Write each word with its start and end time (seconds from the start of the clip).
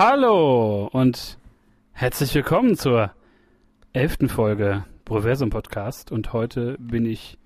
Hallo 0.00 0.88
und 0.92 1.38
herzlich 1.90 2.32
willkommen 2.32 2.76
zur 2.76 3.10
elften 3.92 4.28
Folge 4.28 4.84
Proversum 5.04 5.50
Podcast. 5.50 6.12
Und 6.12 6.32
heute 6.32 6.76
bin 6.78 7.04
ich 7.04 7.36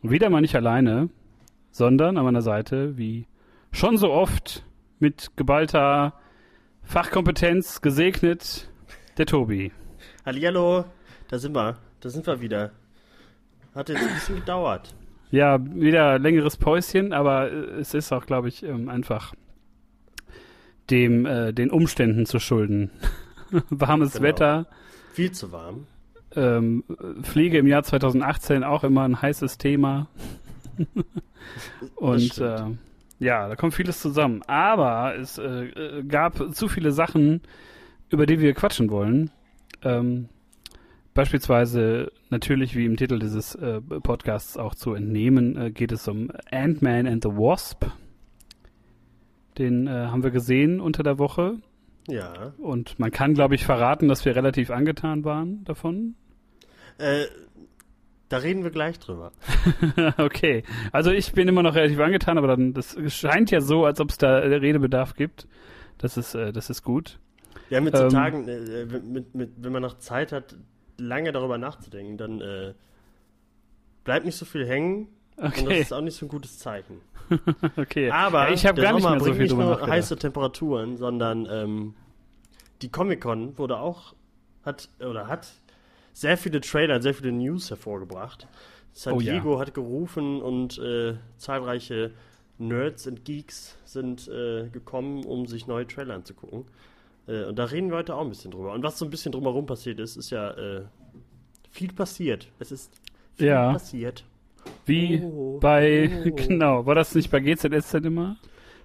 wieder 0.00 0.30
mal 0.30 0.40
nicht 0.40 0.56
alleine, 0.56 1.10
sondern 1.70 2.16
an 2.16 2.24
meiner 2.24 2.40
Seite, 2.40 2.96
wie 2.96 3.26
schon 3.70 3.98
so 3.98 4.10
oft, 4.12 4.64
mit 4.98 5.32
geballter 5.36 6.14
Fachkompetenz 6.84 7.82
gesegnet, 7.82 8.70
der 9.18 9.26
Tobi. 9.26 9.70
Hallihallo, 10.24 10.86
da 11.28 11.38
sind 11.38 11.54
wir, 11.54 11.76
da 12.00 12.08
sind 12.08 12.26
wir 12.26 12.40
wieder. 12.40 12.70
Hat 13.74 13.90
jetzt 13.90 14.00
ein 14.00 14.14
bisschen 14.14 14.36
gedauert. 14.36 14.94
Ja, 15.30 15.58
wieder 15.62 16.18
längeres 16.18 16.56
Päuschen, 16.56 17.12
aber 17.12 17.52
es 17.52 17.92
ist 17.92 18.10
auch, 18.10 18.24
glaube 18.24 18.48
ich, 18.48 18.62
ähm, 18.62 18.88
einfach 18.88 19.34
dem 20.90 21.26
äh, 21.26 21.52
den 21.52 21.70
Umständen 21.70 22.26
zu 22.26 22.38
schulden. 22.38 22.90
Warmes 23.70 24.12
Genau. 24.14 24.24
Wetter, 24.24 24.66
Viel 25.12 25.32
zu 25.32 25.52
warm. 25.52 25.86
ähm, 26.36 26.84
Pflege 27.22 27.58
im 27.58 27.66
Jahr 27.66 27.82
2018 27.84 28.64
auch 28.64 28.84
immer 28.84 29.02
ein 29.04 29.20
heißes 29.22 29.58
Thema. 29.58 30.08
Und 31.96 32.38
äh, 32.38 32.64
ja, 33.20 33.48
da 33.48 33.56
kommt 33.56 33.74
vieles 33.74 34.00
zusammen. 34.00 34.42
Aber 34.46 35.14
es 35.16 35.38
äh, 35.38 35.42
äh, 35.66 36.02
gab 36.04 36.54
zu 36.54 36.68
viele 36.68 36.90
Sachen, 36.92 37.42
über 38.10 38.26
die 38.26 38.40
wir 38.40 38.54
quatschen 38.54 38.90
wollen. 38.90 39.30
Ähm, 39.82 40.28
beispielsweise 41.14 42.10
natürlich, 42.30 42.74
wie 42.74 42.86
im 42.86 42.96
Titel 42.96 43.18
dieses 43.18 43.54
äh, 43.54 43.80
Podcasts 43.80 44.56
auch 44.56 44.74
zu 44.74 44.94
entnehmen, 44.94 45.56
äh, 45.56 45.70
geht 45.70 45.92
es 45.92 46.08
um 46.08 46.30
Ant-Man 46.50 47.06
and 47.06 47.22
the 47.22 47.30
Wasp. 47.30 47.84
Den 49.58 49.86
äh, 49.86 49.90
haben 49.90 50.22
wir 50.22 50.30
gesehen 50.30 50.80
unter 50.80 51.02
der 51.02 51.18
Woche. 51.18 51.56
Ja. 52.08 52.52
Und 52.58 52.98
man 52.98 53.10
kann, 53.10 53.34
glaube 53.34 53.54
ich, 53.54 53.64
verraten, 53.64 54.08
dass 54.08 54.24
wir 54.24 54.36
relativ 54.36 54.70
angetan 54.70 55.24
waren 55.24 55.64
davon. 55.64 56.16
Äh, 56.98 57.24
da 58.28 58.38
reden 58.38 58.64
wir 58.64 58.70
gleich 58.70 58.98
drüber. 58.98 59.32
okay. 60.18 60.64
Also 60.92 61.10
ich 61.10 61.32
bin 61.32 61.48
immer 61.48 61.62
noch 61.62 61.74
relativ 61.74 62.00
angetan, 62.00 62.38
aber 62.38 62.48
dann 62.48 62.72
das 62.72 62.96
scheint 63.08 63.50
ja 63.50 63.60
so, 63.60 63.84
als 63.84 64.00
ob 64.00 64.10
es 64.10 64.18
da 64.18 64.40
äh, 64.40 64.56
Redebedarf 64.56 65.14
gibt. 65.14 65.46
Das 65.98 66.16
ist, 66.16 66.34
äh, 66.34 66.52
das 66.52 66.70
ist 66.70 66.82
gut. 66.82 67.18
Ja, 67.70 67.80
mit 67.80 67.96
so 67.96 68.04
Ähm. 68.04 68.10
Tagen, 68.10 68.48
äh, 68.48 68.86
mit, 68.86 69.34
mit, 69.34 69.50
wenn 69.58 69.72
man 69.72 69.82
noch 69.82 69.98
Zeit 69.98 70.32
hat, 70.32 70.56
lange 70.98 71.32
darüber 71.32 71.58
nachzudenken, 71.58 72.16
dann 72.16 72.40
äh, 72.40 72.74
bleibt 74.04 74.26
nicht 74.26 74.36
so 74.36 74.44
viel 74.44 74.66
hängen. 74.66 75.08
Und 75.36 75.44
das 75.56 75.62
Okay. 75.62 75.80
ist 75.80 75.92
auch 75.92 76.00
nicht 76.00 76.16
so 76.16 76.26
ein 76.26 76.28
gutes 76.28 76.58
Zeichen. 76.58 77.00
okay. 77.76 78.10
Aber 78.10 78.48
ja, 78.48 78.54
ich 78.54 78.66
habe 78.66 78.80
gar 78.80 78.92
nicht 78.92 79.02
Sommer 79.02 79.16
mehr 79.16 79.24
so 79.24 79.32
viel 79.32 79.42
nicht 79.44 79.56
nur 79.56 79.86
heiße 79.86 80.16
Temperaturen, 80.16 80.96
sondern 80.96 81.46
ähm, 81.50 81.94
die 82.82 82.90
Comic-Con 82.90 83.56
wurde 83.58 83.78
auch, 83.78 84.14
hat, 84.64 84.88
oder 85.00 85.26
hat 85.28 85.48
sehr 86.12 86.36
viele 86.36 86.60
Trailer, 86.60 87.00
sehr 87.02 87.14
viele 87.14 87.32
News 87.32 87.70
hervorgebracht. 87.70 88.46
San 88.92 89.14
Oh 89.14 89.20
ja. 89.20 89.32
Diego 89.32 89.58
hat 89.58 89.74
gerufen 89.74 90.40
und 90.40 90.78
äh, 90.78 91.14
zahlreiche 91.36 92.12
Nerds 92.58 93.06
und 93.08 93.24
Geeks 93.24 93.76
sind 93.84 94.28
äh, 94.28 94.68
gekommen, 94.68 95.24
um 95.24 95.46
sich 95.46 95.66
neue 95.66 95.86
Trailer 95.88 96.14
anzugucken. 96.14 96.66
Äh, 97.26 97.44
und 97.46 97.58
da 97.58 97.64
reden 97.64 97.90
wir 97.90 97.96
heute 97.96 98.14
auch 98.14 98.20
ein 98.20 98.28
bisschen 98.28 98.52
drüber. 98.52 98.72
Und 98.72 98.84
was 98.84 98.98
so 98.98 99.04
ein 99.04 99.10
bisschen 99.10 99.32
drumherum 99.32 99.66
passiert 99.66 99.98
ist, 99.98 100.16
ist 100.16 100.30
ja 100.30 100.50
äh, 100.52 100.82
viel 101.70 101.92
passiert. 101.92 102.46
Es 102.60 102.70
ist 102.70 102.92
viel 103.34 103.48
Ja. 103.48 103.72
passiert. 103.72 104.24
Wie 104.86 105.20
Oh, 105.24 105.58
bei, 105.60 106.10
oh. 106.26 106.30
genau, 106.36 106.86
war 106.86 106.94
das 106.94 107.14
nicht 107.14 107.30
bei 107.30 107.40
GZSZ 107.40 107.94
immer? 108.04 108.36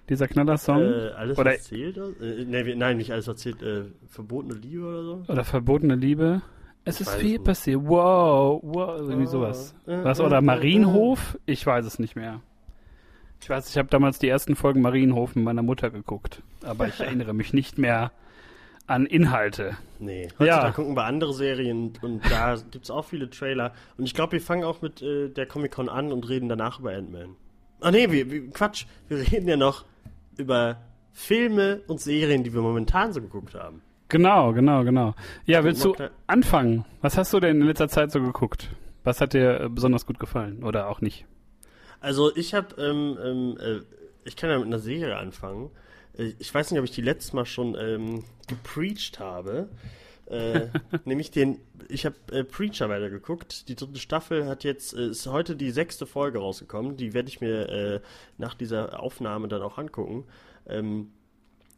Dieser 0.08 0.26
Knallersong? 0.28 0.80
Äh, 0.82 1.08
alles 1.16 1.38
Oder- 1.38 1.52
erzählt? 1.52 1.96
Äh, 1.96 2.44
nee, 2.44 2.74
nein, 2.74 2.96
nicht 2.96 3.12
alles 3.12 3.28
erzählt. 3.28 3.62
Äh, 3.62 3.84
verbotene 4.08 4.54
Liebe 4.54 4.84
oder 4.84 5.02
so? 5.04 5.24
Oder 5.28 5.44
verbotene 5.44 5.94
Liebe? 5.94 6.42
Es 6.84 6.96
Ich 7.00 7.06
ist 7.06 7.14
viel 7.16 7.32
nicht. 7.32 7.44
passiert. 7.44 7.80
Wow, 7.84 8.60
wow, 8.64 8.98
irgendwie 8.98 9.26
Oh. 9.26 9.30
sowas. 9.30 9.74
Äh, 9.86 10.02
Was? 10.02 10.18
äh, 10.18 10.22
Oder 10.22 10.38
äh, 10.38 10.42
Marienhof? 10.42 11.38
Ich 11.46 11.64
weiß 11.66 11.84
es 11.84 11.98
nicht 11.98 12.16
mehr. 12.16 12.40
Ich 13.42 13.48
weiß, 13.48 13.70
ich 13.70 13.78
habe 13.78 13.88
damals 13.88 14.18
die 14.18 14.28
ersten 14.28 14.56
Folgen 14.56 14.80
Marienhof 14.80 15.34
mit 15.36 15.44
meiner 15.44 15.62
Mutter 15.62 15.90
geguckt. 15.90 16.42
Aber 16.64 16.88
ich 16.88 16.98
erinnere 17.00 17.34
mich 17.34 17.52
nicht 17.52 17.78
mehr 17.78 18.10
an 18.86 19.06
Inhalte. 19.06 19.76
Nee. 19.98 20.28
Ja. 20.38 20.70
gucken 20.72 20.96
wir 20.96 21.04
andere 21.04 21.32
Serien 21.32 21.92
und 22.02 22.22
da 22.30 22.56
gibt 22.70 22.84
es 22.84 22.90
auch 22.90 23.04
viele 23.04 23.30
Trailer. 23.30 23.72
Und 23.96 24.04
ich 24.04 24.14
glaube, 24.14 24.32
wir 24.32 24.40
fangen 24.40 24.64
auch 24.64 24.82
mit 24.82 25.02
äh, 25.02 25.28
der 25.28 25.46
Comic-Con 25.46 25.88
an 25.88 26.12
und 26.12 26.28
reden 26.28 26.48
danach 26.48 26.80
über 26.80 26.90
Ant-Man. 26.92 27.36
Ah 27.80 27.90
nee, 27.90 28.10
wir, 28.10 28.30
wir, 28.30 28.50
Quatsch. 28.50 28.86
Wir 29.08 29.18
reden 29.18 29.48
ja 29.48 29.56
noch 29.56 29.84
über 30.36 30.78
Filme 31.12 31.82
und 31.86 32.00
Serien, 32.00 32.44
die 32.44 32.52
wir 32.52 32.62
momentan 32.62 33.12
so 33.12 33.20
geguckt 33.20 33.54
haben. 33.54 33.82
Genau, 34.08 34.52
genau, 34.52 34.82
genau. 34.82 35.14
Ja, 35.46 35.62
willst 35.62 35.84
du 35.84 35.94
anfangen? 36.26 36.84
Was 37.00 37.16
hast 37.16 37.32
du 37.32 37.38
denn 37.40 37.60
in 37.60 37.66
letzter 37.66 37.88
Zeit 37.88 38.10
so 38.10 38.20
geguckt? 38.20 38.70
Was 39.04 39.20
hat 39.20 39.34
dir 39.34 39.60
äh, 39.60 39.68
besonders 39.68 40.04
gut 40.04 40.18
gefallen 40.18 40.64
oder 40.64 40.88
auch 40.88 41.00
nicht? 41.00 41.26
Also 42.00 42.34
ich 42.34 42.54
habe, 42.54 42.74
ähm, 42.82 43.18
ähm, 43.22 43.58
äh, 43.60 43.80
ich 44.24 44.36
kann 44.36 44.50
ja 44.50 44.58
mit 44.58 44.66
einer 44.66 44.78
Serie 44.78 45.16
anfangen. 45.16 45.70
Ich 46.14 46.52
weiß 46.52 46.70
nicht, 46.70 46.78
ob 46.78 46.84
ich 46.84 46.90
die 46.90 47.02
letztes 47.02 47.32
Mal 47.32 47.46
schon 47.46 47.76
ähm, 47.78 48.24
gepreacht 48.46 49.18
habe. 49.18 49.68
Äh, 50.26 50.68
nämlich 51.04 51.30
den, 51.30 51.58
ich 51.88 52.06
habe 52.06 52.16
äh, 52.32 52.44
Preacher 52.44 52.88
weitergeguckt. 52.88 53.68
Die 53.68 53.74
dritte 53.74 53.98
Staffel 53.98 54.46
hat 54.46 54.64
jetzt, 54.64 54.94
äh, 54.94 55.08
ist 55.08 55.26
heute 55.26 55.56
die 55.56 55.70
sechste 55.70 56.06
Folge 56.06 56.38
rausgekommen. 56.38 56.96
Die 56.96 57.14
werde 57.14 57.28
ich 57.28 57.40
mir 57.40 57.68
äh, 57.68 58.00
nach 58.38 58.54
dieser 58.54 59.00
Aufnahme 59.00 59.48
dann 59.48 59.62
auch 59.62 59.78
angucken. 59.78 60.24
Ähm, 60.66 61.12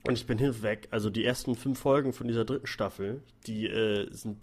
und 0.07 0.15
ich 0.15 0.27
bin 0.27 0.39
hin 0.39 0.49
und 0.49 0.63
weg. 0.63 0.89
Also 0.91 1.11
die 1.11 1.25
ersten 1.25 1.55
fünf 1.55 1.79
Folgen 1.79 2.13
von 2.13 2.27
dieser 2.27 2.45
dritten 2.45 2.67
Staffel, 2.67 3.23
die 3.47 3.67
äh, 3.67 4.13
sind 4.13 4.39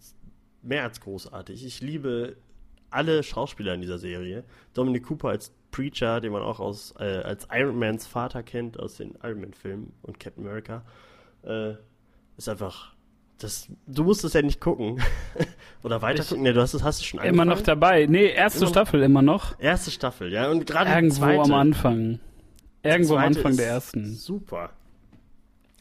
mehr 0.61 0.83
als 0.83 1.01
großartig. 1.01 1.65
Ich 1.65 1.81
liebe 1.81 2.37
alle 2.91 3.23
Schauspieler 3.23 3.73
in 3.73 3.81
dieser 3.81 3.97
Serie. 3.97 4.43
Dominic 4.73 5.03
Cooper 5.05 5.29
als 5.29 5.51
Preacher, 5.71 6.19
den 6.21 6.31
man 6.31 6.41
auch 6.41 6.59
aus, 6.59 6.93
äh, 6.99 7.03
als 7.23 7.47
Iron 7.51 7.77
Mans 7.77 8.07
Vater 8.07 8.41
kennt, 8.43 8.79
aus 8.79 8.97
den 8.97 9.15
Iron 9.23 9.41
Man-Filmen 9.41 9.93
und 10.01 10.19
Captain 10.19 10.45
America, 10.45 10.83
äh, 11.43 11.73
ist 12.37 12.49
einfach. 12.49 12.93
Das, 13.37 13.69
du 13.87 14.03
musst 14.03 14.25
es 14.25 14.33
ja 14.33 14.41
nicht 14.41 14.59
gucken. 14.59 15.01
Oder 15.83 16.01
weiter 16.01 16.23
gucken. 16.25 16.43
Nee, 16.43 16.51
du 16.51 16.59
hast 16.61 16.73
es 16.73 16.83
hast 16.83 17.05
schon 17.05 17.21
Immer 17.21 17.45
noch 17.45 17.53
angefangen? 17.53 17.65
dabei. 17.79 18.05
Nee, 18.07 18.25
erste 18.31 18.57
Immer 18.59 18.65
noch- 18.65 18.71
Staffel 18.73 19.03
immer 19.03 19.21
noch. 19.21 19.59
Erste 19.59 19.91
Staffel, 19.91 20.33
ja. 20.33 20.49
Und 20.51 20.65
gerade 20.67 20.89
Irgendwo 20.91 21.15
zweite, 21.21 21.41
am 21.43 21.53
Anfang. 21.53 22.19
Irgendwo 22.83 23.15
am 23.15 23.23
Anfang 23.25 23.55
der 23.55 23.67
ersten. 23.67 24.13
Super. 24.15 24.71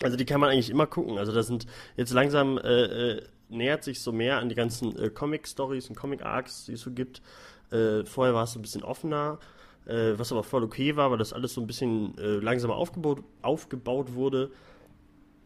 Also 0.03 0.17
die 0.17 0.25
kann 0.25 0.41
man 0.41 0.51
eigentlich 0.51 0.71
immer 0.71 0.87
gucken. 0.87 1.19
Also 1.19 1.33
das 1.33 1.49
sind 1.49 1.67
jetzt 1.97 2.13
langsam 2.13 2.59
äh, 2.59 2.83
äh, 3.17 3.23
nähert 3.49 3.85
sich 3.85 4.01
so 4.01 4.13
mehr 4.13 4.39
an 4.39 4.49
die 4.49 4.55
ganzen 4.55 4.97
äh, 4.99 5.11
Comic-Stories 5.11 5.89
und 5.89 5.97
Comic-Arcs, 5.97 6.67
die 6.67 6.73
es 6.73 6.83
so 6.83 6.91
gibt. 6.91 7.23
Äh, 7.71 8.05
vorher 8.05 8.35
war 8.35 8.45
es 8.45 8.55
ein 8.57 8.63
bisschen 8.63 8.83
offener, 8.83 9.39
äh, 9.87 10.13
was 10.17 10.33
aber 10.33 10.43
voll 10.43 10.63
okay 10.65 10.97
war, 10.97 11.11
weil 11.11 11.19
das 11.19 11.33
alles 11.33 11.55
so 11.55 11.61
ein 11.61 11.67
bisschen 11.67 12.17
äh, 12.19 12.37
langsamer 12.37 12.77
aufgebaut, 12.77 13.23
aufgebaut 13.43 14.15
wurde 14.15 14.51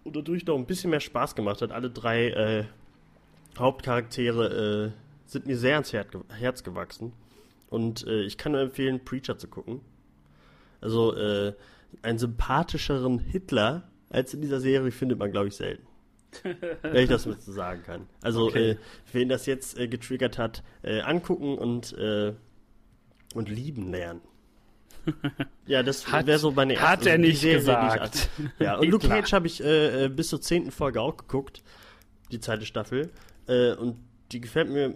und 0.04 0.16
dadurch 0.16 0.46
noch 0.46 0.56
ein 0.56 0.66
bisschen 0.66 0.90
mehr 0.90 1.00
Spaß 1.00 1.34
gemacht 1.34 1.62
hat. 1.62 1.72
Alle 1.72 1.90
drei 1.90 2.28
äh, 2.30 2.64
Hauptcharaktere 3.58 4.92
äh, 4.94 5.00
sind 5.26 5.46
mir 5.46 5.56
sehr 5.56 5.74
ans 5.74 5.92
Herz, 5.92 6.10
ge- 6.10 6.22
Herz 6.38 6.62
gewachsen. 6.62 7.12
Und 7.70 8.06
ich 8.06 8.36
kann 8.36 8.52
nur 8.52 8.60
empfehlen, 8.60 9.02
Preacher 9.02 9.38
zu 9.38 9.48
gucken. 9.48 9.80
Also 10.82 11.14
einen 11.14 12.18
sympathischeren 12.18 13.18
Hitler 13.18 13.88
als 14.10 14.34
in 14.34 14.42
dieser 14.42 14.60
Serie 14.60 14.90
findet 14.90 15.18
man, 15.18 15.32
glaube 15.32 15.48
ich, 15.48 15.56
selten. 15.56 15.86
Wenn 16.82 16.96
ich 17.04 17.08
das 17.08 17.26
mit 17.26 17.42
so 17.42 17.52
sagen 17.52 17.82
kann. 17.82 18.06
Also, 18.22 18.46
Okay. 18.46 18.70
äh, 18.72 18.76
wen 19.12 19.28
das 19.28 19.46
jetzt 19.46 19.78
äh, 19.78 19.86
getriggert 19.88 20.38
hat, 20.38 20.62
äh, 20.82 21.00
angucken 21.00 21.58
und, 21.58 21.92
äh, 21.98 22.32
und 23.34 23.48
lieben 23.48 23.90
lernen. 23.90 24.20
Ja, 25.66 25.82
das 25.84 26.10
wäre 26.12 26.38
so 26.38 26.50
meine 26.50 26.74
erste 26.74 26.88
hat 26.88 27.06
er 27.06 27.18
nicht 27.18 27.40
Serie, 27.40 27.58
gesagt. 27.58 28.00
als- 28.00 28.28
ja, 28.58 28.76
und 28.76 28.88
Luke. 28.88 29.06
Cage 29.08 29.32
habe 29.32 29.46
ich 29.46 29.62
äh, 29.62 30.04
äh, 30.04 30.08
bis 30.08 30.28
zur 30.28 30.40
zehnten 30.40 30.70
Folge 30.72 31.00
auch 31.00 31.16
geguckt. 31.16 31.62
Die 32.32 32.40
zweite 32.40 32.66
Staffel. 32.66 33.10
Und 33.46 33.96
die 34.32 34.40
gefällt 34.40 34.68
mir 34.70 34.94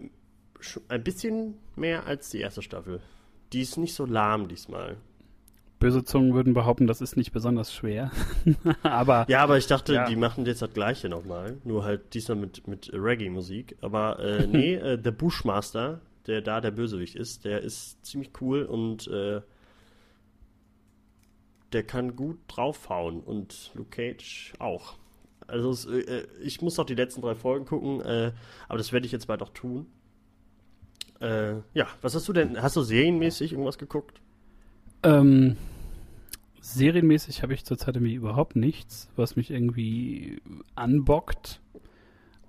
ein 0.88 1.05
bisschen 1.05 1.55
mehr 1.75 2.06
als 2.06 2.31
die 2.31 2.40
erste 2.40 2.62
Staffel. 2.62 3.00
Die 3.52 3.60
ist 3.60 3.76
nicht 3.76 3.94
so 3.94 4.06
lahm 4.06 4.49
diesmal. 4.49 4.96
Böse 5.78 6.05
Zungen 6.05 6.32
würden 6.34 6.55
behaupten, 6.55 6.87
das 6.87 7.00
ist 7.02 7.17
nicht 7.17 7.32
besonders 7.32 7.73
schwer. 7.75 8.11
Aber 8.82 9.26
Ja, 9.28 9.43
aber 9.43 9.58
ich 9.58 9.67
dachte, 9.67 9.93
Ja. 9.94 10.06
die 10.06 10.17
machen 10.17 10.46
jetzt 10.46 10.62
das 10.62 10.73
gleiche 10.73 11.08
nochmal. 11.11 11.58
Nur 11.64 11.84
halt 11.84 12.14
diesmal 12.14 12.38
mit, 12.38 12.67
mit 12.67 12.90
Reggae-Musik. 12.94 13.76
Aber 13.82 14.19
äh, 14.20 14.46
nee, 14.46 14.75
äh, 14.75 14.96
der 14.99 15.11
Bushmaster, 15.11 16.00
der 16.26 16.40
da 16.40 16.61
der 16.62 16.70
Bösewicht 16.70 17.14
ist, 17.14 17.44
der 17.44 17.61
ist 17.61 18.05
ziemlich 18.06 18.31
cool 18.40 18.62
und 18.62 19.06
äh, 19.08 19.43
der 21.73 21.82
kann 21.82 22.17
gut 22.17 22.38
draufhauen. 22.49 23.20
Und 23.20 23.70
Luke 23.75 23.90
Cage 23.90 24.55
auch. 24.58 24.94
Also 25.46 25.70
es, 25.70 25.84
äh, 25.84 26.26
ich 26.43 26.62
muss 26.62 26.76
noch 26.79 26.87
die 26.87 26.94
letzten 26.94 27.20
drei 27.20 27.34
Folgen 27.34 27.67
gucken, 27.67 28.00
äh, 28.00 28.32
aber 28.69 28.79
das 28.79 28.93
werde 28.93 29.06
ich 29.06 29.12
jetzt 29.12 29.26
bald 29.26 29.43
auch 29.43 29.50
tun. 29.50 29.87
Äh, 31.20 31.56
ja, 31.75 31.87
was 32.02 32.14
hast 32.14 32.26
du 32.29 32.32
denn? 32.32 32.61
Hast 32.62 32.76
du 32.76 32.82
serienmäßig 32.82 33.52
irgendwas 33.52 33.79
geguckt? 33.79 34.20
Ähm, 35.02 35.56
serienmäßig 36.60 37.43
habe 37.43 37.54
ich 37.54 37.64
zurzeit 37.64 37.96
irgendwie 37.96 38.14
überhaupt 38.14 38.56
nichts, 38.56 39.08
was 39.16 39.37
mich 39.37 39.50
irgendwie 39.50 40.40
anbockt. 40.75 41.60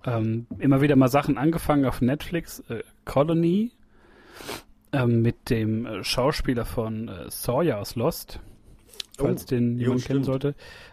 Ähm, 0.06 0.48
immer 0.60 0.82
wieder 0.82 0.96
mal 0.96 1.08
Sachen 1.10 1.38
angefangen 1.38 1.86
auf 1.86 2.02
Netflix. 2.02 2.60
Äh, 2.70 2.84
Colony 3.06 3.72
ähm, 4.92 5.22
mit 5.22 5.50
dem 5.50 5.86
äh, 5.86 6.04
Schauspieler 6.04 6.66
von 6.66 7.08
äh, 7.08 7.30
Sawyer 7.30 7.80
aus 7.80 7.96
Lost, 7.96 8.40
falls 9.18 9.44
Oh, 9.44 9.48
den 9.48 9.76
jo, 9.78 9.86
jemand 9.88 10.06
kennen 10.06 10.24
stimmt. 10.24 10.26
sollte. 10.26 10.48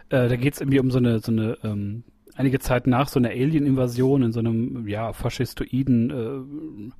Äh, 0.09 0.27
da 0.29 0.35
geht 0.35 0.53
es 0.53 0.61
irgendwie 0.61 0.79
um 0.79 0.91
so 0.91 0.97
eine, 0.97 1.19
so 1.19 1.31
eine 1.31 1.57
ähm, 1.63 2.03
einige 2.35 2.59
Zeit 2.59 2.87
nach 2.87 3.07
so 3.07 3.19
einer 3.19 3.29
Alien-Invasion 3.29 4.23
in 4.23 4.31
so 4.33 4.39
einem 4.39 4.87
ja 4.87 5.13
faschistoiden 5.13 6.91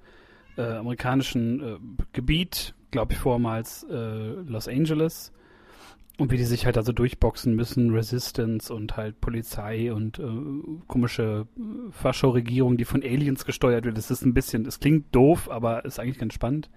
äh, 0.58 0.62
amerikanischen 0.62 1.98
Gebiet, 2.14 2.74
glaube 2.96 3.12
ich 3.12 3.20
vormals 3.20 3.86
äh, 3.90 4.32
Los 4.48 4.70
Angeles. 4.70 5.34
Und 6.18 6.32
wie 6.32 6.38
die 6.38 6.46
sich 6.46 6.66
halt 6.66 6.78
also 6.78 6.94
durchboxen 6.94 7.54
müssen, 7.56 7.94
Resistance 7.94 8.74
und 8.74 8.96
halt 8.96 9.20
Polizei 9.20 9.92
und 9.92 10.18
äh, 10.18 10.24
komische 10.88 11.46
äh, 11.58 11.92
Fascho-Regierung, 11.92 12.78
die 12.78 12.86
von 12.86 13.04
Aliens 13.04 13.44
gesteuert 13.44 13.84
wird. 13.84 13.98
Das 13.98 14.12
ist 14.12 14.24
ein 14.26 14.34
bisschen, 14.34 14.64
das 14.64 14.80
klingt 14.80 15.14
doof, 15.14 15.52
aber 15.52 15.84
ist 15.84 16.00
eigentlich 16.00 16.18
ganz 16.18 16.34
spannend. 16.34 16.70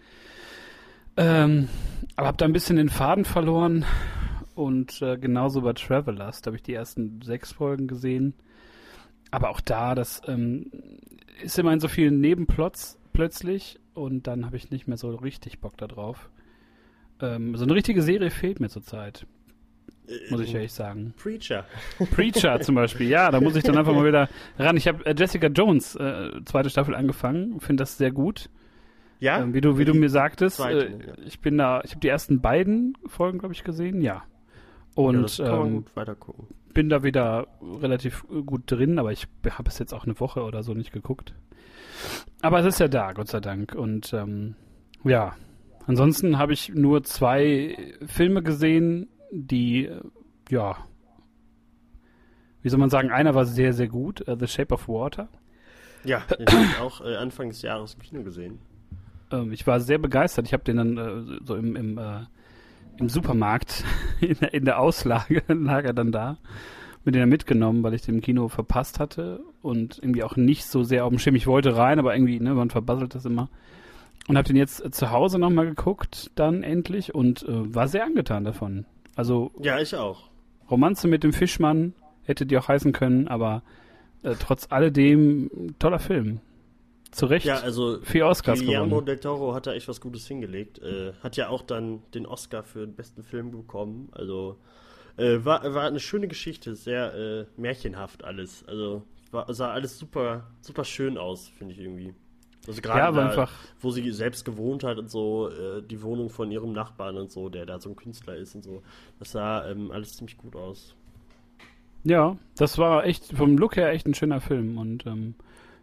Ähm, 1.16 1.68
aber 2.16 2.26
hab 2.26 2.38
da 2.38 2.46
ein 2.46 2.52
bisschen 2.52 2.76
den 2.76 2.88
Faden 2.88 3.24
verloren 3.24 3.84
und 4.56 5.00
äh, 5.02 5.16
genauso 5.18 5.60
bei 5.60 5.72
Travelers, 5.72 6.42
da 6.42 6.48
habe 6.48 6.56
ich 6.56 6.64
die 6.64 6.74
ersten 6.74 7.22
sechs 7.22 7.52
Folgen 7.52 7.86
gesehen. 7.86 8.34
Aber 9.30 9.50
auch 9.50 9.60
da, 9.60 9.94
das 9.94 10.20
ähm, 10.26 10.72
ist 11.44 11.60
immer 11.60 11.72
in 11.72 11.78
so 11.78 11.86
vielen 11.86 12.20
Nebenplots 12.20 12.98
plötzlich 13.12 13.78
und 13.98 14.26
dann 14.26 14.46
habe 14.46 14.56
ich 14.56 14.70
nicht 14.70 14.88
mehr 14.88 14.96
so 14.96 15.14
richtig 15.14 15.60
Bock 15.60 15.76
da 15.76 15.86
drauf. 15.86 16.30
Ähm, 17.20 17.56
so 17.56 17.64
eine 17.64 17.74
richtige 17.74 18.02
Serie 18.02 18.30
fehlt 18.30 18.60
mir 18.60 18.68
zurzeit, 18.68 19.26
muss 20.30 20.40
ich 20.40 20.54
ehrlich 20.54 20.72
sagen. 20.72 21.14
Preacher. 21.16 21.66
Preacher 22.12 22.60
zum 22.60 22.76
Beispiel, 22.76 23.08
ja, 23.08 23.30
da 23.30 23.40
muss 23.40 23.56
ich 23.56 23.64
dann 23.64 23.76
einfach 23.76 23.92
mal 23.92 24.06
wieder 24.06 24.28
ran. 24.58 24.76
Ich 24.76 24.86
habe 24.86 25.04
äh, 25.04 25.14
Jessica 25.16 25.48
Jones, 25.48 25.96
äh, 25.96 26.30
zweite 26.44 26.70
Staffel 26.70 26.94
angefangen, 26.94 27.60
finde 27.60 27.82
das 27.82 27.98
sehr 27.98 28.12
gut. 28.12 28.48
Ja? 29.20 29.40
Ähm, 29.40 29.52
wie 29.52 29.60
du, 29.60 29.78
wie 29.78 29.84
du 29.84 29.94
mir 29.94 30.10
sagtest, 30.10 30.56
zweite, 30.58 30.86
äh, 30.86 31.06
ja. 31.06 31.14
ich 31.26 31.40
bin 31.40 31.58
da, 31.58 31.80
ich 31.84 31.90
habe 31.90 32.00
die 32.00 32.08
ersten 32.08 32.40
beiden 32.40 32.96
Folgen, 33.06 33.38
glaube 33.38 33.54
ich, 33.54 33.64
gesehen, 33.64 34.00
ja. 34.00 34.14
ja, 34.14 34.22
Und 34.94 35.22
das 35.22 35.38
kann 35.38 35.58
man 35.58 35.66
ähm, 35.66 35.74
gut 35.76 35.96
weitergucken. 35.96 36.46
Bin 36.78 36.88
da 36.88 37.02
wieder 37.02 37.48
relativ 37.60 38.24
gut 38.46 38.70
drin, 38.70 39.00
aber 39.00 39.10
ich 39.10 39.26
habe 39.50 39.68
es 39.68 39.80
jetzt 39.80 39.92
auch 39.92 40.04
eine 40.04 40.20
Woche 40.20 40.44
oder 40.44 40.62
so 40.62 40.74
nicht 40.74 40.92
geguckt. 40.92 41.34
Aber 42.40 42.60
es 42.60 42.66
ist 42.66 42.78
ja 42.78 42.86
da, 42.86 43.12
Gott 43.14 43.26
sei 43.26 43.40
Dank. 43.40 43.74
Und 43.74 44.12
ähm, 44.12 44.54
ja, 45.02 45.34
ansonsten 45.88 46.38
habe 46.38 46.52
ich 46.52 46.68
nur 46.68 47.02
zwei 47.02 47.96
Filme 48.06 48.44
gesehen, 48.44 49.08
die, 49.32 49.86
äh, 49.86 50.00
ja, 50.50 50.76
wie 52.62 52.68
soll 52.68 52.78
man 52.78 52.90
sagen, 52.90 53.10
einer 53.10 53.34
war 53.34 53.44
sehr, 53.44 53.72
sehr 53.72 53.88
gut, 53.88 54.28
äh, 54.28 54.36
The 54.38 54.46
Shape 54.46 54.72
of 54.72 54.86
Water. 54.86 55.28
Ja, 56.04 56.20
den 56.38 56.46
habe 56.46 56.64
ich 56.64 56.78
auch 56.78 57.00
äh, 57.00 57.16
Anfang 57.16 57.48
des 57.48 57.60
Jahres 57.62 57.94
im 57.94 58.02
Kino 58.02 58.22
gesehen. 58.22 58.60
Ähm, 59.32 59.50
ich 59.50 59.66
war 59.66 59.80
sehr 59.80 59.98
begeistert. 59.98 60.46
Ich 60.46 60.52
habe 60.52 60.62
den 60.62 60.76
dann 60.76 60.96
äh, 60.96 61.40
so 61.44 61.56
im, 61.56 61.74
im, 61.74 61.98
äh, 61.98 62.20
im 62.98 63.08
Supermarkt 63.08 63.84
in 64.20 64.36
der, 64.40 64.54
in 64.54 64.64
der 64.64 64.78
Auslage 64.80 65.42
lag 65.48 65.84
er 65.84 65.92
dann 65.92 66.12
da. 66.12 66.38
Mit 67.04 67.14
den 67.14 67.22
dann 67.22 67.28
mitgenommen, 67.28 67.82
weil 67.82 67.94
ich 67.94 68.02
den 68.02 68.16
im 68.16 68.20
Kino 68.20 68.48
verpasst 68.48 68.98
hatte 69.00 69.40
und 69.62 69.98
irgendwie 69.98 70.24
auch 70.24 70.36
nicht 70.36 70.66
so 70.66 70.82
sehr 70.82 71.04
auf 71.04 71.10
dem 71.10 71.18
Schirm. 71.18 71.36
Ich 71.36 71.46
wollte 71.46 71.76
rein, 71.76 71.98
aber 71.98 72.14
irgendwie, 72.14 72.38
ne, 72.38 72.54
man 72.54 72.70
verbasselt 72.70 73.14
das 73.14 73.24
immer. 73.24 73.48
Und 74.26 74.36
habe 74.36 74.46
den 74.46 74.56
jetzt 74.56 74.84
äh, 74.84 74.90
zu 74.90 75.10
Hause 75.10 75.38
nochmal 75.38 75.66
geguckt, 75.66 76.30
dann 76.34 76.62
endlich 76.62 77.14
und 77.14 77.44
äh, 77.44 77.74
war 77.74 77.88
sehr 77.88 78.04
angetan 78.04 78.44
davon. 78.44 78.84
Also 79.16 79.52
Ja, 79.62 79.78
ich 79.80 79.94
auch. 79.96 80.28
Romanze 80.70 81.08
mit 81.08 81.24
dem 81.24 81.32
Fischmann 81.32 81.94
hätte 82.24 82.44
die 82.44 82.58
auch 82.58 82.68
heißen 82.68 82.92
können, 82.92 83.26
aber 83.26 83.62
äh, 84.22 84.34
trotz 84.38 84.66
alledem 84.70 85.50
toller 85.78 85.98
Film. 85.98 86.40
Zu 87.10 87.26
Recht 87.26 87.46
Ja, 87.46 87.58
also 87.60 88.00
vier 88.02 88.26
Oscars 88.26 88.60
Guillermo 88.60 88.86
gewonnen. 88.86 89.06
del 89.06 89.18
Toro 89.18 89.54
hat 89.54 89.66
da 89.66 89.72
echt 89.72 89.88
was 89.88 90.00
Gutes 90.00 90.26
hingelegt. 90.26 90.78
Äh, 90.80 91.12
hat 91.22 91.36
ja 91.36 91.48
auch 91.48 91.62
dann 91.62 92.02
den 92.14 92.26
Oscar 92.26 92.62
für 92.62 92.80
den 92.80 92.94
besten 92.94 93.22
Film 93.22 93.50
bekommen. 93.50 94.08
Also 94.12 94.58
äh, 95.16 95.38
war, 95.44 95.74
war 95.74 95.84
eine 95.86 96.00
schöne 96.00 96.28
Geschichte, 96.28 96.74
sehr 96.74 97.14
äh, 97.14 97.46
märchenhaft 97.56 98.24
alles. 98.24 98.64
Also 98.68 99.02
war, 99.30 99.52
sah 99.54 99.70
alles 99.72 99.98
super, 99.98 100.46
super 100.60 100.84
schön 100.84 101.18
aus, 101.18 101.48
finde 101.48 101.74
ich 101.74 101.80
irgendwie. 101.80 102.14
Also 102.66 102.82
gerade 102.82 102.98
Ja, 102.98 103.10
da, 103.12 103.28
einfach 103.28 103.52
wo 103.80 103.90
sie 103.90 104.10
selbst 104.12 104.44
gewohnt 104.44 104.84
hat 104.84 104.98
und 104.98 105.10
so, 105.10 105.48
äh, 105.48 105.82
die 105.82 106.02
Wohnung 106.02 106.28
von 106.28 106.50
ihrem 106.50 106.72
Nachbarn 106.72 107.16
und 107.16 107.32
so, 107.32 107.48
der 107.48 107.64
da 107.64 107.80
so 107.80 107.88
ein 107.88 107.96
Künstler 107.96 108.36
ist 108.36 108.54
und 108.54 108.62
so. 108.62 108.82
Das 109.18 109.32
sah 109.32 109.66
ähm, 109.70 109.90
alles 109.90 110.14
ziemlich 110.16 110.36
gut 110.36 110.54
aus. 110.54 110.94
Ja, 112.04 112.36
das 112.56 112.78
war 112.78 113.04
echt 113.04 113.32
vom 113.32 113.56
Look 113.56 113.76
her 113.76 113.90
echt 113.90 114.06
ein 114.06 114.14
schöner 114.14 114.40
Film 114.40 114.78
und 114.78 115.06
ähm, 115.06 115.34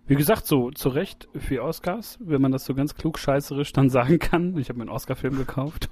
wie 0.08 0.16
gesagt, 0.16 0.46
so 0.46 0.72
zu 0.72 0.90
Recht 0.90 1.28
vier 1.34 1.64
Oscars, 1.64 2.18
wenn 2.22 2.42
man 2.42 2.52
das 2.52 2.66
so 2.66 2.76
ganz 2.76 2.96
klug 2.96 3.18
scheißerisch 3.18 3.74
dann 3.74 3.90
sagen 3.90 4.20
kann. 4.20 4.58
Ich 4.58 4.70
habe 4.70 4.78
mir 4.78 4.84
einen 4.84 4.92
Oscar-Film 4.92 5.38
gekauft. 5.38 5.90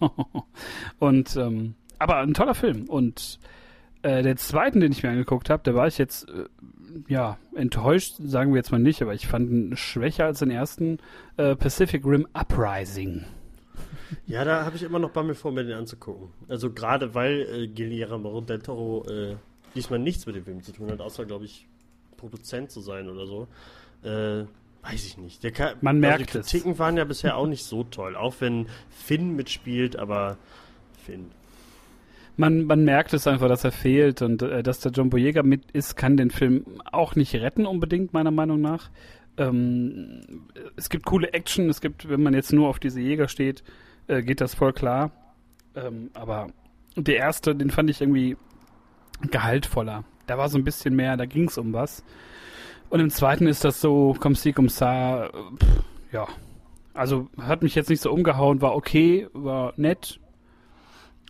und 0.99 1.35
ähm, 1.35 1.75
aber 1.99 2.17
ein 2.17 2.33
toller 2.33 2.55
Film. 2.55 2.89
Und 2.89 3.39
äh, 4.01 4.21
der 4.21 4.35
zweiten, 4.35 4.79
den 4.79 4.91
ich 4.91 5.03
mir 5.03 5.09
angeguckt 5.09 5.49
habe, 5.49 5.63
da 5.63 5.73
war 5.73 5.87
ich 5.87 5.97
jetzt 5.97 6.29
äh, 6.29 6.45
ja 7.07 7.37
enttäuscht, 7.55 8.15
sagen 8.19 8.51
wir 8.51 8.57
jetzt 8.57 8.71
mal 8.71 8.79
nicht, 8.79 9.01
aber 9.01 9.13
ich 9.13 9.27
fand 9.27 9.49
ihn 9.49 9.77
schwächer 9.77 10.25
als 10.25 10.39
den 10.39 10.51
ersten 10.51 10.99
äh, 11.37 11.55
Pacific 11.55 12.05
Rim 12.05 12.27
Uprising. 12.33 13.23
Ja, 14.27 14.43
da 14.43 14.65
habe 14.65 14.75
ich 14.75 14.83
immer 14.83 14.99
noch 14.99 15.11
Bammel 15.11 15.33
vor, 15.33 15.51
mir 15.51 15.63
den 15.63 15.77
anzugucken. 15.77 16.29
Also 16.47 16.71
gerade 16.71 17.15
weil 17.15 17.41
äh, 17.41 17.67
Guillermo 17.67 18.41
del 18.41 18.59
Toro 18.59 19.05
äh, 19.09 19.35
diesmal 19.75 19.99
nichts 19.99 20.25
mit 20.25 20.35
dem 20.35 20.43
Film 20.43 20.61
zu 20.61 20.71
tun 20.71 20.91
hat, 20.91 21.01
außer, 21.01 21.25
glaube 21.25 21.45
ich, 21.45 21.67
Produzent 22.17 22.71
zu 22.71 22.81
sein 22.81 23.09
oder 23.09 23.25
so. 23.25 23.47
Äh, 24.03 24.45
weiß 24.83 25.05
ich 25.05 25.17
nicht. 25.17 25.41
Kann, 25.53 25.75
Man 25.81 25.99
merkt 25.99 26.29
also 26.29 26.39
es. 26.39 26.47
die 26.47 26.57
Kritiken 26.57 26.79
waren 26.79 26.97
ja 26.97 27.05
bisher 27.05 27.37
auch 27.37 27.47
nicht 27.47 27.63
so 27.63 27.83
toll, 27.83 28.15
auch 28.15 28.35
wenn 28.39 28.67
Finn 28.89 29.35
mitspielt, 29.35 29.97
aber 29.97 30.37
Finn. 31.05 31.31
Man, 32.35 32.65
man 32.65 32.83
merkt 32.83 33.13
es 33.13 33.27
einfach, 33.27 33.47
dass 33.47 33.63
er 33.63 33.71
fehlt 33.71 34.21
und 34.21 34.41
äh, 34.41 34.63
dass 34.63 34.79
der 34.79 34.91
John 34.91 35.09
Boyega 35.09 35.43
mit 35.43 35.71
ist, 35.71 35.95
kann 35.95 36.17
den 36.17 36.31
Film 36.31 36.65
auch 36.91 37.15
nicht 37.15 37.35
retten 37.35 37.65
unbedingt, 37.65 38.13
meiner 38.13 38.31
Meinung 38.31 38.59
nach. 38.59 38.89
Ähm, 39.37 40.21
es 40.75 40.89
gibt 40.89 41.05
coole 41.05 41.33
Action, 41.33 41.69
es 41.69 41.79
gibt, 41.79 42.09
wenn 42.09 42.23
man 42.23 42.33
jetzt 42.33 42.51
nur 42.51 42.69
auf 42.69 42.79
diese 42.79 42.99
Jäger 42.99 43.27
steht, 43.27 43.63
äh, 44.07 44.21
geht 44.23 44.41
das 44.41 44.55
voll 44.55 44.73
klar. 44.73 45.11
Ähm, 45.75 46.09
aber 46.13 46.47
der 46.95 47.17
erste, 47.17 47.55
den 47.55 47.69
fand 47.69 47.89
ich 47.89 48.01
irgendwie 48.01 48.35
gehaltvoller. 49.29 50.03
Da 50.27 50.37
war 50.37 50.49
so 50.49 50.57
ein 50.57 50.63
bisschen 50.63 50.95
mehr, 50.95 51.17
da 51.17 51.25
ging 51.25 51.47
es 51.47 51.57
um 51.57 51.73
was. 51.73 52.03
Und 52.93 52.99
im 52.99 53.09
zweiten 53.09 53.47
ist 53.47 53.65
das 53.65 53.81
so, 53.81 54.15
komm 54.19 54.35
sie, 54.35 54.53
komm 54.53 54.69
sa, 54.69 55.25
äh, 55.25 55.29
pff, 55.31 55.83
ja. 56.11 56.27
Also 56.93 57.27
hat 57.39 57.63
mich 57.63 57.73
jetzt 57.73 57.89
nicht 57.89 58.03
so 58.03 58.11
umgehauen, 58.11 58.61
war 58.61 58.75
okay, 58.75 59.27
war 59.33 59.73
nett, 59.77 60.19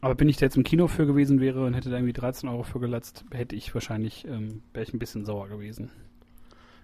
aber 0.01 0.13
bin 0.13 0.27
ich 0.27 0.36
da 0.36 0.46
jetzt 0.46 0.58
im 0.58 0.65
Kino 0.65 0.89
für 0.89 1.05
gewesen 1.05 1.39
wäre 1.39 1.65
und 1.65 1.74
hätte 1.74 1.89
da 1.89 1.96
irgendwie 1.96 2.12
13 2.12 2.50
Euro 2.50 2.63
für 2.63 2.82
gelatzt, 2.82 3.24
hätte 3.32 3.55
ich 3.55 3.74
wahrscheinlich, 3.74 4.25
ähm, 4.27 4.62
wäre 4.74 4.84
ich 4.84 4.93
ein 4.93 5.00
bisschen 5.00 5.24
sauer 5.24 5.48
gewesen. 5.48 5.89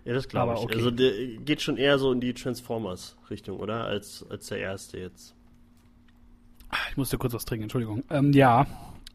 Ja, 0.05 0.13
das 0.13 0.29
glaube 0.29 0.53
ich. 0.53 0.61
okay. 0.61 0.75
Also 0.75 0.91
der 0.91 1.11
geht 1.43 1.61
schon 1.61 1.75
eher 1.75 1.99
so 1.99 2.13
in 2.13 2.21
die 2.21 2.33
Transformers-Richtung, 2.33 3.59
oder? 3.59 3.83
Als, 3.83 4.25
als 4.29 4.47
der 4.47 4.59
erste 4.59 4.97
jetzt. 4.97 5.35
Ah, 6.69 6.77
Ich 6.89 6.95
musste 6.95 7.17
kurz 7.17 7.33
was 7.33 7.43
trinken, 7.43 7.63
Entschuldigung. 7.63 8.05
Ähm, 8.09 8.31
ja, 8.31 8.65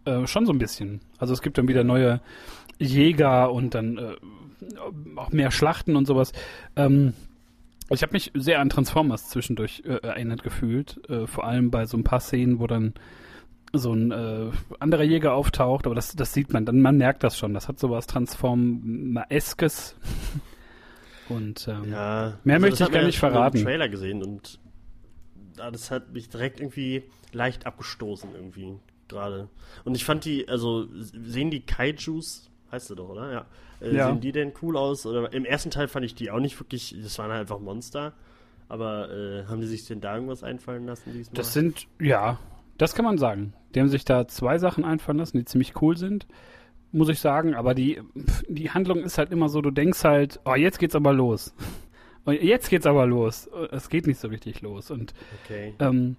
äh, 0.05 0.27
schon 0.27 0.45
so 0.45 0.53
ein 0.53 0.59
bisschen. 0.59 1.01
Also 1.17 1.33
es 1.33 1.41
gibt 1.41 1.57
dann 1.57 1.69
wieder 1.69 1.85
neue 1.85 2.21
Jäger 2.79 3.51
und 3.51 3.75
dann 3.75 3.97
äh, 3.97 4.17
auch 5.17 5.31
mehr 5.33 5.51
Schlachten 5.51 5.97
und 5.97 6.07
sowas. 6.07 6.33
Ähm, 6.77 7.15
ich 7.91 8.03
habe 8.03 8.13
mich 8.13 8.31
sehr 8.35 8.61
an 8.61 8.71
Transformers 8.71 9.29
zwischendurch 9.29 9.83
äh, 9.85 9.97
erinnert 10.07 10.43
gefühlt. 10.43 11.01
Äh, 11.09 11.27
vor 11.27 11.45
allem 11.45 11.71
bei 11.71 11.87
so 11.87 11.97
ein 11.97 12.05
paar 12.05 12.21
Szenen, 12.21 12.59
wo 12.59 12.67
dann 12.67 12.95
so 13.73 13.93
ein 13.93 14.11
äh, 14.13 14.51
anderer 14.79 15.03
Jäger 15.03 15.35
auftaucht, 15.35 15.87
aber 15.87 15.95
das, 15.95 16.15
das 16.15 16.33
sieht 16.33 16.53
man, 16.53 16.65
dann 16.65 16.81
man 16.81 16.97
merkt 16.97 17.25
das 17.25 17.37
schon. 17.39 17.55
Das 17.55 17.69
hat 17.69 17.79
sowas 17.79 18.07
Transformeskes. 18.07 19.97
Und 21.29 21.69
ähm, 21.69 21.91
Ja. 21.91 22.39
Mehr 22.45 22.61
möchte 22.61 22.79
das 22.79 22.89
ich 22.89 22.95
gar 22.95 23.03
nicht 23.03 23.15
ja 23.15 23.21
schon 23.21 23.31
verraten. 23.31 23.59
im 23.59 23.65
Trailer 23.65 23.89
gesehen 23.89 24.23
und 24.23 24.61
das 25.57 25.91
hat 25.91 26.13
mich 26.13 26.29
direkt 26.29 26.61
irgendwie 26.61 27.05
leicht 27.33 27.65
abgestoßen 27.67 28.35
irgendwie 28.35 28.75
gerade. 29.09 29.49
Und 29.85 29.95
ich 29.95 30.05
fand 30.05 30.25
die, 30.25 30.49
also 30.49 30.87
sehen 30.93 31.51
die 31.51 31.61
Kaijus, 31.61 32.51
heißt 32.75 32.89
sie 32.89 32.97
doch, 32.97 33.09
oder? 33.09 33.33
Ja. 33.33 33.47
Äh, 33.81 33.95
Ja. 33.95 34.07
Sehen 34.09 34.21
die 34.21 34.33
denn 34.33 34.53
cool 34.63 34.77
aus? 34.77 35.07
Oder 35.07 35.33
im 35.33 35.45
ersten 35.45 35.71
Teil 35.71 35.89
fand 35.89 36.05
ich 36.05 36.15
die 36.15 36.31
auch 36.31 36.41
nicht 36.41 36.59
wirklich, 36.61 36.95
das 37.03 37.19
waren 37.19 37.31
halt 37.31 37.41
einfach 37.41 37.61
Monster. 37.61 38.13
Aber 38.69 39.11
äh, 39.11 39.45
haben 39.47 39.61
die 39.61 39.67
sich 39.67 39.87
denn 39.87 40.01
da 40.01 40.15
irgendwas 40.15 40.43
einfallen 40.43 40.87
lassen 40.87 41.13
diesmal? 41.13 41.35
Das 41.37 41.53
sind, 41.53 41.87
ja, 42.01 42.39
das 42.79 42.95
kann 42.95 43.05
man 43.05 43.19
sagen. 43.19 43.53
Die 43.75 43.81
haben 43.81 43.89
sich 43.89 44.05
da 44.05 44.27
zwei 44.27 44.59
Sachen 44.59 44.85
einfallen 44.85 45.19
lassen, 45.19 45.39
die 45.39 45.45
ziemlich 45.45 45.81
cool 45.83 45.97
sind, 45.97 46.27
muss 46.93 47.09
ich 47.09 47.21
sagen. 47.21 47.55
Aber 47.55 47.75
die, 47.75 48.01
die 48.49 48.71
Handlung 48.71 48.99
ist 49.01 49.19
halt 49.19 49.31
immer 49.33 49.49
so, 49.49 49.61
du 49.61 49.71
denkst 49.71 50.03
halt, 50.05 50.41
oh, 50.45 50.55
jetzt 50.55 50.79
geht's 50.79 50.95
aber 50.95 51.13
los. 51.13 51.55
Und 52.25 52.35
jetzt 52.43 52.71
geht's 52.71 52.87
aber 52.87 53.07
los. 53.07 53.49
Es 53.71 53.89
geht 53.89 54.07
nicht 54.07 54.19
so 54.19 54.29
richtig 54.29 54.63
los. 54.63 54.91
Und 54.91 55.13
okay. 55.45 55.75
ähm, 55.79 56.17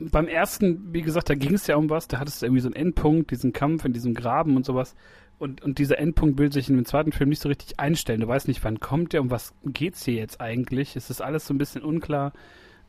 beim 0.00 0.28
ersten, 0.28 0.92
wie 0.94 1.02
gesagt, 1.02 1.28
da 1.28 1.34
ging 1.34 1.54
es 1.54 1.66
ja 1.66 1.76
um 1.76 1.90
was, 1.90 2.08
da 2.08 2.18
hattest 2.18 2.40
du 2.40 2.46
irgendwie 2.46 2.62
so 2.62 2.68
einen 2.68 2.76
Endpunkt, 2.76 3.30
diesen 3.30 3.52
Kampf 3.52 3.84
in 3.84 3.92
diesem 3.92 4.14
Graben 4.14 4.56
und 4.56 4.64
sowas. 4.64 4.94
Und, 5.40 5.62
und 5.62 5.78
dieser 5.78 5.98
Endpunkt 5.98 6.38
will 6.38 6.52
sich 6.52 6.68
in 6.68 6.76
dem 6.76 6.84
zweiten 6.84 7.12
Film 7.12 7.30
nicht 7.30 7.40
so 7.40 7.48
richtig 7.48 7.80
einstellen. 7.80 8.20
Du 8.20 8.28
weißt 8.28 8.46
nicht, 8.46 8.62
wann 8.62 8.78
kommt 8.78 9.14
der, 9.14 9.22
um 9.22 9.30
was 9.30 9.54
geht's 9.64 10.04
hier 10.04 10.16
jetzt 10.16 10.38
eigentlich? 10.38 10.96
Es 10.96 11.08
ist 11.08 11.22
alles 11.22 11.46
so 11.46 11.54
ein 11.54 11.58
bisschen 11.58 11.82
unklar. 11.82 12.34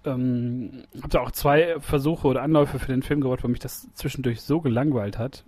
Ähm, 0.03 0.83
habe 0.97 1.07
da 1.07 1.21
auch 1.21 1.31
zwei 1.31 1.79
Versuche 1.79 2.27
oder 2.27 2.41
Anläufe 2.41 2.77
für 2.77 2.91
den 2.91 3.03
Film 3.03 3.21
gebaut, 3.21 3.45
wo 3.45 3.47
mich 3.47 3.59
das 3.61 3.87
zwischendurch 3.93 4.41
so 4.41 4.59
gelangweilt 4.59 5.17
hat. 5.17 5.45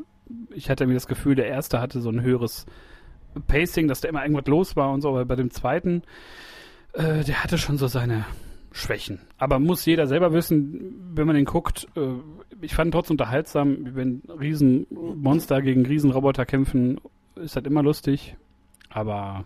Ich 0.51 0.69
hatte 0.69 0.87
mir 0.87 0.93
das 0.93 1.07
Gefühl, 1.07 1.35
der 1.35 1.47
erste 1.47 1.81
hatte 1.81 1.99
so 1.99 2.09
ein 2.09 2.21
höheres 2.21 2.65
Pacing, 3.47 3.89
dass 3.89 3.99
da 3.99 4.07
immer 4.07 4.23
irgendwas 4.23 4.47
los 4.47 4.77
war 4.77 4.93
und 4.93 5.01
so, 5.01 5.09
aber 5.09 5.25
bei 5.25 5.35
dem 5.35 5.51
zweiten, 5.51 6.03
äh, 6.93 7.25
der 7.25 7.43
hatte 7.43 7.57
schon 7.57 7.77
so 7.77 7.87
seine 7.87 8.23
Schwächen. 8.73 9.19
Aber 9.37 9.59
muss 9.59 9.85
jeder 9.85 10.07
selber 10.07 10.33
wissen, 10.33 11.11
wenn 11.13 11.27
man 11.27 11.35
den 11.35 11.45
guckt. 11.45 11.87
Äh, 11.95 12.15
ich 12.61 12.73
fand 12.73 12.91
trotzdem 12.91 13.13
unterhaltsam, 13.13 13.95
wenn 13.95 14.23
Riesenmonster 14.27 15.61
gegen 15.61 15.85
Riesenroboter 15.85 16.45
kämpfen, 16.45 16.99
ist 17.35 17.55
halt 17.55 17.67
immer 17.67 17.83
lustig. 17.83 18.35
Aber 18.89 19.45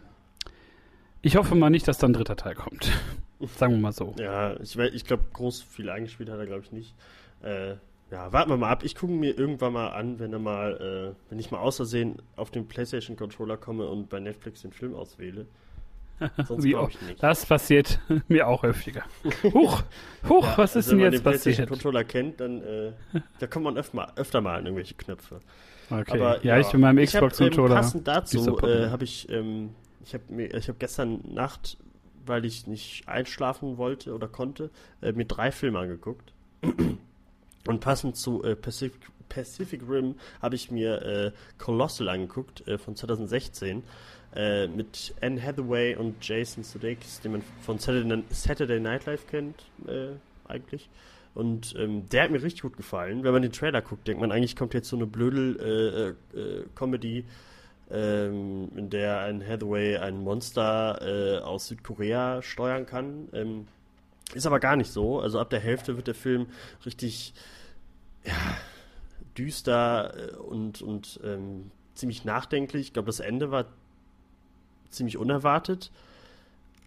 ich 1.22 1.36
hoffe 1.36 1.56
mal 1.56 1.70
nicht, 1.70 1.88
dass 1.88 1.98
dann 1.98 2.12
ein 2.12 2.14
dritter 2.14 2.38
Teil 2.38 2.56
kommt. 2.56 2.90
Sagen 3.42 3.74
wir 3.74 3.80
mal 3.80 3.92
so. 3.92 4.16
Ja, 4.18 4.58
ich, 4.62 4.78
ich 4.78 5.06
glaube, 5.06 5.26
groß 5.34 5.62
viel 5.62 5.90
eingespielt 5.90 6.30
hat 6.30 6.40
er, 6.40 6.46
glaube 6.46 6.64
ich, 6.64 6.72
nicht. 6.72 6.96
Äh, 7.44 7.76
ja, 8.10 8.32
warten 8.32 8.50
wir 8.50 8.58
mal 8.58 8.72
ab. 8.72 8.84
Ich 8.84 8.96
gucke 8.96 9.12
mir 9.12 9.38
irgendwann 9.38 9.74
mal 9.74 9.90
an, 9.90 10.20
wenn 10.20 10.32
er 10.32 10.40
mal, 10.40 11.14
äh, 11.16 11.30
wenn 11.30 11.38
ich 11.38 11.52
mal 11.52 11.60
außersehen 11.60 12.22
auf 12.38 12.50
den 12.50 12.68
PlayStation 12.68 13.18
Controller 13.18 13.58
komme 13.58 13.88
und 13.90 14.10
bei 14.10 14.22
Netflix 14.22 14.62
den 14.62 14.72
Film 14.72 14.96
auswähle. 14.96 15.48
Sonst 16.48 16.64
Wie 16.64 16.76
auch, 16.76 16.90
nicht. 16.90 17.22
Das 17.22 17.46
passiert 17.46 18.00
mir 18.28 18.48
auch 18.48 18.64
häufiger. 18.64 19.04
Huch, 19.44 19.84
huch, 20.28 20.44
ja, 20.44 20.58
was 20.58 20.76
ist 20.76 20.88
also 20.88 20.98
denn 20.98 21.14
jetzt 21.14 21.24
passiert? 21.24 21.46
Wenn 21.46 21.52
man 21.52 21.66
den 21.66 21.70
Controller 21.70 22.04
kennt, 22.04 22.40
dann 22.40 22.62
äh, 22.62 22.92
da 23.40 23.48
kommt 23.48 23.66
man 23.66 23.78
öfter 23.78 23.96
mal, 23.96 24.12
öfter 24.16 24.42
mal 24.42 24.58
an 24.58 24.66
irgendwelche 24.66 24.96
Knöpfe. 24.96 25.42
Okay. 25.90 26.20
Aber, 26.20 26.44
ja, 26.44 26.56
ja, 26.56 26.60
ich 26.60 26.68
bin 26.68 26.82
meinem 26.82 27.06
Xbox-Controller. 27.06 27.76
Ähm, 27.76 27.82
passend 27.82 28.08
dazu 28.08 28.60
äh, 28.60 28.90
habe 28.90 29.04
ich, 29.04 29.30
ähm, 29.30 29.70
ich 30.04 30.14
habe 30.14 30.24
mir, 30.30 30.54
ich 30.54 30.68
habe 30.68 30.78
gestern 30.80 31.22
Nacht, 31.34 31.78
weil 32.26 32.46
ich 32.46 32.68
nicht 32.68 33.08
einschlafen 33.08 33.78
wollte 33.78 34.14
oder 34.14 34.28
konnte, 34.28 34.70
äh, 35.02 35.14
mir 35.14 35.26
drei 35.26 35.52
Filme 35.52 35.80
angeguckt. 35.80 36.34
Und 37.68 37.82
passend 37.82 38.16
zu 38.16 38.44
äh, 38.44 38.56
Pacific, 38.56 39.02
Pacific 39.30 39.82
Rim 39.88 40.16
habe 40.42 40.56
ich 40.56 40.72
mir 40.72 41.02
äh, 41.02 41.32
Colossal 41.58 42.10
angeguckt 42.10 42.68
äh, 42.68 42.78
von 42.78 42.96
2016 42.96 43.84
äh, 44.38 44.68
mit 44.68 45.14
Anne 45.22 45.42
Hathaway 45.42 45.96
und 45.96 46.16
Jason 46.26 46.64
Sudeikis, 46.64 47.20
den 47.22 47.34
man 47.34 47.44
von 47.62 47.78
Saturday, 47.80 48.80
Night 48.80 49.06
Live 49.06 49.28
kennt 49.28 49.66
äh, 49.88 50.14
eigentlich. 50.48 50.90
Und 51.34 51.76
ähm, 51.78 52.08
der 52.10 52.24
hat 52.24 52.32
mir 52.32 52.42
richtig 52.42 52.62
gut 52.62 52.78
gefallen. 52.78 53.24
Wenn 53.24 53.34
man 53.34 53.42
den 53.42 53.52
Trailer 53.52 53.82
guckt, 53.82 54.08
denkt 54.08 54.22
man 54.22 54.32
eigentlich 54.32 54.56
kommt 54.56 54.74
jetzt 54.74 54.88
so 54.90 54.96
eine 54.96 55.06
Blödel-Comedy, 55.06 57.18
äh, 57.20 57.24
ähm, 57.90 58.70
in 58.76 58.90
der 58.90 59.22
Anne 59.22 59.48
Hathaway 59.48 59.96
ein 59.98 60.22
Monster 60.24 61.42
aus 61.46 61.68
Südkorea 61.68 62.42
steuern 62.42 62.86
kann. 62.86 63.30
Ähm, 63.34 63.68
ist 64.34 64.46
aber 64.46 64.60
gar 64.60 64.76
nicht 64.76 64.92
so. 64.92 65.20
Also 65.20 65.40
ab 65.40 65.50
der 65.50 65.60
Hälfte 65.60 65.96
wird 65.96 66.08
der 66.08 66.16
Film 66.16 66.48
richtig 66.86 67.34
ja, 68.26 68.34
düster 69.38 70.14
äh, 70.16 70.36
und, 70.36 70.82
und 70.82 71.20
ähm, 71.24 71.72
ziemlich 71.94 72.26
nachdenklich. 72.26 72.88
Ich 72.88 72.94
glaube, 72.94 73.08
das 73.08 73.20
Ende 73.20 73.52
war 73.52 73.66
ziemlich 74.90 75.18
unerwartet. 75.18 75.92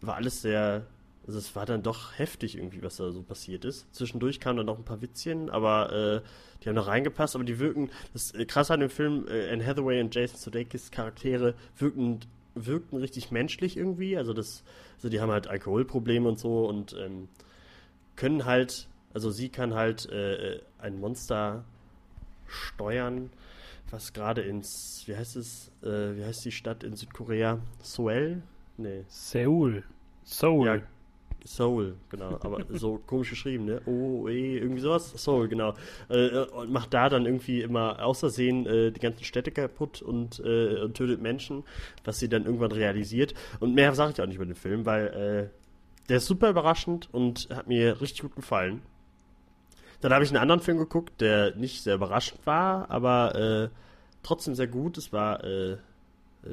War 0.00 0.16
alles 0.16 0.42
sehr, 0.42 0.86
also 1.26 1.38
es 1.38 1.54
war 1.56 1.66
dann 1.66 1.82
doch 1.82 2.18
heftig 2.18 2.56
irgendwie, 2.56 2.82
was 2.82 2.96
da 2.96 3.10
so 3.10 3.22
passiert 3.22 3.64
ist. 3.64 3.92
Zwischendurch 3.94 4.40
kamen 4.40 4.58
dann 4.58 4.66
noch 4.66 4.78
ein 4.78 4.84
paar 4.84 5.02
Witzchen, 5.02 5.50
aber 5.50 5.92
äh, 5.92 6.20
die 6.62 6.68
haben 6.68 6.76
noch 6.76 6.86
reingepasst, 6.86 7.34
aber 7.34 7.44
die 7.44 7.58
wirken, 7.58 7.90
das 8.12 8.32
äh, 8.32 8.44
krass 8.44 8.70
an 8.70 8.80
dem 8.80 8.90
Film, 8.90 9.26
äh, 9.28 9.50
Anne 9.50 9.64
Hathaway 9.64 10.00
und 10.00 10.14
Jason 10.14 10.38
Sudeikis 10.38 10.90
Charaktere 10.90 11.54
wirken, 11.78 12.20
wirkten 12.54 12.96
richtig 12.98 13.30
menschlich 13.30 13.76
irgendwie. 13.76 14.16
Also 14.16 14.32
das, 14.32 14.64
also 14.96 15.08
die 15.08 15.20
haben 15.20 15.30
halt 15.30 15.48
Alkoholprobleme 15.48 16.28
und 16.28 16.38
so 16.38 16.66
und 16.68 16.96
ähm, 16.98 17.28
können 18.16 18.44
halt 18.44 18.88
also 19.12 19.30
sie 19.30 19.48
kann 19.48 19.74
halt 19.74 20.08
äh, 20.10 20.54
äh, 20.54 20.60
ein 20.78 21.00
Monster 21.00 21.64
steuern, 22.46 23.30
was 23.90 24.12
gerade 24.12 24.42
ins, 24.42 25.02
wie 25.06 25.16
heißt 25.16 25.36
es, 25.36 25.72
äh, 25.82 26.16
wie 26.16 26.24
heißt 26.24 26.44
die 26.44 26.52
Stadt 26.52 26.84
in 26.84 26.96
Südkorea? 26.96 27.60
Seoul? 27.82 28.42
Nee. 28.76 29.04
Seoul. 29.08 29.84
Seoul. 30.24 30.66
Ja, 30.66 30.80
Seoul, 31.44 31.96
genau. 32.08 32.38
Aber 32.40 32.64
so 32.70 33.00
komisch 33.06 33.30
geschrieben, 33.30 33.64
ne? 33.64 33.80
O, 33.86 34.28
E, 34.28 34.58
irgendwie 34.58 34.80
sowas. 34.80 35.12
Seoul, 35.16 35.48
genau. 35.48 35.74
Äh, 36.08 36.38
und 36.38 36.70
macht 36.70 36.94
da 36.94 37.08
dann 37.08 37.26
irgendwie 37.26 37.62
immer 37.62 38.04
außersehen 38.04 38.66
äh, 38.66 38.92
die 38.92 39.00
ganzen 39.00 39.24
Städte 39.24 39.50
kaputt 39.50 40.02
und, 40.02 40.40
äh, 40.44 40.80
und 40.80 40.96
tötet 40.96 41.20
Menschen, 41.20 41.64
was 42.04 42.18
sie 42.18 42.28
dann 42.28 42.44
irgendwann 42.44 42.72
realisiert. 42.72 43.34
Und 43.58 43.74
mehr 43.74 43.94
sage 43.94 44.12
ich 44.12 44.20
auch 44.20 44.26
nicht 44.26 44.36
über 44.36 44.46
den 44.46 44.54
Film, 44.54 44.86
weil 44.86 45.06
äh, 45.52 45.60
der 46.08 46.18
ist 46.18 46.26
super 46.26 46.50
überraschend 46.50 47.08
und 47.12 47.48
hat 47.50 47.68
mir 47.68 48.00
richtig 48.00 48.22
gut 48.22 48.36
gefallen. 48.36 48.82
Dann 50.00 50.12
habe 50.12 50.24
ich 50.24 50.30
einen 50.30 50.40
anderen 50.40 50.60
Film 50.60 50.78
geguckt, 50.78 51.20
der 51.20 51.54
nicht 51.56 51.82
sehr 51.82 51.94
überraschend 51.94 52.46
war, 52.46 52.90
aber 52.90 53.34
äh, 53.34 53.68
trotzdem 54.22 54.54
sehr 54.54 54.66
gut. 54.66 54.96
Es 54.96 55.12
war 55.12 55.44
äh, 55.44 55.72
äh, 55.72 55.78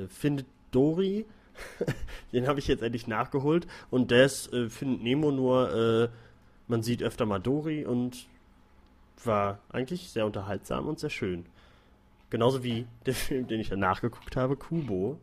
Findet 0.09 0.47
Dory. 0.71 1.25
Den 2.33 2.47
habe 2.47 2.59
ich 2.59 2.67
jetzt 2.67 2.83
endlich 2.83 3.07
nachgeholt. 3.07 3.67
Und 3.89 4.11
der 4.11 4.25
ist 4.25 4.51
äh, 4.53 4.69
Findet 4.69 5.01
Nemo 5.01 5.31
nur, 5.31 5.73
äh, 5.73 6.09
man 6.67 6.83
sieht 6.83 7.01
öfter 7.01 7.25
mal 7.25 7.39
Dory 7.39 7.85
und 7.85 8.27
war 9.23 9.59
eigentlich 9.69 10.09
sehr 10.09 10.25
unterhaltsam 10.25 10.87
und 10.87 10.99
sehr 10.99 11.09
schön. 11.09 11.45
Genauso 12.29 12.63
wie 12.63 12.85
der 13.05 13.15
Film, 13.15 13.47
den 13.47 13.61
ich 13.61 13.69
dann 13.69 13.79
nachgeguckt 13.79 14.35
habe, 14.35 14.57
Kubo. 14.57 15.19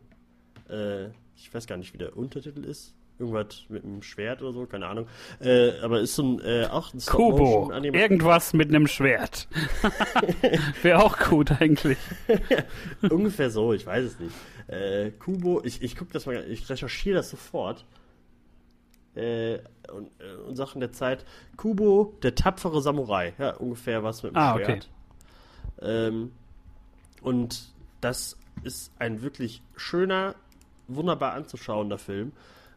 Äh, 0.67 1.09
ich 1.37 1.53
weiß 1.53 1.67
gar 1.67 1.77
nicht, 1.77 1.93
wie 1.93 1.99
der 1.99 2.17
Untertitel 2.17 2.65
ist 2.65 2.95
irgendwas 3.19 3.65
mit 3.69 3.83
einem 3.83 4.01
Schwert 4.01 4.41
oder 4.41 4.53
so, 4.53 4.65
keine 4.65 4.87
Ahnung. 4.87 5.07
Äh, 5.39 5.79
aber 5.79 6.01
ist 6.01 6.15
so 6.15 6.23
ein 6.23 6.41
äh, 6.41 6.67
auch 6.67 6.93
ein 6.93 6.99
Kubo. 6.99 7.71
Irgendwas 7.71 8.53
mit 8.53 8.69
einem 8.69 8.87
Schwert. 8.87 9.47
Wäre 10.81 11.03
auch 11.03 11.17
gut 11.17 11.51
eigentlich. 11.61 11.97
Ungefähr 13.01 13.49
so, 13.49 13.73
ich 13.73 13.85
weiß 13.85 14.03
es 14.05 14.19
nicht. 14.19 14.35
Äh, 14.67 15.11
Kubo, 15.11 15.61
ich, 15.63 15.81
ich 15.81 15.95
gucke 15.95 16.11
das 16.11 16.25
mal, 16.25 16.43
ich 16.49 16.69
recherchiere 16.69 17.17
das 17.17 17.29
sofort. 17.29 17.85
Äh, 19.15 19.59
und, 19.93 20.09
äh, 20.19 20.35
und 20.47 20.55
Sachen 20.57 20.81
der 20.81 20.91
Zeit. 20.91 21.25
Kubo, 21.55 22.17
der 22.21 22.35
tapfere 22.35 22.81
Samurai. 22.81 23.33
Ja, 23.37 23.55
ungefähr 23.55 24.03
was 24.03 24.23
mit 24.23 24.33
dem 24.33 24.37
ah, 24.37 24.55
Schwert. 24.55 24.89
Okay. 25.77 26.07
Ähm, 26.07 26.31
und 27.21 27.73
das 28.01 28.37
ist 28.63 28.91
ein 28.99 29.21
wirklich 29.21 29.61
schöner, 29.77 30.35
wunderbar 30.87 31.33
anzuschauender 31.33 31.97
Film 31.97 32.33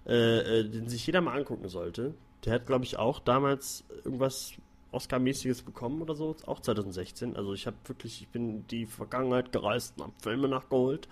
äh, 0.07 0.61
äh, 0.61 0.69
den 0.69 0.89
sich 0.89 1.07
jeder 1.07 1.21
mal 1.21 1.37
angucken 1.37 1.69
sollte. 1.69 2.15
Der 2.45 2.55
hat, 2.55 2.67
glaube 2.67 2.85
ich, 2.85 2.99
auch 2.99 3.21
damals 3.21 3.85
irgendwas 4.05 4.53
Oscar-mäßiges 4.93 5.63
bekommen 5.63 6.01
oder 6.01 6.15
so, 6.15 6.35
auch 6.47 6.61
2016. 6.61 7.37
Also 7.37 7.53
ich 7.53 7.67
habe 7.67 7.77
wirklich, 7.85 8.23
ich 8.23 8.29
bin 8.29 8.49
in 8.49 8.67
die 8.69 8.87
Vergangenheit 8.87 9.53
gereist 9.53 9.95
und 9.97 10.05
habe 10.05 10.13
Filme 10.23 10.49
nachgeholt. 10.49 11.09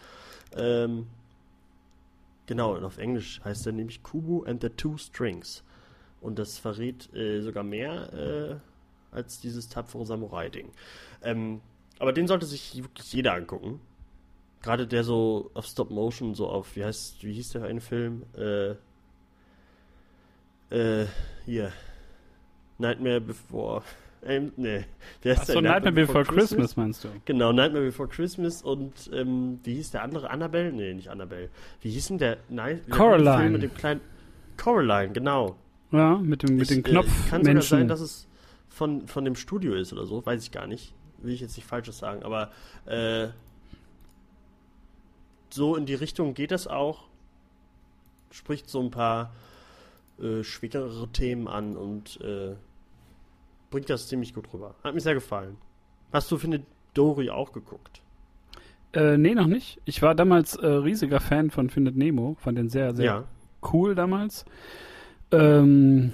Ähm, 0.56 1.06
genau, 2.46 2.74
und 2.74 2.84
auf 2.84 2.98
Englisch 2.98 3.40
heißt 3.44 3.66
er 3.66 3.72
nämlich 3.72 4.02
Kubo 4.02 4.44
and 4.44 4.62
the 4.62 4.70
Two 4.70 4.96
Strings. 4.96 5.62
Und 6.20 6.38
das 6.38 6.58
verrät 6.58 7.12
äh, 7.14 7.40
sogar 7.42 7.64
mehr 7.64 8.12
äh, 8.12 9.14
als 9.14 9.40
dieses 9.40 9.68
tapfere 9.68 10.06
Samurai-Ding. 10.06 10.72
Ähm, 11.22 11.60
aber 11.98 12.12
den 12.12 12.26
sollte 12.26 12.46
sich 12.46 12.82
wirklich 12.82 13.12
jeder 13.12 13.34
angucken. 13.34 13.80
Gerade 14.62 14.86
der 14.86 15.04
so 15.04 15.50
auf 15.54 15.66
Stop 15.66 15.90
Motion, 15.90 16.34
so 16.34 16.48
auf, 16.48 16.74
wie 16.76 16.84
heißt, 16.84 17.22
wie 17.24 17.32
hieß 17.34 17.50
der 17.50 17.64
eine 17.64 17.80
Film? 17.80 18.24
Äh, 18.36 18.74
äh, 20.70 21.06
hier. 21.44 21.72
Nightmare 22.78 23.20
Before. 23.20 23.82
Ähm, 24.24 24.52
nee. 24.56 24.84
Wer 25.22 25.38
Achso, 25.38 25.52
Nightmare, 25.54 25.74
Nightmare 25.74 25.92
Before, 25.92 26.18
Before 26.20 26.24
Christmas? 26.24 26.58
Christmas? 26.58 26.76
meinst 26.76 27.04
du? 27.04 27.08
Genau, 27.24 27.52
Nightmare 27.52 27.84
Before 27.84 28.08
Christmas 28.08 28.62
und 28.62 29.10
ähm, 29.12 29.60
wie 29.62 29.74
hieß 29.74 29.92
der 29.92 30.02
andere? 30.02 30.30
Annabelle? 30.30 30.72
Nee, 30.72 30.94
nicht 30.94 31.08
Annabelle. 31.08 31.48
Wie 31.80 31.90
hieß 31.90 32.08
denn 32.08 32.18
der? 32.18 32.38
Nein, 32.48 32.80
Coraline. 32.90 33.38
Film 33.38 33.52
mit 33.52 33.62
dem 33.62 33.74
kleinen. 33.74 34.00
Coraline, 34.56 35.12
genau. 35.12 35.56
Ja, 35.92 36.18
mit 36.18 36.42
dem, 36.42 36.56
mit 36.56 36.70
dem 36.70 36.82
Knopf. 36.82 37.06
Äh, 37.06 37.30
kann 37.30 37.44
sogar 37.44 37.62
sein, 37.62 37.88
dass 37.88 38.00
es 38.00 38.26
von, 38.68 39.06
von 39.06 39.24
dem 39.24 39.36
Studio 39.36 39.74
ist 39.74 39.92
oder 39.92 40.06
so, 40.06 40.24
weiß 40.24 40.42
ich 40.42 40.50
gar 40.50 40.66
nicht. 40.66 40.92
Will 41.18 41.32
ich 41.32 41.40
jetzt 41.40 41.56
nicht 41.56 41.66
Falsches 41.66 41.98
sagen, 41.98 42.22
aber 42.24 42.50
äh, 42.84 43.28
so 45.56 45.74
in 45.74 45.86
die 45.86 45.94
Richtung 45.94 46.34
geht 46.34 46.52
das 46.52 46.68
auch. 46.68 47.08
Spricht 48.30 48.70
so 48.70 48.80
ein 48.80 48.92
paar 48.92 49.32
äh, 50.20 50.44
schwerere 50.44 51.08
Themen 51.08 51.48
an 51.48 51.76
und 51.76 52.20
äh, 52.20 52.54
bringt 53.70 53.90
das 53.90 54.06
ziemlich 54.06 54.32
gut 54.34 54.52
rüber. 54.52 54.76
Hat 54.84 54.94
mir 54.94 55.00
sehr 55.00 55.14
gefallen. 55.14 55.56
Hast 56.12 56.30
du, 56.30 56.38
finde 56.38 56.62
Dory 56.94 57.30
auch 57.30 57.52
geguckt? 57.52 58.02
Äh, 58.92 59.18
nee, 59.18 59.34
noch 59.34 59.48
nicht. 59.48 59.80
Ich 59.84 60.00
war 60.02 60.14
damals 60.14 60.54
äh, 60.54 60.66
riesiger 60.66 61.20
Fan 61.20 61.50
von 61.50 61.68
Findet 61.68 61.96
Nemo, 61.96 62.36
fand 62.38 62.58
den 62.58 62.68
sehr, 62.68 62.94
sehr 62.94 63.04
ja. 63.04 63.24
cool 63.72 63.94
damals. 63.94 64.44
Ähm, 65.32 66.12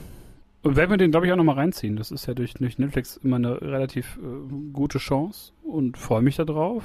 Und 0.63 0.77
werden 0.77 0.91
wir 0.91 0.97
den, 0.97 1.11
glaube 1.11 1.27
ich, 1.27 1.33
auch 1.33 1.37
nochmal 1.37 1.57
reinziehen. 1.57 1.97
Das 1.97 2.11
ist 2.11 2.27
ja 2.27 2.35
durch, 2.35 2.55
durch 2.55 2.79
Netflix 2.79 3.17
immer 3.19 3.37
eine 3.37 3.61
relativ 3.61 4.19
äh, 4.19 4.73
gute 4.73 4.99
Chance 4.99 5.53
und 5.63 5.99
freue 5.99 6.23
mich 6.23 6.37
darauf. 6.37 6.83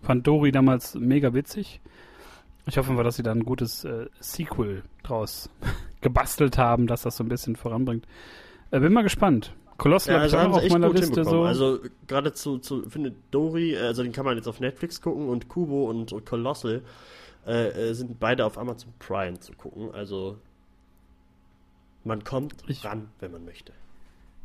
Fand 0.00 0.26
Dori 0.26 0.50
damals 0.50 0.94
mega 0.94 1.34
witzig. 1.34 1.80
Ich 2.68 2.76
hoffe 2.76 2.92
mal, 2.92 3.02
dass 3.02 3.16
sie 3.16 3.22
da 3.22 3.32
ein 3.32 3.44
gutes 3.44 3.84
äh, 3.84 4.06
Sequel 4.20 4.82
draus 5.02 5.48
gebastelt 6.02 6.58
haben, 6.58 6.86
dass 6.86 7.02
das 7.02 7.16
so 7.16 7.24
ein 7.24 7.28
bisschen 7.28 7.56
voranbringt. 7.56 8.06
Äh, 8.70 8.80
bin 8.80 8.92
mal 8.92 9.02
gespannt. 9.02 9.54
Colossal 9.78 10.16
Ja, 10.16 10.20
also 10.22 10.36
auch 10.36 10.42
haben 10.42 10.54
sie 10.54 10.60
auf 10.60 10.68
meiner 10.70 10.88
gut 10.88 10.98
Liste 10.98 11.24
so. 11.24 11.44
Also 11.44 11.78
gerade 12.06 12.32
zu, 12.32 12.58
zu 12.58 12.82
finde 12.90 13.14
Dory, 13.30 13.74
äh, 13.74 13.78
also 13.86 14.02
den 14.02 14.12
kann 14.12 14.24
man 14.24 14.36
jetzt 14.36 14.48
auf 14.48 14.60
Netflix 14.60 15.00
gucken 15.00 15.28
und 15.28 15.48
Kubo 15.48 15.88
und, 15.88 16.12
und 16.12 16.26
Colossal 16.26 16.82
äh, 17.46 17.68
äh, 17.68 17.94
sind 17.94 18.18
beide 18.20 18.44
auf 18.44 18.58
Amazon 18.58 18.92
Prime 18.98 19.38
zu 19.40 19.52
gucken. 19.52 19.94
Also 19.94 20.36
man 22.04 22.24
kommt 22.24 22.54
Ich- 22.66 22.84
ran, 22.84 23.08
wenn 23.20 23.32
man 23.32 23.44
möchte. 23.44 23.72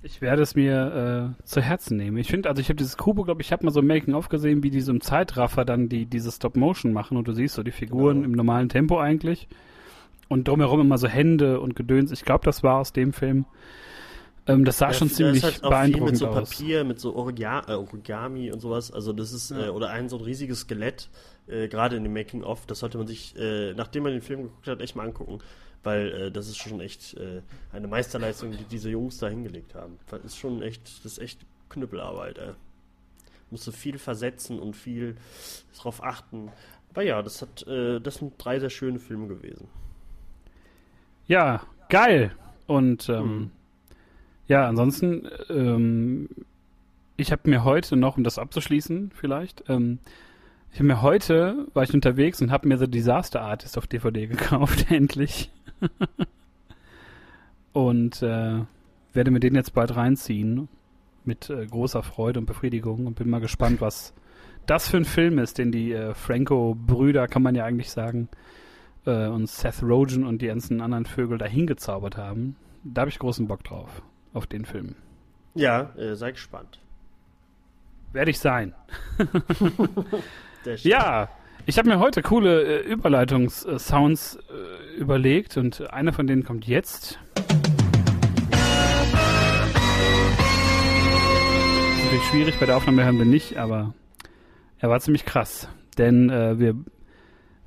Ich 0.06 0.20
werde 0.22 0.42
es 0.42 0.54
mir 0.54 1.36
äh, 1.40 1.44
zu 1.46 1.62
Herzen 1.62 1.96
nehmen. 1.96 2.18
Ich 2.18 2.28
finde, 2.30 2.50
also 2.50 2.60
ich 2.60 2.68
habe 2.68 2.76
dieses 2.76 2.98
Kubo, 2.98 3.24
glaube 3.24 3.42
ich, 3.42 3.54
habe 3.54 3.64
mal 3.66 3.72
so 3.72 3.80
ein 3.80 3.88
Making-of 3.88 4.28
gesehen, 4.28 4.62
wie 4.62 4.70
die 4.70 4.82
so 4.82 4.92
im 4.92 5.00
Zeitraffer 5.00 5.64
dann 5.64 5.88
die 5.88 6.06
diese 6.06 6.30
Stop-Motion 6.32 6.92
machen 6.92 7.16
und 7.18 7.26
du 7.28 7.32
siehst 7.32 7.56
so 7.56 7.64
die 7.64 7.72
Figuren 7.72 8.18
Genau. 8.18 8.26
im 8.26 8.32
normalen 8.34 8.68
Tempo 8.70 9.00
eigentlich 9.00 9.48
und 10.28 10.48
drumherum 10.48 10.82
immer 10.82 10.98
so 10.98 11.08
Hände 11.08 11.62
und 11.62 11.76
Gedöns. 11.78 12.12
Ich 12.12 12.26
glaube, 12.26 12.44
das 12.44 12.64
war 12.64 12.80
aus 12.80 12.92
dem 12.92 13.14
Film. 13.14 13.46
Ähm, 14.46 14.66
das 14.66 14.78
sah 14.80 14.88
Ja, 14.88 14.94
schon 14.94 15.08
da 15.08 15.14
ziemlich 15.14 15.38
ist 15.38 15.44
halt 15.44 15.64
auch 15.64 15.70
viel 15.70 15.70
mit 15.70 15.72
beeindruckend 15.94 16.18
so 16.18 16.28
aus. 16.28 16.50
Papier, 16.50 16.84
mit 16.84 17.00
so 17.00 17.12
äh, 17.12 17.74
Origami 17.74 18.52
und 18.52 18.60
sowas. 18.60 18.92
Also 18.92 19.14
das 19.14 19.32
ist, 19.32 19.52
Ja. 19.52 19.68
äh, 19.68 19.70
oder 19.70 19.90
ein 19.92 20.10
so 20.10 20.18
ein 20.18 20.24
riesiges 20.26 20.60
Skelett, 20.62 21.08
äh, 21.48 21.68
gerade 21.68 21.96
in 21.96 22.04
dem 22.04 22.14
Making-of. 22.14 22.66
Das 22.66 22.80
sollte 22.80 22.98
man 22.98 23.08
sich, 23.08 23.36
äh, 23.38 23.74
nachdem 23.74 24.04
man 24.04 24.12
den 24.14 24.22
Film 24.22 24.44
geguckt 24.44 24.68
hat, 24.68 24.82
echt 24.82 24.96
mal 24.96 25.06
angucken. 25.08 25.40
Weil 25.84 26.12
äh, 26.14 26.32
das 26.32 26.48
ist 26.48 26.58
schon 26.58 26.80
echt 26.80 27.16
äh, 27.16 27.42
eine 27.74 27.88
Meisterleistung, 27.88 28.52
die 28.52 28.64
diese 28.64 28.90
Jungs 28.90 29.18
da 29.18 29.28
hingelegt 29.28 29.76
haben. 29.76 29.98
Das 30.10 30.24
ist 30.24 30.38
schon 30.38 30.62
echt, 30.62 30.82
das 31.04 31.14
ist 31.14 31.18
echt 31.18 31.40
Knüppelarbeit, 31.70 32.38
ey. 32.38 32.52
Musst 33.52 33.68
du 33.68 33.72
viel 33.72 33.98
versetzen 33.98 34.60
und 34.60 34.76
viel 34.76 35.18
drauf 35.78 36.02
achten. 36.04 36.52
Aber 36.92 37.02
ja, 37.04 37.22
das 37.22 37.42
hat, 37.42 37.68
äh, 37.68 38.00
das 38.00 38.16
sind 38.16 38.34
drei 38.38 38.60
sehr 38.60 38.70
schöne 38.70 39.00
Filme 39.00 39.28
gewesen. 39.28 39.68
Ja, 41.28 41.62
geil. 41.90 42.32
Und 42.68 43.10
ähm, 43.10 43.38
Mhm. 43.38 43.52
ja, 44.48 44.68
ansonsten, 44.68 45.28
ähm, 45.50 46.30
ich 47.18 47.32
habe 47.32 47.50
mir 47.50 47.64
heute 47.64 47.96
noch, 47.96 48.18
um 48.18 48.24
das 48.24 48.40
abzuschließen 48.40 49.12
vielleicht, 49.14 49.66
ähm, 49.70 50.00
ich 50.74 50.80
habe 50.80 50.88
mir 50.88 51.04
heute, 51.04 51.68
war 51.74 51.84
ich 51.84 51.94
unterwegs 51.94 52.42
und 52.42 52.52
habe 52.52 52.68
mir 52.68 52.80
The 52.80 52.88
Disaster 52.88 53.42
Artist 53.42 53.78
auf 53.78 53.86
DVD 53.86 54.26
gekauft, 54.28 54.90
endlich. 54.90 55.52
und 57.74 58.24
äh, 58.24 58.62
werde 59.14 59.32
mir 59.32 59.40
den 59.40 59.54
jetzt 59.54 59.76
bald 59.76 59.96
reinziehen 59.96 60.68
mit 61.26 61.52
äh, 61.52 61.68
großer 61.68 62.02
Freude 62.02 62.40
und 62.40 62.48
Befriedigung 62.48 63.06
und 63.06 63.16
bin 63.16 63.30
mal 63.30 63.40
gespannt, 63.40 63.82
was 63.82 64.14
das 64.66 64.90
für 64.90 64.98
ein 64.98 65.06
Film 65.06 65.38
ist, 65.38 65.60
den 65.60 65.72
die 65.72 65.92
äh, 65.92 66.16
Franco-Brüder, 66.16 67.28
kann 67.28 67.44
man 67.44 67.54
ja 67.54 67.66
eigentlich 67.66 67.92
sagen, 67.92 68.30
äh, 69.06 69.28
und 69.28 69.48
Seth 69.48 69.84
Rogen 69.84 70.26
und 70.26 70.42
die 70.42 70.48
ganzen 70.48 70.82
anderen 70.82 71.06
Vögel 71.06 71.38
da 71.38 71.46
hingezaubert 71.46 72.18
haben. 72.18 72.56
Da 72.84 73.02
habe 73.02 73.10
ich 73.10 73.20
großen 73.20 73.48
Bock 73.48 73.64
drauf, 73.64 74.02
auf 74.34 74.48
den 74.48 74.66
Film. 74.66 74.96
Ja, 75.54 75.96
äh, 75.98 76.16
sei 76.16 76.32
gespannt. 76.32 76.80
Werde 78.12 78.32
ich 78.32 78.40
sein. 78.40 78.74
Ja, 80.66 81.30
ich 81.66 81.78
habe 81.78 81.90
mir 81.90 82.00
heute 82.00 82.22
coole 82.22 82.64
äh, 82.64 82.88
Überleitungs-Sounds 82.88 84.38
äh, 84.38 84.98
überlegt 84.98 85.58
und 85.58 85.90
einer 85.92 86.14
von 86.14 86.26
denen 86.26 86.44
kommt 86.44 86.66
jetzt. 86.66 87.20
Ist 91.96 92.04
natürlich 92.04 92.24
schwierig, 92.30 92.60
bei 92.60 92.66
der 92.66 92.78
Aufnahme 92.78 93.04
hören 93.04 93.18
wir 93.18 93.26
nicht, 93.26 93.58
aber 93.58 93.94
er 94.80 94.90
war 94.90 95.00
ziemlich 95.02 95.26
krass. 95.26 95.68
Denn 95.98 96.30
äh, 96.30 96.58
wir 96.60 96.76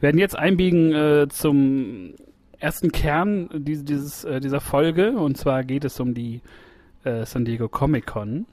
werden 0.00 0.18
jetzt 0.18 0.38
einbiegen 0.38 0.94
äh, 0.94 1.28
zum 1.28 2.14
ersten 2.58 2.92
Kern 2.92 3.50
dies, 3.52 3.84
dieses, 3.84 4.24
äh, 4.24 4.40
dieser 4.40 4.60
Folge 4.60 5.12
und 5.12 5.36
zwar 5.36 5.64
geht 5.64 5.84
es 5.84 6.00
um 6.00 6.14
die 6.14 6.40
äh, 7.04 7.26
San 7.26 7.44
Diego 7.44 7.68
Comic 7.68 8.06
Con, 8.06 8.46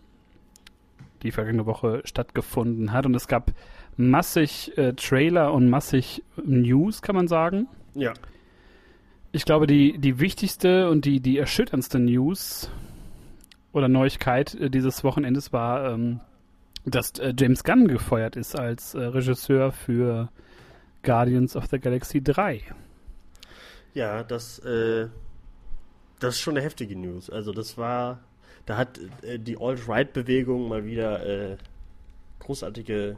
die 1.21 1.32
vergangene 1.32 1.65
Woche 1.65 2.01
stattgefunden 2.03 2.91
hat 2.91 3.06
und 3.06 3.15
es 3.15 3.27
gab 3.27 3.51
massig 3.97 4.77
äh, 4.77 4.93
Trailer 4.93 5.53
und 5.53 5.69
massig 5.69 6.23
News, 6.43 7.01
kann 7.01 7.15
man 7.15 7.27
sagen. 7.27 7.67
Ja. 7.93 8.13
Ich 9.32 9.45
glaube, 9.45 9.67
die, 9.67 9.97
die 9.97 10.19
wichtigste 10.19 10.89
und 10.89 11.06
die, 11.06 11.19
die 11.19 11.38
erschütterndste 11.38 11.99
News 11.99 12.69
oder 13.71 13.88
Neuigkeit 13.88 14.56
äh, 14.56 14.69
dieses 14.69 15.03
Wochenendes 15.03 15.51
war, 15.53 15.91
ähm, 15.91 16.19
dass 16.86 17.12
äh, 17.19 17.34
James 17.38 17.63
Gunn 17.63 17.88
gefeuert 17.88 18.36
ist 18.36 18.58
als 18.58 18.93
äh, 18.93 19.03
Regisseur 19.03 19.71
für 19.71 20.29
Guardians 21.01 21.56
of 21.56 21.65
the 21.67 21.79
Galaxy 21.79 22.21
3. 22.21 22.62
Ja, 23.93 24.23
das, 24.23 24.60
äh, 24.60 25.08
das 26.19 26.36
ist 26.36 26.41
schon 26.41 26.56
eine 26.56 26.65
heftige 26.65 26.95
News. 26.95 27.29
Also 27.29 27.51
das 27.51 27.77
war, 27.77 28.19
da 28.65 28.77
hat 28.77 28.99
äh, 29.23 29.39
die 29.39 29.58
Alt-Right-Bewegung 29.58 30.67
mal 30.67 30.86
wieder 30.86 31.58
großartige 32.39 33.17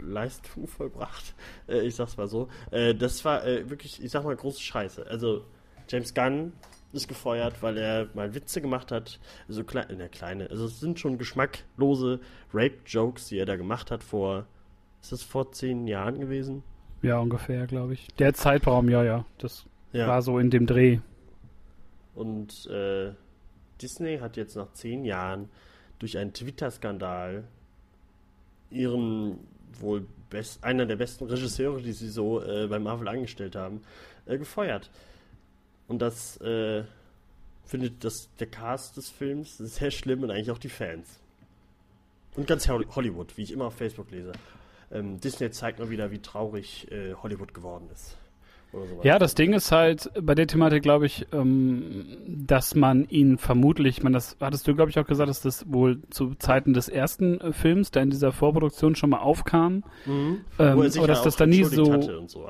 Leistung 0.00 0.66
vollbracht. 0.66 1.34
Äh, 1.68 1.80
ich 1.86 1.94
sag's 1.96 2.16
mal 2.16 2.28
so. 2.28 2.48
Äh, 2.70 2.94
das 2.94 3.24
war 3.24 3.44
äh, 3.46 3.68
wirklich, 3.68 4.02
ich 4.02 4.10
sag 4.10 4.24
mal, 4.24 4.34
große 4.34 4.60
Scheiße. 4.62 5.06
Also 5.06 5.44
James 5.88 6.14
Gunn 6.14 6.52
ist 6.92 7.08
gefeuert, 7.08 7.62
weil 7.62 7.76
er 7.76 8.08
mal 8.14 8.34
Witze 8.34 8.62
gemacht 8.62 8.90
hat. 8.90 9.20
So 9.48 9.64
klein, 9.64 9.90
in 9.90 9.98
der 9.98 10.08
kleine. 10.08 10.48
Also 10.50 10.64
es 10.64 10.80
sind 10.80 10.98
schon 10.98 11.18
geschmacklose 11.18 12.20
Rape-Jokes, 12.54 13.26
die 13.28 13.38
er 13.38 13.44
da 13.46 13.56
gemacht 13.56 13.90
hat 13.90 14.02
vor, 14.02 14.46
ist 15.02 15.12
das 15.12 15.22
vor 15.22 15.52
zehn 15.52 15.86
Jahren 15.86 16.18
gewesen? 16.18 16.62
Ja, 17.02 17.18
ungefähr, 17.18 17.66
glaube 17.66 17.92
ich. 17.92 18.08
Der 18.18 18.32
Zeitraum, 18.34 18.88
ja, 18.88 19.04
ja. 19.04 19.24
Das 19.36 19.66
Ja. 19.92 20.08
war 20.08 20.22
so 20.22 20.38
in 20.38 20.48
dem 20.50 20.66
Dreh. 20.66 20.98
Und 22.14 22.66
äh, 22.66 23.12
Disney 23.80 24.18
hat 24.18 24.36
jetzt 24.38 24.56
nach 24.56 24.72
zehn 24.72 25.04
Jahren 25.04 25.50
durch 25.98 26.16
einen 26.18 26.32
Twitter-Skandal 26.32 27.44
ihren 28.70 29.38
wohl 29.80 30.06
best, 30.30 30.62
einer 30.64 30.86
der 30.86 30.96
besten 30.96 31.24
Regisseure, 31.26 31.80
die 31.80 31.92
sie 31.92 32.08
so 32.08 32.42
äh, 32.42 32.66
bei 32.66 32.78
Marvel 32.78 33.08
angestellt 33.08 33.56
haben, 33.56 33.82
äh, 34.26 34.38
gefeuert. 34.38 34.90
Und 35.86 36.00
das 36.00 36.36
äh, 36.40 36.84
findet 37.64 38.04
das, 38.04 38.28
der 38.38 38.46
Cast 38.46 38.96
des 38.96 39.10
Films 39.10 39.58
sehr 39.58 39.90
schlimm 39.90 40.22
und 40.22 40.30
eigentlich 40.30 40.50
auch 40.50 40.58
die 40.58 40.68
Fans. 40.68 41.18
Und 42.36 42.46
ganz 42.46 42.68
Holly- 42.68 42.86
Hollywood, 42.94 43.36
wie 43.36 43.42
ich 43.42 43.52
immer 43.52 43.66
auf 43.66 43.74
Facebook 43.74 44.10
lese. 44.10 44.32
Ähm, 44.90 45.20
Disney 45.20 45.50
zeigt 45.50 45.78
mal 45.78 45.90
wieder, 45.90 46.10
wie 46.10 46.18
traurig 46.18 46.90
äh, 46.90 47.14
Hollywood 47.14 47.52
geworden 47.52 47.88
ist. 47.92 48.16
Sowas. 48.70 48.88
Ja, 49.02 49.18
das 49.18 49.34
Ding 49.34 49.54
ist 49.54 49.72
halt 49.72 50.10
bei 50.20 50.34
der 50.34 50.46
Thematik, 50.46 50.82
glaube 50.82 51.06
ich, 51.06 51.26
ähm, 51.32 52.04
dass 52.26 52.74
man 52.74 53.08
ihn 53.08 53.38
vermutlich, 53.38 54.02
man 54.02 54.12
das 54.12 54.36
hattest 54.40 54.68
du, 54.68 54.74
glaube 54.74 54.90
ich, 54.90 54.98
auch 54.98 55.06
gesagt, 55.06 55.30
dass 55.30 55.40
das 55.40 55.72
wohl 55.72 56.00
zu 56.10 56.34
Zeiten 56.34 56.74
des 56.74 56.88
ersten 56.88 57.40
äh, 57.40 57.52
Films, 57.52 57.90
der 57.90 58.02
in 58.02 58.10
dieser 58.10 58.30
Vorproduktion 58.32 58.94
schon 58.94 59.10
mal 59.10 59.20
aufkam, 59.20 59.84
Mhm. 60.06 60.40
ähm, 60.58 60.76
Wo 60.76 60.82
er 60.82 60.90
sich 60.90 61.00
aber 61.00 61.08
ja 61.08 61.14
dass 61.14 61.22
das 61.22 61.34
auch 61.34 61.38
dann 61.38 61.48
nie 61.50 61.64
so 61.64 62.00
so 62.26 62.44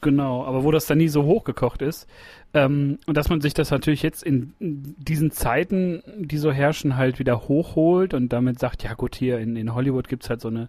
genau, 0.00 0.44
aber 0.44 0.62
wo 0.64 0.70
das 0.70 0.86
dann 0.86 0.98
nie 0.98 1.08
so 1.08 1.24
hochgekocht 1.24 1.82
ist 1.82 2.06
ähm, 2.54 2.98
und 3.06 3.16
dass 3.16 3.28
man 3.28 3.40
sich 3.40 3.54
das 3.54 3.70
natürlich 3.70 4.02
jetzt 4.02 4.22
in 4.22 4.54
diesen 4.58 5.30
Zeiten, 5.32 6.02
die 6.18 6.38
so 6.38 6.52
herrschen, 6.52 6.96
halt 6.96 7.18
wieder 7.18 7.48
hochholt 7.48 8.14
und 8.14 8.32
damit 8.32 8.58
sagt, 8.58 8.84
ja 8.84 8.94
gut, 8.94 9.16
hier 9.16 9.38
in, 9.38 9.56
in 9.56 9.74
Hollywood 9.74 10.08
gibt's 10.08 10.30
halt 10.30 10.40
so 10.40 10.48
eine 10.48 10.68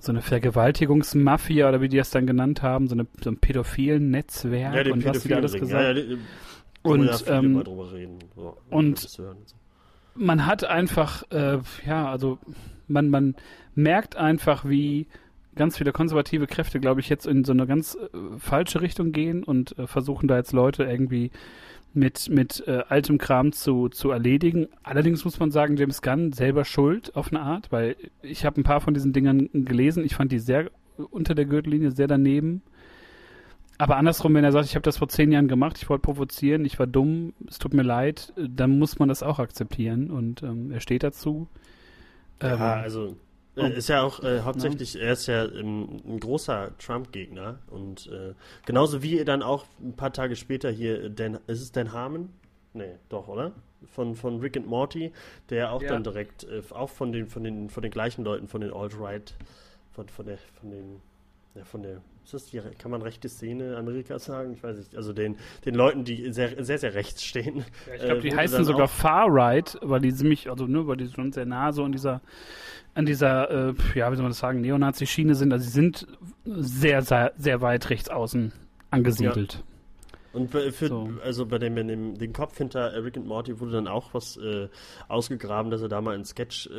so 0.00 0.12
eine 0.12 0.20
Vergewaltigungsmafia 0.22 1.68
oder 1.68 1.80
wie 1.80 1.88
die 1.88 1.96
das 1.96 2.10
dann 2.10 2.26
genannt 2.26 2.62
haben, 2.62 2.88
so, 2.88 2.94
eine, 2.94 3.06
so 3.22 3.30
ein 3.30 3.38
pädophilen 3.38 4.10
Netzwerk 4.10 4.86
Ja, 4.86 4.92
und 4.92 5.04
was 5.04 5.22
die 5.22 5.28
da 5.28 5.36
alles 5.36 5.52
Pädophilenring. 5.52 5.60
gesagt 5.60 5.82
Ja, 5.82 5.88
ja, 5.88 6.16
die- 6.16 6.18
Und, 6.82 7.26
ja 7.26 7.38
ähm, 7.38 7.52
mal 7.54 7.64
drüber 7.64 7.92
reden. 7.92 8.18
So, 8.36 8.56
und- 8.70 9.08
man 10.16 10.46
hat 10.46 10.64
einfach, 10.64 11.24
äh, 11.30 11.58
ja, 11.86 12.08
also 12.10 12.38
man, 12.86 13.10
man 13.10 13.34
merkt 13.74 14.16
einfach, 14.16 14.64
wie 14.68 15.06
ganz 15.56 15.78
viele 15.78 15.92
konservative 15.92 16.46
Kräfte, 16.46 16.78
glaube 16.80 17.00
ich, 17.00 17.08
jetzt 17.08 17.26
in 17.26 17.44
so 17.44 17.52
eine 17.52 17.66
ganz 17.66 17.96
äh, 17.96 18.08
falsche 18.38 18.80
Richtung 18.80 19.12
gehen 19.12 19.42
und 19.42 19.76
äh, 19.78 19.86
versuchen 19.86 20.28
da 20.28 20.36
jetzt 20.36 20.52
Leute 20.52 20.84
irgendwie 20.84 21.30
mit, 21.94 22.28
mit 22.28 22.62
äh, 22.66 22.82
altem 22.88 23.18
Kram 23.18 23.52
zu, 23.52 23.88
zu 23.88 24.10
erledigen. 24.10 24.68
Allerdings 24.82 25.24
muss 25.24 25.38
man 25.38 25.50
sagen, 25.50 25.76
James 25.76 26.02
Gunn 26.02 26.32
selber 26.32 26.64
schuld 26.64 27.14
auf 27.16 27.32
eine 27.32 27.40
Art, 27.40 27.70
weil 27.72 27.96
ich 28.22 28.44
habe 28.44 28.60
ein 28.60 28.64
paar 28.64 28.80
von 28.80 28.94
diesen 28.94 29.12
Dingern 29.12 29.48
gelesen. 29.52 30.04
Ich 30.04 30.14
fand 30.14 30.32
die 30.32 30.38
sehr 30.38 30.70
unter 31.10 31.34
der 31.34 31.44
Gürtellinie, 31.44 31.90
sehr 31.90 32.06
daneben. 32.06 32.62
Aber 33.78 33.96
andersrum, 33.96 34.34
wenn 34.34 34.44
er 34.44 34.52
sagt, 34.52 34.66
ich 34.66 34.76
habe 34.76 34.84
das 34.84 34.98
vor 34.98 35.08
zehn 35.08 35.32
Jahren 35.32 35.48
gemacht, 35.48 35.78
ich 35.78 35.88
wollte 35.88 36.02
provozieren, 36.02 36.64
ich 36.64 36.78
war 36.78 36.86
dumm, 36.86 37.32
es 37.48 37.58
tut 37.58 37.74
mir 37.74 37.82
leid, 37.82 38.32
dann 38.36 38.78
muss 38.78 38.98
man 38.98 39.08
das 39.08 39.22
auch 39.24 39.40
akzeptieren 39.40 40.10
und 40.10 40.42
ähm, 40.42 40.70
er 40.70 40.80
steht 40.80 41.02
dazu. 41.02 41.48
Ja, 42.40 42.54
Ähm, 42.54 42.82
also 42.82 43.16
ist 43.56 43.88
ja 43.88 44.02
auch 44.02 44.22
äh, 44.22 44.40
hauptsächlich, 44.40 45.00
er 45.00 45.12
ist 45.12 45.26
ja 45.26 45.44
ähm, 45.44 46.00
ein 46.06 46.20
großer 46.20 46.76
Trump-Gegner 46.78 47.58
und 47.70 48.08
äh, 48.08 48.34
genauso 48.66 49.02
wie 49.02 49.24
dann 49.24 49.42
auch 49.42 49.64
ein 49.80 49.94
paar 49.94 50.12
Tage 50.12 50.36
später 50.36 50.70
hier, 50.70 51.04
äh, 51.04 51.10
Dan, 51.10 51.34
ist 51.46 51.60
es 51.60 51.70
Dan 51.72 51.92
Harmon? 51.92 52.30
Nee, 52.72 52.96
doch, 53.08 53.28
oder? 53.28 53.52
Von, 53.92 54.16
von 54.16 54.40
Rick 54.40 54.56
and 54.56 54.66
Morty, 54.66 55.12
der 55.50 55.72
auch 55.72 55.82
Ja. 55.82 55.90
dann 55.90 56.02
direkt, 56.02 56.44
äh, 56.44 56.62
auch 56.70 56.90
von 56.90 57.12
den, 57.12 57.28
von 57.28 57.44
den, 57.44 57.70
von 57.70 57.82
den 57.82 57.92
gleichen 57.92 58.24
Leuten, 58.24 58.48
von 58.48 58.60
den 58.60 58.72
Alt-Right, 58.72 59.34
von, 59.92 60.08
von 60.08 60.26
der, 60.26 60.38
von 60.60 60.70
den, 60.70 61.00
ja, 61.54 61.64
von 61.64 61.82
der, 61.82 62.00
ist 62.24 62.32
das 62.32 62.46
die, 62.46 62.60
kann 62.78 62.90
man 62.90 63.02
rechte 63.02 63.28
Szene 63.28 63.76
Amerikas 63.76 64.24
sagen? 64.24 64.54
Ich 64.54 64.62
weiß 64.62 64.78
nicht, 64.78 64.96
also 64.96 65.12
den, 65.12 65.36
den 65.66 65.74
Leuten, 65.74 66.04
die 66.04 66.32
sehr, 66.32 66.64
sehr, 66.64 66.78
sehr 66.78 66.94
rechts 66.94 67.22
stehen. 67.22 67.64
Ich 67.94 68.00
glaube, 68.00 68.16
äh, 68.16 68.20
die 68.20 68.28
wurde 68.30 68.36
heißen 68.38 68.64
sogar 68.64 68.88
Far 68.88 69.26
Right, 69.28 69.78
weil 69.82 70.00
die 70.00 70.12
ziemlich, 70.14 70.48
also 70.48 70.66
nur 70.66 70.86
weil 70.86 70.96
die 70.96 71.08
schon 71.08 71.32
sehr 71.32 71.44
nah 71.44 71.70
so 71.72 71.84
an 71.84 71.92
dieser, 71.92 72.22
an 72.94 73.04
dieser, 73.04 73.50
äh, 73.50 73.74
ja, 73.94 74.10
wie 74.10 74.16
soll 74.16 74.22
man 74.22 74.30
das 74.30 74.38
sagen, 74.38 74.62
Neonazi-Schiene 74.62 75.34
sind. 75.34 75.52
Also 75.52 75.64
sie 75.66 75.70
sind 75.72 76.06
sehr, 76.46 77.02
sehr, 77.02 77.32
sehr 77.36 77.60
weit 77.60 77.90
rechts 77.90 78.08
außen 78.08 78.52
angesiedelt. 78.90 79.62
Und 80.32 80.50
bei- 80.50 80.72
für, 80.72 80.88
So. 80.88 81.10
also 81.22 81.44
bei 81.46 81.58
dem, 81.58 81.76
dem, 81.76 82.14
dem 82.18 82.32
Kopf 82.32 82.56
hinter 82.56 83.04
Rick 83.04 83.18
and 83.18 83.26
Morty 83.26 83.60
wurde 83.60 83.72
dann 83.72 83.86
auch 83.86 84.14
was 84.14 84.36
äh, 84.38 84.68
ausgegraben, 85.08 85.70
dass 85.70 85.82
er 85.82 85.88
da 85.88 86.00
mal 86.00 86.14
einen 86.14 86.24
Sketch 86.24 86.68
äh, 86.68 86.72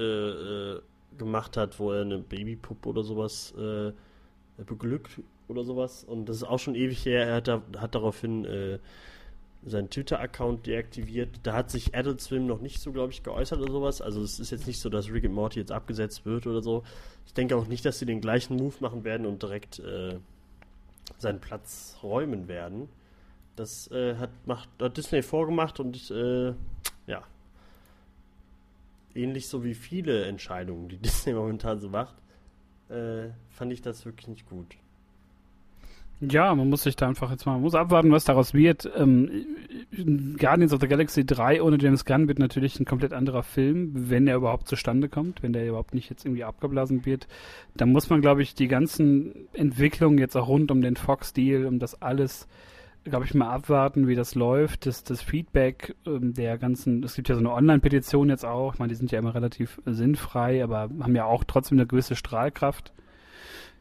äh, 0.74 0.82
gemacht 1.18 1.56
hat, 1.56 1.80
wo 1.80 1.92
er 1.92 2.02
eine 2.02 2.18
Babypuppe 2.18 2.90
oder 2.90 3.04
sowas 3.04 3.54
beglückt 4.66 5.20
oder 5.48 5.64
sowas. 5.64 6.04
Und 6.04 6.28
das 6.28 6.38
ist 6.38 6.44
auch 6.44 6.60
schon 6.60 6.76
ewig 6.76 7.06
her. 7.06 7.26
Er 7.26 7.36
hat, 7.36 7.50
hat 7.50 7.96
daraufhin 7.96 8.46
äh, 8.46 8.80
seinen 9.66 9.90
Twitter-Account 9.90 10.68
deaktiviert. 10.68 11.40
Da 11.44 11.54
hat 11.54 11.72
sich 11.72 11.96
Adult 11.96 12.22
Swim 12.22 12.46
noch 12.46 12.62
nicht 12.62 12.80
so, 12.80 12.92
glaube 12.92 13.12
ich, 13.12 13.24
geäußert 13.24 13.60
oder 13.60 13.72
sowas. 13.72 14.02
Also 14.02 14.22
es 14.22 14.40
ist 14.40 14.52
jetzt 14.52 14.68
nicht 14.68 14.80
so, 14.80 14.90
dass 14.90 15.12
Rick 15.12 15.26
and 15.26 15.34
Morty 15.34 15.60
jetzt 15.60 15.72
abgesetzt 15.72 16.26
wird 16.26 16.46
oder 16.48 16.62
so. 16.62 16.84
Ich 17.26 17.34
denke 17.34 17.56
auch 17.56 17.68
nicht, 17.68 17.84
dass 17.86 18.00
sie 18.00 18.06
den 18.06 18.22
gleichen 18.22 18.58
Move 18.58 18.76
machen 18.80 19.04
werden 19.04 19.26
und 19.26 19.42
direkt 19.42 19.80
äh, 19.80 20.20
seinen 21.18 21.42
Platz 21.42 21.98
räumen 22.04 22.48
werden. 22.48 22.90
Das 23.56 23.90
äh, 23.92 24.16
hat, 24.18 24.30
macht, 24.46 24.70
hat 24.80 24.98
Disney 24.98 25.22
vorgemacht 25.22 25.80
und 25.80 26.12
äh, 26.12 26.54
ja. 27.08 27.24
Ähnlich 29.16 29.48
so 29.48 29.64
wie 29.64 29.74
viele 29.74 30.26
Entscheidungen, 30.26 30.90
die 30.90 30.98
Disney 31.02 31.34
momentan 31.34 31.80
so 31.80 31.90
macht, 31.90 32.16
äh, 32.90 33.30
fand 33.50 33.74
ich 33.74 33.82
das 33.82 34.06
wirklich 34.06 34.28
nicht 34.28 34.48
gut. 34.48 34.76
Ja, 36.30 36.54
man 36.56 36.70
muss 36.70 36.84
sich 36.84 36.96
da 36.96 37.08
einfach 37.08 37.32
jetzt 37.32 37.46
mal, 37.46 37.54
man 37.54 37.62
muss 37.62 37.76
abwarten, 37.76 38.12
was 38.12 38.26
daraus 38.26 38.54
wird. 38.54 38.90
Ähm, 38.96 39.30
Guardians 40.38 40.74
of 40.74 40.82
the 40.82 40.88
Galaxy 40.88 41.26
3 41.26 41.62
ohne 41.62 41.78
James 41.80 42.06
Gunn 42.06 42.28
wird 42.28 42.40
natürlich 42.40 42.80
ein 42.80 42.86
komplett 42.86 43.14
anderer 43.14 43.44
Film, 43.44 43.92
wenn 44.10 44.28
er 44.28 44.38
überhaupt 44.38 44.68
zustande 44.68 45.10
kommt, 45.10 45.44
wenn 45.44 45.54
der 45.54 45.68
überhaupt 45.68 45.94
nicht 45.94 46.10
jetzt 46.10 46.26
irgendwie 46.26 46.44
abgeblasen 46.44 47.06
wird. 47.06 47.28
Da 47.76 47.86
muss 47.86 48.10
man, 48.10 48.22
glaube 48.22 48.42
ich, 48.42 48.56
die 48.56 48.68
ganzen 48.68 49.48
Entwicklungen 49.54 50.18
jetzt 50.18 50.36
auch 50.36 50.48
rund 50.48 50.72
um 50.72 50.82
den 50.82 50.96
Fox-Deal, 50.96 51.66
um 51.66 51.80
das 51.80 52.02
alles, 52.02 52.48
glaube 53.04 53.26
ich, 53.26 53.34
mal 53.34 53.50
abwarten, 53.50 54.08
wie 54.08 54.16
das 54.16 54.36
läuft. 54.36 54.86
Das, 54.86 55.04
das 55.04 55.22
Feedback 55.22 55.96
ähm, 56.06 56.34
der 56.34 56.58
ganzen, 56.58 57.04
es 57.04 57.16
gibt 57.16 57.30
ja 57.30 57.36
so 57.36 57.42
eine 57.42 57.52
Online-Petition 57.52 58.30
jetzt 58.30 58.46
auch, 58.46 58.74
ich 58.74 58.80
meine, 58.80 58.90
die 58.90 58.96
sind 58.96 59.12
ja 59.12 59.20
immer 59.20 59.36
relativ 59.36 59.82
sinnfrei, 59.86 60.64
aber 60.64 60.90
haben 61.00 61.16
ja 61.16 61.26
auch 61.26 61.44
trotzdem 61.44 61.78
eine 61.78 61.88
gewisse 61.88 62.16
Strahlkraft. 62.16 62.94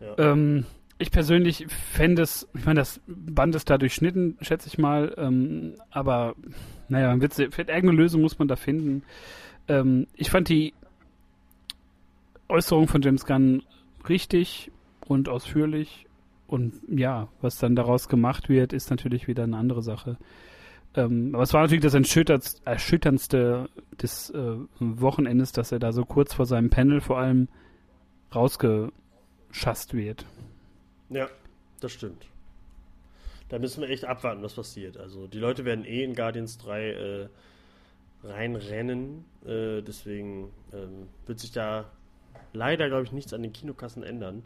Ja. 0.00 0.33
Ähm, 0.33 0.66
ich 1.04 1.10
persönlich 1.10 1.66
fände 1.68 2.22
es, 2.22 2.48
ich 2.54 2.64
meine, 2.64 2.80
das 2.80 2.98
Band 3.06 3.54
ist 3.54 3.68
da 3.68 3.76
durchschnitten, 3.76 4.38
schätze 4.40 4.68
ich 4.68 4.78
mal, 4.78 5.14
ähm, 5.18 5.74
aber 5.90 6.34
naja, 6.88 7.08
man 7.08 7.20
wird, 7.20 7.38
irgendeine 7.38 7.92
Lösung 7.92 8.22
muss 8.22 8.38
man 8.38 8.48
da 8.48 8.56
finden. 8.56 9.02
Ähm, 9.68 10.06
ich 10.16 10.30
fand 10.30 10.48
die 10.48 10.72
Äußerung 12.48 12.88
von 12.88 13.02
James 13.02 13.26
Gunn 13.26 13.62
richtig 14.08 14.72
und 15.06 15.28
ausführlich 15.28 16.06
und 16.46 16.72
ja, 16.88 17.28
was 17.42 17.58
dann 17.58 17.76
daraus 17.76 18.08
gemacht 18.08 18.48
wird, 18.48 18.72
ist 18.72 18.88
natürlich 18.88 19.28
wieder 19.28 19.44
eine 19.44 19.58
andere 19.58 19.82
Sache. 19.82 20.16
Ähm, 20.94 21.34
aber 21.34 21.42
es 21.42 21.52
war 21.52 21.60
natürlich 21.60 21.82
das 21.82 22.62
Erschütterndste 22.64 23.68
des 24.00 24.30
äh, 24.30 24.56
Wochenendes, 24.80 25.52
dass 25.52 25.70
er 25.70 25.80
da 25.80 25.92
so 25.92 26.06
kurz 26.06 26.32
vor 26.32 26.46
seinem 26.46 26.70
Panel 26.70 27.02
vor 27.02 27.18
allem 27.18 27.48
rausgeschasst 28.34 29.92
wird. 29.92 30.24
Ja, 31.10 31.28
das 31.80 31.92
stimmt. 31.92 32.26
Da 33.48 33.58
müssen 33.58 33.82
wir 33.82 33.90
echt 33.90 34.04
abwarten, 34.04 34.42
was 34.42 34.54
passiert. 34.54 34.96
Also 34.96 35.26
die 35.26 35.38
Leute 35.38 35.64
werden 35.64 35.84
eh 35.84 36.02
in 36.02 36.14
Guardians 36.14 36.58
3 36.58 36.90
äh, 36.90 37.28
reinrennen. 38.24 39.24
Äh, 39.44 39.82
deswegen 39.82 40.50
ähm, 40.72 41.08
wird 41.26 41.40
sich 41.40 41.52
da 41.52 41.90
leider, 42.52 42.88
glaube 42.88 43.04
ich, 43.04 43.12
nichts 43.12 43.32
an 43.34 43.42
den 43.42 43.52
Kinokassen 43.52 44.02
ändern. 44.02 44.44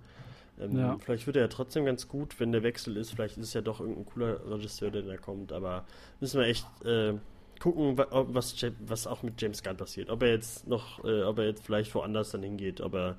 Ähm, 0.61 0.77
Ja. 0.77 0.99
Vielleicht 0.99 1.27
wird 1.27 1.37
er 1.37 1.43
ja 1.43 1.49
trotzdem 1.49 1.85
ganz 1.85 2.09
gut, 2.09 2.39
wenn 2.41 2.51
der 2.53 2.63
Wechsel 2.63 2.97
ist. 2.97 3.13
Vielleicht 3.13 3.39
ist 3.39 3.47
es 3.47 3.55
ja 3.55 3.61
doch 3.61 3.81
irgendein 3.81 4.07
cooler 4.07 4.51
Regisseur, 4.51 4.91
der 4.91 5.03
da 5.03 5.17
kommt. 5.17 5.53
Aber 5.53 5.85
müssen 6.21 6.41
wir 6.41 6.47
echt 6.47 6.67
äh, 6.85 7.15
gucken, 7.61 7.97
was, 7.97 8.57
was 8.81 9.07
auch 9.07 9.23
mit 9.23 9.41
James 9.41 9.63
Gunn 9.63 9.77
passiert. 9.77 10.11
Ob 10.11 10.23
er 10.23 10.31
jetzt 10.31 10.67
noch, 10.67 11.05
äh, 11.05 11.23
ob 11.23 11.39
er 11.39 11.47
jetzt 11.47 11.65
vielleicht 11.65 11.95
woanders 11.95 12.31
dann 12.31 12.43
hingeht, 12.43 12.81
ob 12.81 12.95
er 12.95 13.17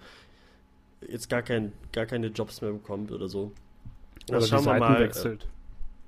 jetzt 1.08 1.30
gar, 1.30 1.42
kein, 1.42 1.74
gar 1.92 2.06
keine 2.06 2.28
Jobs 2.28 2.62
mehr 2.62 2.72
bekommt 2.72 3.12
oder 3.12 3.28
so. 3.28 3.52
Oder 4.30 4.40
die 4.40 4.48
schauen 4.48 4.66
wir 4.66 4.80
mal. 4.80 4.98
äh, 4.98 5.06
wechselt. 5.06 5.48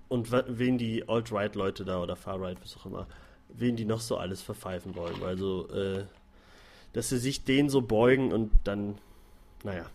Und 0.10 0.32
wen 0.32 0.78
die 0.78 1.08
Alt-Right-Leute 1.08 1.86
da 1.86 2.02
oder 2.02 2.16
Far-Right, 2.16 2.58
was 2.62 2.76
auch 2.78 2.86
immer, 2.86 3.08
wen 3.50 3.76
die 3.76 3.86
noch 3.86 4.02
so 4.02 4.18
alles 4.18 4.42
verpfeifen 4.42 4.96
wollen. 4.96 5.24
Also, 5.24 5.70
äh, 5.70 6.04
dass 6.94 7.10
sie 7.10 7.18
sich 7.18 7.46
denen 7.46 7.70
so 7.70 7.82
beugen 7.82 8.34
und 8.34 8.52
dann, 8.66 8.98
naja. 9.64 9.86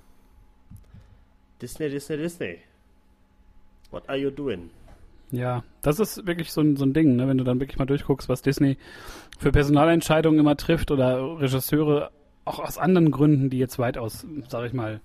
Disney, 1.61 1.91
Disney, 1.91 2.17
Disney. 2.17 2.59
What 3.91 4.09
are 4.09 4.19
you 4.19 4.31
doing? 4.31 4.71
Ja, 5.31 5.65
das 5.83 5.99
ist 5.99 6.27
wirklich 6.27 6.53
so 6.53 6.61
ein, 6.61 6.77
so 6.77 6.85
ein 6.85 6.93
Ding, 6.93 7.17
ne? 7.17 7.27
wenn 7.29 7.39
du 7.39 7.45
dann 7.45 7.61
wirklich 7.61 7.79
mal 7.79 7.87
durchguckst, 7.87 8.29
was 8.29 8.43
Disney 8.43 8.77
für 9.39 9.53
Personalentscheidungen 9.53 10.39
immer 10.39 10.57
trifft 10.57 10.91
oder 10.91 11.41
Regisseure 11.41 12.11
auch 12.47 12.59
aus 12.61 12.79
anderen 12.79 13.11
Gründen, 13.11 13.51
die 13.51 13.59
jetzt 13.59 13.79
weitaus, 13.79 14.27
sag 14.49 14.67
ich 14.67 14.73
mal, 14.73 15.01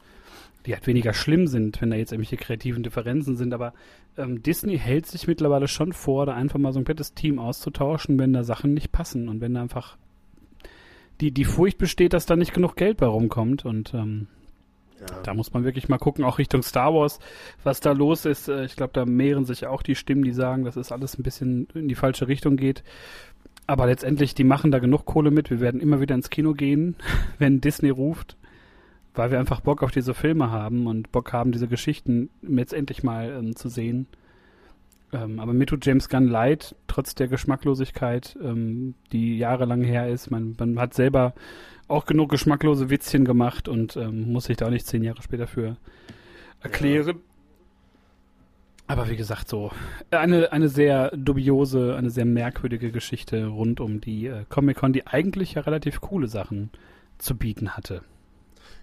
die 0.65 0.73
halt 0.73 0.85
weniger 0.87 1.13
schlimm 1.13 1.47
sind, 1.47 1.81
wenn 1.81 1.89
da 1.89 1.95
jetzt 1.97 2.11
irgendwelche 2.11 2.37
kreativen 2.37 2.83
Differenzen 2.83 3.35
sind, 3.35 3.53
aber 3.53 3.73
ähm, 4.17 4.43
Disney 4.43 4.77
hält 4.77 5.07
sich 5.07 5.27
mittlerweile 5.27 5.67
schon 5.67 5.91
vor, 5.91 6.25
da 6.27 6.35
einfach 6.35 6.59
mal 6.59 6.71
so 6.71 6.79
ein 6.79 6.83
komplettes 6.85 7.13
Team 7.15 7.39
auszutauschen, 7.39 8.19
wenn 8.19 8.31
da 8.33 8.43
Sachen 8.43 8.73
nicht 8.73 8.91
passen 8.91 9.27
und 9.27 9.41
wenn 9.41 9.55
da 9.55 9.61
einfach 9.61 9.97
die, 11.19 11.31
die 11.31 11.45
Furcht 11.45 11.77
besteht, 11.77 12.13
dass 12.13 12.25
da 12.25 12.35
nicht 12.35 12.53
genug 12.53 12.75
Geld 12.75 12.97
bei 12.97 13.05
rumkommt 13.07 13.65
und 13.65 13.93
ähm, 13.93 14.27
Ja, 14.99 15.21
da 15.23 15.33
muss 15.33 15.51
man 15.53 15.63
wirklich 15.63 15.89
mal 15.89 15.97
gucken, 15.97 16.23
auch 16.23 16.37
Richtung 16.37 16.61
Star 16.61 16.93
Wars, 16.93 17.19
was 17.63 17.79
da 17.79 17.91
los 17.91 18.25
ist. 18.25 18.47
Äh, 18.47 18.65
Ich 18.65 18.75
glaube, 18.75 18.93
da 18.93 19.05
mehren 19.05 19.45
sich 19.45 19.65
auch 19.65 19.81
die 19.81 19.95
Stimmen, 19.95 20.23
die 20.23 20.31
sagen, 20.33 20.63
dass 20.63 20.75
es 20.75 20.91
alles 20.91 21.17
ein 21.17 21.23
bisschen 21.23 21.67
in 21.73 21.87
die 21.87 21.95
falsche 21.95 22.27
Richtung 22.27 22.55
geht. 22.55 22.83
Aber 23.71 23.85
letztendlich, 23.85 24.35
die 24.35 24.43
machen 24.43 24.69
da 24.69 24.79
genug 24.79 25.05
Kohle 25.05 25.31
mit. 25.31 25.49
Wir 25.49 25.61
werden 25.61 25.79
immer 25.79 26.01
wieder 26.01 26.13
ins 26.13 26.29
Kino 26.29 26.51
gehen, 26.51 26.97
wenn 27.39 27.61
Disney 27.61 27.89
ruft, 27.89 28.35
weil 29.13 29.31
wir 29.31 29.39
einfach 29.39 29.61
Bock 29.61 29.81
auf 29.81 29.91
diese 29.91 30.13
Filme 30.13 30.51
haben 30.51 30.87
und 30.87 31.13
Bock 31.13 31.31
haben, 31.31 31.53
diese 31.53 31.69
Geschichten 31.69 32.29
jetzt 32.41 32.73
endlich 32.73 33.01
mal 33.01 33.29
ähm, 33.29 33.55
zu 33.55 33.69
sehen. 33.69 34.07
Ähm, 35.13 35.39
aber 35.39 35.53
mir 35.53 35.67
tut 35.67 35.85
James 35.85 36.09
Gunn 36.09 36.27
leid, 36.27 36.75
trotz 36.87 37.15
der 37.15 37.29
Geschmacklosigkeit, 37.29 38.37
ähm, 38.43 38.95
die 39.13 39.37
jahrelang 39.37 39.83
her 39.83 40.09
ist. 40.09 40.31
Man, 40.31 40.57
man 40.59 40.77
hat 40.77 40.93
selber 40.93 41.33
auch 41.87 42.05
genug 42.05 42.29
geschmacklose 42.29 42.89
Witzchen 42.89 43.23
gemacht 43.23 43.69
und 43.69 43.95
ähm, 43.95 44.33
muss 44.33 44.45
sich 44.45 44.57
da 44.57 44.65
auch 44.65 44.71
nicht 44.71 44.85
zehn 44.85 45.01
Jahre 45.01 45.21
später 45.21 45.47
für 45.47 45.77
erklären. 46.59 47.21
Aber 48.91 49.09
wie 49.09 49.15
gesagt, 49.15 49.47
so 49.47 49.71
eine, 50.09 50.51
eine 50.51 50.67
sehr 50.67 51.15
dubiose, 51.15 51.95
eine 51.95 52.09
sehr 52.09 52.25
merkwürdige 52.25 52.91
Geschichte 52.91 53.45
rund 53.45 53.79
um 53.79 54.01
die 54.01 54.27
äh, 54.27 54.43
Comic-Con, 54.49 54.91
die 54.91 55.07
eigentlich 55.07 55.53
ja 55.53 55.61
relativ 55.61 56.01
coole 56.01 56.27
Sachen 56.27 56.71
zu 57.17 57.37
bieten 57.37 57.77
hatte. 57.77 58.01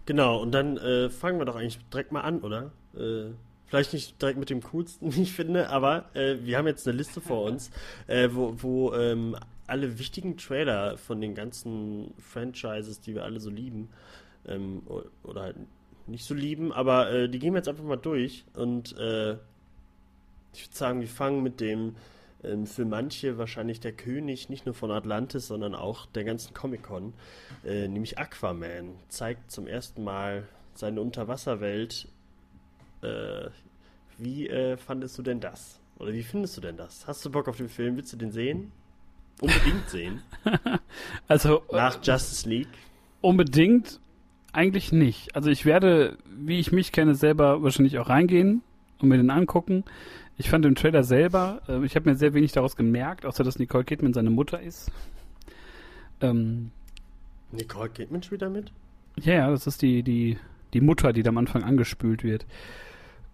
Genau, 0.06 0.40
und 0.40 0.52
dann 0.52 0.78
äh, 0.78 1.10
fangen 1.10 1.38
wir 1.38 1.44
doch 1.44 1.56
eigentlich 1.56 1.78
direkt 1.92 2.10
mal 2.10 2.22
an, 2.22 2.40
oder? 2.40 2.72
Äh, 2.96 3.34
vielleicht 3.66 3.92
nicht 3.92 4.22
direkt 4.22 4.38
mit 4.38 4.48
dem 4.48 4.62
coolsten, 4.62 5.08
ich 5.20 5.34
finde, 5.34 5.68
aber 5.68 6.06
äh, 6.14 6.36
wir 6.40 6.56
haben 6.56 6.66
jetzt 6.66 6.88
eine 6.88 6.96
Liste 6.96 7.20
vor 7.20 7.42
uns, 7.42 7.70
äh, 8.06 8.30
wo, 8.32 8.54
wo 8.56 8.94
ähm, 8.94 9.36
alle 9.66 9.98
wichtigen 9.98 10.38
Trailer 10.38 10.96
von 10.96 11.20
den 11.20 11.34
ganzen 11.34 12.14
Franchises, 12.16 13.02
die 13.02 13.14
wir 13.14 13.24
alle 13.24 13.40
so 13.40 13.50
lieben, 13.50 13.90
ähm, 14.46 14.84
oder 15.22 15.42
halt 15.42 15.56
nicht 16.06 16.24
so 16.24 16.32
lieben, 16.32 16.72
aber 16.72 17.10
äh, 17.10 17.28
die 17.28 17.38
gehen 17.38 17.52
wir 17.52 17.58
jetzt 17.58 17.68
einfach 17.68 17.84
mal 17.84 17.96
durch 17.96 18.46
und 18.54 18.96
ich 20.58 20.66
würde 20.66 20.76
sagen, 20.76 21.00
wir 21.00 21.08
fangen 21.08 21.42
mit 21.42 21.60
dem 21.60 21.94
ähm, 22.42 22.66
für 22.66 22.84
manche 22.84 23.38
wahrscheinlich 23.38 23.78
der 23.78 23.92
König 23.92 24.48
nicht 24.48 24.66
nur 24.66 24.74
von 24.74 24.90
Atlantis, 24.90 25.46
sondern 25.46 25.74
auch 25.76 26.06
der 26.06 26.24
ganzen 26.24 26.52
Comic-Con, 26.52 27.12
äh, 27.64 27.86
nämlich 27.86 28.18
Aquaman, 28.18 28.96
zeigt 29.08 29.52
zum 29.52 29.68
ersten 29.68 30.02
Mal 30.02 30.48
seine 30.74 31.00
Unterwasserwelt. 31.00 32.08
Äh, 33.02 33.50
wie 34.18 34.48
äh, 34.48 34.76
fandest 34.76 35.16
du 35.18 35.22
denn 35.22 35.38
das? 35.38 35.78
Oder 35.98 36.12
wie 36.12 36.24
findest 36.24 36.56
du 36.56 36.60
denn 36.60 36.76
das? 36.76 37.06
Hast 37.06 37.24
du 37.24 37.30
Bock 37.30 37.46
auf 37.46 37.56
den 37.56 37.68
Film? 37.68 37.96
Willst 37.96 38.12
du 38.12 38.16
den 38.16 38.32
sehen? 38.32 38.72
Unbedingt 39.40 39.88
sehen. 39.88 40.22
Also 41.28 41.62
äh, 41.70 41.76
Nach 41.76 41.98
Justice 42.02 42.48
League. 42.48 42.66
unbedingt 43.20 44.00
eigentlich 44.52 44.90
nicht. 44.90 45.36
Also 45.36 45.50
ich 45.50 45.64
werde, 45.64 46.18
wie 46.26 46.58
ich 46.58 46.72
mich 46.72 46.90
kenne, 46.90 47.14
selber 47.14 47.62
wahrscheinlich 47.62 47.98
auch 47.98 48.08
reingehen 48.08 48.62
und 49.00 49.08
mir 49.08 49.18
den 49.18 49.30
angucken. 49.30 49.84
Ich 50.38 50.48
fand 50.50 50.64
den 50.64 50.76
Trailer 50.76 51.02
selber, 51.02 51.60
äh, 51.68 51.84
ich 51.84 51.96
habe 51.96 52.08
mir 52.08 52.16
sehr 52.16 52.32
wenig 52.32 52.52
daraus 52.52 52.76
gemerkt, 52.76 53.26
außer 53.26 53.42
dass 53.44 53.58
Nicole 53.58 53.84
Kidman 53.84 54.12
seine 54.14 54.30
Mutter 54.30 54.60
ist. 54.60 54.90
Ähm, 56.20 56.70
Nicole 57.52 57.90
Kidman 57.90 58.22
spielt 58.22 58.42
da 58.42 58.48
mit? 58.48 58.72
Ja, 59.20 59.34
ja, 59.34 59.50
das 59.50 59.66
ist 59.66 59.82
die, 59.82 60.02
die, 60.04 60.38
die 60.74 60.80
Mutter, 60.80 61.12
die 61.12 61.22
da 61.24 61.30
am 61.30 61.38
Anfang 61.38 61.64
angespült 61.64 62.22
wird. 62.22 62.46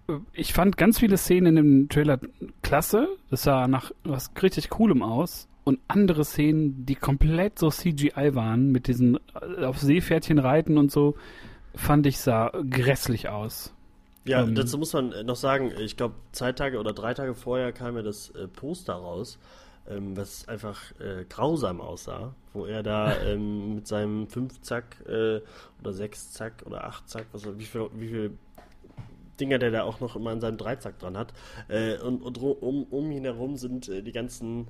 Äh, 0.08 0.14
Ich 0.32 0.54
fand 0.54 0.78
ganz 0.78 0.98
viele 0.98 1.18
Szenen 1.18 1.48
in 1.48 1.56
dem 1.56 1.88
Trailer 1.90 2.18
klasse. 2.62 3.08
Das 3.30 3.42
sah 3.42 3.68
nach 3.68 3.90
was 4.02 4.30
richtig 4.42 4.70
Coolem 4.70 5.02
aus. 5.02 5.46
Und 5.64 5.80
andere 5.88 6.24
Szenen, 6.24 6.86
die 6.86 6.94
komplett 6.94 7.58
so 7.58 7.70
CGI 7.70 8.34
waren, 8.34 8.70
mit 8.72 8.86
diesen 8.86 9.18
äh, 9.58 9.64
auf 9.64 9.78
Seepferdchen 9.78 10.38
reiten 10.38 10.78
und 10.78 10.90
so, 10.90 11.16
fand 11.74 12.06
ich 12.06 12.18
sah 12.18 12.50
grässlich 12.70 13.28
aus. 13.28 13.73
Ja, 14.24 14.42
Ähm. 14.42 14.54
dazu 14.54 14.78
muss 14.78 14.92
man 14.92 15.12
äh, 15.12 15.22
noch 15.22 15.36
sagen, 15.36 15.72
ich 15.78 15.96
glaube, 15.96 16.14
zwei 16.32 16.52
Tage 16.52 16.78
oder 16.78 16.92
drei 16.92 17.14
Tage 17.14 17.34
vorher 17.34 17.72
kam 17.72 17.96
ja 17.96 18.02
das 18.02 18.30
äh, 18.30 18.48
Poster 18.48 18.94
raus, 18.94 19.38
ähm, 19.88 20.16
was 20.16 20.48
einfach 20.48 20.80
äh, 20.98 21.24
grausam 21.28 21.80
aussah, 21.80 22.34
wo 22.52 22.64
er 22.66 22.82
da 22.82 23.16
ähm, 23.24 23.76
mit 23.76 23.86
seinem 23.86 24.28
Fünfzack 24.28 25.04
äh, 25.06 25.40
oder 25.80 25.92
Sechszack 25.92 26.62
oder 26.64 26.84
Achtzack, 26.84 27.26
was, 27.32 27.46
wie 27.58 27.64
viel, 27.64 27.90
wie 27.94 28.08
viel 28.08 28.38
Dinger 29.40 29.58
der 29.58 29.72
da 29.72 29.82
auch 29.82 30.00
noch 30.00 30.16
immer 30.16 30.30
an 30.30 30.40
seinem 30.40 30.56
Dreizack 30.58 30.98
dran 30.98 31.16
hat. 31.18 31.32
Äh, 31.68 31.98
und 31.98 32.22
und 32.22 32.38
um, 32.38 32.84
um 32.84 33.10
ihn 33.10 33.24
herum 33.24 33.56
sind 33.56 33.88
äh, 33.88 34.02
die 34.02 34.12
ganzen 34.12 34.68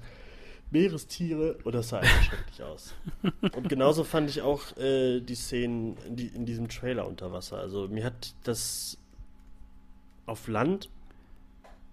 Meerestiere 0.70 1.58
und 1.64 1.74
das 1.74 1.90
sah 1.90 1.98
einfach 1.98 2.22
schrecklich 2.22 2.62
aus. 2.62 2.94
Und 3.54 3.68
genauso 3.68 4.02
fand 4.02 4.30
ich 4.30 4.42
auch 4.42 4.76
äh, 4.78 5.20
die 5.20 5.34
Szenen 5.36 5.96
in, 6.08 6.16
die, 6.16 6.26
in 6.28 6.46
diesem 6.46 6.68
Trailer 6.68 7.06
unter 7.06 7.30
Wasser. 7.30 7.58
Also 7.58 7.86
mir 7.86 8.02
hat 8.02 8.34
das 8.42 8.98
auf 10.26 10.48
Land 10.48 10.88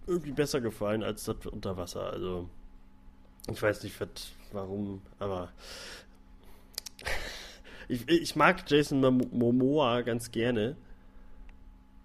irgendwie 0.08 0.32
besser 0.32 0.62
gefallen 0.62 1.04
als 1.04 1.26
das 1.26 1.46
unter 1.46 1.78
Wasser. 1.78 2.12
Also 2.12 2.50
ich 3.50 3.62
weiß 3.62 3.84
nicht, 3.84 3.96
warum, 4.52 5.02
aber 5.20 5.52
ich, 7.88 8.08
ich 8.10 8.36
mag 8.36 8.70
Jason 8.70 9.00
Mom- 9.02 9.30
Momoa 9.32 10.02
ganz 10.02 10.32
gerne. 10.32 10.76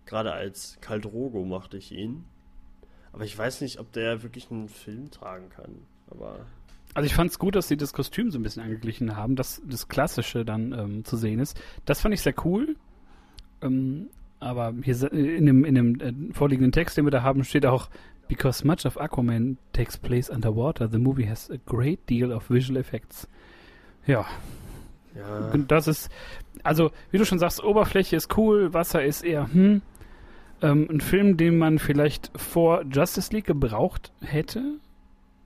Gerade 0.04 0.32
als 0.32 0.78
Kaldrogo 0.80 1.44
mochte 1.44 1.76
ich 1.78 1.90
ihn. 1.92 2.24
Aber 3.12 3.24
ich 3.24 3.36
weiß 3.36 3.60
nicht, 3.62 3.80
ob 3.80 3.92
der 3.92 4.22
wirklich 4.22 4.50
einen 4.50 4.68
Film 4.68 5.10
tragen 5.10 5.48
kann. 5.48 5.82
Aber 6.10 6.46
Also 6.94 7.06
ich 7.06 7.14
fand 7.14 7.30
es 7.30 7.38
gut, 7.38 7.56
dass 7.56 7.66
sie 7.66 7.76
das 7.76 7.92
Kostüm 7.92 8.30
so 8.30 8.38
ein 8.38 8.42
bisschen 8.42 8.62
angeglichen 8.62 9.16
haben, 9.16 9.36
dass 9.36 9.60
das 9.66 9.88
Klassische 9.88 10.44
dann 10.44 10.72
ähm, 10.72 11.04
zu 11.04 11.16
sehen 11.16 11.40
ist. 11.40 11.60
Das 11.86 12.00
fand 12.00 12.14
ich 12.14 12.20
sehr 12.22 12.34
cool. 12.44 12.76
Ähm, 13.62 14.08
aber 14.40 14.74
hier 14.82 14.94
se- 14.94 15.08
in 15.08 15.46
dem, 15.46 15.64
in 15.64 15.74
dem 15.74 16.00
äh, 16.00 16.34
vorliegenden 16.34 16.72
Text, 16.72 16.96
den 16.96 17.04
wir 17.04 17.10
da 17.10 17.22
haben, 17.22 17.44
steht 17.44 17.66
auch 17.66 17.88
Because 18.28 18.66
much 18.66 18.84
of 18.86 19.00
Aquaman 19.00 19.56
takes 19.72 19.96
place 19.96 20.28
underwater, 20.30 20.88
the 20.88 20.98
movie 20.98 21.28
has 21.28 21.50
a 21.50 21.56
great 21.64 22.08
deal 22.10 22.32
of 22.32 22.50
visual 22.50 22.76
effects. 22.78 23.28
Ja, 24.06 24.26
ja. 25.14 25.50
und 25.52 25.70
das 25.70 25.86
ist, 25.86 26.10
also 26.62 26.90
wie 27.10 27.18
du 27.18 27.24
schon 27.24 27.38
sagst, 27.38 27.62
Oberfläche 27.62 28.16
ist 28.16 28.36
cool, 28.36 28.72
Wasser 28.74 29.04
ist 29.04 29.22
eher, 29.22 29.52
hm. 29.52 29.82
Ähm, 30.62 30.88
ein 30.90 31.00
Film, 31.02 31.36
den 31.36 31.58
man 31.58 31.78
vielleicht 31.78 32.30
vor 32.34 32.82
Justice 32.90 33.30
League 33.30 33.44
gebraucht 33.44 34.10
hätte. 34.22 34.78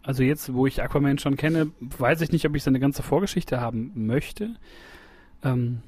Also 0.05 0.23
jetzt, 0.23 0.55
wo 0.55 0.69
ich 0.69 0.83
Aquaman 0.83 1.19
schon 1.19 1.37
kenne, 1.37 1.73
weiß 1.81 2.21
ich 2.21 2.31
nicht, 2.31 2.47
ob 2.47 2.55
ich 2.55 2.63
seine 2.63 2.79
ganze 2.79 3.03
Vorgeschichte 3.03 3.61
haben 3.61 3.91
möchte. 3.95 4.55
Ähm, 5.43 5.83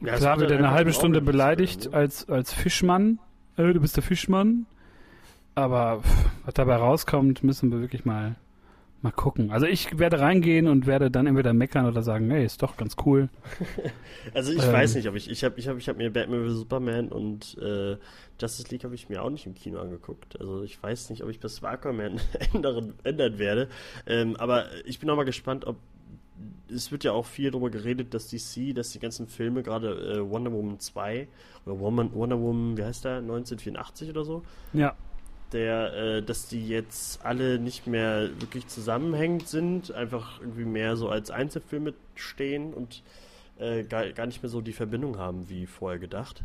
Ja, 0.00 0.14
klar 0.16 0.38
wird 0.38 0.50
er 0.50 0.58
eine 0.58 0.70
halbe 0.70 0.92
Stunde 0.92 1.20
beleidigt 1.20 1.86
ne? 1.90 1.96
als, 1.96 2.28
als 2.28 2.52
Fischmann. 2.52 3.18
Äh, 3.56 3.72
du 3.72 3.80
bist 3.80 3.96
der 3.96 4.02
Fischmann. 4.02 4.66
Aber 5.54 6.02
pff, 6.02 6.30
was 6.44 6.54
dabei 6.54 6.76
rauskommt, 6.76 7.42
müssen 7.42 7.72
wir 7.72 7.80
wirklich 7.80 8.04
mal, 8.04 8.36
mal 9.02 9.10
gucken. 9.10 9.50
Also 9.50 9.66
ich 9.66 9.98
werde 9.98 10.20
reingehen 10.20 10.68
und 10.68 10.86
werde 10.86 11.10
dann 11.10 11.26
entweder 11.26 11.52
meckern 11.52 11.86
oder 11.86 12.02
sagen, 12.04 12.30
hey, 12.30 12.44
ist 12.44 12.62
doch 12.62 12.76
ganz 12.76 12.94
cool. 13.06 13.28
Also 14.34 14.52
ich 14.52 14.62
Ähm. 14.62 14.72
weiß 14.72 14.94
nicht, 14.94 15.08
ob 15.08 15.14
ich 15.16 15.30
ich 15.30 15.42
habe 15.42 15.58
ich 15.58 15.66
habe 15.68 15.78
ich 15.78 15.88
habe 15.88 15.98
mir 15.98 16.12
Batman 16.12 16.46
vs 16.46 16.58
Superman 16.58 17.08
und 17.08 17.56
äh, 17.60 17.96
Justice 18.40 18.68
League 18.70 18.84
habe 18.84 18.94
ich 18.94 19.08
mir 19.08 19.22
auch 19.22 19.30
nicht 19.30 19.46
im 19.46 19.54
Kino 19.54 19.80
angeguckt. 19.80 20.38
Also 20.38 20.62
ich 20.62 20.80
weiß 20.80 21.10
nicht, 21.10 21.24
ob 21.24 21.30
ich 21.30 21.40
bis 21.40 21.62
Aquaman 21.64 22.20
ändern, 22.54 22.94
ändern 23.02 23.38
werde. 23.38 23.68
Ähm, 24.06 24.36
aber 24.36 24.66
ich 24.84 25.00
bin 25.00 25.08
auch 25.10 25.16
mal 25.16 25.24
gespannt, 25.24 25.66
ob 25.66 25.76
es 26.68 26.92
wird 26.92 27.04
ja 27.04 27.12
auch 27.12 27.26
viel 27.26 27.50
darüber 27.50 27.70
geredet, 27.70 28.14
dass 28.14 28.28
DC, 28.28 28.74
dass 28.74 28.90
die 28.90 28.98
ganzen 28.98 29.26
Filme, 29.26 29.62
gerade 29.62 30.18
äh, 30.18 30.30
Wonder 30.30 30.52
Woman 30.52 30.78
2 30.78 31.28
oder 31.66 31.80
Woman, 31.80 32.12
Wonder 32.14 32.40
Woman, 32.40 32.76
wie 32.76 32.84
heißt 32.84 33.04
der, 33.04 33.18
1984 33.18 34.10
oder 34.10 34.24
so, 34.24 34.42
Ja, 34.72 34.94
der, 35.52 35.94
äh, 35.94 36.22
dass 36.22 36.48
die 36.48 36.66
jetzt 36.68 37.24
alle 37.24 37.58
nicht 37.58 37.86
mehr 37.86 38.28
wirklich 38.40 38.66
zusammenhängend 38.66 39.48
sind, 39.48 39.92
einfach 39.92 40.40
irgendwie 40.40 40.64
mehr 40.64 40.96
so 40.96 41.08
als 41.08 41.30
Einzelfilme 41.30 41.94
stehen 42.14 42.74
und 42.74 43.02
äh, 43.58 43.84
gar, 43.84 44.10
gar 44.12 44.26
nicht 44.26 44.42
mehr 44.42 44.50
so 44.50 44.60
die 44.60 44.72
Verbindung 44.72 45.18
haben 45.18 45.48
wie 45.48 45.66
vorher 45.66 45.98
gedacht. 45.98 46.44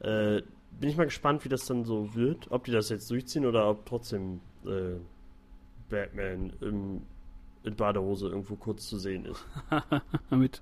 Äh, 0.00 0.42
bin 0.78 0.90
ich 0.90 0.96
mal 0.96 1.04
gespannt, 1.04 1.44
wie 1.44 1.48
das 1.48 1.66
dann 1.66 1.84
so 1.84 2.14
wird, 2.14 2.50
ob 2.50 2.64
die 2.64 2.72
das 2.72 2.88
jetzt 2.88 3.10
durchziehen 3.10 3.46
oder 3.46 3.68
ob 3.68 3.86
trotzdem 3.86 4.40
äh, 4.64 4.96
Batman 5.88 6.52
im, 6.60 7.02
in 7.66 7.74
Badehose 7.76 8.28
irgendwo 8.28 8.56
kurz 8.56 8.88
zu 8.88 8.98
sehen 8.98 9.24
ist. 9.26 9.44
mit, 10.30 10.60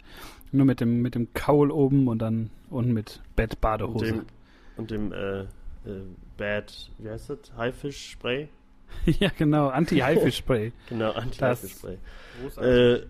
nur 0.52 0.66
mit 0.66 0.80
dem, 0.80 1.02
mit 1.02 1.14
dem 1.14 1.32
Kaul 1.34 1.70
oben 1.70 2.08
und 2.08 2.18
dann 2.20 2.50
unten 2.70 2.92
mit 2.92 3.20
Und 3.24 3.36
Bettbadehose. 3.36 4.04
dem, 4.06 4.26
und 4.76 4.90
dem 4.90 5.12
äh, 5.12 5.40
äh, 5.42 5.46
Bad, 6.36 6.90
wie 6.98 7.08
heißt 7.10 7.30
das? 7.30 7.38
Haifisch-Spray? 7.56 8.48
ja, 9.06 9.30
genau, 9.36 9.68
Anti-Haifisch-Spray. 9.68 10.72
Genau, 10.88 11.12
Anti-Haifisch-Spray. 11.12 11.98
Äh, 12.60 13.00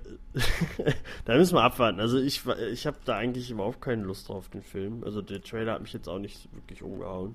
da 1.25 1.37
müssen 1.37 1.55
wir 1.55 1.63
abwarten. 1.63 2.01
Also 2.01 2.19
ich, 2.19 2.43
ich 2.73 2.87
habe 2.87 2.97
da 3.05 3.17
eigentlich 3.17 3.51
überhaupt 3.51 3.81
keine 3.81 4.03
Lust 4.03 4.29
drauf, 4.29 4.49
den 4.49 4.63
Film. 4.63 5.03
Also 5.05 5.23
der 5.23 5.43
Trailer 5.43 5.75
hat 5.75 5.83
mich 5.83 5.93
jetzt 5.93 6.09
auch 6.09 6.19
nicht 6.19 6.49
wirklich 6.53 6.83
umgehauen. 6.83 7.35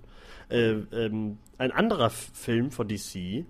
Äh, 0.49 0.71
ähm, 0.91 1.37
ein 1.57 1.71
anderer 1.71 2.07
F- 2.07 2.31
Film 2.33 2.71
von 2.71 2.87
DC, 2.87 3.45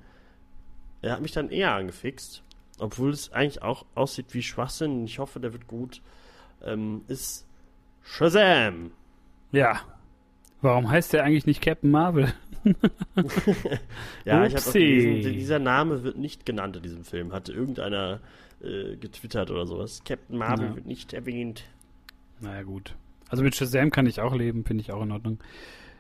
der 1.04 1.14
hat 1.14 1.22
mich 1.22 1.32
dann 1.32 1.50
eher 1.50 1.74
angefixt, 1.74 2.44
obwohl 2.82 3.12
es 3.12 3.32
eigentlich 3.34 3.62
auch 3.62 3.86
aussieht 3.96 4.34
wie 4.34 4.42
Schwachsinn. 4.44 5.06
Ich 5.06 5.20
hoffe, 5.20 5.40
der 5.40 5.54
wird 5.54 5.68
gut. 5.68 6.02
Ähm, 6.64 7.02
ist 7.08 7.46
Shazam. 8.04 8.92
ja. 9.52 9.80
Warum 10.62 10.90
heißt 10.92 11.14
der 11.14 11.24
eigentlich 11.24 11.46
nicht 11.46 11.62
Captain 11.62 11.90
Marvel? 11.90 12.34
Ja, 14.26 14.46
ich 14.46 14.56
habe 14.56 14.66
auch 14.68 14.74
gelesen, 14.74 15.32
dieser 15.34 15.60
Name 15.60 16.04
wird 16.04 16.18
nicht 16.18 16.46
genannt 16.46 16.76
in 16.76 16.84
diesem 16.84 17.04
Film. 17.06 17.32
Hatte 17.32 17.54
irgendeiner 17.54 18.20
äh, 18.62 18.96
getwittert 18.98 19.52
oder 19.52 19.66
sowas. 19.66 20.02
Captain 20.06 20.38
Marvel 20.38 20.68
Ja. 20.68 20.76
wird 20.76 20.86
nicht 20.86 21.14
erwähnt. 21.14 21.64
Naja, 22.42 22.64
gut. 22.64 22.96
Also 23.30 23.44
mit 23.44 23.56
Shazam 23.56 23.92
kann 23.92 24.06
ich 24.06 24.20
auch 24.20 24.36
leben, 24.36 24.66
finde 24.66 24.82
ich 24.82 24.92
auch 24.92 25.02
in 25.04 25.12
Ordnung. 25.12 25.40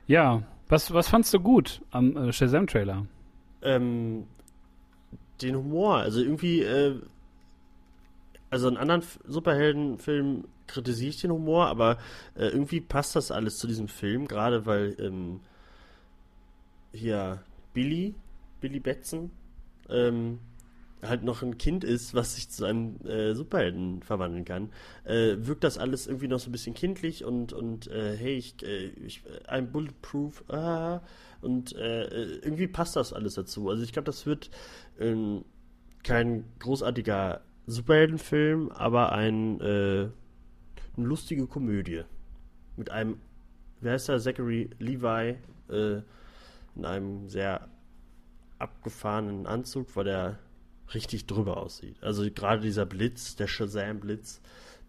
Ja, 0.07 0.43
was, 0.67 0.93
was 0.93 1.07
fandst 1.07 1.33
du 1.33 1.39
gut 1.39 1.81
am 1.91 2.17
äh, 2.17 2.33
Shazam-Trailer? 2.33 3.05
ähm, 3.61 4.25
den 5.41 5.55
Humor. 5.55 5.97
Also 5.97 6.21
irgendwie, 6.21 6.61
äh, 6.61 6.99
also 8.49 8.67
in 8.67 8.77
anderen 8.77 9.03
Superheldenfilmen 9.25 10.45
kritisiere 10.67 11.09
ich 11.09 11.21
den 11.21 11.31
Humor, 11.31 11.67
aber 11.67 11.97
äh, 12.35 12.47
irgendwie 12.47 12.81
passt 12.81 13.15
das 13.15 13.31
alles 13.31 13.57
zu 13.57 13.67
diesem 13.67 13.87
Film, 13.87 14.27
gerade 14.27 14.65
weil 14.65 14.95
ähm, 14.99 15.41
hier 16.93 17.41
Billy, 17.73 18.15
Billy 18.61 18.79
Batson, 18.79 19.31
ähm, 19.89 20.39
halt 21.01 21.23
noch 21.23 21.41
ein 21.41 21.57
Kind 21.57 21.83
ist, 21.83 22.13
was 22.13 22.35
sich 22.35 22.49
zu 22.49 22.65
einem 22.65 22.99
äh, 23.05 23.33
Superhelden 23.33 24.01
verwandeln 24.01 24.45
kann, 24.45 24.69
äh, 25.05 25.35
wirkt 25.37 25.63
das 25.63 25.77
alles 25.77 26.07
irgendwie 26.07 26.27
noch 26.27 26.39
so 26.39 26.49
ein 26.49 26.51
bisschen 26.51 26.73
kindlich 26.73 27.23
und, 27.23 27.53
und 27.53 27.87
äh, 27.87 28.15
hey, 28.17 28.35
ich, 28.35 28.61
äh, 28.63 28.87
ich, 29.05 29.23
I'm 29.47 29.67
bulletproof, 29.67 30.43
ah, 30.49 31.01
und 31.41 31.75
äh, 31.75 32.03
äh, 32.03 32.39
irgendwie 32.43 32.67
passt 32.67 32.95
das 32.95 33.13
alles 33.13 33.35
dazu. 33.35 33.69
Also 33.69 33.83
ich 33.83 33.93
glaube, 33.93 34.07
das 34.07 34.25
wird 34.25 34.49
ähm, 34.99 35.45
kein 36.03 36.43
großartiger 36.59 37.41
Superheldenfilm, 37.67 38.71
aber 38.71 39.11
ein, 39.13 39.61
äh, 39.61 40.09
eine 40.97 41.07
lustige 41.07 41.47
Komödie. 41.47 42.01
Mit 42.75 42.89
einem, 42.89 43.19
wer 43.79 43.93
heißt 43.93 44.09
der, 44.09 44.19
Zachary 44.19 44.69
Levi, 44.79 45.37
äh, 45.69 46.01
in 46.75 46.85
einem 46.85 47.29
sehr 47.29 47.67
abgefahrenen 48.57 49.47
Anzug, 49.47 49.95
weil 49.95 50.05
der 50.05 50.39
richtig 50.93 51.27
drüber 51.27 51.57
aussieht. 51.57 51.95
Also 52.01 52.29
gerade 52.29 52.61
dieser 52.61 52.85
Blitz, 52.85 53.35
der 53.35 53.47
Shazam-Blitz, 53.47 54.41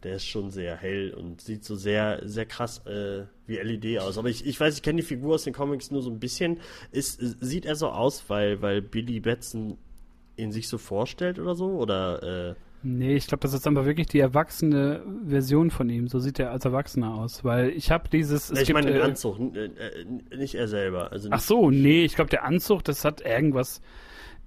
der 0.03 0.17
ist 0.17 0.27
schon 0.27 0.51
sehr 0.51 0.77
hell 0.77 1.13
und 1.13 1.41
sieht 1.41 1.65
so 1.65 1.77
sehr, 1.77 2.21
sehr 2.25 2.47
krass 2.47 2.85
äh, 2.87 3.25
wie 3.47 3.57
LED 3.57 4.01
aus. 4.01 4.17
Aber 4.17 4.29
ich, 4.29 4.47
ich 4.47 4.59
weiß, 4.59 4.77
ich 4.77 4.83
kenne 4.83 5.03
die 5.03 5.07
Figur 5.07 5.35
aus 5.35 5.45
den 5.45 5.53
Comics 5.53 5.91
nur 5.91 6.03
so 6.03 6.11
ein 6.11 6.19
bisschen. 6.19 6.61
Ist, 6.91 7.21
äh, 7.21 7.35
sieht 7.41 7.67
er 7.67 7.77
so 7.77 7.89
aus, 7.89 8.25
weil, 8.29 8.63
weil 8.63 8.81
Billy 8.81 9.21
Batson 9.21 9.77
ihn 10.37 10.53
sich 10.53 10.69
so 10.69 10.79
vorstellt 10.79 11.39
oder 11.39 11.55
so? 11.55 11.67
Oder 11.67 12.51
äh, 12.51 12.55
Nee, 12.83 13.15
ich 13.15 13.27
glaube, 13.27 13.43
das 13.43 13.53
ist 13.53 13.67
aber 13.67 13.85
wirklich 13.85 14.07
die 14.07 14.21
erwachsene 14.21 15.03
Version 15.29 15.71
von 15.71 15.91
ihm. 15.91 16.09
So 16.09 16.19
sieht 16.19 16.39
er 16.39 16.51
als 16.51 16.65
Erwachsener 16.65 17.15
aus. 17.15 17.45
Weil 17.45 17.71
ich 17.71 17.91
habe 17.91 18.09
dieses. 18.09 18.51
ich 18.51 18.73
meine 18.73 18.91
den 18.91 19.01
äh, 19.03 19.05
Anzug, 19.05 19.39
äh, 19.55 19.69
nicht 20.35 20.55
er 20.55 20.67
selber. 20.67 21.13
Also 21.13 21.29
ach 21.31 21.41
so, 21.41 21.71
nee, 21.71 22.05
ich 22.05 22.15
glaube, 22.15 22.31
der 22.31 22.45
Anzug, 22.45 22.83
das 22.85 23.05
hat 23.05 23.21
irgendwas. 23.21 23.83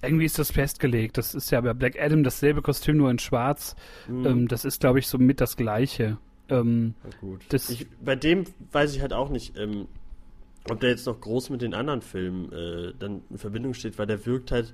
Irgendwie 0.04 0.26
ist 0.26 0.38
das 0.38 0.52
festgelegt. 0.52 1.18
Das 1.18 1.34
ist 1.34 1.52
ja 1.52 1.62
bei 1.62 1.74
Black 1.74 2.00
Adam 2.00 2.24
dasselbe 2.24 2.62
Kostüm, 2.62 2.98
nur 2.98 3.10
in 3.10 3.20
schwarz. 3.20 3.76
Mhm. 4.08 4.26
Ähm, 4.26 4.48
das 4.48 4.66
ist, 4.66 4.82
glaube 4.82 5.00
ich, 5.00 5.08
so 5.08 5.18
mit 5.18 5.42
das 5.42 5.58
gleiche. 5.58 6.18
Ähm, 6.50 6.94
gut. 7.22 7.42
Das 7.50 7.70
ich, 7.70 7.88
bei 8.04 8.16
dem 8.16 8.44
weiß 8.72 8.96
ich 8.96 9.02
halt 9.02 9.14
auch 9.14 9.30
nicht, 9.30 9.58
ähm, 9.58 9.88
ob 10.70 10.80
der 10.80 10.90
jetzt 10.92 11.08
noch 11.08 11.20
groß 11.20 11.50
mit 11.50 11.62
den 11.62 11.74
anderen 11.74 12.02
Filmen 12.02 12.52
äh, 12.52 12.94
dann 12.98 13.22
in 13.30 13.38
Verbindung 13.38 13.74
steht, 13.74 13.98
weil 13.98 14.08
der 14.08 14.26
wirkt 14.26 14.52
halt 14.52 14.74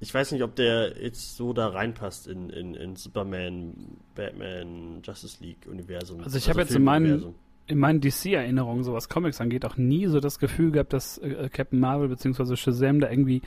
ich 0.00 0.12
weiß 0.12 0.32
nicht, 0.32 0.42
ob 0.42 0.54
der 0.54 1.02
jetzt 1.02 1.36
so 1.36 1.52
da 1.52 1.68
reinpasst 1.68 2.26
in, 2.26 2.50
in, 2.50 2.74
in 2.74 2.96
Superman, 2.96 3.74
Batman, 4.14 5.00
Justice 5.02 5.42
League 5.42 5.66
Universum. 5.66 6.20
Also 6.20 6.36
ich 6.36 6.48
also 6.48 6.50
habe 6.50 6.60
jetzt 6.60 6.74
in 6.74 6.84
meinen, 6.84 7.34
in 7.66 7.78
meinen 7.78 8.00
DC-Erinnerungen, 8.00 8.84
so 8.84 8.92
was 8.92 9.08
Comics 9.08 9.40
angeht, 9.40 9.64
auch 9.64 9.76
nie 9.76 10.06
so 10.06 10.20
das 10.20 10.38
Gefühl 10.38 10.70
gehabt, 10.70 10.92
dass 10.92 11.18
äh, 11.18 11.48
Captain 11.52 11.80
Marvel 11.80 12.08
bzw. 12.08 12.56
Shazam 12.56 13.00
da 13.00 13.10
irgendwie 13.10 13.42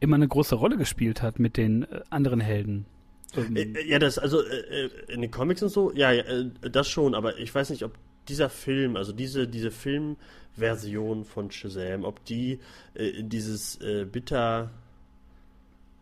immer 0.00 0.16
eine 0.16 0.28
große 0.28 0.54
Rolle 0.54 0.76
gespielt 0.76 1.22
hat 1.22 1.38
mit 1.38 1.56
den 1.56 1.82
äh, 1.84 2.00
anderen 2.10 2.40
Helden. 2.40 2.86
Äh, 3.34 3.88
ja, 3.88 3.98
das, 3.98 4.18
also 4.18 4.42
äh, 4.42 4.86
äh, 4.86 4.90
in 5.08 5.20
den 5.20 5.30
Comics 5.30 5.62
und 5.62 5.68
so, 5.68 5.92
ja, 5.92 6.12
ja, 6.12 6.22
äh, 6.22 6.50
das 6.70 6.88
schon, 6.88 7.14
aber 7.14 7.38
ich 7.38 7.54
weiß 7.54 7.70
nicht, 7.70 7.84
ob 7.84 7.92
dieser 8.28 8.48
Film, 8.48 8.96
also 8.96 9.12
diese, 9.12 9.48
diese 9.48 9.70
Filmversion 9.70 11.24
von 11.24 11.50
Shazam, 11.50 12.04
ob 12.04 12.24
die 12.26 12.58
dieses 12.94 13.78
bitter 14.12 14.70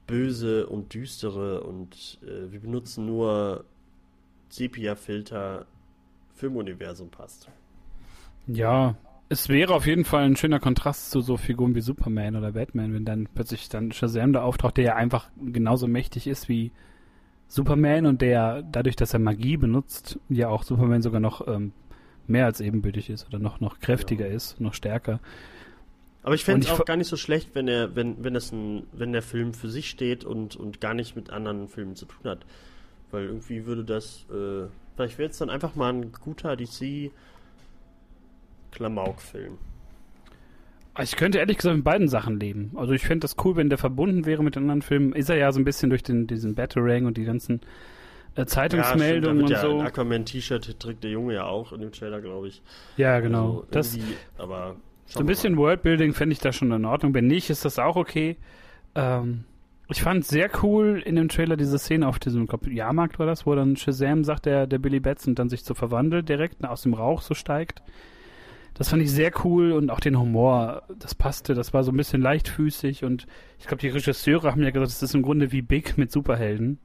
böse 0.06 0.66
und 0.66 0.94
düstere 0.94 1.62
und 1.62 2.18
äh, 2.22 2.50
wir 2.52 2.60
benutzen 2.60 3.06
nur 3.06 3.64
Sepia-Filter 4.48 5.66
Filmuniversum 6.36 7.10
passt. 7.10 7.48
Ja, 8.46 8.94
es 9.28 9.48
wäre 9.48 9.74
auf 9.74 9.86
jeden 9.86 10.04
Fall 10.04 10.24
ein 10.24 10.36
schöner 10.36 10.60
Kontrast 10.60 11.10
zu 11.10 11.20
so 11.20 11.36
Figuren 11.36 11.74
wie 11.74 11.80
Superman 11.80 12.36
oder 12.36 12.52
Batman, 12.52 12.94
wenn 12.94 13.04
dann 13.04 13.28
plötzlich 13.34 13.68
dann 13.68 13.90
Shazam 13.90 14.32
da 14.32 14.42
auftaucht, 14.42 14.76
der 14.76 14.84
ja 14.84 14.96
einfach 14.96 15.28
genauso 15.36 15.88
mächtig 15.88 16.26
ist 16.28 16.48
wie 16.48 16.70
Superman 17.48 18.06
und 18.06 18.22
der 18.22 18.62
dadurch, 18.62 18.96
dass 18.96 19.14
er 19.14 19.20
Magie 19.20 19.56
benutzt, 19.56 20.18
ja 20.28 20.48
auch 20.48 20.62
Superman 20.62 21.02
sogar 21.02 21.20
noch 21.20 21.46
ähm, 21.48 21.72
mehr 22.26 22.44
als 22.44 22.60
ebenbürtig 22.60 23.10
ist 23.10 23.26
oder 23.26 23.38
noch, 23.38 23.60
noch 23.60 23.80
kräftiger 23.80 24.28
ja. 24.28 24.34
ist, 24.34 24.60
noch 24.60 24.74
stärker. 24.74 25.20
Aber 26.22 26.34
ich 26.34 26.44
fände 26.44 26.66
es 26.66 26.72
auch 26.72 26.84
gar 26.84 26.96
nicht 26.96 27.06
so 27.06 27.16
schlecht, 27.16 27.50
wenn 27.54 27.68
er, 27.68 27.94
wenn, 27.94 28.24
wenn 28.24 28.34
das 28.34 28.50
ein, 28.50 28.84
wenn 28.92 29.12
der 29.12 29.22
Film 29.22 29.54
für 29.54 29.68
sich 29.68 29.88
steht 29.88 30.24
und, 30.24 30.56
und 30.56 30.80
gar 30.80 30.92
nicht 30.92 31.14
mit 31.14 31.30
anderen 31.30 31.68
Filmen 31.68 31.94
zu 31.94 32.04
tun 32.06 32.28
hat. 32.28 32.44
Weil 33.12 33.26
irgendwie 33.26 33.64
würde 33.64 33.84
das, 33.84 34.26
äh, 34.28 34.66
vielleicht 34.96 35.18
wäre 35.18 35.30
es 35.30 35.38
dann 35.38 35.50
einfach 35.50 35.74
mal 35.74 35.92
ein 35.92 36.12
guter 36.12 36.56
DC 36.56 37.12
Klamauk-Film. 38.72 39.58
Ich 40.98 41.16
könnte 41.16 41.38
ehrlich 41.38 41.58
gesagt 41.58 41.76
mit 41.76 41.84
beiden 41.84 42.08
Sachen 42.08 42.40
leben. 42.40 42.72
Also 42.74 42.94
ich 42.94 43.02
fände 43.02 43.20
das 43.20 43.36
cool, 43.44 43.56
wenn 43.56 43.68
der 43.68 43.78
verbunden 43.78 44.24
wäre 44.24 44.42
mit 44.42 44.56
anderen 44.56 44.80
Filmen. 44.80 45.12
Ist 45.12 45.28
er 45.28 45.36
ja 45.36 45.52
so 45.52 45.60
ein 45.60 45.64
bisschen 45.64 45.90
durch 45.90 46.02
den, 46.02 46.26
diesen 46.26 46.54
Batarang 46.54 47.04
und 47.04 47.18
die 47.18 47.24
ganzen 47.24 47.60
äh, 48.34 48.46
Zeitungsmeldungen 48.46 49.46
ja, 49.46 49.58
stimmt, 49.58 49.68
und 49.68 49.70
ja, 49.70 49.78
so. 49.78 49.80
Ein 49.80 49.86
Aquaman-T-Shirt 49.86 50.80
trägt 50.80 51.04
der 51.04 51.10
Junge 51.10 51.34
ja 51.34 51.44
auch 51.44 51.72
in 51.72 51.82
dem 51.82 51.92
Trailer, 51.92 52.22
glaube 52.22 52.48
ich. 52.48 52.62
Ja, 52.96 53.20
genau. 53.20 53.48
Also 53.48 53.66
das, 53.70 53.98
aber 54.38 54.76
so 55.04 55.20
ein 55.20 55.26
bisschen 55.26 55.56
Worldbuilding 55.56 56.14
fände 56.14 56.32
ich 56.32 56.40
da 56.40 56.52
schon 56.52 56.72
in 56.72 56.84
Ordnung. 56.86 57.12
Wenn 57.12 57.26
nicht, 57.26 57.50
ist 57.50 57.64
das 57.64 57.78
auch 57.78 57.96
okay. 57.96 58.36
Ähm, 58.94 59.44
ich 59.88 60.02
fand 60.02 60.24
sehr 60.24 60.50
cool 60.62 61.02
in 61.04 61.16
dem 61.16 61.28
Trailer 61.28 61.56
diese 61.56 61.78
Szene 61.78 62.08
auf 62.08 62.18
diesem 62.18 62.46
glaub, 62.46 62.66
Jahrmarkt 62.66 63.18
war 63.18 63.26
das, 63.26 63.46
wo 63.46 63.54
dann 63.54 63.76
Shazam 63.76 64.24
sagt, 64.24 64.46
der, 64.46 64.66
der 64.66 64.78
Billy 64.78 65.00
Betts 65.00 65.26
und 65.26 65.38
dann 65.38 65.48
sich 65.48 65.62
so 65.62 65.74
verwandelt 65.74 66.28
direkt 66.28 66.64
aus 66.64 66.82
dem 66.82 66.94
Rauch 66.94 67.22
so 67.22 67.34
steigt. 67.34 67.82
Das 68.74 68.90
fand 68.90 69.02
ich 69.02 69.10
sehr 69.10 69.32
cool 69.44 69.72
und 69.72 69.90
auch 69.90 70.00
den 70.00 70.18
Humor, 70.18 70.82
das 70.98 71.14
passte, 71.14 71.54
das 71.54 71.72
war 71.72 71.82
so 71.82 71.92
ein 71.92 71.96
bisschen 71.96 72.20
leichtfüßig 72.20 73.04
und 73.04 73.26
ich 73.58 73.66
glaube, 73.66 73.80
die 73.80 73.88
Regisseure 73.88 74.50
haben 74.50 74.62
ja 74.62 74.70
gesagt, 74.70 74.90
das 74.90 75.02
ist 75.02 75.14
im 75.14 75.22
Grunde 75.22 75.50
wie 75.52 75.62
Big 75.62 75.96
mit 75.96 76.12
Superhelden. 76.12 76.78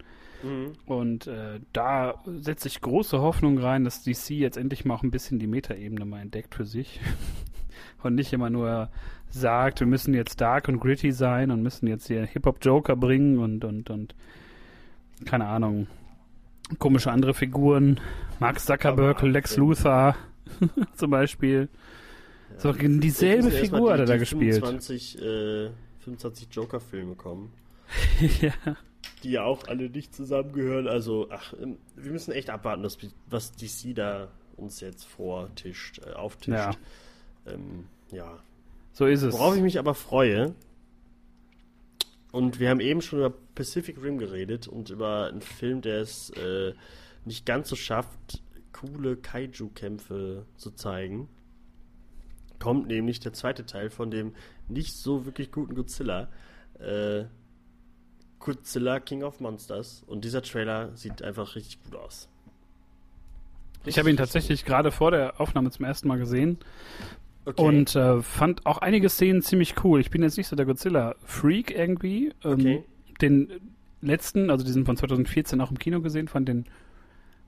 Mhm. 0.44 0.74
Und 0.86 1.28
äh, 1.28 1.60
da 1.74 2.16
setze 2.26 2.68
ich 2.68 2.82
große 2.82 3.20
Hoffnung 3.20 3.58
rein, 3.58 3.84
dass 3.84 4.04
DC 4.04 4.30
jetzt 4.32 4.58
endlich 4.58 4.86
mal 4.86 4.96
auch 4.96 5.04
ein 5.04 5.12
bisschen 5.12 5.40
die 5.40 5.48
Metaebene 5.48 6.06
mal 6.06 6.22
entdeckt 6.22 6.56
für 6.56 6.66
sich. 6.66 7.00
und 8.04 8.16
nicht 8.16 8.34
immer 8.34 8.50
nur 8.50 8.90
sagt, 9.32 9.80
wir 9.80 9.88
müssen 9.88 10.14
jetzt 10.14 10.42
dark 10.42 10.68
und 10.68 10.80
gritty 10.80 11.12
sein 11.12 11.52
und 11.52 11.62
müssen 11.62 11.88
jetzt 11.88 12.08
hier 12.08 12.26
Hip-Hop-Joker 12.26 12.96
bringen 12.96 13.40
und, 13.40 13.64
und, 13.64 13.90
und 13.90 14.16
keine 15.26 15.48
Ahnung, 15.48 15.88
komische 16.80 17.12
andere 17.12 17.34
Figuren. 17.34 18.00
Mark 18.40 18.60
Zuckerberg, 18.60 19.22
Lex 19.22 19.58
Luthor 19.58 20.16
zum 20.96 21.12
Beispiel. 21.12 21.70
Ja, 22.54 22.60
so 22.60 22.74
dieselbe 22.74 23.52
Figur 23.52 23.94
hat 23.94 24.00
er 24.02 24.06
da 24.06 24.18
gespielt. 24.18 24.56
25, 24.56 25.22
äh, 25.22 25.70
25 26.00 26.48
Joker-Filme 26.52 27.16
kommen. 27.16 27.54
ja. 28.42 28.54
Die 29.24 29.32
ja 29.32 29.44
auch 29.44 29.68
alle 29.68 29.90
nicht 29.90 30.16
zusammengehören. 30.16 30.88
Also, 30.88 31.28
ach, 31.30 31.54
ähm, 31.62 31.78
wir 31.96 32.12
müssen 32.12 32.32
echt 32.32 32.50
abwarten, 32.50 32.84
was 33.30 33.52
DC 33.52 33.96
da 33.96 34.30
uns 34.58 34.80
jetzt 34.80 35.06
vortischt, 35.06 36.02
äh, 36.06 36.14
auftischt. 36.14 36.58
Ja. 36.58 36.72
Ähm, 37.46 37.86
ja. 38.12 38.40
So 38.94 39.06
ist 39.06 39.22
es. 39.22 39.34
Worauf 39.34 39.56
ich 39.56 39.62
mich 39.62 39.80
aber 39.80 39.96
freue, 39.96 40.54
und 42.32 42.60
wir 42.60 42.70
haben 42.70 42.80
eben 42.80 43.02
schon 43.02 43.20
über 43.20 43.34
Pacific 43.56 44.02
Rim 44.02 44.18
geredet 44.18 44.68
und 44.68 44.90
über 44.90 45.28
einen 45.28 45.42
Film, 45.42 45.82
der 45.82 46.02
es 46.02 46.30
äh, 46.32 46.74
nicht 47.26 47.46
ganz 47.46 47.70
so 47.70 47.76
schafft, 47.76 48.42
coole 48.72 49.18
Kaiju-Kämpfe 49.18 50.46
zu 50.56 50.72
zeigen. 50.72 51.28
Kommt 52.60 52.88
nämlich 52.88 53.20
der 53.20 53.34
zweite 53.34 53.66
Teil 53.66 53.90
von 53.90 54.12
dem 54.12 54.34
nicht 54.70 54.96
so 54.96 55.26
wirklich 55.26 55.52
guten 55.52 55.76
Godzilla. 55.76 56.30
Äh, 56.80 57.26
Godzilla 58.40 59.00
King 59.00 59.24
of 59.24 59.40
Monsters. 59.40 60.04
Und 60.08 60.24
dieser 60.24 60.42
Trailer 60.42 60.96
sieht 60.96 61.22
einfach 61.22 61.56
richtig 61.56 61.84
gut 61.84 61.96
aus. 61.96 62.30
Ich 63.86 64.00
habe 64.00 64.10
ihn 64.10 64.18
tatsächlich 64.18 64.64
gerade 64.64 64.92
vor 64.92 65.12
der 65.12 65.42
Aufnahme 65.42 65.72
zum 65.72 65.86
ersten 65.86 66.08
Mal 66.08 66.18
gesehen 66.18 66.60
Okay. 67.46 67.62
Und 67.62 67.96
äh, 67.96 68.22
fand 68.22 68.66
auch 68.66 68.78
einige 68.80 69.10
Szenen 69.10 69.42
ziemlich 69.42 69.84
cool. 69.84 70.00
Ich 70.00 70.12
bin 70.12 70.22
jetzt 70.22 70.38
nicht 70.38 70.48
so 70.48 70.56
der 70.56 70.66
Godzilla-Freak 70.66 71.72
irgendwie. 71.72 72.34
Ähm, 72.44 72.52
okay. 72.54 72.84
Den 73.20 73.50
letzten, 74.02 74.50
also 74.50 74.64
diesen 74.64 74.86
von 74.86 74.96
2014 74.96 75.60
auch 75.62 75.72
im 75.72 75.80
Kino 75.80 76.02
gesehen, 76.02 76.28
fand 76.28 76.48
den 76.48 76.66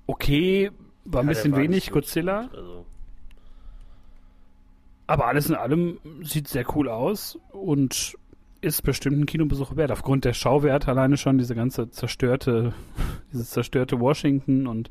okay, 0.07 0.71
war 1.05 1.21
ein 1.21 1.27
ja, 1.27 1.33
bisschen 1.33 1.55
wenig 1.55 1.91
Godzilla. 1.91 2.49
Also. 2.53 2.85
Aber 5.05 5.27
alles 5.27 5.49
in 5.49 5.55
allem 5.55 5.99
sieht 6.23 6.47
sehr 6.47 6.65
cool 6.75 6.89
aus 6.89 7.37
und 7.51 8.17
ist 8.61 8.81
bestimmt 8.83 9.19
ein 9.19 9.25
Kinobesuch 9.25 9.75
wert. 9.75 9.91
Aufgrund 9.91 10.25
der 10.25 10.33
Schauwerte 10.33 10.87
alleine 10.87 11.17
schon 11.17 11.37
diese 11.37 11.53
ganze 11.53 11.89
zerstörte, 11.91 12.73
dieses 13.33 13.51
zerstörte 13.51 13.99
Washington 13.99 14.65
und 14.67 14.89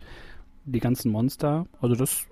die 0.65 0.81
ganzen 0.81 1.11
Monster. 1.11 1.67
Also 1.81 1.97
das 1.97 2.29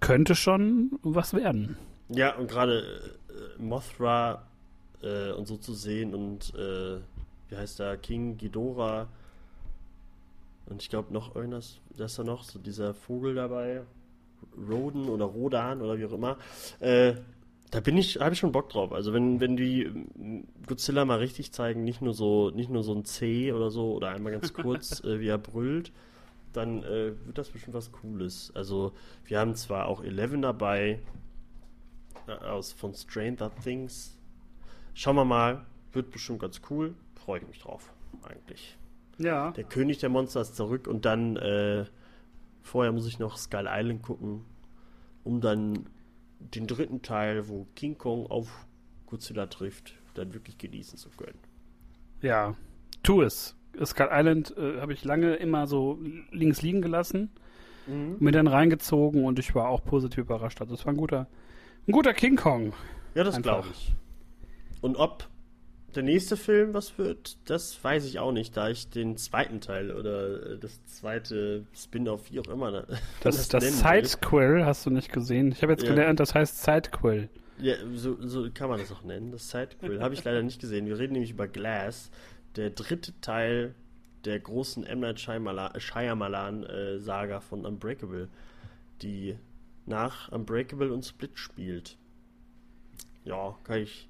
könnte 0.00 0.34
schon 0.34 0.98
was 1.02 1.34
werden. 1.34 1.76
Ja, 2.14 2.36
und 2.36 2.48
gerade 2.48 3.12
äh, 3.28 3.62
Mothra 3.62 4.42
äh, 5.02 5.32
und 5.32 5.46
so 5.46 5.56
zu 5.56 5.74
sehen 5.74 6.14
und 6.14 6.54
äh, 6.54 6.98
wie 7.48 7.56
heißt 7.56 7.80
der, 7.80 7.96
King 7.96 8.36
Ghidorah 8.38 9.08
und 10.66 10.82
ich 10.82 10.90
glaube 10.90 11.12
noch 11.12 11.34
irgendwas, 11.34 11.80
da 11.96 12.04
ist 12.04 12.18
da 12.18 12.24
noch 12.24 12.44
so 12.44 12.58
dieser 12.58 12.94
Vogel 12.94 13.34
dabei, 13.34 13.82
Roden 14.68 15.08
oder 15.08 15.24
Rodan 15.24 15.82
oder 15.82 15.98
wie 15.98 16.06
auch 16.06 16.12
immer. 16.12 16.36
Äh, 16.80 17.14
da 17.70 17.80
bin 17.80 17.96
ich, 17.96 18.20
habe 18.20 18.34
ich 18.34 18.38
schon 18.38 18.52
Bock 18.52 18.68
drauf. 18.68 18.92
Also 18.92 19.12
wenn, 19.12 19.40
wenn 19.40 19.56
die 19.56 19.84
ähm, 19.84 20.44
Godzilla 20.66 21.04
mal 21.04 21.18
richtig 21.18 21.52
zeigen, 21.52 21.84
nicht 21.84 22.02
nur 22.02 22.12
so, 22.12 22.50
nicht 22.50 22.70
nur 22.70 22.82
so 22.82 22.94
ein 22.94 23.04
C 23.04 23.52
oder 23.52 23.70
so 23.70 23.94
oder 23.94 24.10
einmal 24.10 24.32
ganz 24.32 24.52
kurz, 24.52 25.00
äh, 25.04 25.20
wie 25.20 25.28
er 25.28 25.38
brüllt, 25.38 25.92
dann 26.52 26.82
äh, 26.82 27.12
wird 27.24 27.38
das 27.38 27.48
bestimmt 27.48 27.74
was 27.74 27.90
Cooles. 27.92 28.52
Also 28.54 28.92
wir 29.24 29.40
haben 29.40 29.54
zwar 29.54 29.86
auch 29.86 30.04
Eleven 30.04 30.42
dabei, 30.42 31.00
aus 32.26 32.72
von 32.72 32.94
Stranger 32.94 33.50
Things. 33.62 34.18
Schauen 34.94 35.16
wir 35.16 35.24
mal, 35.24 35.64
wird 35.92 36.10
bestimmt 36.10 36.40
ganz 36.40 36.60
cool. 36.70 36.94
Freue 37.14 37.40
ich 37.40 37.46
mich 37.46 37.58
drauf, 37.60 37.92
eigentlich. 38.22 38.76
Ja. 39.18 39.52
Der 39.52 39.64
König 39.64 39.98
der 39.98 40.08
Monster 40.08 40.40
ist 40.40 40.56
zurück 40.56 40.86
und 40.86 41.04
dann 41.04 41.36
äh, 41.36 41.84
vorher 42.62 42.92
muss 42.92 43.06
ich 43.06 43.18
noch 43.18 43.36
Skull 43.36 43.68
Island 43.68 44.02
gucken, 44.02 44.44
um 45.24 45.40
dann 45.40 45.86
den 46.38 46.66
dritten 46.66 47.02
Teil, 47.02 47.48
wo 47.48 47.66
King 47.76 47.98
Kong 47.98 48.26
auf 48.26 48.66
Godzilla 49.06 49.46
trifft, 49.46 49.94
dann 50.14 50.34
wirklich 50.34 50.58
genießen 50.58 50.98
zu 50.98 51.10
können. 51.10 51.38
Ja, 52.20 52.56
tu 53.02 53.22
es. 53.22 53.56
Skull 53.84 54.08
Island 54.10 54.56
äh, 54.56 54.80
habe 54.80 54.92
ich 54.92 55.04
lange 55.04 55.34
immer 55.36 55.66
so 55.66 55.98
links 56.30 56.62
liegen 56.62 56.82
gelassen, 56.82 57.30
mhm. 57.86 58.16
mir 58.18 58.32
dann 58.32 58.46
reingezogen 58.46 59.24
und 59.24 59.38
ich 59.38 59.54
war 59.54 59.68
auch 59.68 59.84
positiv 59.84 60.24
überrascht. 60.24 60.60
Also 60.60 60.74
es 60.74 60.84
war 60.84 60.92
ein 60.92 60.98
guter, 60.98 61.26
ein 61.88 61.92
guter 61.92 62.14
King 62.14 62.36
Kong. 62.36 62.72
Ja, 63.14 63.24
das 63.24 63.40
glaube 63.42 63.68
ich. 63.72 63.92
Und 64.80 64.96
ob 64.96 65.28
der 65.94 66.02
nächste 66.02 66.36
Film, 66.38 66.72
was 66.72 66.96
wird, 66.96 67.36
das 67.44 67.82
weiß 67.84 68.06
ich 68.06 68.18
auch 68.18 68.32
nicht, 68.32 68.56
da 68.56 68.70
ich 68.70 68.88
den 68.88 69.16
zweiten 69.18 69.60
Teil 69.60 69.90
oder 69.92 70.52
äh, 70.52 70.58
das 70.58 70.84
zweite 70.86 71.66
Spin-off, 71.74 72.30
wie 72.30 72.40
auch 72.40 72.48
immer. 72.48 72.84
Das, 73.22 73.48
das, 73.48 73.62
nennen 73.62 73.74
will. 73.84 74.04
Sidequill 74.06 74.64
hast 74.64 74.86
du 74.86 74.90
nicht 74.90 75.12
gesehen. 75.12 75.52
Ich 75.52 75.62
habe 75.62 75.72
jetzt 75.72 75.82
Ja. 75.84 75.90
gelernt, 75.90 76.18
das 76.20 76.34
heißt 76.34 76.62
Sidequill. 76.62 77.28
Ja, 77.58 77.74
so, 77.94 78.16
so 78.26 78.48
kann 78.52 78.70
man 78.70 78.80
das 78.80 78.90
auch 78.90 79.02
nennen, 79.04 79.30
das 79.30 79.50
Sidequill. 79.50 80.00
Habe 80.00 80.14
ich 80.14 80.24
leider 80.24 80.42
nicht 80.42 80.60
gesehen. 80.60 80.86
Wir 80.86 80.98
reden 80.98 81.12
nämlich 81.12 81.30
über 81.30 81.46
Glass, 81.46 82.10
der 82.56 82.70
dritte 82.70 83.12
Teil 83.20 83.74
der 84.24 84.40
großen 84.40 84.84
M. 84.84 85.00
Night 85.00 85.18
Shyamala- 85.18 85.78
Shyamalan-Saga 85.78 87.40
von 87.40 87.66
Unbreakable, 87.66 88.28
die 89.02 89.36
nach 89.86 90.30
Unbreakable 90.32 90.92
und 90.92 91.04
Split 91.04 91.32
spielt. 91.38 91.96
Ja, 93.24 93.56
kann 93.64 93.78
ich. 93.82 94.08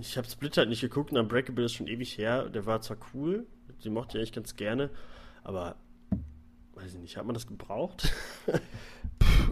Ich 0.00 0.16
habe 0.16 0.26
Split 0.28 0.56
halt 0.56 0.68
nicht 0.68 0.80
geguckt 0.80 1.10
und 1.12 1.18
Unbreakable 1.18 1.64
ist 1.64 1.74
schon 1.74 1.86
ewig 1.86 2.16
her. 2.16 2.48
Der 2.48 2.64
war 2.66 2.80
zwar 2.80 2.96
cool, 3.14 3.46
die 3.84 3.90
mochte 3.90 4.16
ich 4.16 4.22
eigentlich 4.22 4.32
ganz 4.32 4.56
gerne, 4.56 4.90
aber 5.44 5.76
weiß 6.74 6.94
ich 6.94 7.00
nicht, 7.00 7.16
hat 7.16 7.26
man 7.26 7.34
das 7.34 7.46
gebraucht? 7.46 8.12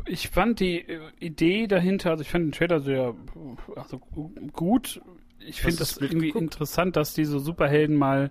Ich 0.06 0.28
fand 0.28 0.60
die 0.60 0.80
äh, 0.80 1.00
Idee 1.20 1.66
dahinter, 1.66 2.10
also 2.10 2.22
ich 2.22 2.30
fand 2.30 2.44
den 2.46 2.52
Trailer 2.52 2.80
sehr 2.80 3.14
also, 3.76 3.98
gu- 3.98 4.30
gut. 4.52 5.00
Ich 5.38 5.60
finde 5.62 5.78
das 5.78 5.96
irgendwie 5.98 6.28
geguckt? 6.28 6.42
interessant, 6.42 6.96
dass 6.96 7.14
diese 7.14 7.38
Superhelden 7.38 7.96
mal 7.96 8.30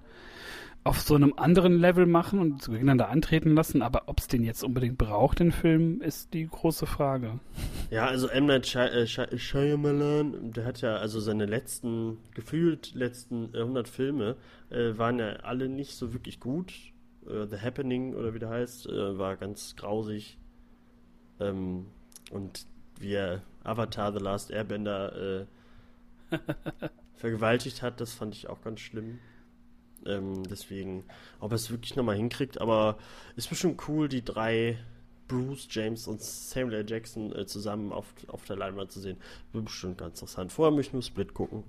auf 0.90 1.02
so 1.02 1.14
einem 1.14 1.36
anderen 1.38 1.80
Level 1.80 2.08
machen 2.08 2.40
und 2.40 2.66
gegeneinander 2.66 3.10
antreten 3.10 3.54
lassen, 3.54 3.84
aber 3.84 4.06
ob 4.08 4.18
es 4.18 4.28
den 4.28 4.44
jetzt 4.44 4.64
unbedingt 4.64 4.98
braucht, 4.98 5.38
den 5.38 5.52
Film, 5.52 6.02
ist 6.02 6.34
die 6.34 6.48
große 6.48 6.88
Frage. 6.88 7.40
Ja, 7.92 8.08
also 8.08 8.28
M. 8.28 8.48
Night 8.48 8.66
Shy 8.66 8.80
äh, 8.80 9.06
Shy 9.06 9.38
Shyamalan, 9.38 10.52
der 10.52 10.66
hat 10.66 10.82
ja 10.82 10.96
also 10.96 11.20
seine 11.20 11.46
letzten, 11.46 12.18
gefühlt 12.34 12.96
letzten 12.96 13.54
äh, 13.54 13.60
100 13.60 13.88
Filme, 13.88 14.36
äh, 14.72 14.98
waren 14.98 15.20
ja 15.20 15.28
alle 15.44 15.70
nicht 15.70 15.94
so 15.94 16.12
wirklich 16.12 16.40
gut. 16.40 16.74
Äh, 17.28 17.46
The 17.46 17.58
Happening 17.62 18.16
oder 18.16 18.34
wie 18.34 18.40
der 18.40 18.50
heißt, 18.50 18.88
äh, 18.88 19.16
war 19.20 19.36
ganz 19.36 19.76
grausig. 19.76 20.40
Ähm, 21.40 21.86
und 22.32 22.66
wie 23.00 23.14
er 23.14 23.44
Avatar 23.64 24.12
The 24.12 24.24
Last 24.24 24.50
Airbender 24.50 25.46
äh, 26.32 26.36
vergewaltigt 27.14 27.84
hat, 27.84 28.02
das 28.02 28.16
fand 28.16 28.34
ich 28.34 28.50
auch 28.50 28.64
ganz 28.64 28.80
schlimm. 28.80 29.20
Ähm, 30.06 30.44
deswegen, 30.50 31.04
ob 31.40 31.52
er 31.52 31.56
es 31.56 31.70
wirklich 31.72 31.96
nochmal 31.96 32.16
hinkriegt, 32.16 32.60
aber 32.62 32.98
ist 33.36 33.50
bestimmt 33.50 33.82
cool, 33.88 34.08
die 34.10 34.24
drei 34.24 34.78
Bruce, 35.28 35.68
James 35.70 36.08
und 36.08 36.22
Samuel 36.22 36.80
L. 36.80 36.86
Jackson 36.90 37.36
äh, 37.36 37.46
zusammen 37.46 37.92
auf, 37.92 38.06
auf 38.28 38.46
der 38.46 38.56
Leinwand 38.56 38.92
zu 38.92 39.00
sehen. 39.00 39.18
Wird 39.54 39.66
bestimmt 39.66 39.98
ganz 40.00 40.20
interessant. 40.22 40.52
Vorher 40.52 40.76
möchte 40.76 40.90
ich 40.90 40.94
nur 40.94 41.04
Split 41.04 41.34
gucken. 41.34 41.64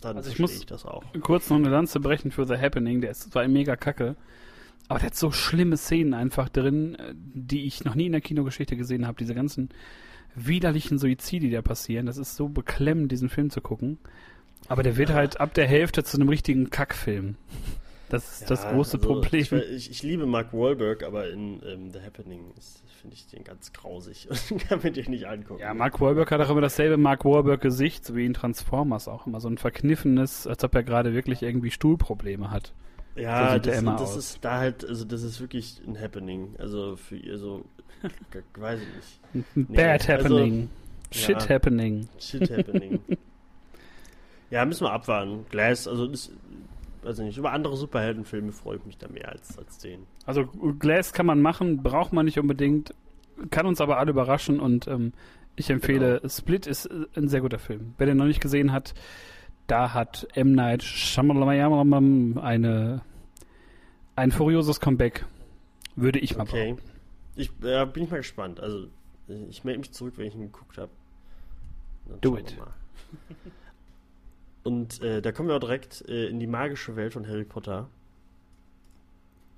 Dann 0.00 0.16
Also 0.16 0.30
ich 0.30 0.38
muss- 0.38 0.56
ich 0.56 0.66
das 0.66 0.84
auch. 0.86 1.02
Kurz 1.20 1.50
noch 1.50 1.56
eine 1.56 1.68
Lanze 1.68 2.00
brechen 2.00 2.30
für 2.30 2.46
The 2.46 2.56
Happening, 2.56 3.00
der 3.00 3.10
ist 3.10 3.30
zwar 3.30 3.46
mega 3.48 3.76
kacke, 3.76 4.16
aber 4.88 4.98
der 5.00 5.06
hat 5.08 5.16
so 5.16 5.30
schlimme 5.30 5.76
Szenen 5.76 6.14
einfach 6.14 6.48
drin, 6.48 6.94
äh, 6.94 7.14
die 7.14 7.64
ich 7.66 7.84
noch 7.84 7.94
nie 7.94 8.06
in 8.06 8.12
der 8.12 8.20
Kinogeschichte 8.20 8.76
gesehen 8.76 9.06
habe. 9.06 9.18
Diese 9.18 9.34
ganzen 9.34 9.68
widerlichen 10.34 10.98
Suizide, 10.98 11.46
die 11.46 11.50
da 11.50 11.62
passieren. 11.62 12.06
Das 12.06 12.18
ist 12.18 12.36
so 12.36 12.48
beklemmend, 12.48 13.10
diesen 13.10 13.28
Film 13.28 13.50
zu 13.50 13.60
gucken. 13.60 13.98
Aber 14.68 14.82
der 14.82 14.96
wird 14.96 15.10
Ja. 15.10 15.14
halt 15.16 15.40
ab 15.40 15.54
der 15.54 15.66
Hälfte 15.66 16.04
zu 16.04 16.16
einem 16.16 16.28
richtigen 16.28 16.70
Kackfilm. 16.70 17.36
Das 18.08 18.40
ist 18.40 18.50
das 18.50 18.62
Ja, 18.62 18.72
große 18.72 18.98
also, 18.98 19.08
Problem. 19.08 19.44
Ich, 19.74 19.90
ich, 19.90 20.02
liebe 20.04 20.26
Mark 20.26 20.52
Wahlberg, 20.52 21.02
aber 21.02 21.28
in 21.28 21.60
ähm, 21.66 21.90
The 21.92 22.00
Happening 22.00 22.52
finde 23.00 23.14
ich 23.16 23.26
den 23.26 23.42
ganz 23.42 23.72
grausig 23.72 24.28
und 24.50 24.68
kann 24.68 24.80
mir 24.82 24.92
den 24.92 25.10
nicht 25.10 25.26
angucken. 25.26 25.60
Ja, 25.60 25.74
Mark 25.74 26.00
Wahlberg 26.00 26.30
hat 26.30 26.40
auch 26.40 26.50
immer 26.50 26.60
dasselbe 26.60 26.96
Mark 26.98 27.24
Wahlberg-Gesicht, 27.24 28.04
so 28.04 28.14
wie 28.14 28.24
in 28.24 28.32
Transformers 28.34 29.08
auch 29.08 29.26
immer. 29.26 29.40
So 29.40 29.48
ein 29.48 29.58
verkniffenes, 29.58 30.46
als 30.46 30.62
ob 30.62 30.74
er 30.76 30.84
gerade 30.84 31.14
wirklich 31.14 31.42
irgendwie 31.42 31.72
Stuhlprobleme 31.72 32.50
hat. 32.52 32.74
Ja, 33.16 33.54
So 33.54 33.58
das, 33.58 33.82
das 33.82 34.00
aus. 34.02 34.16
ist 34.16 34.38
da 34.44 34.58
halt, 34.58 34.84
also 34.88 35.04
das 35.04 35.22
ist 35.24 35.40
wirklich 35.40 35.80
ein 35.86 35.98
Happening. 36.00 36.54
Also 36.58 36.94
für 36.96 37.16
ihr 37.16 37.38
so, 37.38 37.64
g- 38.30 38.40
weiß 38.60 38.78
ich 38.80 38.94
nicht. 38.94 39.20
Ein 39.56 39.66
Nee, 39.68 39.76
Bad 39.78 40.08
also- 40.08 40.12
happening. 40.12 40.68
Shit 41.10 41.42
Ja. 41.42 41.48
happening. 41.48 42.08
Shit 42.20 42.50
happening. 42.56 43.00
ja, 44.50 44.64
müssen 44.64 44.84
wir 44.84 44.92
abwarten. 44.92 45.44
Glass, 45.50 45.88
also 45.88 46.06
das, 46.06 46.30
also 47.04 47.22
nicht, 47.22 47.38
über 47.38 47.52
andere 47.52 47.76
Superheldenfilme 47.76 48.52
freue 48.52 48.76
ich 48.76 48.84
mich 48.84 48.98
da 48.98 49.08
mehr 49.08 49.28
als, 49.30 49.56
als 49.58 49.78
den. 49.78 50.06
Also 50.24 50.46
Glass 50.78 51.12
kann 51.12 51.26
man 51.26 51.40
machen, 51.40 51.82
braucht 51.82 52.12
man 52.12 52.24
nicht 52.24 52.38
unbedingt, 52.38 52.94
kann 53.50 53.66
uns 53.66 53.80
aber 53.80 53.98
alle 53.98 54.10
überraschen 54.10 54.60
und 54.60 54.86
ähm, 54.88 55.12
ich 55.56 55.70
empfehle, 55.70 56.20
Split 56.28 56.66
ist 56.66 56.86
äh, 56.86 57.06
ein 57.16 57.28
sehr 57.28 57.40
guter 57.40 57.58
Film. 57.58 57.94
Wer 57.98 58.06
den 58.06 58.16
noch 58.16 58.26
nicht 58.26 58.40
gesehen 58.40 58.72
hat, 58.72 58.94
da 59.66 59.94
hat 59.94 60.28
M. 60.34 60.52
Night 60.52 60.82
Shyamalan 60.82 62.38
eine 62.38 63.02
ein 64.14 64.30
furioses 64.30 64.80
Comeback. 64.80 65.26
Würde 65.94 66.18
ich 66.18 66.36
mal 66.36 66.44
Okay. 66.44 66.76
Ich 67.34 67.50
ja, 67.62 67.84
bin 67.84 68.04
ich 68.04 68.10
mal 68.10 68.18
gespannt. 68.18 68.60
Also 68.60 68.88
ich 69.50 69.64
melde 69.64 69.80
mich 69.80 69.92
zurück, 69.92 70.14
wenn 70.16 70.26
ich 70.26 70.34
ihn 70.34 70.40
geguckt 70.40 70.78
habe. 70.78 70.90
Do 72.20 72.36
it. 72.36 72.56
Und 74.66 75.00
äh, 75.00 75.22
da 75.22 75.30
kommen 75.30 75.48
wir 75.48 75.54
auch 75.54 75.60
direkt 75.60 76.04
äh, 76.08 76.26
in 76.26 76.40
die 76.40 76.48
magische 76.48 76.96
Welt 76.96 77.12
von 77.12 77.28
Harry 77.28 77.44
Potter. 77.44 77.88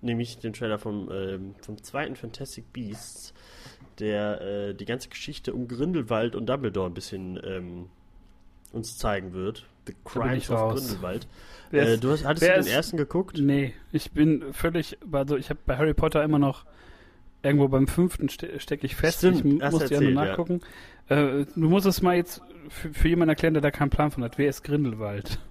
Nämlich 0.02 0.38
den 0.38 0.52
Trailer 0.52 0.78
vom, 0.78 1.10
ähm, 1.10 1.54
vom 1.62 1.82
zweiten 1.82 2.14
Fantastic 2.14 2.70
Beasts, 2.74 3.32
der 3.98 4.40
äh, 4.42 4.74
die 4.74 4.84
ganze 4.84 5.08
Geschichte 5.08 5.54
um 5.54 5.66
Grindelwald 5.66 6.36
und 6.36 6.46
Dumbledore 6.46 6.90
ein 6.90 6.94
bisschen 6.94 7.40
ähm, 7.42 7.86
uns 8.70 8.98
zeigen 8.98 9.32
wird. 9.32 9.64
The 9.86 9.94
Crimes 10.04 10.50
of. 10.50 10.74
Grindelwald. 10.74 11.26
Äh, 11.70 11.98
du 11.98 12.10
hast, 12.10 12.24
hattest 12.24 12.46
du 12.46 12.50
den 12.50 12.60
ist- 12.60 12.68
ersten 12.72 12.96
geguckt? 12.96 13.36
Nee, 13.38 13.74
ich 13.92 14.12
bin 14.12 14.54
völlig, 14.54 14.96
also 15.12 15.36
ich 15.36 15.50
habe 15.50 15.60
bei 15.66 15.76
Harry 15.76 15.92
Potter 15.92 16.24
immer 16.24 16.38
noch 16.38 16.64
irgendwo 17.42 17.68
beim 17.68 17.86
fünften 17.86 18.28
ste 18.28 18.58
stecke 18.60 18.86
ich 18.86 18.96
fest. 18.96 19.18
Stimmt, 19.18 19.38
ich 19.38 19.44
muss 19.44 19.60
ja 19.60 19.70
nur 19.70 19.82
erzählt, 19.82 20.02
ja. 20.02 20.10
nachgucken. 20.10 20.60
Äh, 21.08 21.46
du 21.54 21.68
musst 21.68 21.86
es 21.86 22.02
mal 22.02 22.16
jetzt 22.16 22.42
für, 22.68 22.92
für 22.92 23.08
jemanden 23.08 23.30
erklären, 23.30 23.54
der 23.54 23.62
da 23.62 23.70
keinen 23.70 23.90
Plan 23.90 24.10
von 24.10 24.24
hat. 24.24 24.38
Wer 24.38 24.48
ist 24.48 24.62
Grindelwald? 24.62 25.38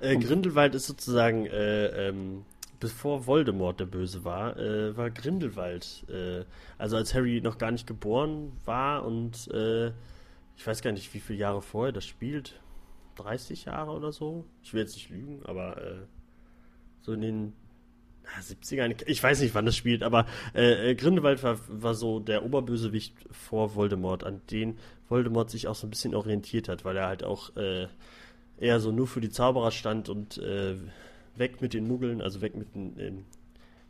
Äh, 0.00 0.16
Grindelwald 0.16 0.76
ist 0.76 0.86
sozusagen, 0.86 1.46
äh, 1.46 2.08
ähm, 2.08 2.44
bevor 2.78 3.26
Voldemort 3.26 3.80
der 3.80 3.86
Böse 3.86 4.24
war, 4.24 4.56
äh, 4.56 4.96
war 4.96 5.10
Grindelwald. 5.10 6.04
Äh, 6.08 6.44
also 6.76 6.96
als 6.96 7.14
Harry 7.14 7.40
noch 7.40 7.58
gar 7.58 7.72
nicht 7.72 7.86
geboren 7.86 8.52
war 8.64 9.04
und 9.04 9.48
äh, 9.52 9.88
ich 10.56 10.66
weiß 10.66 10.82
gar 10.82 10.92
nicht, 10.92 11.12
wie 11.14 11.20
viele 11.20 11.40
Jahre 11.40 11.62
vorher 11.62 11.92
das 11.92 12.04
spielt. 12.04 12.60
30 13.16 13.64
Jahre 13.64 13.90
oder 13.90 14.12
so? 14.12 14.44
Ich 14.62 14.72
will 14.72 14.82
jetzt 14.82 14.94
nicht 14.94 15.10
lügen, 15.10 15.40
aber 15.44 15.76
äh, 15.78 15.96
so 17.02 17.12
in 17.12 17.20
den 17.20 17.52
ah, 18.36 18.40
70ern, 18.40 19.02
ich 19.06 19.22
weiß 19.22 19.40
nicht, 19.40 19.54
wann 19.54 19.66
das 19.66 19.76
spielt, 19.76 20.02
aber 20.02 20.26
äh, 20.54 20.90
äh, 20.90 20.94
Grindelwald 20.94 21.42
war, 21.42 21.58
war 21.68 21.94
so 21.94 22.20
der 22.20 22.44
Oberbösewicht 22.44 23.14
vor 23.30 23.74
Voldemort, 23.74 24.24
an 24.24 24.40
den 24.50 24.78
Voldemort 25.08 25.50
sich 25.50 25.68
auch 25.68 25.74
so 25.74 25.86
ein 25.86 25.90
bisschen 25.90 26.14
orientiert 26.14 26.68
hat, 26.68 26.84
weil 26.84 26.96
er 26.96 27.06
halt 27.06 27.24
auch 27.24 27.56
äh, 27.56 27.86
eher 28.58 28.80
so 28.80 28.92
nur 28.92 29.06
für 29.06 29.20
die 29.20 29.30
Zauberer 29.30 29.70
stand 29.70 30.08
und 30.08 30.38
äh, 30.38 30.76
weg 31.36 31.60
mit 31.60 31.74
den 31.74 31.86
Muggeln, 31.86 32.20
also 32.20 32.40
weg 32.40 32.56
mit 32.56 32.74
den 32.74 32.98
ähm, 32.98 33.24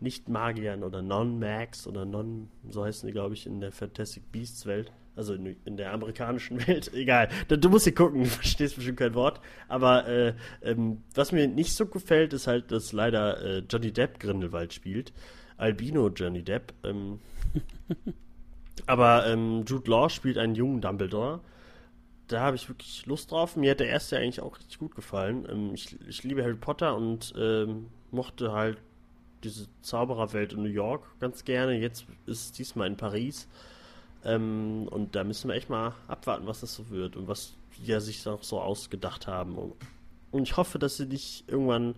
Nicht-Magiern 0.00 0.84
oder 0.84 1.02
Non-Mags 1.02 1.86
oder 1.86 2.04
Non, 2.04 2.48
so 2.68 2.84
heißen 2.84 3.06
die, 3.06 3.12
glaube 3.12 3.34
ich, 3.34 3.46
in 3.46 3.60
der 3.60 3.72
Fantastic 3.72 4.30
Beasts 4.30 4.66
Welt. 4.66 4.92
Also 5.18 5.34
in, 5.34 5.56
in 5.64 5.76
der 5.76 5.92
amerikanischen 5.92 6.66
Welt, 6.66 6.92
egal. 6.94 7.28
Du, 7.48 7.58
du 7.58 7.68
musst 7.68 7.84
sie 7.84 7.92
gucken, 7.92 8.24
du 8.24 8.28
verstehst 8.30 8.76
bestimmt 8.76 8.98
kein 8.98 9.14
Wort. 9.14 9.40
Aber 9.68 10.06
äh, 10.08 10.34
ähm, 10.62 11.02
was 11.14 11.32
mir 11.32 11.46
nicht 11.46 11.74
so 11.74 11.86
gefällt, 11.86 12.32
ist 12.32 12.46
halt, 12.46 12.70
dass 12.72 12.92
leider 12.92 13.42
äh, 13.42 13.62
Johnny 13.68 13.92
Depp 13.92 14.20
Grindelwald 14.20 14.72
spielt. 14.72 15.12
Albino 15.58 16.08
Johnny 16.08 16.42
Depp. 16.42 16.72
Ähm, 16.84 17.18
aber 18.86 19.26
ähm, 19.26 19.64
Jude 19.66 19.90
Law 19.90 20.08
spielt 20.08 20.38
einen 20.38 20.54
jungen 20.54 20.80
Dumbledore 20.80 21.40
da 22.28 22.40
habe 22.40 22.56
ich 22.56 22.68
wirklich 22.68 23.06
Lust 23.06 23.30
drauf. 23.30 23.56
Mir 23.56 23.72
hat 23.72 23.80
der 23.80 23.88
erste 23.88 24.18
eigentlich 24.18 24.40
auch 24.40 24.56
richtig 24.58 24.78
gut 24.78 24.94
gefallen. 24.94 25.46
Ähm, 25.50 25.74
ich, 25.74 25.98
ich 26.06 26.22
liebe 26.22 26.42
Harry 26.42 26.54
Potter 26.54 26.94
und 26.94 27.32
ähm, 27.36 27.86
mochte 28.10 28.52
halt 28.52 28.78
diese 29.44 29.66
Zaubererwelt 29.82 30.52
in 30.52 30.62
New 30.62 30.68
York 30.68 31.04
ganz 31.20 31.44
gerne. 31.44 31.78
Jetzt 31.78 32.06
ist 32.26 32.44
es 32.44 32.52
diesmal 32.52 32.86
in 32.86 32.96
Paris. 32.96 33.48
Ähm, 34.24 34.88
und 34.90 35.14
da 35.14 35.24
müssen 35.24 35.48
wir 35.48 35.54
echt 35.54 35.70
mal 35.70 35.94
abwarten, 36.06 36.46
was 36.46 36.60
das 36.60 36.74
so 36.74 36.90
wird 36.90 37.16
und 37.16 37.28
was 37.28 37.54
die 37.76 37.86
ja 37.86 38.00
sich 38.00 38.26
auch 38.26 38.42
so 38.42 38.60
ausgedacht 38.60 39.26
haben. 39.26 39.56
Und, 39.56 39.74
und 40.30 40.42
ich 40.42 40.56
hoffe, 40.56 40.78
dass 40.78 40.96
sie 40.96 41.06
nicht 41.06 41.44
irgendwann 41.48 41.94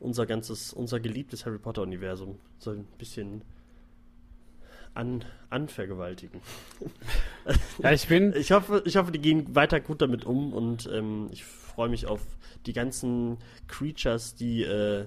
unser 0.00 0.26
ganzes, 0.26 0.72
unser 0.72 1.00
geliebtes 1.00 1.44
Harry 1.44 1.58
Potter-Universum 1.58 2.38
so 2.58 2.70
ein 2.70 2.84
bisschen 2.98 3.42
an, 4.94 5.24
anvergewaltigen. 5.50 6.40
Ja, 7.82 7.92
ich 7.92 8.08
bin, 8.08 8.32
Ich 8.36 8.50
hoffe, 8.52 8.82
ich 8.84 8.96
hoffe, 8.96 9.12
die 9.12 9.20
gehen 9.20 9.54
weiter 9.54 9.80
gut 9.80 10.02
damit 10.02 10.24
um 10.24 10.52
und 10.52 10.88
ähm, 10.92 11.28
ich 11.30 11.44
freue 11.44 11.88
mich 11.88 12.06
auf 12.06 12.20
die 12.66 12.72
ganzen 12.72 13.38
Creatures, 13.68 14.34
die, 14.34 14.64
äh, 14.64 15.06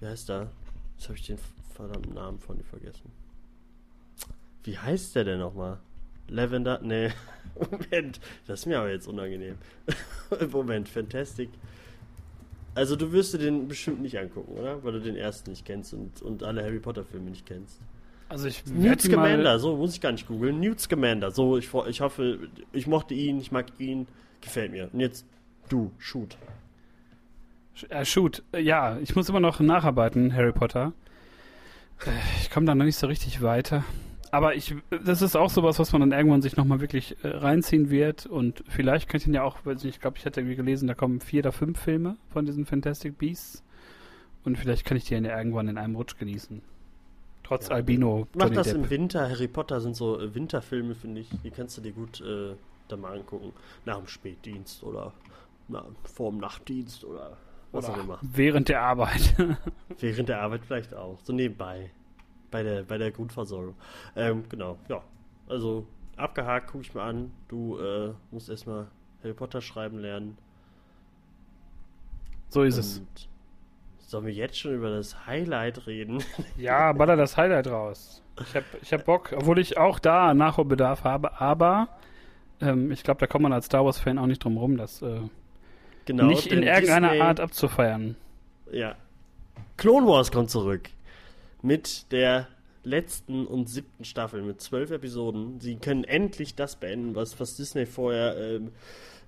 wie 0.00 0.06
heißt 0.06 0.28
da? 0.28 0.50
Jetzt 0.96 1.08
habe 1.08 1.18
ich 1.18 1.26
den 1.26 1.38
verdammten 1.74 2.14
Namen 2.14 2.38
von 2.38 2.56
dir 2.56 2.64
vergessen. 2.64 3.10
Wie 4.66 4.76
heißt 4.76 5.14
der 5.14 5.24
denn 5.24 5.38
nochmal? 5.38 5.78
Lavender? 6.28 6.80
Nee. 6.82 7.10
Moment, 7.70 8.20
das 8.46 8.60
ist 8.60 8.66
mir 8.66 8.78
aber 8.78 8.90
jetzt 8.90 9.06
unangenehm. 9.06 9.56
Moment, 10.50 10.88
Fantastic. 10.88 11.48
Also 12.74 12.94
du 12.94 13.10
wirst 13.10 13.32
dir 13.32 13.38
den 13.38 13.68
bestimmt 13.68 14.02
nicht 14.02 14.18
angucken, 14.18 14.52
oder? 14.58 14.84
Weil 14.84 14.92
du 14.92 15.00
den 15.00 15.16
ersten 15.16 15.50
nicht 15.50 15.64
kennst 15.64 15.94
und, 15.94 16.20
und 16.20 16.42
alle 16.42 16.62
Harry 16.62 16.78
Potter 16.78 17.04
Filme 17.04 17.30
nicht 17.30 17.46
kennst. 17.46 17.80
Also 18.28 18.48
ich 18.48 18.66
Newt 18.66 19.00
Scamander, 19.00 19.58
so 19.58 19.76
muss 19.76 19.94
ich 19.94 20.00
gar 20.02 20.12
nicht 20.12 20.26
googeln. 20.28 20.60
Newt 20.60 20.80
Scamander, 20.80 21.30
so 21.30 21.56
ich, 21.56 21.72
ich 21.88 22.00
hoffe, 22.02 22.50
ich 22.72 22.86
mochte 22.86 23.14
ihn, 23.14 23.40
ich 23.40 23.50
mag 23.50 23.66
ihn, 23.78 24.06
gefällt 24.42 24.72
mir. 24.72 24.90
Und 24.92 25.00
jetzt 25.00 25.24
du, 25.70 25.90
shoot. 25.96 26.36
Äh, 27.88 28.04
shoot, 28.04 28.42
ja, 28.54 28.98
ich 28.98 29.16
muss 29.16 29.28
immer 29.30 29.40
noch 29.40 29.60
nacharbeiten, 29.60 30.34
Harry 30.34 30.52
Potter. 30.52 30.92
Äh, 32.04 32.10
ich 32.42 32.50
komme 32.50 32.66
da 32.66 32.74
noch 32.74 32.84
nicht 32.84 32.98
so 32.98 33.06
richtig 33.06 33.40
weiter. 33.40 33.84
Aber 34.36 34.54
ich, 34.54 34.74
das 35.02 35.22
ist 35.22 35.34
auch 35.34 35.48
sowas, 35.48 35.78
was 35.78 35.92
man 35.92 36.02
dann 36.02 36.12
irgendwann 36.12 36.42
sich 36.42 36.58
nochmal 36.58 36.82
wirklich 36.82 37.16
äh, 37.24 37.28
reinziehen 37.28 37.88
wird. 37.88 38.26
Und 38.26 38.62
vielleicht 38.68 39.08
könnte 39.08 39.30
ich 39.30 39.34
ja 39.34 39.42
auch, 39.42 39.60
ich 39.64 39.98
glaube, 39.98 40.18
ich 40.18 40.26
hätte 40.26 40.42
irgendwie 40.42 40.56
gelesen, 40.56 40.88
da 40.88 40.94
kommen 40.94 41.22
vier 41.22 41.40
oder 41.40 41.52
fünf 41.52 41.80
Filme 41.80 42.18
von 42.28 42.44
diesen 42.44 42.66
Fantastic 42.66 43.16
Beasts. 43.16 43.64
Und 44.44 44.58
vielleicht 44.58 44.84
kann 44.84 44.98
ich 44.98 45.04
die 45.04 45.14
ja 45.14 45.38
irgendwann 45.38 45.68
in 45.68 45.78
einem 45.78 45.96
Rutsch 45.96 46.18
genießen. 46.18 46.60
Trotz 47.44 47.68
ja. 47.68 47.76
Albino. 47.76 48.28
Mach 48.34 48.50
das 48.50 48.66
Depp. 48.66 48.76
im 48.76 48.90
Winter. 48.90 49.26
Harry 49.26 49.48
Potter 49.48 49.80
sind 49.80 49.96
so 49.96 50.20
äh, 50.20 50.34
Winterfilme, 50.34 50.94
finde 50.94 51.22
ich. 51.22 51.30
Die 51.42 51.50
kannst 51.50 51.78
du 51.78 51.80
dir 51.80 51.92
gut 51.92 52.20
äh, 52.20 52.56
da 52.88 52.96
mal 52.98 53.16
angucken. 53.16 53.54
Nach 53.86 53.96
dem 53.96 54.06
Spätdienst 54.06 54.84
oder 54.84 55.14
na, 55.68 55.86
vor 56.04 56.30
dem 56.30 56.40
Nachtdienst 56.40 57.06
oder 57.06 57.38
was 57.72 57.86
oder 57.88 57.94
auch 57.94 58.04
immer. 58.04 58.18
Während 58.20 58.68
der 58.68 58.82
Arbeit. 58.82 59.34
während 59.98 60.28
der 60.28 60.42
Arbeit 60.42 60.66
vielleicht 60.66 60.92
auch. 60.92 61.20
So 61.22 61.32
nebenbei. 61.32 61.90
Bei 62.50 62.62
der, 62.62 62.82
bei 62.84 62.98
der 62.98 63.10
Grundversorgung. 63.10 63.74
Ähm, 64.14 64.44
genau, 64.48 64.78
ja. 64.88 65.02
Also 65.48 65.86
abgehakt, 66.16 66.70
gucke 66.70 66.84
ich 66.84 66.94
mal 66.94 67.08
an. 67.08 67.32
Du 67.48 67.78
äh, 67.78 68.12
musst 68.30 68.48
erstmal 68.48 68.86
Harry 69.22 69.34
Potter 69.34 69.60
schreiben 69.60 69.98
lernen. 69.98 70.38
So 72.48 72.62
ist 72.62 72.76
Und 72.76 73.08
es. 73.14 73.28
Sollen 73.98 74.26
wir 74.26 74.32
jetzt 74.32 74.58
schon 74.58 74.74
über 74.74 74.90
das 74.90 75.26
Highlight 75.26 75.86
reden? 75.86 76.22
Ja, 76.56 76.92
baller 76.92 77.16
das 77.16 77.36
Highlight 77.36 77.66
raus. 77.66 78.22
Ich 78.40 78.54
hab, 78.54 78.64
ich 78.80 78.92
hab 78.92 79.04
Bock, 79.04 79.32
obwohl 79.36 79.58
ich 79.58 79.78
auch 79.78 79.98
da 79.98 80.32
Nachholbedarf 80.32 81.04
habe, 81.04 81.40
aber 81.40 81.88
ähm, 82.60 82.92
ich 82.92 83.02
glaube, 83.02 83.18
da 83.18 83.26
kommt 83.26 83.42
man 83.42 83.52
als 83.52 83.66
Star 83.66 83.84
Wars-Fan 83.84 84.18
auch 84.18 84.26
nicht 84.26 84.44
drum 84.44 84.56
rum, 84.58 84.76
das 84.76 85.02
äh, 85.02 85.20
genau, 86.04 86.26
nicht 86.26 86.46
in 86.46 86.62
irgendeiner 86.62 87.10
Disney, 87.10 87.22
Art 87.22 87.40
abzufeiern. 87.40 88.16
Ja. 88.70 88.94
Clone 89.76 90.06
Wars 90.06 90.30
kommt 90.30 90.50
zurück. 90.50 90.90
Mit 91.66 92.12
der 92.12 92.46
letzten 92.84 93.44
und 93.44 93.68
siebten 93.68 94.04
Staffel, 94.04 94.40
mit 94.40 94.60
zwölf 94.60 94.92
Episoden. 94.92 95.58
Sie 95.58 95.74
können 95.74 96.04
endlich 96.04 96.54
das 96.54 96.76
beenden, 96.76 97.16
was, 97.16 97.40
was 97.40 97.56
Disney 97.56 97.86
vorher 97.86 98.36
ähm, 98.36 98.70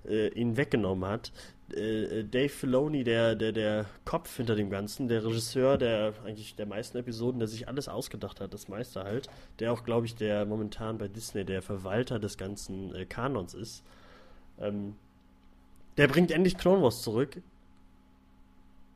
äh, 0.07 0.29
ihnen 0.29 0.55
weggenommen 0.55 1.09
hat. 1.09 1.33
Äh, 1.73 2.23
Dave 2.23 2.47
Filoni, 2.47 3.03
der, 3.03 3.35
der, 3.35 3.51
der 3.51 3.87
Kopf 4.05 4.37
hinter 4.37 4.55
dem 4.55 4.69
Ganzen, 4.69 5.09
der 5.09 5.25
Regisseur 5.25 5.77
der 5.77 6.13
eigentlich 6.23 6.55
der 6.55 6.65
meisten 6.65 6.97
Episoden, 6.97 7.39
der 7.39 7.49
sich 7.49 7.67
alles 7.67 7.89
ausgedacht 7.89 8.39
hat, 8.39 8.53
das 8.53 8.69
meiste 8.69 9.03
halt, 9.03 9.27
der 9.59 9.73
auch, 9.73 9.83
glaube 9.83 10.05
ich, 10.05 10.15
der 10.15 10.45
momentan 10.45 10.97
bei 10.97 11.09
Disney 11.09 11.43
der 11.43 11.61
Verwalter 11.61 12.19
des 12.19 12.37
ganzen 12.37 12.95
äh, 12.95 13.05
Kanons 13.05 13.53
ist. 13.53 13.83
Ähm, 14.61 14.95
der 15.97 16.07
bringt 16.07 16.31
endlich 16.31 16.57
Clone 16.57 16.81
Wars 16.81 17.01
zurück. 17.01 17.41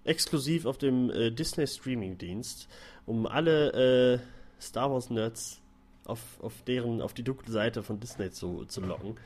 Exklusiv 0.06 0.66
auf 0.66 0.78
dem 0.78 1.10
äh, 1.12 1.32
Disney 1.32 1.66
Streaming 1.66 2.18
Dienst, 2.18 2.68
um 3.06 3.26
alle 3.26 4.14
äh, 4.14 4.20
Star 4.62 4.92
Wars 4.92 5.10
Nerds 5.10 5.62
auf, 6.06 6.20
auf 6.42 6.62
deren, 6.64 7.02
auf 7.02 7.14
die 7.14 7.24
dunkle 7.24 7.52
Seite 7.52 7.84
von 7.84 8.00
Disney 8.00 8.32
zu, 8.32 8.66
zu 8.66 8.82
locken. 8.82 9.18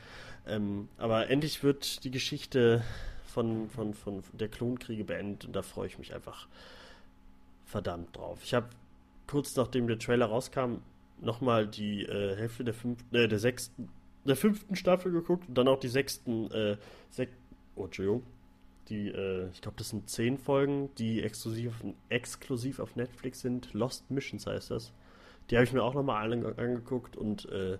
Ähm, 0.47 0.89
aber 0.97 1.29
endlich 1.29 1.63
wird 1.63 2.03
die 2.03 2.11
Geschichte 2.11 2.83
von, 3.25 3.69
von, 3.69 3.93
von 3.93 4.23
der 4.33 4.47
Klonkriege 4.47 5.03
beendet 5.03 5.45
und 5.45 5.55
da 5.55 5.61
freue 5.61 5.87
ich 5.87 5.99
mich 5.99 6.13
einfach 6.13 6.47
verdammt 7.65 8.15
drauf. 8.15 8.39
Ich 8.43 8.53
habe 8.53 8.67
kurz 9.27 9.55
nachdem 9.55 9.87
der 9.87 9.99
Trailer 9.99 10.27
rauskam, 10.27 10.77
nochmal 11.19 11.67
die 11.67 12.03
äh, 12.03 12.35
Hälfte 12.35 12.63
der 12.63 12.73
fünften, 12.73 13.15
äh, 13.15 13.27
der 13.27 13.39
sechsten, 13.39 13.89
der 14.25 14.35
fünften 14.35 14.75
Staffel 14.75 15.11
geguckt 15.11 15.47
und 15.49 15.55
dann 15.55 15.67
auch 15.67 15.79
die 15.79 15.87
sechsten, 15.87 16.49
äh, 16.51 16.77
sek 17.09 17.29
oh, 17.75 17.85
Entschuldigung, 17.85 18.23
die, 18.89 19.09
äh, 19.09 19.49
ich 19.53 19.61
glaube, 19.61 19.77
das 19.77 19.89
sind 19.89 20.09
zehn 20.09 20.37
Folgen, 20.37 20.89
die 20.97 21.21
exklusiv, 21.23 21.73
exklusiv 22.09 22.79
auf 22.79 22.95
Netflix 22.95 23.41
sind. 23.41 23.73
Lost 23.73 24.09
Missions 24.09 24.47
heißt 24.47 24.71
das. 24.71 24.93
Die 25.49 25.55
habe 25.55 25.65
ich 25.65 25.73
mir 25.73 25.83
auch 25.83 25.93
nochmal 25.93 26.31
angeguckt 26.57 27.15
und 27.15 27.49
äh, 27.49 27.77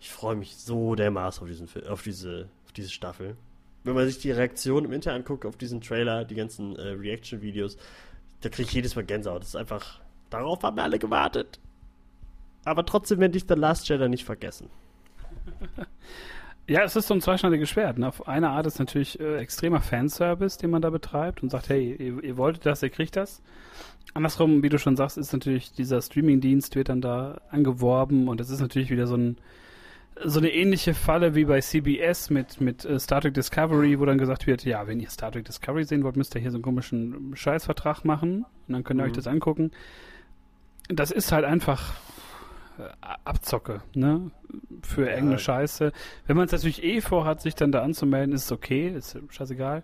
ich 0.00 0.10
freue 0.10 0.36
mich 0.36 0.56
so 0.56 0.94
dermaßen 0.94 1.42
auf, 1.42 1.48
diesen, 1.48 1.68
auf, 1.86 2.02
diese, 2.02 2.48
auf 2.64 2.72
diese 2.72 2.90
Staffel 2.90 3.36
wenn 3.84 3.94
man 3.94 4.06
sich 4.06 4.18
die 4.18 4.30
Reaktion 4.30 4.84
im 4.84 4.92
Internet 4.92 5.20
anguckt 5.20 5.46
auf 5.46 5.56
diesen 5.56 5.80
Trailer, 5.80 6.24
die 6.24 6.34
ganzen 6.34 6.76
äh, 6.76 6.88
Reaction-Videos, 6.88 7.76
da 8.42 8.48
kriege 8.48 8.68
ich 8.68 8.74
jedes 8.74 8.96
Mal 8.96 9.04
Gänsehaut. 9.04 9.42
Das 9.42 9.50
ist 9.50 9.56
einfach, 9.56 10.00
darauf 10.28 10.62
haben 10.62 10.76
wir 10.76 10.82
alle 10.82 10.98
gewartet. 10.98 11.58
Aber 12.64 12.84
trotzdem 12.84 13.20
werde 13.20 13.38
ich 13.38 13.44
The 13.48 13.54
Last 13.54 13.88
Jedi 13.88 14.08
nicht 14.08 14.24
vergessen. 14.24 14.68
Ja, 16.70 16.84
es 16.84 16.94
ist 16.94 17.08
so 17.08 17.14
ein 17.14 17.20
zweischneidiges 17.20 17.68
Schwert. 17.68 17.98
Ne? 17.98 18.06
Auf 18.06 18.28
eine 18.28 18.50
Art 18.50 18.64
ist 18.64 18.78
natürlich 18.78 19.18
äh, 19.18 19.38
extremer 19.38 19.80
Fanservice, 19.80 20.56
den 20.56 20.70
man 20.70 20.80
da 20.80 20.90
betreibt 20.90 21.42
und 21.42 21.50
sagt, 21.50 21.68
hey, 21.68 21.96
ihr, 21.98 22.22
ihr, 22.22 22.36
wolltet 22.36 22.64
das, 22.64 22.80
ihr 22.84 22.90
kriegt 22.90 23.16
das. 23.16 23.42
Andersrum, 24.14 24.62
wie 24.62 24.68
du 24.68 24.78
schon 24.78 24.94
sagst, 24.94 25.18
ist 25.18 25.32
natürlich 25.32 25.72
dieser 25.72 26.00
Streaming-Dienst 26.00 26.76
wird 26.76 26.88
dann 26.88 27.00
da 27.00 27.40
angeworben 27.50 28.28
und 28.28 28.40
es 28.40 28.50
ist 28.50 28.60
natürlich 28.60 28.88
wieder 28.88 29.08
so 29.08 29.16
ein 29.16 29.36
so 30.24 30.38
eine 30.38 30.52
ähnliche 30.52 30.94
Falle 30.94 31.34
wie 31.34 31.46
bei 31.46 31.60
CBS 31.60 32.30
mit, 32.30 32.60
mit 32.60 32.84
uh, 32.84 33.00
Star 33.00 33.20
Trek 33.20 33.34
Discovery, 33.34 33.98
wo 33.98 34.04
dann 34.04 34.18
gesagt 34.18 34.46
wird, 34.46 34.64
ja, 34.64 34.86
wenn 34.86 35.00
ihr 35.00 35.10
Star 35.10 35.32
Trek 35.32 35.46
Discovery 35.46 35.82
sehen 35.82 36.04
wollt, 36.04 36.16
müsst 36.16 36.36
ihr 36.36 36.40
hier 36.40 36.52
so 36.52 36.58
einen 36.58 36.62
komischen 36.62 37.32
Scheißvertrag 37.34 38.04
machen 38.04 38.44
und 38.68 38.74
dann 38.74 38.84
könnt 38.84 39.00
ihr 39.00 39.04
mhm. 39.04 39.10
euch 39.10 39.16
das 39.16 39.26
angucken. 39.26 39.72
Das 40.88 41.10
ist 41.10 41.32
halt 41.32 41.44
einfach 41.44 41.94
äh, 41.94 42.09
Abzocke, 43.24 43.82
ne? 43.94 44.30
Für 44.82 45.06
ja. 45.06 45.12
irgendeine 45.12 45.38
Scheiße. 45.38 45.92
Wenn 46.26 46.36
man 46.36 46.46
es 46.46 46.52
natürlich 46.52 46.82
eh 46.82 47.00
vorhat, 47.00 47.40
sich 47.40 47.54
dann 47.54 47.72
da 47.72 47.82
anzumelden, 47.82 48.34
ist 48.34 48.44
es 48.44 48.52
okay, 48.52 48.88
ist 48.88 49.18
scheißegal. 49.28 49.82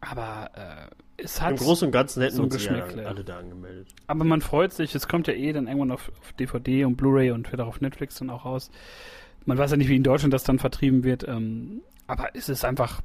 Aber 0.00 0.50
äh, 0.54 1.22
es 1.22 1.40
hat. 1.40 1.52
Im 1.52 1.56
Großen 1.56 1.86
und 1.86 1.92
Ganzen 1.92 2.22
hätten 2.22 2.36
so 2.36 2.42
uns 2.44 2.64
ja 2.64 2.72
alle 3.04 3.24
da 3.24 3.38
angemeldet. 3.38 3.88
Aber 4.06 4.24
man 4.24 4.40
freut 4.40 4.72
sich, 4.72 4.94
es 4.94 5.08
kommt 5.08 5.26
ja 5.26 5.34
eh 5.34 5.52
dann 5.52 5.66
irgendwann 5.66 5.92
auf, 5.92 6.10
auf 6.20 6.32
DVD 6.34 6.84
und 6.84 6.96
Blu-ray 6.96 7.30
und 7.30 7.50
wird 7.50 7.60
auch 7.60 7.68
auf 7.68 7.80
Netflix 7.80 8.16
dann 8.16 8.30
auch 8.30 8.44
raus. 8.44 8.70
Man 9.44 9.58
weiß 9.58 9.70
ja 9.70 9.76
nicht, 9.76 9.88
wie 9.88 9.96
in 9.96 10.02
Deutschland 10.02 10.32
das 10.34 10.44
dann 10.44 10.58
vertrieben 10.58 11.04
wird. 11.04 11.26
Ähm, 11.26 11.82
aber 12.06 12.30
es 12.34 12.48
ist 12.48 12.64
einfach, 12.64 13.02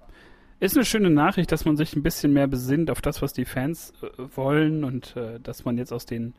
ist 0.59 0.75
eine 0.75 0.85
schöne 0.85 1.09
Nachricht, 1.09 1.51
dass 1.51 1.65
man 1.65 1.77
sich 1.77 1.95
ein 1.95 2.03
bisschen 2.03 2.33
mehr 2.33 2.47
besinnt 2.47 2.89
auf 2.89 3.01
das, 3.01 3.21
was 3.21 3.33
die 3.33 3.45
Fans 3.45 3.93
äh, 4.01 4.07
wollen 4.35 4.83
und 4.83 5.15
äh, 5.15 5.39
dass 5.39 5.65
man 5.65 5.77
jetzt 5.77 5.91
aus 5.91 6.05
den 6.05 6.33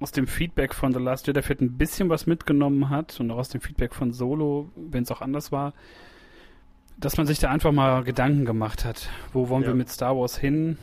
aus 0.00 0.12
dem 0.12 0.26
Feedback 0.26 0.74
von 0.74 0.92
The 0.92 1.00
Last 1.00 1.26
Jedi 1.26 1.42
vielleicht 1.42 1.60
ein 1.60 1.76
bisschen 1.76 2.08
was 2.08 2.26
mitgenommen 2.26 2.88
hat 2.88 3.18
und 3.20 3.30
auch 3.30 3.38
aus 3.38 3.48
dem 3.48 3.60
Feedback 3.60 3.94
von 3.94 4.12
Solo, 4.12 4.70
wenn 4.76 5.02
es 5.02 5.10
auch 5.10 5.20
anders 5.20 5.50
war, 5.50 5.74
dass 6.98 7.16
man 7.16 7.26
sich 7.26 7.38
da 7.38 7.50
einfach 7.50 7.72
mal 7.72 8.04
Gedanken 8.04 8.44
gemacht 8.44 8.84
hat. 8.84 9.08
Wo 9.32 9.48
wollen 9.48 9.62
ja. 9.62 9.68
wir 9.68 9.74
mit 9.74 9.88
Star 9.88 10.16
Wars 10.16 10.36
hin? 10.38 10.78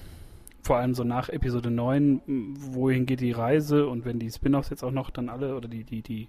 Vor 0.61 0.78
allem 0.78 0.95
so 0.95 1.03
nach 1.03 1.30
Episode 1.30 1.70
9, 1.70 2.22
wohin 2.55 3.05
geht 3.05 3.22
die 3.22 3.32
Reise 3.32 3.88
und 3.88 4.03
wenn 4.03 4.20
die 4.20 4.32
Spin-offs 4.32 4.70
jetzt 4.70 4.84
auch 4.84 4.91
noch 4.91 5.11
dann 5.11 5.30
alle 5.30 5.55
oder 5.55 5.68
die, 5.68 5.84
die, 5.84 6.01
die 6.01 6.28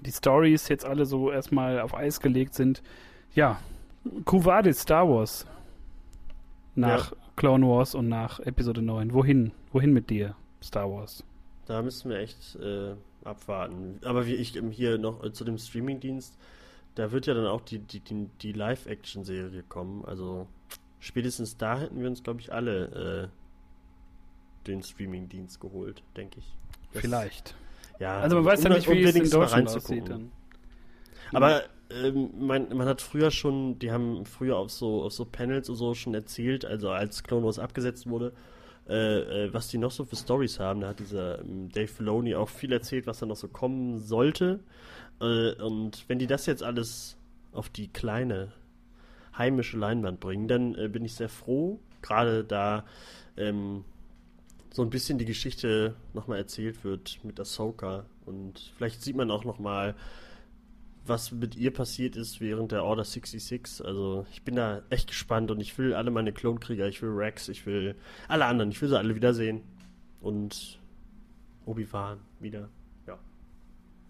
die 0.00 0.12
Stories 0.12 0.68
jetzt 0.68 0.84
alle 0.84 1.06
so 1.06 1.30
erstmal 1.30 1.80
auf 1.80 1.94
Eis 1.94 2.20
gelegt 2.20 2.54
sind. 2.54 2.82
Ja, 3.34 3.58
Kuvadis 4.24 4.80
Star 4.80 5.08
Wars. 5.08 5.46
Nach 6.74 7.10
ja. 7.10 7.16
Clone 7.36 7.66
Wars 7.66 7.94
und 7.94 8.08
nach 8.08 8.40
Episode 8.40 8.82
9. 8.82 9.12
Wohin? 9.12 9.52
Wohin 9.72 9.92
mit 9.92 10.10
dir, 10.10 10.34
Star 10.62 10.90
Wars? 10.90 11.24
Da 11.70 11.82
müssen 11.82 12.10
wir 12.10 12.18
echt 12.18 12.56
äh, 12.56 12.96
abwarten. 13.22 14.00
Aber 14.04 14.26
wie 14.26 14.34
ich 14.34 14.60
hier 14.72 14.98
noch 14.98 15.22
äh, 15.22 15.32
zu 15.32 15.44
dem 15.44 15.56
Streamingdienst, 15.56 16.36
da 16.96 17.12
wird 17.12 17.28
ja 17.28 17.34
dann 17.34 17.46
auch 17.46 17.60
die, 17.60 17.78
die, 17.78 18.00
die, 18.00 18.28
die 18.42 18.50
Live-Action-Serie 18.50 19.62
kommen. 19.68 20.04
Also 20.04 20.48
spätestens 20.98 21.56
da 21.58 21.78
hätten 21.78 22.00
wir 22.00 22.08
uns, 22.08 22.24
glaube 22.24 22.40
ich, 22.40 22.52
alle 22.52 23.30
äh, 24.64 24.66
den 24.66 24.82
Streamingdienst 24.82 25.60
geholt, 25.60 26.02
denke 26.16 26.40
ich. 26.40 26.56
Das 26.92 27.02
Vielleicht. 27.02 27.54
Ja, 28.00 28.18
also 28.18 28.34
man 28.34 28.46
weiß 28.46 28.64
ja 28.64 28.70
nicht, 28.70 28.90
wie 28.90 29.04
es 29.04 29.14
in 29.14 29.30
Deutschland 29.30 29.68
aussieht 29.68 30.08
dann. 30.08 30.32
Aber 31.32 31.62
ähm, 31.92 32.30
man, 32.36 32.76
man 32.76 32.88
hat 32.88 33.00
früher 33.00 33.30
schon, 33.30 33.78
die 33.78 33.92
haben 33.92 34.26
früher 34.26 34.56
auf 34.56 34.72
so, 34.72 35.04
auf 35.04 35.12
so 35.12 35.24
Panels 35.24 35.68
und 35.68 35.76
so 35.76 35.94
schon 35.94 36.14
erzählt, 36.14 36.64
also 36.64 36.90
als 36.90 37.22
Clone 37.22 37.46
Wars 37.46 37.60
abgesetzt 37.60 38.08
wurde, 38.08 38.32
äh, 38.90 39.44
äh, 39.44 39.54
was 39.54 39.68
die 39.68 39.78
noch 39.78 39.92
so 39.92 40.04
für 40.04 40.16
Stories 40.16 40.58
haben. 40.58 40.80
Da 40.80 40.88
hat 40.88 40.98
dieser 40.98 41.40
ähm, 41.40 41.70
Dave 41.70 41.86
Filoni 41.86 42.34
auch 42.34 42.48
viel 42.48 42.72
erzählt, 42.72 43.06
was 43.06 43.20
da 43.20 43.26
noch 43.26 43.36
so 43.36 43.46
kommen 43.46 44.00
sollte. 44.00 44.58
Äh, 45.20 45.52
und 45.62 46.04
wenn 46.08 46.18
die 46.18 46.26
das 46.26 46.46
jetzt 46.46 46.64
alles 46.64 47.16
auf 47.52 47.68
die 47.68 47.86
kleine 47.86 48.52
heimische 49.38 49.78
Leinwand 49.78 50.18
bringen, 50.18 50.48
dann 50.48 50.74
äh, 50.74 50.88
bin 50.88 51.04
ich 51.04 51.14
sehr 51.14 51.28
froh, 51.28 51.78
gerade 52.02 52.42
da 52.42 52.84
ähm, 53.36 53.84
so 54.72 54.82
ein 54.82 54.90
bisschen 54.90 55.18
die 55.18 55.24
Geschichte 55.24 55.94
nochmal 56.12 56.38
erzählt 56.38 56.82
wird 56.82 57.20
mit 57.22 57.38
Ahsoka. 57.38 58.06
Und 58.26 58.72
vielleicht 58.76 59.02
sieht 59.02 59.16
man 59.16 59.30
auch 59.30 59.44
nochmal, 59.44 59.94
was 61.06 61.32
mit 61.32 61.56
ihr 61.56 61.72
passiert 61.72 62.16
ist 62.16 62.40
während 62.40 62.72
der 62.72 62.84
Order 62.84 63.04
66. 63.04 63.84
Also 63.84 64.26
ich 64.32 64.42
bin 64.42 64.56
da 64.56 64.82
echt 64.90 65.08
gespannt 65.08 65.50
und 65.50 65.60
ich 65.60 65.76
will 65.78 65.94
alle 65.94 66.10
meine 66.10 66.32
Klonkrieger, 66.32 66.86
ich 66.86 67.02
will 67.02 67.10
Rex, 67.10 67.48
ich 67.48 67.66
will 67.66 67.96
alle 68.28 68.46
anderen, 68.46 68.70
ich 68.70 68.80
will 68.80 68.88
sie 68.88 68.98
alle 68.98 69.14
wiedersehen. 69.14 69.62
Und 70.20 70.78
Obi-Wan 71.64 72.18
wieder. 72.40 72.68
Ja. 73.06 73.18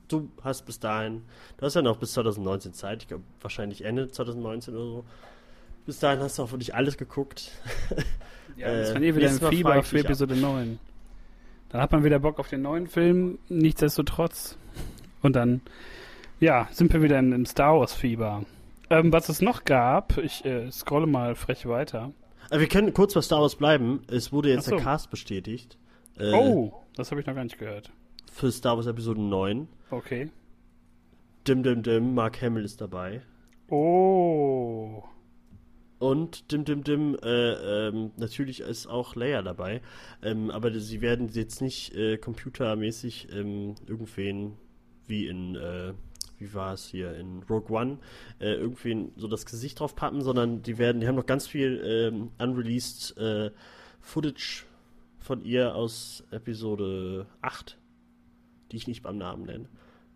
Du 0.09 0.31
hast 0.43 0.67
bis 0.67 0.81
dahin, 0.81 1.23
du 1.57 1.67
hast 1.67 1.75
ja 1.75 1.83
noch 1.83 1.99
bis 1.99 2.13
2019 2.13 2.73
Zeit, 2.73 3.03
ich 3.03 3.09
glaube 3.09 3.25
wahrscheinlich 3.41 3.85
Ende 3.85 4.09
2019 4.09 4.75
oder 4.75 4.85
so. 4.85 5.05
Bis 5.87 5.99
dahin 5.99 6.21
hast 6.21 6.39
du 6.39 6.43
auch 6.43 6.53
wirklich 6.53 6.75
alles 6.75 6.97
geguckt. 6.97 7.53
Ja, 8.57 8.75
das 8.75 8.95
war 8.95 9.01
eh 9.01 9.15
wieder 9.15 9.29
ein 9.31 9.39
Fieber 9.39 9.83
für 9.83 10.01
Episode 10.01 10.37
9. 10.37 10.79
Dann 11.71 11.81
hat 11.81 11.93
man 11.93 12.05
wieder 12.05 12.19
Bock 12.19 12.39
auf 12.39 12.49
den 12.49 12.63
neuen 12.63 12.89
Film, 12.89 13.39
nichtsdestotrotz. 13.49 14.59
Und 15.23 15.37
dann, 15.37 15.63
ja, 16.41 16.69
sind 16.73 16.93
wir 16.93 17.03
wieder 17.03 17.19
im, 17.19 17.33
im 17.33 17.47
Star 17.47 17.79
Wars-Fieber. 17.79 18.45
Ähm, 18.89 19.13
was 19.13 19.29
es 19.29 19.41
noch 19.41 19.65
gab, 19.65 20.19
ich 20.19 20.45
äh, 20.45 20.71
scrolle 20.73 21.07
mal 21.07 21.35
frech 21.37 21.67
weiter. 21.67 22.13
Äh, 22.51 22.59
wir 22.59 22.69
können 22.69 22.93
kurz 22.93 23.15
bei 23.15 23.21
Star 23.21 23.41
Wars 23.41 23.55
bleiben. 23.55 24.03
Es 24.09 24.33
wurde 24.33 24.49
jetzt 24.49 24.65
so. 24.65 24.73
der 24.77 24.85
Cast 24.85 25.11
bestätigt. 25.11 25.79
Äh, 26.19 26.33
oh, 26.33 26.73
das 26.97 27.11
habe 27.11 27.21
ich 27.21 27.27
noch 27.27 27.35
gar 27.35 27.45
nicht 27.45 27.59
gehört. 27.59 27.93
Für 28.33 28.51
Star 28.51 28.77
Wars 28.77 28.87
Episode 28.87 29.21
9. 29.21 29.69
Okay. 29.91 30.31
Dim 31.47 31.63
Dim 31.63 31.83
Dim, 31.83 32.15
Mark 32.15 32.43
Hamill 32.43 32.65
ist 32.65 32.81
dabei. 32.81 33.23
Oh. 33.69 35.05
Und 35.99 36.51
Dim 36.51 36.65
Dim 36.65 36.83
Dim, 36.83 37.17
äh, 37.23 37.89
ähm, 37.89 38.11
natürlich 38.17 38.61
ist 38.61 38.87
auch 38.87 39.15
Leia 39.15 39.43
dabei. 39.43 39.83
Ähm, 40.23 40.51
aber 40.51 40.73
sie 40.79 41.01
werden 41.01 41.29
jetzt 41.29 41.61
nicht 41.63 41.95
äh, 41.95 42.17
computermäßig 42.19 43.29
ähm, 43.33 43.75
irgendwen 43.87 44.57
wie 45.07 45.27
in, 45.27 45.57
äh, 45.57 45.93
wie 46.41 46.55
war 46.55 46.73
es 46.73 46.87
hier, 46.87 47.15
in 47.15 47.43
Rogue 47.49 47.77
One, 47.77 47.99
äh, 48.41 48.55
irgendwen 48.55 49.13
so 49.17 49.29
das 49.29 49.47
Gesicht 49.47 49.79
drauf 49.81 49.95
pappen, 49.95 50.23
sondern 50.23 50.63
die 50.63 50.79
werden, 50.79 51.01
die 51.01 51.07
haben 51.07 51.17
noch 51.17 51.27
ganz 51.27 51.47
viel 51.47 51.81
ähm, 51.85 52.31
unreleased 52.39 53.17
äh, 53.19 53.51
Footage 54.01 54.65
von 55.19 55.43
ihr 55.43 55.75
aus 55.75 56.25
Episode 56.31 57.27
8, 57.43 57.79
die 58.73 58.77
ich 58.77 58.89
nicht 58.89 59.03
beim 59.03 59.19
Namen 59.19 59.45
nenne. 59.45 59.69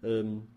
Ähm, 0.03 0.49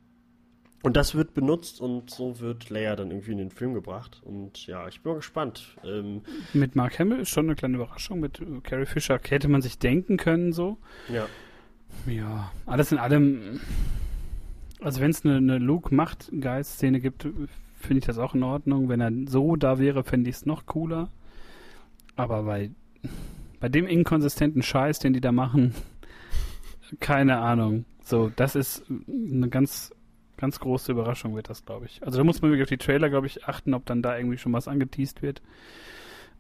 und 0.84 0.96
das 0.96 1.16
wird 1.16 1.34
benutzt 1.34 1.82
und 1.82 2.10
so 2.10 2.40
wird 2.40 2.70
Leia 2.70 2.96
dann 2.96 3.12
irgendwie 3.12 3.32
in 3.32 3.40
den 3.40 3.52
Film 3.52 3.74
gebracht. 3.74 4.22
Und 4.24 4.68
ja, 4.68 4.88
ich 4.88 5.02
bin 5.02 5.12
mal 5.12 5.18
gespannt. 5.18 5.76
Ähm, 5.84 6.22
mit 6.54 6.76
Mark 6.76 7.00
Hamill 7.00 7.20
ist 7.20 7.30
schon 7.30 7.48
eine 7.48 7.56
kleine 7.56 7.76
Überraschung. 7.76 8.20
Mit 8.20 8.42
Carrie 8.64 8.86
Fisher 8.86 9.20
hätte 9.28 9.48
man 9.48 9.62
sich 9.62 9.80
denken 9.80 10.18
können, 10.18 10.54
so. 10.54 10.78
Ja. 11.12 11.28
Ja, 12.06 12.52
alles 12.66 12.92
in 12.92 13.00
allem. 13.00 13.60
Also, 14.82 15.02
wenn 15.02 15.12
es 15.12 15.26
eine, 15.26 15.38
eine 15.38 15.58
Luke-Macht-Geist-Szene 15.58 17.00
gibt, 17.00 17.28
finde 17.80 18.00
ich 18.00 18.06
das 18.06 18.18
auch 18.18 18.36
in 18.36 18.44
Ordnung. 18.44 18.90
Wenn 18.90 19.02
er 19.02 19.12
so 19.28 19.56
da 19.56 19.80
wäre, 19.80 20.04
fände 20.04 20.30
ich 20.30 20.38
es 20.38 20.46
noch 20.46 20.66
cooler. 20.66 21.10
Aber 22.16 22.44
bei, 22.44 22.72
bei 23.60 23.70
dem 23.70 23.88
inkonsistenten 23.88 24.62
Scheiß, 24.62 25.00
den 25.00 25.14
die 25.14 25.22
da 25.22 25.32
machen, 25.32 25.74
keine 27.00 27.40
Ahnung. 27.40 27.86
So, 28.04 28.32
das 28.36 28.56
ist 28.56 28.86
eine 28.90 29.50
ganz 29.50 29.92
Ganz 30.38 30.60
große 30.60 30.92
Überraschung 30.92 31.36
wird 31.36 31.50
das, 31.50 31.66
glaube 31.66 31.88
ich. 31.88 32.04
Also 32.04 32.20
da 32.20 32.24
muss 32.24 32.42
man 32.42 32.52
wirklich 32.52 32.66
auf 32.66 32.70
die 32.70 32.78
Trailer, 32.78 33.10
glaube 33.10 33.26
ich, 33.26 33.46
achten, 33.46 33.74
ob 33.74 33.86
dann 33.88 34.04
da 34.04 34.16
irgendwie 34.16 34.38
schon 34.38 34.54
was 34.54 34.68
angeteased 34.68 35.24
wird. 35.24 35.42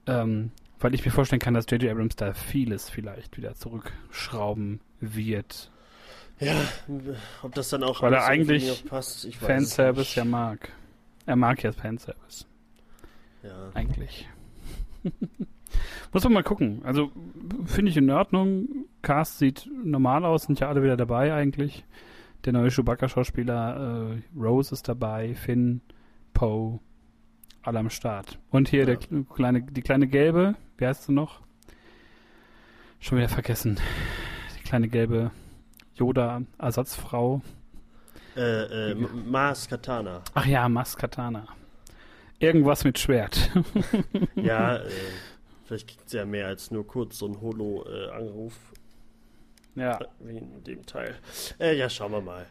Ähm, 0.06 0.52
weil 0.80 0.94
ich 0.94 1.04
mir 1.04 1.12
vorstellen 1.12 1.40
kann, 1.40 1.56
dass 1.56 1.66
J.J. 1.70 1.92
Abrams 1.92 2.16
da 2.16 2.34
vieles 2.34 2.90
vielleicht 2.90 3.38
wieder 3.38 3.56
zurückschrauben 3.56 4.82
wird. 5.00 5.72
Ja, 6.40 6.56
ob 7.42 7.56
das 7.56 7.70
dann 7.70 7.84
auch 7.84 8.02
weil 8.02 8.14
er 8.14 8.26
eigentlich 8.26 8.86
passt, 8.86 9.34
Fanservice 9.36 10.16
ja 10.16 10.26
mag. 10.26 10.72
Er 11.26 11.36
mag 11.36 11.64
ja 11.64 11.72
Fanservice. 11.72 12.46
Ja. 13.44 13.72
Eigentlich. 13.74 14.28
Muss 16.14 16.24
man 16.24 16.34
mal 16.34 16.44
gucken. 16.44 16.82
Also 16.84 17.12
finde 17.66 17.92
ich 17.92 17.98
in 17.98 18.10
Ordnung. 18.10 18.68
Cast 19.02 19.40
sieht 19.40 19.70
normal 19.84 20.26
aus, 20.26 20.44
sind 20.44 20.60
ja 20.60 20.70
alle 20.70 20.84
wieder 20.84 20.98
dabei 20.98 21.34
eigentlich 21.34 21.84
der 22.48 22.54
neue 22.54 22.70
Chewbacca-Schauspieler 22.72 24.16
äh, 24.16 24.40
Rose 24.40 24.74
ist 24.74 24.88
dabei, 24.88 25.36
Finn, 25.36 25.82
Poe, 26.34 26.80
alle 27.62 27.80
am 27.80 27.90
Start. 27.90 28.40
Und 28.52 28.70
hier 28.70 28.88
ja. 28.88 28.96
der 28.96 28.98
kleine, 29.36 29.64
die 29.64 29.82
kleine 29.82 30.08
gelbe, 30.08 30.56
wie 30.78 30.86
heißt 30.86 31.04
sie 31.04 31.12
noch? 31.12 31.42
Schon 33.00 33.18
wieder 33.18 33.30
vergessen. 33.30 33.78
Die 34.58 34.64
kleine 34.64 34.88
gelbe 34.88 35.32
Yoda-Ersatzfrau. 35.98 37.42
Äh, 38.36 38.92
äh, 38.92 38.96
Mars 38.96 39.68
Katana. 39.68 40.22
Ach 40.34 40.46
ja, 40.46 40.70
Mars 40.70 40.96
Katana. 40.96 41.48
Irgendwas 42.40 42.84
mit 42.84 43.00
Schwert. 43.00 43.52
ja, 44.36 44.78
äh, 44.78 44.90
vielleicht 45.66 45.88
kriegt 45.88 46.10
sie 46.10 46.18
ja 46.18 46.26
mehr 46.26 46.48
als 46.48 46.70
nur 46.70 46.86
kurz 46.86 47.18
so 47.18 47.28
ein 47.28 47.42
Holo-Anruf. 47.42 48.54
Ja. 49.76 50.00
Wie 50.20 50.38
in 50.38 50.64
dem 50.64 50.86
Teil. 50.86 51.16
Äh, 51.60 51.78
ja, 51.78 51.90
schauen 51.90 52.12
wir 52.12 52.22
mal. 52.22 52.46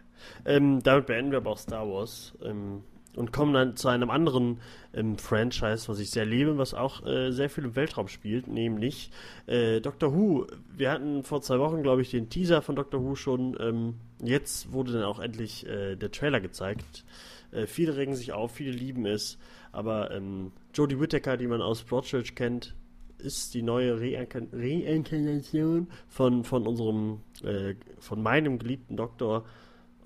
Ähm, 0.45 0.83
damit 0.83 1.07
beenden 1.07 1.31
wir 1.31 1.39
aber 1.39 1.51
auch 1.51 1.59
Star 1.59 1.89
Wars. 1.89 2.35
Ähm, 2.43 2.83
und 3.17 3.33
kommen 3.33 3.55
dann 3.55 3.77
zu 3.77 3.89
einem 3.89 4.11
anderen 4.11 4.61
ähm, 4.95 5.19
Franchise, 5.19 5.89
was 5.89 5.99
ich 5.99 6.11
sehr 6.11 6.27
liebe, 6.27 6.59
was 6.59 6.75
auch 6.75 7.05
äh, 7.05 7.33
sehr 7.33 7.51
viel 7.51 7.65
im 7.65 7.75
Weltraum 7.75 8.09
spielt, 8.09 8.47
nämlich 8.47 9.11
äh, 9.47 9.81
Doctor 9.81 10.15
Who. 10.15 10.47
Wir 10.77 10.93
hatten 10.93 11.25
vor 11.25 11.43
zwei 11.43 11.59
Wochen, 11.59 11.83
glaube 11.83 12.03
ich, 12.03 12.11
den 12.11 12.29
Teaser 12.29 12.63
von 12.63 12.77
Doctor 12.77 13.03
Who 13.03 13.17
schon. 13.17 13.57
Ähm, 13.59 13.95
jetzt 14.23 14.73
wurde 14.73 14.93
dann 14.93 15.05
auch 15.05 15.19
endlich 15.19 15.67
äh, 15.67 15.97
der 15.97 16.13
Trailer 16.13 16.41
gezeigt. 16.41 17.05
Äh, 17.51 17.67
viele 17.67 17.97
regen 17.97 18.15
sich 18.15 18.33
auf, 18.33 18.53
viele 18.53 18.73
lieben 18.73 19.07
es, 19.07 19.39
aber 19.73 20.11
ähm, 20.11 20.53
Jodie 20.75 21.01
Whittaker, 21.01 21.37
die 21.37 21.47
man 21.47 21.63
aus 21.63 21.83
Broadchurch 21.83 22.35
kennt, 22.35 22.75
ist 23.19 23.55
die 23.55 23.63
neue 23.63 23.99
Reinkarnation 23.99 25.89
von, 26.09 26.45
von 26.45 26.67
unserem, 26.67 27.21
äh, 27.43 27.75
von 27.99 28.23
meinem 28.23 28.59
geliebten 28.59 28.97
Doktor. 28.97 29.47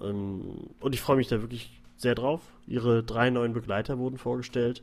Ähm, 0.01 0.69
und 0.81 0.95
ich 0.95 1.01
freue 1.01 1.17
mich 1.17 1.27
da 1.29 1.41
wirklich 1.41 1.80
sehr 2.01 2.15
drauf. 2.15 2.41
Ihre 2.67 3.03
drei 3.03 3.31
neuen 3.31 3.53
Begleiter 3.53 3.99
wurden 3.99 4.17
vorgestellt. 4.17 4.83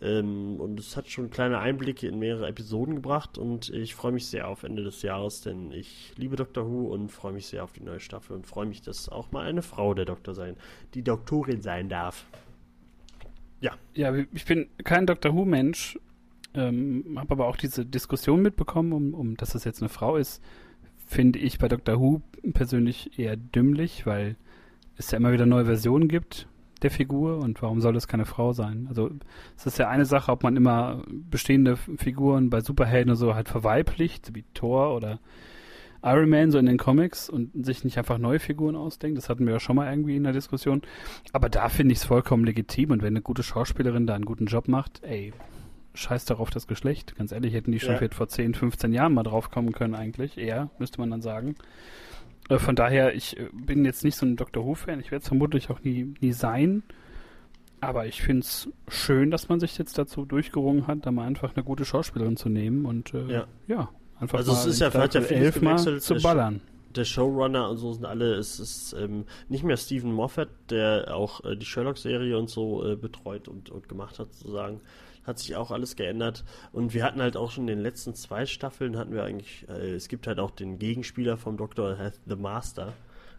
Ähm, 0.00 0.60
und 0.60 0.78
es 0.78 0.96
hat 0.96 1.08
schon 1.08 1.30
kleine 1.30 1.58
Einblicke 1.58 2.06
in 2.06 2.18
mehrere 2.18 2.48
Episoden 2.48 2.96
gebracht 2.96 3.38
und 3.38 3.70
ich 3.70 3.94
freue 3.94 4.12
mich 4.12 4.26
sehr 4.26 4.46
auf 4.46 4.62
Ende 4.62 4.84
des 4.84 5.00
Jahres, 5.00 5.40
denn 5.40 5.72
ich 5.72 6.12
liebe 6.16 6.36
Doctor 6.36 6.68
Who 6.68 6.92
und 6.92 7.10
freue 7.10 7.32
mich 7.32 7.46
sehr 7.46 7.64
auf 7.64 7.72
die 7.72 7.82
neue 7.82 8.00
Staffel 8.00 8.36
und 8.36 8.46
freue 8.46 8.66
mich, 8.66 8.82
dass 8.82 9.08
auch 9.08 9.32
mal 9.32 9.46
eine 9.46 9.62
Frau 9.62 9.94
der 9.94 10.04
Doktor 10.04 10.34
sein, 10.34 10.56
die 10.92 11.02
Doktorin 11.02 11.62
sein 11.62 11.88
darf. 11.88 12.26
Ja. 13.60 13.72
Ja, 13.94 14.14
ich 14.14 14.44
bin 14.44 14.68
kein 14.84 15.06
Doctor 15.06 15.34
Who-Mensch, 15.34 15.98
ähm, 16.52 17.16
habe 17.16 17.32
aber 17.32 17.46
auch 17.46 17.56
diese 17.56 17.86
Diskussion 17.86 18.42
mitbekommen, 18.42 18.92
um, 18.92 19.14
um 19.14 19.36
dass 19.38 19.52
das 19.52 19.64
jetzt 19.64 19.80
eine 19.80 19.88
Frau 19.88 20.18
ist, 20.18 20.42
finde 21.06 21.38
ich 21.38 21.58
bei 21.58 21.68
Dr. 21.68 21.98
Who 21.98 22.20
persönlich 22.52 23.18
eher 23.18 23.36
dümmlich, 23.36 24.04
weil 24.04 24.36
es 24.96 25.10
ja 25.10 25.18
immer 25.18 25.32
wieder 25.32 25.46
neue 25.46 25.64
Versionen 25.66 26.08
gibt 26.08 26.48
der 26.82 26.90
Figur 26.90 27.38
und 27.38 27.62
warum 27.62 27.80
soll 27.80 27.94
das 27.94 28.06
keine 28.06 28.26
Frau 28.26 28.52
sein? 28.52 28.86
Also 28.88 29.10
es 29.56 29.66
ist 29.66 29.78
ja 29.78 29.88
eine 29.88 30.04
Sache, 30.04 30.30
ob 30.30 30.42
man 30.42 30.56
immer 30.56 31.02
bestehende 31.08 31.76
Figuren 31.76 32.50
bei 32.50 32.60
Superhelden 32.60 33.10
oder 33.10 33.16
so 33.16 33.34
halt 33.34 33.48
verweiblicht, 33.48 34.34
wie 34.34 34.44
Thor 34.52 34.94
oder 34.94 35.18
Iron 36.02 36.28
Man 36.28 36.50
so 36.50 36.58
in 36.58 36.66
den 36.66 36.76
Comics 36.76 37.28
und 37.28 37.64
sich 37.64 37.82
nicht 37.82 37.98
einfach 37.98 38.18
neue 38.18 38.38
Figuren 38.38 38.76
ausdenkt. 38.76 39.18
Das 39.18 39.28
hatten 39.28 39.46
wir 39.46 39.54
ja 39.54 39.60
schon 39.60 39.76
mal 39.76 39.90
irgendwie 39.90 40.16
in 40.16 40.24
der 40.24 40.32
Diskussion. 40.32 40.82
Aber 41.32 41.48
da 41.48 41.68
finde 41.68 41.92
ich 41.92 41.98
es 41.98 42.04
vollkommen 42.04 42.44
legitim 42.44 42.90
und 42.90 43.02
wenn 43.02 43.14
eine 43.14 43.22
gute 43.22 43.42
Schauspielerin 43.42 44.06
da 44.06 44.14
einen 44.14 44.26
guten 44.26 44.46
Job 44.46 44.68
macht, 44.68 45.02
ey, 45.02 45.32
scheiß 45.94 46.26
darauf 46.26 46.50
das 46.50 46.66
Geschlecht. 46.66 47.16
Ganz 47.16 47.32
ehrlich, 47.32 47.54
hätten 47.54 47.72
die 47.72 47.80
schon 47.80 47.96
ja. 48.00 48.08
vor 48.10 48.28
10, 48.28 48.54
15 48.54 48.92
Jahren 48.92 49.14
mal 49.14 49.22
drauf 49.22 49.50
kommen 49.50 49.72
können 49.72 49.94
eigentlich. 49.94 50.36
Eher, 50.36 50.70
müsste 50.78 51.00
man 51.00 51.10
dann 51.10 51.22
sagen. 51.22 51.56
Äh, 52.48 52.58
von 52.58 52.76
daher, 52.76 53.14
ich 53.14 53.38
äh, 53.38 53.48
bin 53.52 53.84
jetzt 53.84 54.04
nicht 54.04 54.16
so 54.16 54.26
ein 54.26 54.36
Dr. 54.36 54.64
Who-Fan. 54.64 55.00
Ich 55.00 55.10
werde 55.10 55.22
es 55.22 55.28
vermutlich 55.28 55.70
auch 55.70 55.82
nie, 55.82 56.14
nie 56.20 56.32
sein. 56.32 56.82
Aber 57.80 58.06
ich 58.06 58.22
finde 58.22 58.40
es 58.40 58.68
schön, 58.88 59.30
dass 59.30 59.48
man 59.48 59.60
sich 59.60 59.76
jetzt 59.78 59.98
dazu 59.98 60.24
durchgerungen 60.24 60.86
hat, 60.86 61.04
da 61.04 61.10
mal 61.10 61.26
einfach 61.26 61.54
eine 61.54 61.64
gute 61.64 61.84
Schauspielerin 61.84 62.36
zu 62.36 62.48
nehmen 62.48 62.86
und 62.86 63.12
äh, 63.12 63.26
ja. 63.26 63.46
ja. 63.66 63.90
einfach 64.18 64.38
also 64.38 64.52
mal 64.52 64.60
es 64.60 64.66
ist 64.66 64.80
ja, 64.80 64.90
vielleicht 64.90 65.14
ja 65.14 65.20
elf 65.20 65.60
Mal 65.60 65.78
zu 65.78 66.14
ballern 66.16 66.62
der 66.96 67.04
Showrunner 67.04 67.70
und 67.70 67.76
so 67.76 67.92
sind 67.92 68.04
alle, 68.04 68.34
es 68.34 68.58
ist 68.58 68.94
ähm, 68.94 69.24
nicht 69.48 69.64
mehr 69.64 69.76
Stephen 69.76 70.12
Moffat, 70.12 70.48
der 70.70 71.14
auch 71.14 71.44
äh, 71.44 71.56
die 71.56 71.66
Sherlock-Serie 71.66 72.38
und 72.38 72.48
so 72.48 72.84
äh, 72.84 72.96
betreut 72.96 73.48
und, 73.48 73.70
und 73.70 73.88
gemacht 73.88 74.18
hat, 74.18 74.32
sozusagen. 74.32 74.80
Hat 75.26 75.38
sich 75.38 75.56
auch 75.56 75.70
alles 75.70 75.96
geändert. 75.96 76.44
Und 76.72 76.94
wir 76.94 77.02
hatten 77.02 77.20
halt 77.20 77.36
auch 77.36 77.50
schon 77.50 77.64
in 77.64 77.76
den 77.78 77.82
letzten 77.82 78.14
zwei 78.14 78.46
Staffeln 78.46 78.96
hatten 78.96 79.12
wir 79.12 79.24
eigentlich, 79.24 79.66
äh, 79.68 79.94
es 79.94 80.08
gibt 80.08 80.26
halt 80.26 80.38
auch 80.38 80.50
den 80.50 80.78
Gegenspieler 80.78 81.36
vom 81.36 81.56
Doktor, 81.56 82.12
The 82.26 82.36
Master. 82.36 82.92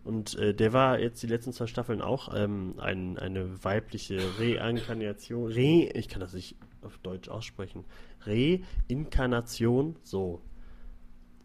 Und 0.04 0.36
äh, 0.36 0.54
der 0.54 0.72
war 0.72 1.00
jetzt 1.00 1.22
die 1.22 1.28
letzten 1.28 1.52
zwei 1.52 1.68
Staffeln 1.68 2.02
auch 2.02 2.34
ähm, 2.34 2.76
ein, 2.78 3.18
eine 3.18 3.64
weibliche 3.64 4.20
Reinkarnation. 4.40 5.52
Re, 5.52 5.90
ich 5.94 6.08
kann 6.08 6.22
das 6.22 6.34
nicht 6.34 6.56
auf 6.82 6.98
Deutsch 7.00 7.28
aussprechen. 7.28 7.84
Reinkarnation, 8.22 9.98
so. 10.04 10.42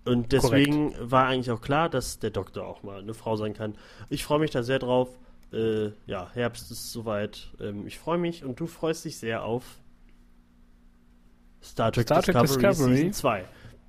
Und 0.04 0.32
deswegen 0.32 0.92
Korrekt. 0.92 1.10
war 1.10 1.26
eigentlich 1.26 1.50
auch 1.50 1.60
klar, 1.60 1.88
dass 1.88 2.18
der 2.18 2.30
Doktor 2.30 2.66
auch 2.66 2.82
mal 2.82 3.00
eine 3.00 3.14
Frau 3.14 3.36
sein 3.36 3.52
kann. 3.54 3.76
Ich 4.10 4.24
freue 4.24 4.38
mich 4.38 4.50
da 4.50 4.62
sehr 4.62 4.78
drauf. 4.78 5.08
äh, 5.52 5.90
ja, 6.06 6.30
Herbst 6.32 6.70
ist 6.70 6.92
soweit. 6.92 7.52
Ähm, 7.60 7.86
ich 7.86 7.98
freue 7.98 8.18
mich 8.18 8.44
und 8.44 8.58
du 8.58 8.66
freust 8.66 9.04
dich 9.04 9.18
sehr 9.18 9.44
auf 9.44 9.81
Star 11.62 11.92
Trek, 11.92 12.06
Star 12.06 12.22
Trek 12.22 12.36
Discovery, 12.38 12.68
Discovery. 12.68 12.96
Season 12.96 13.12
2. 13.12 13.44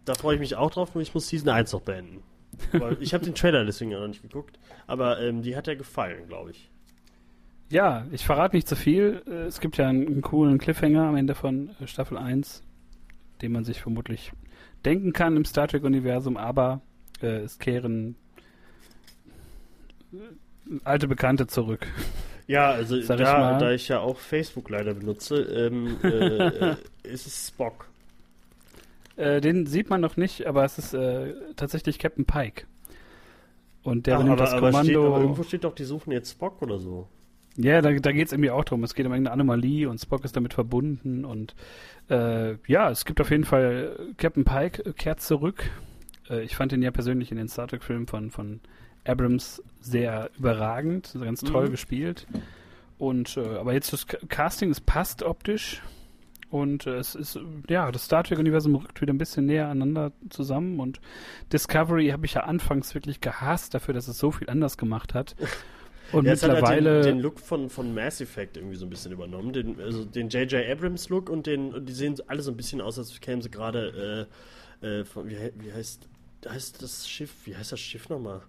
Da 0.06 0.14
freue 0.16 0.36
ich 0.36 0.40
mich 0.40 0.56
auch 0.56 0.72
drauf, 0.72 0.94
nur 0.94 1.02
ich 1.02 1.14
muss 1.14 1.28
Season 1.28 1.50
1 1.50 1.72
noch 1.74 1.82
beenden. 1.82 2.24
Ich 3.00 3.14
habe 3.16 3.26
den 3.26 3.34
Trailer 3.34 3.66
deswegen 3.66 3.92
noch 3.92 4.08
nicht 4.08 4.22
geguckt, 4.22 4.60
aber 4.86 5.20
ähm, 5.20 5.42
die 5.42 5.56
hat 5.56 5.66
ja 5.66 5.74
gefallen, 5.74 6.28
glaube 6.28 6.52
ich. 6.52 6.70
Ja, 7.70 8.06
ich 8.12 8.26
verrate 8.26 8.56
nicht 8.56 8.68
zu 8.68 8.76
viel. 8.76 9.24
Äh, 9.28 9.46
Es 9.48 9.60
gibt 9.60 9.78
ja 9.78 9.88
einen, 9.88 10.06
einen 10.06 10.22
coolen 10.22 10.60
Cliffhanger 10.60 11.08
am 11.08 11.16
Ende 11.16 11.34
von 11.34 11.72
äh, 11.80 11.88
Staffel 11.88 12.18
1, 12.18 12.62
den 13.42 13.52
man 13.52 13.64
sich 13.64 13.82
vermutlich 13.82 14.32
denken 14.86 15.14
kann 15.14 15.36
im 15.36 15.46
Star 15.46 15.68
Trek-Universum, 15.68 16.38
aber 16.38 16.82
äh, 17.22 17.38
es 17.40 17.58
kehren 17.58 18.16
äh, 20.14 20.18
alte 20.84 21.08
Bekannte 21.08 21.48
zurück. 21.48 21.88
Ja, 22.48 22.72
also 22.72 23.00
Sag 23.02 23.20
ich 23.20 23.26
da, 23.26 23.58
da 23.58 23.72
ich 23.72 23.88
ja 23.88 24.00
auch 24.00 24.18
Facebook 24.18 24.70
leider 24.70 24.94
benutze, 24.94 25.42
ähm, 25.42 25.98
äh, 26.04 26.76
ist 27.04 27.26
es 27.26 27.48
Spock. 27.48 27.88
Äh, 29.16 29.42
den 29.42 29.66
sieht 29.66 29.90
man 29.90 30.02
noch 30.02 30.18
nicht, 30.18 30.46
aber 30.48 30.66
es 30.66 30.78
ist 30.78 30.94
äh, 30.94 31.34
tatsächlich 31.56 32.00
Captain 32.00 32.26
Pike. 32.26 32.66
Und 33.84 34.08
der 34.08 34.16
Ach, 34.16 34.20
übernimmt 34.20 34.42
aber, 34.42 34.46
das 34.46 34.54
aber, 34.54 34.72
Kommando. 34.72 34.92
steht, 34.92 34.98
aber 34.98 35.22
irgendwo 35.22 35.44
steht 35.44 35.64
doch, 35.64 35.76
die 35.76 35.84
suchen 35.84 36.12
jetzt 36.12 36.32
Spock 36.32 36.62
oder 36.62 36.80
so. 36.80 37.08
Ja, 37.56 37.82
da, 37.82 37.92
da 37.92 38.12
geht 38.12 38.28
es 38.28 38.34
irgendwie 38.34 38.50
auch 38.50 38.64
drum. 38.64 38.84
Es 38.84 38.96
geht 38.96 39.06
um 39.06 39.12
irgendeine 39.12 39.34
Anomalie 39.34 39.88
und 39.88 40.00
Spock 40.00 40.26
ist 40.26 40.36
damit 40.36 40.54
verbunden. 40.54 41.24
Und 41.24 41.56
äh, 42.10 42.56
ja, 42.68 42.90
es 42.90 43.06
gibt 43.06 43.22
auf 43.22 43.30
jeden 43.30 43.44
Fall 43.44 44.14
Captain 44.18 44.44
Pike 44.44 44.94
kehrt 44.94 45.22
zurück. 45.22 45.70
Äh, 46.30 46.44
ich 46.44 46.56
fand 46.56 46.74
ihn 46.74 46.82
ja 46.82 46.92
persönlich 46.92 47.30
in 47.30 47.38
den 47.38 47.48
Star 47.48 47.68
Trek-Filmen 47.68 48.08
von, 48.08 48.32
von 48.32 48.60
Abrams 49.06 49.62
sehr 49.82 50.30
überragend, 50.38 51.16
ganz 51.20 51.42
toll 51.42 51.68
Mhm. 51.68 51.72
gespielt. 51.72 52.28
Und 52.98 53.36
äh, 53.38 53.58
aber 53.58 53.74
jetzt 53.74 53.92
das 53.92 54.08
Ca- 54.08 54.18
Casting, 54.30 54.70
es 54.70 54.80
passt 54.82 55.24
optisch. 55.24 55.82
Und 56.50 56.86
äh, 56.86 56.98
es 56.98 57.16
ist, 57.16 57.40
ja, 57.68 57.92
das 57.92 58.06
Star 58.06 58.24
Trek-Universum 58.24 58.76
rückt 58.76 59.02
wieder 59.02 59.12
ein 59.12 59.18
bisschen 59.18 59.48
näher 59.48 59.66
aneinander 59.70 60.12
zusammen. 60.30 60.80
Und 60.80 61.02
Discovery 61.52 62.10
habe 62.10 62.26
ich 62.28 62.36
ja 62.36 62.42
anfangs 62.44 62.94
wirklich 62.94 63.22
gehasst 63.22 63.74
dafür, 63.74 63.94
dass 63.96 64.08
es 64.08 64.20
so 64.20 64.32
viel 64.32 64.50
anders 64.50 64.78
gemacht 64.78 65.14
hat. 65.14 65.36
Und 66.12 66.26
Ja, 66.26 66.34
es 66.34 66.44
hat 66.44 66.52
mittlerweile. 66.52 66.94
halt 66.96 67.06
den, 67.06 67.16
den 67.16 67.22
Look 67.24 67.40
von, 67.40 67.72
von 67.72 67.94
Mass 67.96 68.22
Effect 68.22 68.58
irgendwie 68.58 68.76
so 68.76 68.86
ein 68.86 68.90
bisschen 68.92 69.12
übernommen. 69.12 69.52
Den, 69.52 69.82
also 69.82 70.06
den 70.06 70.30
J.J. 70.30 70.64
Abrams 70.70 71.10
Look 71.10 71.28
und 71.30 71.48
den, 71.48 71.74
und 71.74 71.90
die 71.90 71.94
sehen 71.94 72.16
alle 72.28 72.44
so 72.44 72.52
ein 72.52 72.58
bisschen 72.58 72.82
aus, 72.82 73.00
als 73.00 73.20
kämen 73.20 73.42
sie 73.42 73.50
gerade, 73.50 74.28
äh, 74.84 74.86
äh, 74.88 75.06
von, 75.06 75.28
wie, 75.28 75.38
wie 75.58 75.74
heißt, 75.74 76.08
heißt 76.48 76.84
das 76.84 77.10
Schiff, 77.10 77.34
wie 77.46 77.56
heißt 77.58 77.72
das 77.72 77.80
Schiff 77.80 78.10
nochmal? 78.10 78.42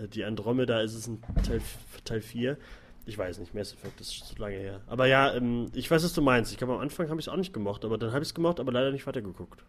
Äh, 0.00 0.08
die 0.08 0.24
Andromeda 0.24 0.80
ist 0.80 0.94
es 0.94 1.06
ein 1.06 1.22
Teil, 1.46 1.60
Teil 2.04 2.20
4. 2.20 2.56
Ich 3.06 3.18
weiß 3.18 3.38
nicht, 3.38 3.54
Mass 3.54 3.74
Effect 3.74 4.00
ist 4.00 4.26
so 4.26 4.42
lange 4.42 4.56
her. 4.56 4.80
Aber 4.86 5.06
ja, 5.06 5.34
ähm, 5.34 5.66
ich 5.74 5.90
weiß, 5.90 6.02
was 6.04 6.14
du 6.14 6.22
meinst. 6.22 6.52
Ich 6.52 6.58
glaube, 6.58 6.74
am 6.74 6.80
Anfang 6.80 7.10
habe 7.10 7.20
ich 7.20 7.26
es 7.26 7.32
auch 7.32 7.36
nicht 7.36 7.52
gemocht, 7.52 7.84
aber 7.84 7.98
dann 7.98 8.12
habe 8.12 8.22
ich 8.22 8.28
es 8.28 8.34
gemocht, 8.34 8.60
aber 8.60 8.72
leider 8.72 8.90
nicht 8.92 9.06
weitergeguckt. 9.06 9.62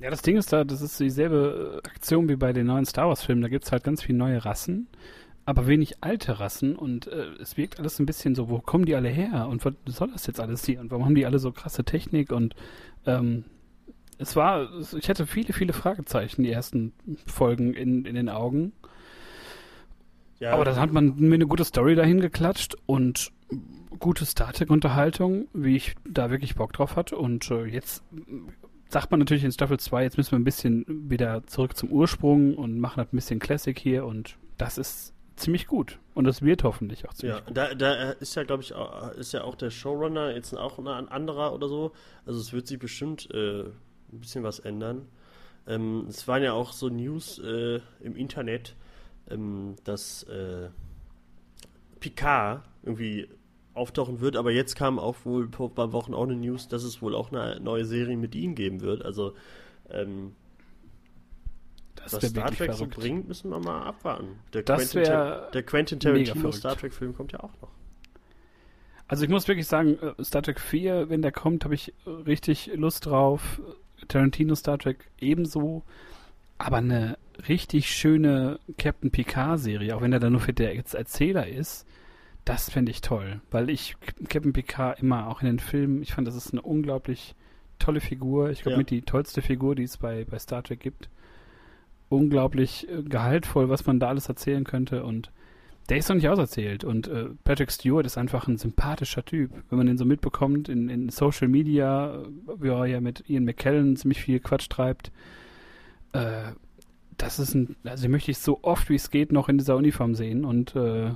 Ja, 0.00 0.10
das 0.10 0.22
Ding 0.22 0.36
ist 0.36 0.52
da, 0.52 0.64
das 0.64 0.80
ist 0.80 0.98
dieselbe 0.98 1.82
äh, 1.84 1.88
Aktion 1.88 2.28
wie 2.28 2.36
bei 2.36 2.52
den 2.52 2.66
neuen 2.66 2.86
Star 2.86 3.08
Wars-Filmen. 3.08 3.42
Da 3.42 3.48
gibt 3.48 3.66
es 3.66 3.72
halt 3.72 3.84
ganz 3.84 4.02
viele 4.02 4.18
neue 4.18 4.44
Rassen, 4.44 4.88
aber 5.44 5.66
wenig 5.66 6.02
alte 6.02 6.40
Rassen 6.40 6.74
und 6.74 7.06
äh, 7.06 7.26
es 7.40 7.56
wirkt 7.56 7.78
alles 7.78 7.98
ein 7.98 8.06
bisschen 8.06 8.34
so, 8.34 8.48
wo 8.48 8.60
kommen 8.60 8.86
die 8.86 8.96
alle 8.96 9.10
her 9.10 9.46
und 9.48 9.64
was 9.64 9.74
soll 9.86 10.10
das 10.10 10.26
jetzt 10.26 10.40
alles 10.40 10.64
hier 10.64 10.80
und 10.80 10.90
warum 10.90 11.04
haben 11.04 11.14
die 11.14 11.26
alle 11.26 11.38
so 11.38 11.52
krasse 11.52 11.84
Technik 11.84 12.32
und 12.32 12.54
ähm, 13.06 13.44
es 14.20 14.36
war, 14.36 14.68
ich 14.94 15.08
hatte 15.08 15.26
viele, 15.26 15.54
viele 15.54 15.72
Fragezeichen, 15.72 16.42
die 16.42 16.52
ersten 16.52 16.92
Folgen 17.24 17.72
in, 17.72 18.04
in 18.04 18.14
den 18.14 18.28
Augen. 18.28 18.72
Ja, 20.40 20.52
Aber 20.54 20.64
dann 20.64 20.76
hat 20.76 20.92
man 20.92 21.16
mir 21.16 21.34
eine 21.34 21.46
gute 21.46 21.64
Story 21.64 21.94
dahin 21.94 22.20
geklatscht 22.20 22.74
und 22.86 23.30
gute 23.98 24.24
Star 24.24 24.52
Trek-Unterhaltung, 24.52 25.48
wie 25.52 25.76
ich 25.76 25.94
da 26.08 26.30
wirklich 26.30 26.54
Bock 26.54 26.72
drauf 26.72 26.96
hatte. 26.96 27.16
Und 27.16 27.50
äh, 27.50 27.64
jetzt 27.66 28.02
sagt 28.88 29.10
man 29.10 29.20
natürlich 29.20 29.44
in 29.44 29.52
Staffel 29.52 29.78
2, 29.78 30.02
jetzt 30.02 30.16
müssen 30.16 30.32
wir 30.32 30.38
ein 30.38 30.44
bisschen 30.44 30.84
wieder 31.10 31.46
zurück 31.46 31.76
zum 31.76 31.90
Ursprung 31.90 32.56
und 32.56 32.80
machen 32.80 32.96
halt 32.96 33.12
ein 33.12 33.16
bisschen 33.16 33.38
Classic 33.38 33.78
hier 33.78 34.06
und 34.06 34.36
das 34.56 34.78
ist 34.78 35.14
ziemlich 35.36 35.66
gut. 35.66 35.98
Und 36.14 36.24
das 36.24 36.42
wird 36.42 36.64
hoffentlich 36.64 37.06
auch 37.08 37.14
ziemlich 37.14 37.38
Ja, 37.38 37.44
gut. 37.44 37.56
da, 37.56 37.74
da 37.74 38.10
ist 38.12 38.34
ja, 38.34 38.42
glaube 38.42 38.62
ich, 38.62 38.74
auch- 38.74 39.12
ist 39.12 39.32
ja 39.32 39.44
auch 39.44 39.54
der 39.54 39.70
Showrunner 39.70 40.34
jetzt 40.34 40.54
auch 40.54 40.78
ein 40.78 41.08
anderer 41.08 41.52
oder 41.54 41.68
so. 41.68 41.92
Also 42.26 42.40
es 42.40 42.52
wird 42.52 42.66
sich 42.66 42.78
bestimmt 42.78 43.28
äh, 43.32 43.60
ein 43.64 44.20
bisschen 44.20 44.42
was 44.42 44.58
ändern. 44.58 45.06
Ähm, 45.66 46.06
es 46.08 46.26
waren 46.26 46.42
ja 46.42 46.52
auch 46.54 46.72
so 46.72 46.88
News 46.88 47.38
äh, 47.38 47.80
im 48.00 48.16
Internet, 48.16 48.74
ähm, 49.30 49.76
dass 49.84 50.22
äh, 50.24 50.68
Picard 52.00 52.62
irgendwie 52.82 53.28
auftauchen 53.74 54.20
wird, 54.20 54.36
aber 54.36 54.50
jetzt 54.50 54.74
kam 54.74 54.98
auch 54.98 55.16
wohl 55.24 55.48
vor 55.50 55.68
ein 55.68 55.74
paar 55.74 55.92
Wochen 55.92 56.12
auch 56.14 56.24
eine 56.24 56.36
News, 56.36 56.68
dass 56.68 56.82
es 56.82 57.00
wohl 57.02 57.14
auch 57.14 57.30
eine 57.32 57.60
neue 57.60 57.84
Serie 57.84 58.16
mit 58.16 58.34
ihm 58.34 58.54
geben 58.54 58.80
wird. 58.80 59.04
Also 59.04 59.34
ähm, 59.90 60.34
Das 61.94 62.12
was 62.14 62.28
Star 62.30 62.50
Trek 62.50 62.72
so 62.72 62.78
verrückt. 62.78 62.96
bringt, 62.96 63.28
müssen 63.28 63.50
wir 63.50 63.60
mal 63.60 63.82
abwarten. 63.84 64.38
Der 64.52 64.62
Das 64.62 64.90
Quentin, 64.92 65.04
Tar- 65.12 65.50
der 65.52 65.62
Quentin 65.62 66.00
Tarantino. 66.00 66.52
Star 66.52 66.76
Trek 66.76 66.92
Film 66.92 67.14
kommt 67.14 67.32
ja 67.32 67.40
auch 67.40 67.52
noch. 67.60 67.70
Also 69.06 69.24
ich 69.24 69.30
muss 69.30 69.48
wirklich 69.48 69.66
sagen, 69.66 69.98
äh, 69.98 70.24
Star 70.24 70.42
Trek 70.42 70.60
4, 70.60 71.08
wenn 71.10 71.20
der 71.22 71.32
kommt, 71.32 71.64
habe 71.64 71.74
ich 71.74 71.92
äh, 72.06 72.10
richtig 72.10 72.70
Lust 72.74 73.06
drauf. 73.06 73.60
Tarantino 74.08 74.54
Star 74.54 74.78
Trek 74.78 75.10
ebenso. 75.18 75.82
Aber 76.58 76.76
eine 76.78 77.18
richtig 77.48 77.90
schöne 77.90 78.58
Captain 78.78 79.10
Picard-Serie, 79.10 79.96
auch 79.96 80.00
wenn 80.02 80.12
er 80.12 80.20
dann 80.20 80.32
nur 80.32 80.40
für 80.40 80.52
der 80.52 80.74
jetzt 80.74 80.94
Erzähler 80.94 81.46
ist, 81.46 81.86
das 82.44 82.70
fände 82.70 82.90
ich 82.90 83.00
toll. 83.00 83.40
Weil 83.50 83.70
ich 83.70 83.96
Captain 84.28 84.52
Picard 84.52 85.00
immer 85.00 85.28
auch 85.28 85.40
in 85.42 85.46
den 85.46 85.58
Filmen, 85.58 86.02
ich 86.02 86.12
fand, 86.14 86.26
das 86.26 86.34
ist 86.36 86.52
eine 86.52 86.62
unglaublich 86.62 87.34
tolle 87.78 88.00
Figur. 88.00 88.50
Ich 88.50 88.62
glaube, 88.62 88.72
Ja. 88.74 88.78
mit 88.78 88.90
die 88.90 89.02
tollste 89.02 89.42
Figur, 89.42 89.74
die 89.74 89.84
es 89.84 89.96
bei, 89.96 90.24
bei 90.24 90.38
Star 90.38 90.62
Trek 90.62 90.80
gibt. 90.80 91.08
Unglaublich 92.08 92.88
äh, 92.88 93.02
gehaltvoll, 93.02 93.68
was 93.68 93.86
man 93.86 94.00
da 94.00 94.08
alles 94.08 94.28
erzählen 94.28 94.64
könnte 94.64 95.04
und 95.04 95.30
der 95.88 95.96
ist 95.96 96.08
noch 96.08 96.16
nicht 96.16 96.28
auserzählt 96.28 96.84
und 96.84 97.08
äh, 97.08 97.30
Patrick 97.42 97.72
Stewart 97.72 98.06
ist 98.06 98.16
einfach 98.16 98.46
ein 98.46 98.58
sympathischer 98.58 99.24
Typ. 99.24 99.50
Wenn 99.68 99.78
man 99.78 99.86
den 99.88 99.98
so 99.98 100.04
mitbekommt 100.04 100.68
in, 100.68 100.88
in 100.88 101.08
Social 101.08 101.48
Media, 101.48 102.14
äh, 102.14 102.26
wie 102.58 102.68
er 102.68 102.86
ja 102.86 103.00
mit 103.00 103.28
Ian 103.28 103.44
McKellen 103.44 103.96
ziemlich 103.96 104.20
viel 104.20 104.38
Quatsch 104.40 104.68
treibt, 104.68 105.10
äh, 106.12 106.52
das 107.20 107.38
ist 107.38 107.54
ein, 107.54 107.76
also 107.84 108.02
den 108.02 108.10
möchte 108.10 108.30
ich 108.30 108.38
so 108.38 108.60
oft 108.62 108.88
wie 108.88 108.94
es 108.94 109.10
geht 109.10 109.32
noch 109.32 109.48
in 109.48 109.58
dieser 109.58 109.76
Uniform 109.76 110.14
sehen 110.14 110.44
und 110.44 110.74
äh, 110.76 111.12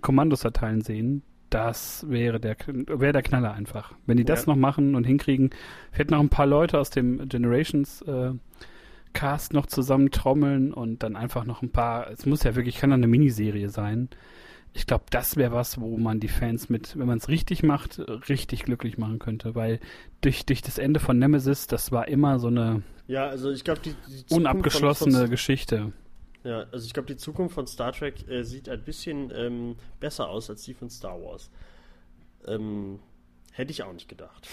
Kommandos 0.00 0.44
erteilen 0.44 0.80
sehen. 0.80 1.22
Das 1.50 2.04
wäre 2.08 2.38
der, 2.40 2.56
wäre 2.66 3.12
der 3.12 3.22
Knaller 3.22 3.52
einfach. 3.54 3.94
Wenn 4.06 4.18
die 4.18 4.24
das 4.24 4.44
Ja. 4.46 4.52
noch 4.52 4.58
machen 4.58 4.94
und 4.94 5.04
hinkriegen, 5.04 5.50
vielleicht 5.92 6.10
noch 6.10 6.20
ein 6.20 6.28
paar 6.28 6.46
Leute 6.46 6.78
aus 6.78 6.90
dem 6.90 7.26
Generations 7.28 8.02
äh, 8.02 8.32
Cast 9.14 9.54
noch 9.54 9.66
zusammen 9.66 10.10
trommeln 10.10 10.72
und 10.74 11.02
dann 11.02 11.16
einfach 11.16 11.44
noch 11.46 11.62
ein 11.62 11.70
paar, 11.70 12.10
es 12.10 12.26
muss 12.26 12.42
ja 12.42 12.54
wirklich, 12.54 12.76
kann 12.76 12.90
dann 12.90 13.00
eine 13.00 13.08
Miniserie 13.08 13.70
sein. 13.70 14.10
Ich 14.74 14.86
glaube, 14.86 15.04
das 15.10 15.36
wäre 15.36 15.52
was, 15.52 15.80
wo 15.80 15.96
man 15.96 16.20
die 16.20 16.28
Fans 16.28 16.68
mit, 16.68 16.96
wenn 16.98 17.06
man 17.06 17.16
es 17.16 17.30
richtig 17.30 17.62
macht, 17.62 17.98
richtig 18.28 18.64
glücklich 18.64 18.98
machen 18.98 19.18
könnte, 19.18 19.54
weil 19.54 19.80
durch, 20.20 20.44
durch 20.44 20.60
das 20.60 20.76
Ende 20.76 21.00
von 21.00 21.18
Nemesis, 21.18 21.66
das 21.66 21.90
war 21.90 22.06
immer 22.08 22.38
so 22.38 22.48
eine 22.48 22.82
Ja, 23.08 23.26
also 23.26 23.50
ich 23.50 23.64
glaube, 23.64 23.80
die, 23.80 23.94
die 24.06 24.26
Zukunft 24.26 24.32
unabgeschlossene 24.32 25.12
Von, 25.12 25.20
von, 25.22 25.30
Geschichte. 25.30 25.92
ja, 26.44 26.66
also 26.70 26.86
ich 26.86 26.92
glaube, 26.92 27.06
die 27.08 27.16
Zukunft 27.16 27.54
von 27.54 27.66
Star 27.66 27.92
Trek 27.92 28.28
äh, 28.28 28.44
sieht 28.44 28.68
ein 28.68 28.84
bisschen 28.84 29.32
ähm, 29.34 29.76
besser 29.98 30.28
aus 30.28 30.48
als 30.50 30.62
die 30.62 30.74
von 30.74 30.90
Star 30.90 31.20
Wars. 31.20 31.50
Ähm, 32.46 33.00
hätte 33.52 33.72
ich 33.72 33.82
auch 33.82 33.92
nicht 33.92 34.08
gedacht. 34.08 34.48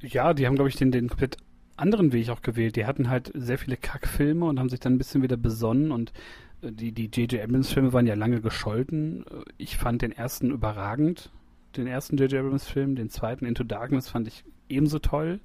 Ja, 0.00 0.34
die 0.34 0.46
haben, 0.46 0.54
glaube 0.54 0.68
ich, 0.68 0.76
den, 0.76 0.92
den 0.92 1.08
komplett 1.08 1.36
anderen 1.76 2.12
Weg 2.12 2.28
auch 2.30 2.42
gewählt. 2.42 2.76
Die 2.76 2.86
hatten 2.86 3.10
halt 3.10 3.30
sehr 3.34 3.58
viele 3.58 3.76
Kackfilme 3.76 4.44
und 4.46 4.58
haben 4.60 4.68
sich 4.68 4.80
dann 4.80 4.94
ein 4.94 4.98
bisschen 4.98 5.22
wieder 5.22 5.36
besonnen 5.36 5.90
und 5.90 6.12
äh, 6.62 6.70
die 6.72 6.92
die 6.92 7.06
J.J. 7.06 7.42
Abrams-Filme 7.42 7.92
waren 7.92 8.06
ja 8.06 8.14
lange 8.14 8.40
gescholten. 8.40 9.26
Äh, 9.26 9.42
Ich 9.58 9.76
fand 9.76 10.02
den 10.02 10.12
ersten 10.12 10.50
überragend, 10.52 11.30
den 11.76 11.86
ersten 11.88 12.16
J.J. 12.16 12.40
Abrams-Film. 12.44 12.94
Den 12.94 13.10
zweiten, 13.10 13.46
Into 13.46 13.64
Darkness, 13.64 14.08
fand 14.08 14.28
ich 14.28 14.44
ebenso 14.68 15.00
toll. 15.00 15.40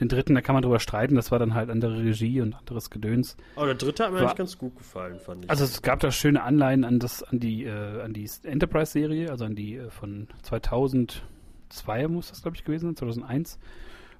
Den 0.00 0.08
dritten, 0.08 0.34
da 0.34 0.40
kann 0.40 0.54
man 0.54 0.62
drüber 0.62 0.80
streiten, 0.80 1.16
das 1.16 1.30
war 1.30 1.38
dann 1.38 1.54
halt 1.54 1.68
andere 1.68 2.02
Regie 2.02 2.40
und 2.40 2.54
anderes 2.54 2.88
Gedöns. 2.90 3.36
Aber 3.56 3.66
der 3.66 3.74
dritte 3.74 4.04
hat 4.04 4.10
mir 4.12 4.16
War- 4.18 4.24
eigentlich 4.24 4.38
ganz 4.38 4.58
gut 4.58 4.76
gefallen, 4.76 5.18
fand 5.20 5.44
ich. 5.44 5.50
Also 5.50 5.64
es 5.64 5.82
gab 5.82 6.00
da 6.00 6.10
schöne 6.10 6.42
Anleihen 6.42 6.84
an 6.84 6.98
das, 6.98 7.22
an 7.22 7.38
die, 7.40 7.64
äh, 7.64 8.00
an 8.00 8.14
die 8.14 8.28
Enterprise-Serie, 8.42 9.30
also 9.30 9.44
an 9.44 9.54
die 9.54 9.76
äh, 9.76 9.90
von 9.90 10.28
2002 10.42 12.08
muss 12.08 12.28
das 12.30 12.42
glaube 12.42 12.56
ich 12.56 12.64
gewesen 12.64 12.86
sein, 12.86 12.96
2001. 12.96 13.58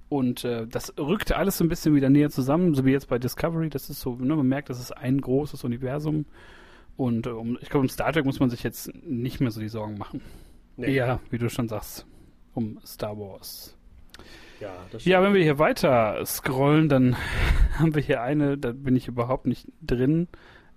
Und 0.08 0.44
äh, 0.44 0.66
das 0.66 0.92
rückte 0.98 1.36
alles 1.36 1.56
so 1.56 1.64
ein 1.64 1.70
bisschen 1.70 1.94
wieder 1.94 2.10
näher 2.10 2.28
zusammen, 2.28 2.74
so 2.74 2.84
wie 2.84 2.90
jetzt 2.92 3.08
bei 3.08 3.18
Discovery. 3.18 3.70
Das 3.70 3.88
ist 3.88 4.00
so, 4.00 4.14
ne, 4.16 4.36
man 4.36 4.46
merkt, 4.46 4.68
das 4.68 4.78
ist 4.78 4.92
ein 4.92 5.18
großes 5.18 5.64
Universum. 5.64 6.26
Und 6.98 7.26
äh, 7.26 7.30
um, 7.30 7.56
ich 7.62 7.70
glaube, 7.70 7.84
um 7.84 7.88
Star 7.88 8.12
Trek 8.12 8.26
muss 8.26 8.38
man 8.38 8.50
sich 8.50 8.62
jetzt 8.62 8.90
nicht 9.06 9.40
mehr 9.40 9.50
so 9.50 9.60
die 9.60 9.68
Sorgen 9.70 9.96
machen. 9.96 10.20
Nee. 10.76 10.94
Eher, 10.96 11.20
wie 11.30 11.38
du 11.38 11.48
schon 11.48 11.66
sagst, 11.68 12.04
um 12.52 12.78
Star 12.84 13.18
Wars. 13.18 13.74
Ja, 14.62 14.98
Ja, 14.98 15.22
wenn 15.22 15.34
wir 15.34 15.42
hier 15.42 15.58
weiter 15.58 16.24
scrollen, 16.24 16.88
dann 16.88 17.16
haben 17.78 17.94
wir 17.94 18.02
hier 18.02 18.22
eine, 18.22 18.56
da 18.56 18.72
bin 18.72 18.96
ich 18.96 19.08
überhaupt 19.08 19.46
nicht 19.46 19.66
drin. 19.80 20.28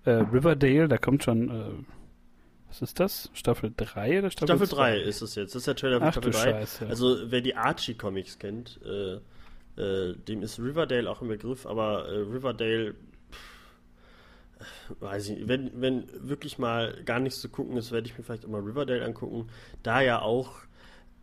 Äh, 0.06 0.12
Riverdale, 0.12 0.88
da 0.88 0.98
kommt 0.98 1.24
schon, 1.24 1.50
äh, 1.50 1.72
was 2.68 2.82
ist 2.82 3.00
das? 3.00 3.30
Staffel 3.34 3.74
3 3.76 4.20
oder 4.20 4.32
Staffel 4.32 4.58
Staffel 4.58 4.76
3 4.76 5.00
ist 5.00 5.22
es 5.22 5.36
jetzt. 5.36 5.56
Das 5.56 5.62
ist 5.62 5.68
der 5.68 5.76
Trailer 5.76 6.00
für 6.00 6.06
Ach, 6.06 6.12
Staffel 6.14 6.32
du 6.32 6.38
3. 6.38 6.52
Scheiße. 6.52 6.88
Also, 6.88 7.32
wer 7.32 7.42
die 7.42 7.56
Archie-Comics 7.56 8.40
kennt, 8.40 8.80
äh, 8.84 9.20
äh, 9.82 10.16
dem 10.16 10.42
ist 10.42 10.60
Riverdale 10.60 11.10
auch 11.10 11.22
im 11.22 11.28
Begriff, 11.28 11.66
aber 11.66 12.08
äh, 12.08 12.18
Riverdale, 12.18 12.96
weiß 15.00 15.30
ich 15.30 15.38
nicht, 15.38 15.48
wenn, 15.48 15.80
wenn 15.80 16.06
wirklich 16.28 16.58
mal 16.58 17.02
gar 17.06 17.20
nichts 17.20 17.40
zu 17.40 17.50
gucken 17.50 17.78
ist, 17.78 17.92
werde 17.92 18.08
ich 18.08 18.18
mir 18.18 18.24
vielleicht 18.24 18.46
auch 18.46 18.50
mal 18.50 18.62
Riverdale 18.62 19.06
angucken, 19.06 19.48
da 19.84 20.02
ja 20.02 20.22
auch 20.22 20.66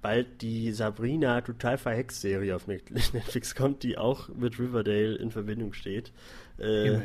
bald 0.02 0.42
die 0.42 0.72
Sabrina 0.72 1.40
total 1.40 1.78
verhext 1.78 2.20
Serie 2.20 2.54
auf 2.54 2.66
Netflix 2.66 3.54
kommt, 3.54 3.82
die 3.84 3.96
auch 3.96 4.28
mit 4.28 4.58
Riverdale 4.58 5.14
in 5.14 5.30
Verbindung 5.30 5.72
steht. 5.72 6.12
Äh, 6.58 6.98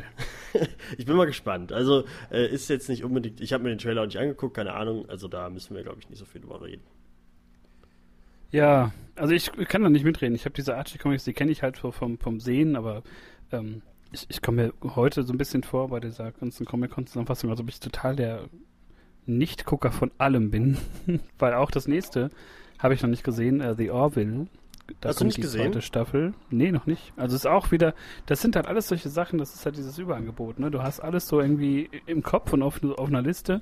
ich 0.98 1.06
bin 1.06 1.16
mal 1.16 1.28
gespannt. 1.28 1.72
Also 1.72 2.06
äh, 2.32 2.48
ist 2.48 2.70
jetzt 2.70 2.90
nicht 2.90 3.04
unbedingt, 3.04 3.40
ich 3.40 3.54
habe 3.54 3.64
mir 3.64 3.70
den 3.70 3.78
Trailer 3.78 4.02
auch 4.02 4.08
nicht 4.08 4.18
angeguckt, 4.18 4.56
keine 4.56 4.74
Ahnung, 4.74 5.08
also 5.10 5.28
da 5.28 5.50
müssen 5.50 5.76
wir 5.76 5.84
glaube 5.84 6.00
ich 6.00 6.10
nicht 6.10 6.20
so 6.20 6.26
viel 6.26 6.42
drüber 6.42 6.62
reden. 6.62 6.84
Ja, 8.52 8.92
also 9.16 9.34
ich 9.34 9.52
kann 9.68 9.84
da 9.84 9.90
nicht 9.90 10.06
mitreden. 10.06 10.36
Ich 10.36 10.46
habe 10.46 10.56
diese 10.56 10.76
Archie-Comics, 10.76 11.26
die 11.26 11.34
kenne 11.34 11.52
ich 11.52 11.64
halt 11.64 11.78
vom, 11.78 12.18
vom 12.18 12.40
Sehen, 12.40 12.76
aber 12.76 13.04
ähm, 13.52 13.82
ich, 14.12 14.26
ich 14.30 14.42
komme 14.42 14.74
mir 14.82 14.96
heute 14.96 15.24
so 15.24 15.34
ein 15.34 15.38
bisschen 15.38 15.64
vor 15.64 15.90
bei 15.90 16.00
dieser 16.00 16.32
ganzen 16.32 16.66
Comic-Con-Zusammenfassung, 16.66 17.50
als 17.50 17.60
ob 17.60 17.68
ich 17.68 17.80
total 17.80 18.16
der 18.16 18.46
Nicht-Gucker 19.26 19.92
von 19.92 20.12
allem 20.18 20.50
bin. 20.50 20.78
Weil 21.38 21.54
auch 21.56 21.72
das 21.72 21.88
nächste 21.88 22.30
habe 22.80 22.94
ich 22.94 23.02
noch 23.02 23.10
nicht 23.10 23.24
gesehen, 23.24 23.62
äh, 23.62 23.76
The 23.76 23.92
Orville. 23.92 24.48
Da 25.02 25.10
Hast 25.10 25.20
du 25.20 25.26
nicht 25.26 25.38
die 25.38 25.42
gesehen? 25.42 25.74
zweite 25.74 25.82
Staffel. 25.82 26.34
Nee, 26.50 26.72
noch 26.72 26.86
nicht. 26.86 27.12
Also 27.18 27.36
es 27.36 27.42
ist 27.42 27.48
auch 27.48 27.72
wieder, 27.72 27.94
das 28.26 28.42
sind 28.42 28.56
halt 28.56 28.68
alles 28.68 28.88
solche 28.88 29.10
Sachen, 29.10 29.38
das 29.38 29.54
ist 29.54 29.66
halt 29.66 29.76
dieses 29.76 29.98
Überangebot, 29.98 30.60
ne? 30.60 30.72
Du 30.72 30.82
hast 30.82 31.02
alles 31.02 31.28
so 31.28 31.42
irgendwie 31.42 31.90
im 32.06 32.24
Kopf 32.24 32.54
und 32.54 32.64
auf, 32.64 32.82
auf 32.84 33.08
einer 33.10 33.22
Liste. 33.22 33.62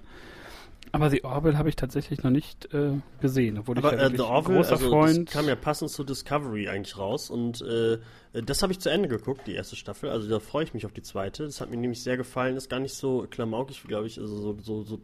Aber 0.92 1.10
The 1.10 1.24
Orville 1.24 1.58
habe 1.58 1.68
ich 1.68 1.76
tatsächlich 1.76 2.24
noch 2.24 2.30
nicht 2.30 2.72
äh, 2.74 2.92
gesehen, 3.20 3.58
obwohl 3.58 3.78
Aber 3.80 3.94
ich 3.94 4.00
ja 4.00 4.08
äh, 4.08 4.12
The 4.12 4.22
Orville, 4.22 4.58
großer 4.58 4.74
also 4.74 4.90
Freund. 4.90 5.30
kam 5.30 5.48
ja 5.48 5.56
passend 5.56 5.90
zu 5.90 6.04
Discovery 6.04 6.70
eigentlich 6.70 6.98
raus 6.98 7.30
und 7.30 7.62
äh, 7.64 7.98
das 8.34 8.62
habe 8.62 8.72
ich 8.72 8.80
zu 8.80 8.90
Ende 8.90 9.10
geguckt, 9.10 9.48
die 9.48 9.56
erste 9.56 9.76
Staffel. 9.76 10.10
Also 10.10 10.30
da 10.30 10.40
freue 10.40 10.64
ich 10.64 10.74
mich 10.74 10.86
auf 10.86 10.94
die 10.94 11.02
zweite. 11.02 11.44
Das 11.46 11.60
hat 11.60 11.70
mir 11.72 11.78
nämlich 11.78 12.04
sehr 12.04 12.18
gefallen. 12.18 12.56
Ist 12.56 12.70
gar 12.70 12.80
nicht 12.80 12.94
so 12.94 13.26
klamaukig, 13.30 13.84
wie 13.84 13.88
glaube 13.88 14.08
ich, 14.08 14.20
also 14.20 14.38
so, 14.38 14.58
so, 14.62 14.84
so, 14.84 15.02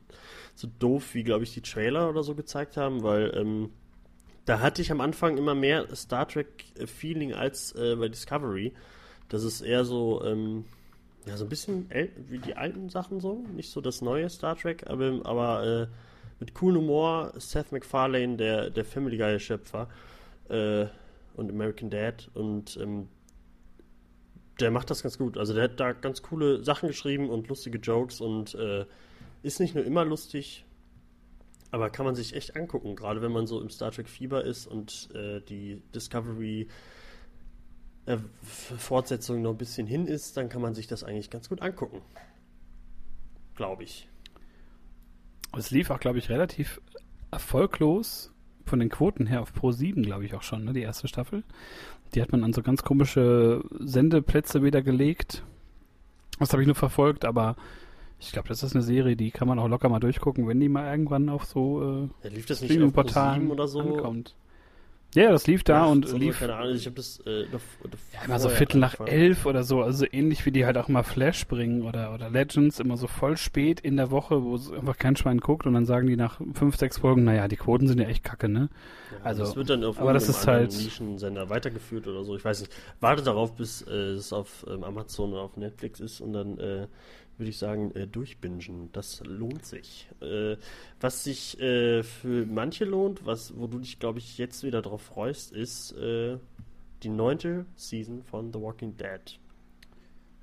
so 0.54 0.68
doof, 0.80 1.14
wie 1.16 1.24
glaube 1.24 1.44
ich 1.44 1.54
die 1.54 1.62
Trailer 1.62 2.10
oder 2.10 2.24
so 2.24 2.36
gezeigt 2.36 2.78
haben, 2.78 3.02
weil 3.04 3.34
ähm, 3.36 3.72
da 4.46 4.60
hatte 4.60 4.82
ich 4.82 4.92
am 4.92 5.02
Anfang 5.02 5.38
immer 5.38 5.56
mehr 5.56 5.94
Star 5.96 6.28
Trek-Feeling 6.28 7.34
als 7.34 7.74
äh, 7.76 7.96
bei 7.96 8.10
Discovery. 8.10 8.74
Das 9.30 9.44
ist 9.44 9.62
eher 9.62 9.86
so, 9.86 10.24
ähm, 10.26 10.66
ja, 11.26 11.38
so 11.38 11.46
ein 11.46 11.50
bisschen 11.50 11.90
wie 12.28 12.40
die 12.40 12.56
alten 12.56 12.90
Sachen 12.90 13.20
so. 13.20 13.44
Nicht 13.56 13.72
so 13.72 13.82
das 13.82 14.02
neue 14.02 14.30
Star 14.30 14.58
Trek, 14.58 14.86
aber, 14.88 15.22
aber 15.24 15.66
äh, 15.66 15.88
mit 16.40 16.54
coolen 16.56 16.78
Humor. 16.78 17.34
Seth 17.38 17.72
MacFarlane, 17.72 18.38
der, 18.38 18.70
der 18.72 18.84
Family 18.84 19.18
Guy-Schöpfer 19.18 19.88
äh, 20.50 20.88
und 21.36 21.50
American 21.50 21.90
Dad. 21.90 22.30
Und 22.34 22.78
ähm, 22.78 23.08
der 24.60 24.72
macht 24.72 24.90
das 24.90 25.04
ganz 25.04 25.18
gut. 25.18 25.38
Also 25.38 25.54
der 25.54 25.66
hat 25.66 25.80
da 25.80 25.94
ganz 25.94 26.24
coole 26.24 26.64
Sachen 26.64 26.88
geschrieben 26.88 27.30
und 27.30 27.48
lustige 27.48 27.78
Jokes 27.78 28.22
und 28.22 28.56
äh, 28.56 28.86
ist 29.44 29.60
nicht 29.60 29.76
nur 29.76 29.86
immer 29.86 30.04
lustig, 30.04 30.66
aber 31.72 31.90
kann 31.90 32.06
man 32.06 32.16
sich 32.16 32.36
echt 32.36 32.56
angucken, 32.56 32.96
gerade 32.96 33.22
wenn 33.22 33.32
man 33.32 33.48
so 33.48 33.62
im 33.62 33.70
Star 33.70 33.92
Trek 33.92 34.10
Fieber 34.10 34.44
ist 34.44 34.68
und 34.68 35.10
äh, 35.14 35.42
die 35.42 35.82
Discovery 35.96 36.68
äh, 38.06 38.18
Fortsetzung 38.44 39.42
noch 39.42 39.52
ein 39.52 39.58
bisschen 39.58 39.88
hin 39.88 40.06
ist, 40.06 40.36
dann 40.38 40.50
kann 40.50 40.62
man 40.62 40.76
sich 40.76 40.88
das 40.88 41.04
eigentlich 41.04 41.30
ganz 41.30 41.50
gut 41.50 41.62
angucken. 41.62 42.02
Glaube 43.56 43.84
ich. 43.84 44.10
Es 45.58 45.72
lief 45.72 45.90
auch, 45.90 46.00
glaube 46.00 46.18
ich, 46.18 46.30
relativ 46.30 46.82
erfolglos 47.32 48.34
von 48.66 48.80
den 48.80 48.90
Quoten 48.90 49.26
her 49.26 49.42
auf 49.42 49.54
Pro 49.54 49.72
7, 49.72 50.04
glaube 50.04 50.26
ich 50.26 50.34
auch 50.34 50.44
schon, 50.44 50.66
ne, 50.66 50.74
die 50.74 50.82
erste 50.82 51.08
Staffel. 51.08 51.44
Die 52.14 52.22
hat 52.22 52.32
man 52.32 52.44
an 52.44 52.54
so 52.54 52.62
ganz 52.62 52.84
komische 52.84 53.64
Sendeplätze 53.80 54.64
wieder 54.64 54.82
gelegt. 54.82 55.44
Das 56.40 56.52
habe 56.52 56.62
ich 56.64 56.68
nur 56.68 56.76
verfolgt, 56.76 57.24
aber 57.26 57.56
ich 58.22 58.32
glaube, 58.32 58.48
das 58.48 58.64
ist 58.64 58.74
eine 58.76 58.84
Serie, 58.84 59.16
die 59.16 59.32
kann 59.32 59.48
man 59.48 59.60
auch 59.60 59.68
locker 59.68 59.90
mal 59.90 60.00
durchgucken, 60.00 60.48
wenn 60.48 60.60
die 60.60 60.70
mal 60.70 60.90
irgendwann 60.92 61.28
auf 61.30 61.46
so 61.46 62.10
Ja, 62.24 62.30
lief 62.30 62.46
das 62.46 62.62
äh, 62.62 62.66
nicht 62.66 62.82
auf 62.98 63.10
7 63.10 63.52
oder 63.52 63.68
so? 63.68 63.80
ankommt. 63.82 64.36
Ja, 65.14 65.30
das 65.30 65.46
lief 65.46 65.66
da 65.66 65.88
und 65.88 66.00
Nachts 66.02 66.14
oder 66.14 66.24
lief 66.24 66.40
Keine 66.40 66.56
Ahnung, 66.56 66.74
ich 66.74 66.86
habe 66.86 66.96
das 66.96 67.20
äh, 67.26 67.44
noch, 67.52 67.60
ja, 68.14 68.24
immer 68.26 68.40
so 68.40 68.48
Viertel 68.48 68.80
nach 68.80 68.94
angefangen. 68.98 69.10
elf 69.10 69.46
oder 69.46 69.64
so, 69.64 69.82
also 69.82 70.06
ähnlich 70.10 70.46
wie 70.46 70.52
die 70.52 70.66
halt 70.66 70.78
auch 70.78 70.88
immer 70.88 71.04
Flash 71.04 71.46
bringen 71.48 71.82
oder, 71.82 72.14
oder 72.14 72.30
Legends, 72.30 72.80
immer 72.80 72.96
so 72.96 73.08
voll 73.08 73.36
spät 73.36 73.82
in 73.82 73.98
der 73.98 74.10
Woche, 74.10 74.42
wo 74.42 74.56
einfach 74.74 74.98
kein 74.98 75.18
Schwein 75.18 75.40
guckt 75.40 75.66
und 75.68 75.74
dann 75.74 75.86
sagen 75.86 76.08
die 76.08 76.16
nach 76.16 76.40
fünf, 76.54 76.78
sechs 76.78 76.98
Folgen, 77.00 77.26
naja, 77.26 77.50
die 77.50 77.58
Quoten 77.58 77.90
sind 77.90 78.00
ja 78.00 78.08
echt 78.08 78.24
kacke, 78.24 78.48
ne? 78.48 78.70
Ja, 79.12 79.18
Also, 79.26 79.44
das 79.44 79.58
wird 79.58 79.70
dann 79.70 79.84
auf 79.84 80.00
aber 80.00 80.14
das 80.14 80.30
ist 80.30 80.48
halt- 80.48 80.72
Nischensender 80.72 81.50
weitergeführt 81.50 82.08
oder 82.08 82.24
so. 82.24 82.38
Ich 82.38 82.46
weiß 82.46 82.62
nicht. 82.62 82.74
Warte 83.02 83.22
darauf, 83.22 83.54
bis 83.58 83.82
äh, 83.82 83.92
es 83.92 84.32
auf 84.32 84.66
ähm, 84.70 84.86
Amazon 84.86 85.34
oder 85.34 85.42
auf 85.42 85.58
Netflix 85.58 86.00
ist 86.00 86.22
und 86.22 86.32
dann 86.32 86.58
äh, 86.58 86.88
würde 87.38 87.50
ich 87.50 87.58
sagen, 87.58 87.92
äh, 87.96 88.08
durchbingen. 88.08 88.90
Das 88.92 89.22
lohnt 89.26 89.66
sich. 89.66 90.08
Äh, 90.22 90.58
was 91.00 91.24
sich 91.24 91.60
äh, 91.60 92.04
für 92.04 92.46
manche 92.46 92.86
lohnt, 92.86 93.26
was, 93.26 93.58
wo 93.58 93.68
du 93.68 93.80
dich, 93.80 94.00
glaube 94.00 94.20
ich, 94.20 94.38
jetzt 94.38 94.64
wieder 94.64 94.82
drauf 94.82 95.02
freust, 95.02 95.52
ist 95.52 95.94
äh, 95.94 96.38
die 97.04 97.10
neunte 97.10 97.66
Season 97.76 98.24
von 98.24 98.54
The 98.54 98.60
Walking 98.60 98.96
Dead. 98.98 99.40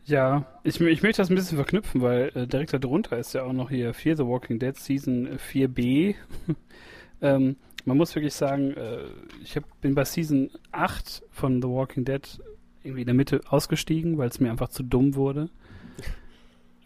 Ja, 0.05 0.47
ich, 0.65 0.81
ich 0.81 1.03
möchte 1.03 1.21
das 1.21 1.31
ein 1.31 1.35
bisschen 1.35 1.59
verknüpfen, 1.59 2.01
weil 2.01 2.33
äh, 2.35 2.47
direkt 2.47 2.73
darunter 2.73 3.19
ist 3.19 3.35
ja 3.35 3.43
auch 3.43 3.53
noch 3.53 3.69
hier 3.69 3.93
Fear 3.93 4.17
the 4.17 4.25
Walking 4.25 4.59
Dead 4.59 4.75
Season 4.75 5.29
4b. 5.39 6.15
ähm, 7.21 7.57
man 7.85 7.97
muss 7.97 8.15
wirklich 8.15 8.35
sagen, 8.35 8.73
äh, 8.73 9.05
ich 9.43 9.57
hab, 9.57 9.65
bin 9.81 9.95
bei 9.95 10.05
Season 10.05 10.51
8 10.73 11.23
von 11.31 11.61
The 11.61 11.69
Walking 11.69 12.05
Dead 12.05 12.23
irgendwie 12.83 13.03
in 13.03 13.07
der 13.07 13.15
Mitte 13.15 13.41
ausgestiegen, 13.49 14.19
weil 14.19 14.29
es 14.29 14.41
mir 14.41 14.51
einfach 14.51 14.71
zu 14.71 14.83
dumm 14.83 15.15
wurde. 15.15 15.51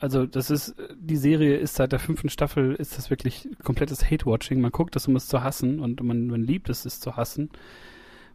Also 0.03 0.27
das 0.27 0.51
ist, 0.51 0.75
die 0.97 1.17
Serie 1.17 1.59
ist 1.59 1.77
seit 1.77 1.93
der 1.93 2.01
fünften 2.01 2.29
Staffel, 2.29 2.75
ist 2.75 2.99
das 2.99 3.09
wirklich 3.09 3.49
komplettes 3.63 4.11
Hate-Watching. 4.11 4.61
Man 4.61 4.73
guckt 4.73 4.97
es, 4.97 5.07
um 5.07 5.15
es 5.15 5.29
zu 5.29 5.45
hassen 5.45 5.79
und 5.79 6.03
man, 6.03 6.27
man 6.27 6.43
liebt 6.43 6.69
es, 6.71 6.85
es 6.85 6.99
zu 6.99 7.15
hassen, 7.15 7.51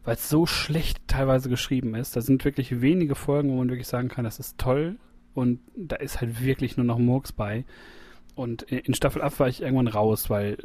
weil 0.02 0.14
es 0.14 0.30
so 0.30 0.46
schlecht 0.46 1.06
teilweise 1.08 1.50
geschrieben 1.50 1.94
ist. 1.94 2.16
Da 2.16 2.22
sind 2.22 2.46
wirklich 2.46 2.80
wenige 2.80 3.14
Folgen, 3.14 3.50
wo 3.50 3.56
man 3.56 3.68
wirklich 3.68 3.86
sagen 3.86 4.08
kann, 4.08 4.24
das 4.24 4.38
ist 4.38 4.56
toll 4.56 4.96
und 5.34 5.60
da 5.76 5.96
ist 5.96 6.22
halt 6.22 6.42
wirklich 6.42 6.78
nur 6.78 6.86
noch 6.86 6.96
Murks 6.96 7.32
bei. 7.32 7.66
Und 8.34 8.62
in 8.62 8.94
Staffel 8.94 9.20
8 9.20 9.38
war 9.38 9.48
ich 9.48 9.60
irgendwann 9.60 9.88
raus, 9.88 10.30
weil 10.30 10.56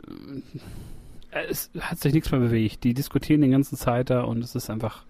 äh, 1.32 1.44
es 1.50 1.70
hat 1.82 2.00
sich 2.00 2.14
nichts 2.14 2.32
mehr 2.32 2.40
bewegt. 2.40 2.86
Die 2.86 2.94
diskutieren 2.94 3.42
die 3.42 3.50
ganze 3.50 3.76
Zeit 3.76 4.10
da 4.10 4.22
und 4.22 4.42
es 4.42 4.56
ist 4.56 4.70
einfach, 4.70 5.04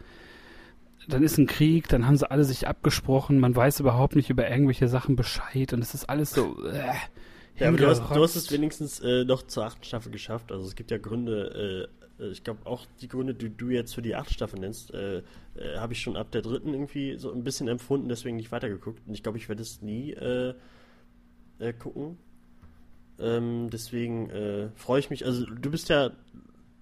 dann 1.08 1.24
ist 1.24 1.38
ein 1.38 1.48
Krieg, 1.48 1.88
dann 1.90 2.06
haben 2.08 2.18
sie 2.18 2.30
alle 2.30 2.44
sich 2.44 2.68
abgesprochen, 2.68 3.40
man 3.40 3.56
weiß 3.56 3.80
überhaupt 3.80 4.16
nicht 4.16 4.30
über 4.30 4.50
irgendwelche 4.50 4.88
Sachen 4.88 5.16
Bescheid 5.16 5.74
und 5.74 5.82
es 5.82 5.94
ist 5.94 6.10
alles 6.10 6.32
so. 6.32 6.56
Äh, 6.66 6.94
Ja, 7.60 7.68
aber 7.68 7.78
du 7.78 7.88
hast, 7.88 8.02
du 8.02 8.24
hast 8.24 8.36
es 8.36 8.52
wenigstens 8.52 9.00
äh, 9.00 9.26
noch 9.26 9.44
zur 9.44 9.66
achten 9.66 9.84
Staffel 9.84 10.12
geschafft. 10.12 10.52
Also 10.52 10.66
es 10.66 10.76
gibt 10.76 10.90
ja 10.90 10.98
Gründe, 10.98 11.88
äh, 12.20 12.24
äh, 12.24 12.32
ich 12.32 12.44
glaube 12.44 12.66
auch 12.66 12.86
die 13.02 13.08
Gründe, 13.08 13.36
die 13.36 13.56
du 13.56 13.70
jetzt 13.70 13.94
für 13.94 14.02
die 14.02 14.16
achte 14.16 14.34
Staffel 14.34 14.60
nennst, 14.60 14.92
äh, 14.94 15.18
äh, 15.18 15.78
habe 15.78 15.94
ich 15.94 16.02
schon 16.02 16.18
ab 16.18 16.32
der 16.32 16.42
dritten 16.42 16.74
irgendwie 16.74 17.18
so 17.18 17.32
ein 17.32 17.44
bisschen 17.44 17.68
empfunden, 17.68 18.10
deswegen 18.10 18.38
nicht 18.38 18.52
weitergeguckt. 18.52 19.08
Und 19.08 19.14
ich 19.14 19.22
glaube, 19.24 19.38
ich 19.38 19.50
werde 19.50 19.62
es 19.62 19.82
nie 19.82 20.16
gucken. 21.80 22.18
Ähm, 23.20 23.70
deswegen 23.72 24.72
freue 24.76 25.00
ich 25.00 25.10
mich. 25.10 25.26
Also 25.26 25.46
du 25.46 25.72
bist 25.72 25.88
ja 25.90 26.12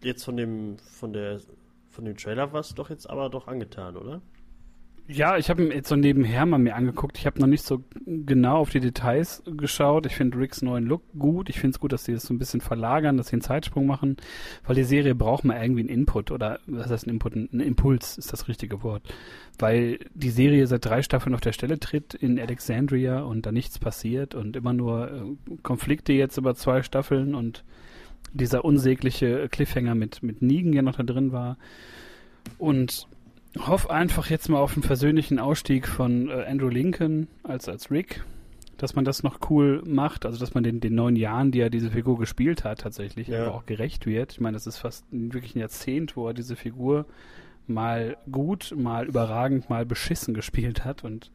jetzt 0.01 0.23
von 0.23 0.37
dem, 0.37 0.77
von 0.79 1.13
der, 1.13 1.39
von 1.91 2.05
dem 2.05 2.17
Trailer 2.17 2.53
was 2.53 2.73
doch 2.73 2.89
jetzt 2.89 3.09
aber 3.09 3.29
doch 3.29 3.47
angetan, 3.47 3.97
oder? 3.97 4.21
Ja, 5.07 5.35
ich 5.35 5.49
habe 5.49 5.61
ihn 5.61 5.71
jetzt 5.71 5.89
so 5.89 5.97
nebenher 5.97 6.45
mal 6.45 6.57
mir 6.57 6.73
angeguckt. 6.75 7.17
Ich 7.17 7.25
habe 7.25 7.39
noch 7.39 7.47
nicht 7.47 7.65
so 7.65 7.83
genau 8.05 8.59
auf 8.59 8.69
die 8.69 8.79
Details 8.79 9.43
geschaut. 9.45 10.05
Ich 10.05 10.15
finde 10.15 10.37
Ricks 10.37 10.61
neuen 10.61 10.85
Look 10.85 11.01
gut. 11.17 11.49
Ich 11.49 11.59
finde 11.59 11.75
es 11.75 11.79
gut, 11.81 11.91
dass 11.91 12.05
sie 12.05 12.13
das 12.13 12.23
so 12.23 12.33
ein 12.33 12.37
bisschen 12.37 12.61
verlagern, 12.61 13.17
dass 13.17 13.27
sie 13.27 13.33
einen 13.33 13.41
Zeitsprung 13.41 13.85
machen, 13.85 14.15
weil 14.63 14.75
die 14.75 14.85
Serie 14.85 15.13
braucht 15.13 15.43
mal 15.43 15.61
irgendwie 15.61 15.81
einen 15.81 15.89
Input 15.89 16.31
oder 16.31 16.59
was 16.65 16.89
heißt 16.89 17.07
ein 17.07 17.09
Input? 17.09 17.35
Ein 17.35 17.59
Impuls 17.59 18.17
ist 18.17 18.31
das 18.31 18.47
richtige 18.47 18.83
Wort. 18.83 19.13
Weil 19.59 19.99
die 20.13 20.29
Serie 20.29 20.65
seit 20.67 20.85
drei 20.85 21.01
Staffeln 21.01 21.35
auf 21.35 21.41
der 21.41 21.51
Stelle 21.51 21.77
tritt 21.77 22.13
in 22.13 22.39
Alexandria 22.39 23.21
und 23.21 23.45
da 23.45 23.51
nichts 23.51 23.79
passiert 23.79 24.33
und 24.33 24.55
immer 24.55 24.71
nur 24.71 25.11
äh, 25.11 25.57
Konflikte 25.61 26.13
jetzt 26.13 26.37
über 26.37 26.55
zwei 26.55 26.83
Staffeln 26.83 27.35
und 27.35 27.65
dieser 28.33 28.63
unsägliche 28.65 29.47
Cliffhanger 29.49 29.95
mit, 29.95 30.23
mit 30.23 30.41
Negan 30.41 30.73
ja 30.73 30.81
noch 30.81 30.95
da 30.95 31.03
drin 31.03 31.31
war. 31.31 31.57
Und 32.57 33.07
hoff 33.67 33.89
einfach 33.89 34.29
jetzt 34.29 34.49
mal 34.49 34.59
auf 34.59 34.73
einen 34.73 34.83
persönlichen 34.83 35.39
Ausstieg 35.39 35.87
von 35.87 36.29
äh, 36.29 36.45
Andrew 36.47 36.69
Lincoln 36.69 37.27
als, 37.43 37.67
als 37.67 37.91
Rick, 37.91 38.23
dass 38.77 38.95
man 38.95 39.03
das 39.05 39.23
noch 39.23 39.39
cool 39.49 39.83
macht, 39.85 40.25
also 40.25 40.39
dass 40.39 40.53
man 40.53 40.63
den, 40.63 40.79
den 40.79 40.95
neun 40.95 41.15
Jahren, 41.17 41.51
die 41.51 41.59
er 41.59 41.69
diese 41.69 41.91
Figur 41.91 42.17
gespielt 42.17 42.63
hat, 42.63 42.79
tatsächlich 42.79 43.27
Ja. 43.27 43.49
auch 43.51 43.65
gerecht 43.65 44.05
wird. 44.05 44.31
Ich 44.31 44.39
meine, 44.39 44.55
das 44.55 44.67
ist 44.67 44.77
fast 44.77 45.05
wirklich 45.11 45.55
ein 45.55 45.59
Jahrzehnt, 45.59 46.15
wo 46.15 46.27
er 46.27 46.33
diese 46.33 46.55
Figur 46.55 47.05
mal 47.67 48.17
gut, 48.31 48.73
mal 48.77 49.05
überragend, 49.07 49.69
mal 49.69 49.85
beschissen 49.85 50.33
gespielt 50.33 50.83
hat 50.85 51.03
und 51.03 51.29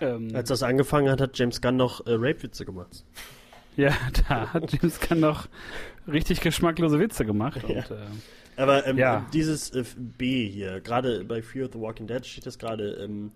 Ähm, 0.00 0.28
Als 0.34 0.48
das 0.48 0.62
angefangen 0.64 1.08
hat, 1.08 1.20
hat 1.20 1.38
James 1.38 1.60
Gunn 1.60 1.76
noch 1.76 2.00
äh, 2.06 2.10
Rape-Witze 2.14 2.64
gemacht. 2.64 3.04
Ja, 3.76 3.92
da 4.28 4.52
hat 4.52 4.72
James 4.72 5.00
Gunn 5.00 5.20
noch 5.20 5.46
richtig 6.06 6.40
geschmacklose 6.40 6.98
Witze 6.98 7.24
gemacht. 7.24 7.62
Ja. 7.68 7.76
Und, 7.76 7.90
äh, 7.90 7.96
Aber 8.56 8.86
ähm, 8.86 8.98
ja. 8.98 9.26
dieses 9.32 9.70
äh, 9.70 9.84
B 9.96 10.48
hier, 10.48 10.80
gerade 10.80 11.24
bei 11.24 11.42
Fear 11.42 11.66
of 11.66 11.72
the 11.72 11.80
Walking 11.80 12.06
Dead 12.06 12.24
steht 12.24 12.46
das 12.46 12.58
gerade, 12.58 12.94
ähm, 13.02 13.32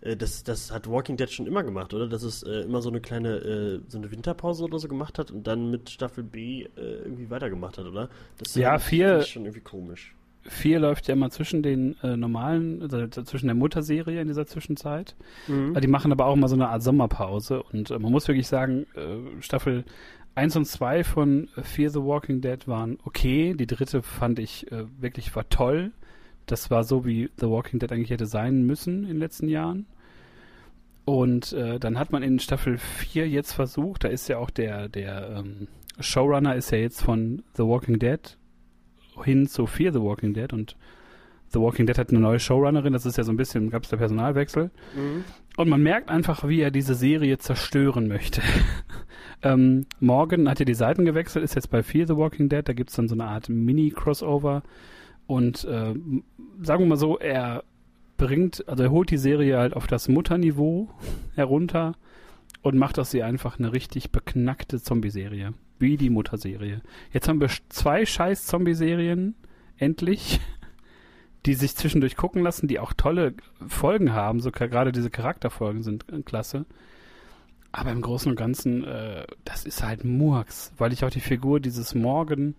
äh, 0.00 0.16
das, 0.16 0.44
das 0.44 0.70
hat 0.72 0.88
Walking 0.88 1.16
Dead 1.16 1.30
schon 1.30 1.46
immer 1.46 1.62
gemacht, 1.62 1.92
oder? 1.94 2.08
Dass 2.08 2.22
es 2.22 2.42
äh, 2.42 2.62
immer 2.62 2.82
so 2.82 2.88
eine 2.88 3.00
kleine, 3.00 3.36
äh, 3.36 3.80
so 3.88 3.98
eine 3.98 4.10
Winterpause 4.10 4.64
oder 4.64 4.78
so 4.78 4.88
gemacht 4.88 5.18
hat 5.18 5.30
und 5.30 5.46
dann 5.46 5.70
mit 5.70 5.90
Staffel 5.90 6.24
B 6.24 6.66
irgendwie 6.76 7.30
weitergemacht 7.30 7.78
hat, 7.78 7.86
oder? 7.86 8.08
Das 8.38 8.54
ja, 8.54 8.78
vier. 8.78 9.18
ist 9.18 9.28
schon 9.28 9.44
irgendwie 9.44 9.60
komisch. 9.60 10.14
Vier 10.44 10.80
läuft 10.80 11.06
ja 11.06 11.14
immer 11.14 11.30
zwischen 11.30 11.62
den 11.62 11.96
äh, 12.02 12.16
normalen, 12.16 12.82
also 12.82 13.06
zwischen 13.06 13.46
der 13.46 13.54
Mutterserie 13.54 14.20
in 14.20 14.26
dieser 14.26 14.44
Zwischenzeit. 14.44 15.14
Mhm. 15.46 15.80
Die 15.80 15.86
machen 15.86 16.10
aber 16.10 16.26
auch 16.26 16.34
immer 16.34 16.48
so 16.48 16.56
eine 16.56 16.68
Art 16.68 16.82
Sommerpause. 16.82 17.62
Und 17.62 17.92
äh, 17.92 17.98
man 18.00 18.10
muss 18.10 18.26
wirklich 18.26 18.48
sagen, 18.48 18.86
äh, 18.96 19.40
Staffel 19.40 19.84
1 20.34 20.56
und 20.56 20.64
2 20.66 21.04
von 21.04 21.48
Fear 21.62 21.90
the 21.90 22.02
Walking 22.02 22.40
Dead 22.40 22.66
waren 22.66 22.98
okay. 23.04 23.54
Die 23.54 23.66
dritte 23.66 24.02
fand 24.02 24.38
ich 24.38 24.70
äh, 24.72 24.84
wirklich 25.00 25.34
war 25.36 25.48
toll. 25.48 25.92
Das 26.46 26.70
war 26.70 26.84
so, 26.84 27.04
wie 27.04 27.30
The 27.36 27.48
Walking 27.48 27.78
Dead 27.78 27.92
eigentlich 27.92 28.10
hätte 28.10 28.26
sein 28.26 28.64
müssen 28.64 29.02
in 29.02 29.08
den 29.08 29.18
letzten 29.18 29.48
Jahren. 29.48 29.86
Und 31.04 31.52
äh, 31.52 31.78
dann 31.78 31.98
hat 31.98 32.12
man 32.12 32.22
in 32.22 32.38
Staffel 32.38 32.78
4 32.78 33.28
jetzt 33.28 33.52
versucht, 33.52 34.04
da 34.04 34.08
ist 34.08 34.28
ja 34.28 34.38
auch 34.38 34.50
der, 34.50 34.88
der 34.88 35.36
ähm, 35.38 35.68
Showrunner 35.98 36.54
ist 36.54 36.70
ja 36.70 36.78
jetzt 36.78 37.02
von 37.02 37.42
The 37.54 37.64
Walking 37.64 37.98
Dead 37.98 38.38
hin 39.24 39.46
zu 39.46 39.66
Fear 39.66 39.92
the 39.92 40.00
Walking 40.00 40.32
Dead 40.32 40.52
und 40.52 40.76
The 41.48 41.60
Walking 41.60 41.86
Dead 41.86 41.98
hat 41.98 42.10
eine 42.10 42.20
neue 42.20 42.40
Showrunnerin, 42.40 42.94
das 42.94 43.04
ist 43.04 43.18
ja 43.18 43.24
so 43.24 43.32
ein 43.32 43.36
bisschen, 43.36 43.68
gab 43.68 43.82
es 43.82 43.90
der 43.90 43.98
Personalwechsel. 43.98 44.70
Mhm. 44.96 45.24
Und 45.56 45.68
man 45.68 45.82
merkt 45.82 46.08
einfach, 46.08 46.48
wie 46.48 46.60
er 46.60 46.70
diese 46.70 46.94
Serie 46.94 47.36
zerstören 47.38 48.08
möchte. 48.08 48.40
ähm, 49.42 49.86
Morgan 50.00 50.48
hat 50.48 50.60
ja 50.60 50.64
die 50.64 50.74
Seiten 50.74 51.04
gewechselt, 51.04 51.44
ist 51.44 51.54
jetzt 51.54 51.70
bei 51.70 51.82
Fear 51.82 52.06
the 52.06 52.16
Walking 52.16 52.48
Dead, 52.48 52.66
da 52.66 52.72
gibt 52.72 52.90
es 52.90 52.96
dann 52.96 53.08
so 53.08 53.14
eine 53.14 53.24
Art 53.24 53.48
Mini-Crossover. 53.48 54.62
Und 55.26 55.64
äh, 55.64 55.94
sagen 56.62 56.84
wir 56.84 56.86
mal 56.86 56.96
so, 56.96 57.18
er 57.18 57.64
bringt, 58.16 58.68
also 58.68 58.84
er 58.84 58.90
holt 58.90 59.10
die 59.10 59.18
Serie 59.18 59.58
halt 59.58 59.74
auf 59.74 59.86
das 59.86 60.08
Mutterniveau 60.08 60.90
herunter 61.34 61.94
und 62.62 62.76
macht 62.76 62.98
aus 62.98 63.10
sie 63.10 63.22
einfach 63.22 63.58
eine 63.58 63.72
richtig 63.72 64.12
beknackte 64.12 64.80
Zombie-Serie. 64.80 65.54
Wie 65.78 65.96
die 65.96 66.10
Mutterserie. 66.10 66.80
Jetzt 67.12 67.28
haben 67.28 67.40
wir 67.40 67.48
zwei 67.68 68.06
scheiß 68.06 68.46
Zombie-Serien, 68.46 69.34
endlich, 69.76 70.38
die 71.46 71.54
sich 71.54 71.74
zwischendurch 71.74 72.16
gucken 72.16 72.42
lassen, 72.42 72.68
die 72.68 72.78
auch 72.78 72.92
tolle 72.92 73.34
Folgen 73.66 74.12
haben. 74.12 74.38
Sogar 74.38 74.68
gerade 74.68 74.92
diese 74.92 75.10
Charakterfolgen 75.10 75.82
sind 75.82 76.04
äh, 76.12 76.22
klasse. 76.22 76.66
Aber 77.72 77.90
im 77.90 78.02
Großen 78.02 78.30
und 78.30 78.36
Ganzen, 78.36 78.84
äh, 78.84 79.26
das 79.44 79.64
ist 79.64 79.82
halt 79.82 80.04
Murks, 80.04 80.72
weil 80.76 80.92
ich 80.92 81.04
auch 81.04 81.10
die 81.10 81.20
Figur 81.20 81.58
dieses 81.58 81.94
Morgan 81.94 82.54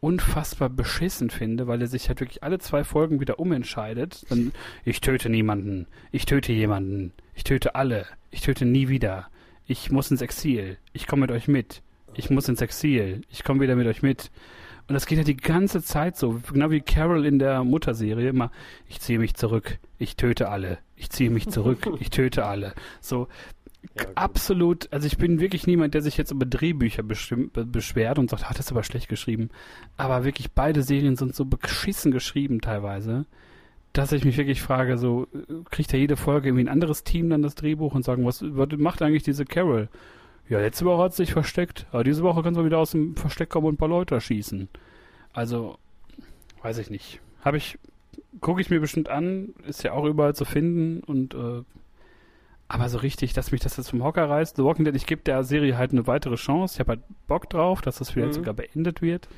unfassbar 0.00 0.68
beschissen 0.68 1.30
finde, 1.30 1.66
weil 1.66 1.80
er 1.80 1.86
sich 1.86 2.08
halt 2.08 2.20
wirklich 2.20 2.42
alle 2.42 2.58
zwei 2.58 2.84
Folgen 2.84 3.20
wieder 3.20 3.38
umentscheidet. 3.38 4.24
Dann, 4.28 4.52
ich 4.84 5.00
töte 5.00 5.28
niemanden, 5.30 5.86
ich 6.12 6.26
töte 6.26 6.52
jemanden, 6.52 7.12
ich 7.34 7.44
töte 7.44 7.74
alle, 7.74 8.06
ich 8.30 8.42
töte 8.42 8.64
nie 8.64 8.88
wieder, 8.88 9.28
ich 9.66 9.90
muss 9.90 10.10
ins 10.10 10.20
Exil, 10.20 10.78
ich 10.92 11.06
komme 11.06 11.22
mit 11.22 11.30
euch 11.30 11.48
mit, 11.48 11.82
ich 12.14 12.30
muss 12.30 12.48
ins 12.48 12.60
Exil, 12.60 13.22
ich 13.30 13.44
komme 13.44 13.60
wieder 13.60 13.76
mit 13.76 13.86
euch 13.86 14.02
mit. 14.02 14.30
Und 14.86 14.92
das 14.92 15.06
geht 15.06 15.16
ja 15.16 15.24
die 15.24 15.36
ganze 15.36 15.82
Zeit 15.82 16.18
so, 16.18 16.40
genau 16.52 16.70
wie 16.70 16.82
Carol 16.82 17.24
in 17.24 17.38
der 17.38 17.64
Mutterserie 17.64 18.28
immer, 18.28 18.50
ich 18.86 19.00
ziehe 19.00 19.18
mich 19.18 19.34
zurück, 19.34 19.78
ich 19.98 20.16
töte 20.16 20.50
alle, 20.50 20.78
ich 20.96 21.08
ziehe 21.08 21.30
mich 21.30 21.48
zurück, 21.48 21.88
ich 22.00 22.10
töte 22.10 22.44
alle. 22.44 22.74
So, 23.00 23.28
absolut, 24.14 24.92
also 24.92 25.06
ich 25.06 25.18
bin 25.18 25.40
wirklich 25.40 25.66
niemand, 25.66 25.94
der 25.94 26.02
sich 26.02 26.16
jetzt 26.16 26.30
über 26.30 26.46
Drehbücher 26.46 27.02
beschwert 27.02 28.18
und 28.18 28.30
sagt, 28.30 28.44
ah, 28.48 28.54
das 28.54 28.70
aber 28.70 28.82
schlecht 28.82 29.08
geschrieben. 29.08 29.50
Aber 29.96 30.24
wirklich 30.24 30.52
beide 30.52 30.82
Serien 30.82 31.16
sind 31.16 31.34
so 31.34 31.44
beschissen 31.44 32.12
geschrieben 32.12 32.60
teilweise, 32.60 33.26
dass 33.92 34.12
ich 34.12 34.24
mich 34.24 34.36
wirklich 34.36 34.62
frage, 34.62 34.98
so, 34.98 35.28
kriegt 35.70 35.92
ja 35.92 35.98
jede 35.98 36.16
Folge 36.16 36.48
irgendwie 36.48 36.64
ein 36.64 36.68
anderes 36.68 37.04
Team 37.04 37.30
dann 37.30 37.42
das 37.42 37.54
Drehbuch 37.54 37.94
und 37.94 38.04
sagen, 38.04 38.24
was, 38.24 38.44
was 38.44 38.68
macht 38.76 39.02
eigentlich 39.02 39.22
diese 39.22 39.44
Carol? 39.44 39.88
Ja, 40.48 40.60
letzte 40.60 40.84
Woche 40.84 41.04
hat 41.04 41.14
sie 41.14 41.24
sich 41.24 41.32
versteckt, 41.32 41.86
aber 41.90 42.04
diese 42.04 42.22
Woche 42.22 42.42
kann 42.42 42.54
sie 42.54 42.64
wieder 42.64 42.78
aus 42.78 42.90
dem 42.90 43.16
Versteck 43.16 43.48
kommen 43.50 43.66
und 43.66 43.74
ein 43.74 43.78
paar 43.78 43.88
Leute 43.88 44.16
erschießen. 44.16 44.68
Also, 45.32 45.78
weiß 46.62 46.78
ich 46.78 46.90
nicht. 46.90 47.20
Habe 47.42 47.56
ich, 47.56 47.78
gucke 48.40 48.60
ich 48.60 48.68
mir 48.68 48.80
bestimmt 48.80 49.08
an, 49.08 49.54
ist 49.66 49.84
ja 49.84 49.92
auch 49.92 50.04
überall 50.04 50.34
zu 50.34 50.44
finden 50.44 51.00
und 51.00 51.34
äh, 51.34 51.62
aber 52.68 52.88
so 52.88 52.98
richtig, 52.98 53.32
dass 53.34 53.52
mich 53.52 53.60
das 53.60 53.76
jetzt 53.76 53.90
vom 53.90 54.02
Hocker 54.02 54.28
reißt. 54.28 54.56
The 54.56 54.64
Walking 54.64 54.84
Dead, 54.84 54.96
ich 54.96 55.06
gebe 55.06 55.22
der 55.22 55.44
Serie 55.44 55.76
halt 55.76 55.92
eine 55.92 56.06
weitere 56.06 56.36
Chance. 56.36 56.74
Ich 56.74 56.80
habe 56.80 56.92
halt 56.92 57.02
Bock 57.26 57.50
drauf, 57.50 57.82
dass 57.82 57.98
das 57.98 58.10
vielleicht 58.10 58.32
mhm. 58.32 58.34
sogar 58.34 58.54
beendet 58.54 59.02
wird. 59.02 59.28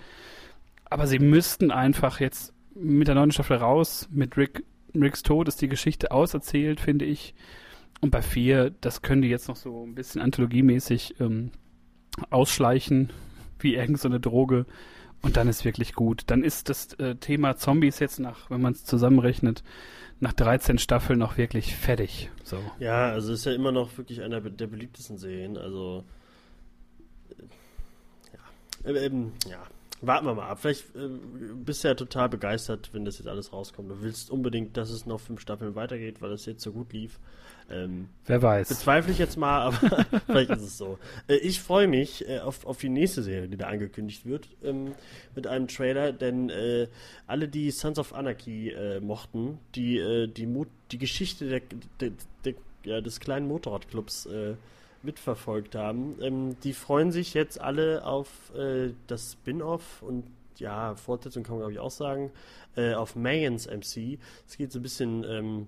Aber 0.84 1.06
sie 1.06 1.18
müssten 1.18 1.70
einfach 1.70 2.20
jetzt 2.20 2.54
mit 2.74 3.08
der 3.08 3.16
neuen 3.16 3.32
Staffel 3.32 3.56
raus. 3.56 4.08
Mit 4.12 4.36
Rick, 4.36 4.62
Ricks 4.94 5.22
Tod 5.22 5.48
ist 5.48 5.60
die 5.60 5.68
Geschichte 5.68 6.12
auserzählt, 6.12 6.80
finde 6.80 7.04
ich. 7.04 7.34
Und 8.00 8.10
bei 8.10 8.22
vier, 8.22 8.70
das 8.80 9.02
können 9.02 9.22
die 9.22 9.28
jetzt 9.28 9.48
noch 9.48 9.56
so 9.56 9.84
ein 9.84 9.94
bisschen 9.94 10.20
anthologiemäßig 10.20 11.16
ähm, 11.18 11.50
ausschleichen, 12.30 13.10
wie 13.58 13.74
irgend 13.74 14.00
so 14.00 14.08
eine 14.08 14.20
Droge. 14.20 14.66
Und 15.22 15.36
dann 15.36 15.48
ist 15.48 15.64
wirklich 15.64 15.94
gut. 15.94 16.24
Dann 16.28 16.44
ist 16.44 16.68
das 16.68 16.92
äh, 16.94 17.16
Thema 17.16 17.56
Zombies 17.56 17.98
jetzt 17.98 18.20
nach, 18.20 18.50
wenn 18.50 18.60
man 18.60 18.74
es 18.74 18.84
zusammenrechnet, 18.84 19.64
nach 20.20 20.32
13 20.32 20.78
Staffeln 20.78 21.22
auch 21.22 21.36
wirklich 21.36 21.76
fertig. 21.76 22.30
So. 22.42 22.58
Ja, 22.78 23.10
also 23.10 23.32
ist 23.32 23.44
ja 23.44 23.52
immer 23.52 23.72
noch 23.72 23.96
wirklich 23.98 24.22
einer 24.22 24.40
der 24.40 24.66
beliebtesten 24.66 25.18
Serien. 25.18 25.58
Also 25.58 26.04
äh, 27.30 28.92
ja, 28.92 29.00
ähm, 29.00 29.32
ja. 29.48 29.62
Warten 30.02 30.26
wir 30.26 30.34
mal 30.34 30.48
ab. 30.48 30.58
Vielleicht 30.60 30.94
äh, 30.94 31.08
bist 31.54 31.82
du 31.82 31.88
ja 31.88 31.94
total 31.94 32.28
begeistert, 32.28 32.90
wenn 32.92 33.04
das 33.04 33.18
jetzt 33.18 33.28
alles 33.28 33.52
rauskommt. 33.52 33.90
Du 33.90 34.02
willst 34.02 34.30
unbedingt, 34.30 34.76
dass 34.76 34.90
es 34.90 35.06
noch 35.06 35.20
fünf 35.20 35.40
Staffeln 35.40 35.74
weitergeht, 35.74 36.20
weil 36.20 36.32
es 36.32 36.44
jetzt 36.46 36.62
so 36.62 36.72
gut 36.72 36.92
lief. 36.92 37.18
Ähm, 37.70 38.08
Wer 38.26 38.42
weiß. 38.42 38.68
Bezweifle 38.68 39.12
ich 39.12 39.18
jetzt 39.18 39.36
mal, 39.36 39.60
aber 39.66 40.04
vielleicht 40.26 40.50
ist 40.50 40.62
es 40.62 40.78
so. 40.78 40.98
Äh, 41.28 41.36
ich 41.36 41.60
freue 41.60 41.88
mich 41.88 42.28
äh, 42.28 42.38
auf, 42.38 42.64
auf 42.66 42.78
die 42.78 42.88
nächste 42.88 43.22
Serie, 43.22 43.48
die 43.48 43.56
da 43.56 43.66
angekündigt 43.66 44.26
wird, 44.26 44.48
ähm, 44.62 44.94
mit 45.34 45.46
einem 45.46 45.68
Trailer, 45.68 46.12
denn 46.12 46.50
äh, 46.50 46.88
alle, 47.26 47.48
die 47.48 47.70
Sons 47.70 47.98
of 47.98 48.14
Anarchy 48.14 48.70
äh, 48.70 49.00
mochten, 49.00 49.58
die 49.74 49.98
äh, 49.98 50.28
die, 50.28 50.46
Mo 50.46 50.66
die 50.92 50.98
Geschichte 50.98 51.48
der, 51.48 51.60
der, 52.00 52.12
der, 52.44 52.54
ja, 52.84 53.00
des 53.00 53.18
kleinen 53.18 53.48
Motorradclubs 53.48 54.26
äh, 54.26 54.54
mitverfolgt 55.02 55.74
haben, 55.74 56.16
ähm, 56.22 56.56
die 56.62 56.72
freuen 56.72 57.10
sich 57.12 57.34
jetzt 57.34 57.60
alle 57.60 58.04
auf 58.04 58.28
das 59.06 59.32
Spin-off 59.32 60.02
und 60.02 60.24
ja, 60.58 60.94
Fortsetzung 60.94 61.42
kann 61.42 61.56
man 61.56 61.60
glaube 61.60 61.72
ich 61.72 61.78
auch 61.78 61.90
sagen, 61.90 62.30
auf 62.76 63.14
Mayans 63.14 63.66
MC. 63.66 64.18
Es 64.46 64.56
geht 64.56 64.72
so 64.72 64.78
ein 64.78 64.82
bisschen 64.82 65.66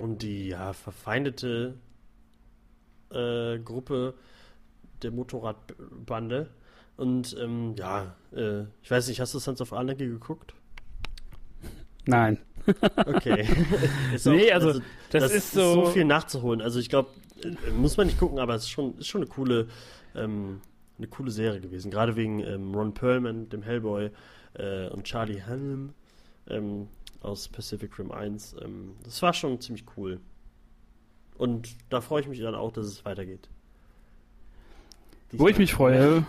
und 0.00 0.22
die 0.22 0.48
ja, 0.48 0.72
verfeindete 0.72 1.74
äh, 3.12 3.58
Gruppe 3.58 4.14
der 5.02 5.10
Motorradbande. 5.10 6.50
Und 6.96 7.36
ähm, 7.40 7.74
ja, 7.78 8.14
äh, 8.32 8.62
ich 8.82 8.90
weiß 8.90 9.08
nicht, 9.08 9.20
hast 9.20 9.34
du 9.34 9.38
Sons 9.38 9.60
of 9.60 9.72
Anarchy 9.72 10.06
geguckt? 10.06 10.54
Nein. 12.06 12.38
Okay. 13.06 13.46
nee, 14.24 14.52
also, 14.52 14.68
also 14.68 14.80
das, 15.10 15.22
das, 15.22 15.32
ist 15.32 15.52
so, 15.52 15.74
so 15.74 15.86
viel 15.86 16.04
nachzuholen. 16.04 16.60
Also 16.60 16.78
ich 16.78 16.88
glaube, 16.88 17.10
äh, 17.42 17.70
muss 17.70 17.96
man 17.96 18.06
nicht 18.06 18.18
gucken, 18.18 18.38
aber 18.38 18.54
es 18.54 18.64
ist 18.64 18.70
schon, 18.70 18.98
ist 18.98 19.08
schon 19.08 19.22
eine 19.22 19.30
coole, 19.30 19.68
ähm, 20.14 20.60
eine 20.98 21.06
coole 21.06 21.30
Serie 21.30 21.60
gewesen. 21.60 21.90
Gerade 21.90 22.16
wegen 22.16 22.40
ähm, 22.40 22.74
Ron 22.74 22.92
Perlman, 22.92 23.48
dem 23.48 23.62
Hellboy 23.62 24.10
äh, 24.54 24.88
und 24.88 25.04
Charlie 25.04 25.40
Helm. 25.40 25.94
Ähm, 26.48 26.88
aus 27.20 27.48
Pacific 27.48 27.98
Rim 27.98 28.12
1. 28.12 28.56
Ähm, 28.62 28.94
das 29.04 29.20
war 29.22 29.32
schon 29.32 29.60
ziemlich 29.60 29.84
cool. 29.96 30.20
Und 31.36 31.70
da 31.88 32.00
freue 32.00 32.20
ich 32.22 32.28
mich 32.28 32.40
dann 32.40 32.54
auch, 32.54 32.72
dass 32.72 32.86
es 32.86 33.04
weitergeht. 33.04 33.48
Diesmal 35.32 35.46
wo 35.46 35.48
ich 35.48 35.58
mich 35.58 35.72
freue, 35.72 36.26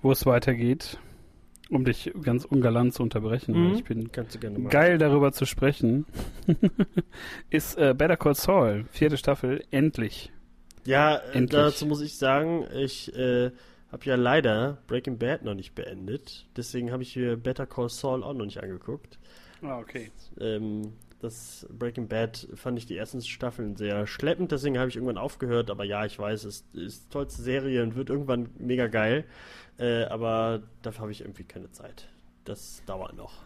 wo 0.00 0.12
es 0.12 0.24
weitergeht, 0.24 0.98
um 1.68 1.84
dich 1.84 2.12
ganz 2.22 2.44
ungalant 2.44 2.94
zu 2.94 3.02
unterbrechen, 3.02 3.70
mhm. 3.70 3.74
ich 3.74 3.84
bin 3.84 4.10
geil 4.70 4.98
darüber 4.98 5.32
zu 5.32 5.44
sprechen, 5.44 6.06
ist 7.50 7.76
äh, 7.76 7.94
Better 7.96 8.16
Call 8.16 8.34
Saul, 8.34 8.84
vierte 8.90 9.16
Staffel, 9.16 9.64
endlich. 9.70 10.32
Ja, 10.84 11.16
äh, 11.16 11.32
endlich. 11.32 11.50
dazu 11.50 11.86
muss 11.86 12.00
ich 12.00 12.16
sagen, 12.16 12.64
ich 12.74 13.14
äh, 13.16 13.50
habe 13.90 14.04
ja 14.04 14.14
leider 14.14 14.78
Breaking 14.86 15.18
Bad 15.18 15.44
noch 15.44 15.54
nicht 15.54 15.74
beendet. 15.74 16.46
Deswegen 16.56 16.92
habe 16.92 17.02
ich 17.02 17.16
mir 17.16 17.36
Better 17.36 17.66
Call 17.66 17.88
Saul 17.88 18.22
auch 18.22 18.34
noch 18.34 18.44
nicht 18.44 18.62
angeguckt. 18.62 19.18
Ah, 19.66 19.78
okay. 19.78 20.10
Ähm, 20.40 20.92
das 21.20 21.66
Breaking 21.70 22.08
Bad 22.08 22.46
fand 22.54 22.78
ich 22.78 22.86
die 22.86 22.96
ersten 22.96 23.20
Staffeln 23.22 23.76
sehr 23.76 24.06
schleppend, 24.06 24.52
deswegen 24.52 24.78
habe 24.78 24.88
ich 24.88 24.96
irgendwann 24.96 25.18
aufgehört. 25.18 25.70
Aber 25.70 25.84
ja, 25.84 26.04
ich 26.04 26.18
weiß, 26.18 26.44
es 26.44 26.64
ist 26.72 27.10
tollste 27.10 27.42
Serie 27.42 27.82
und 27.82 27.96
wird 27.96 28.10
irgendwann 28.10 28.50
mega 28.58 28.86
geil. 28.86 29.24
Äh, 29.78 30.04
aber 30.04 30.62
dafür 30.82 31.02
habe 31.02 31.12
ich 31.12 31.22
irgendwie 31.22 31.44
keine 31.44 31.70
Zeit. 31.70 32.08
Das 32.44 32.82
dauert 32.86 33.16
noch. 33.16 33.42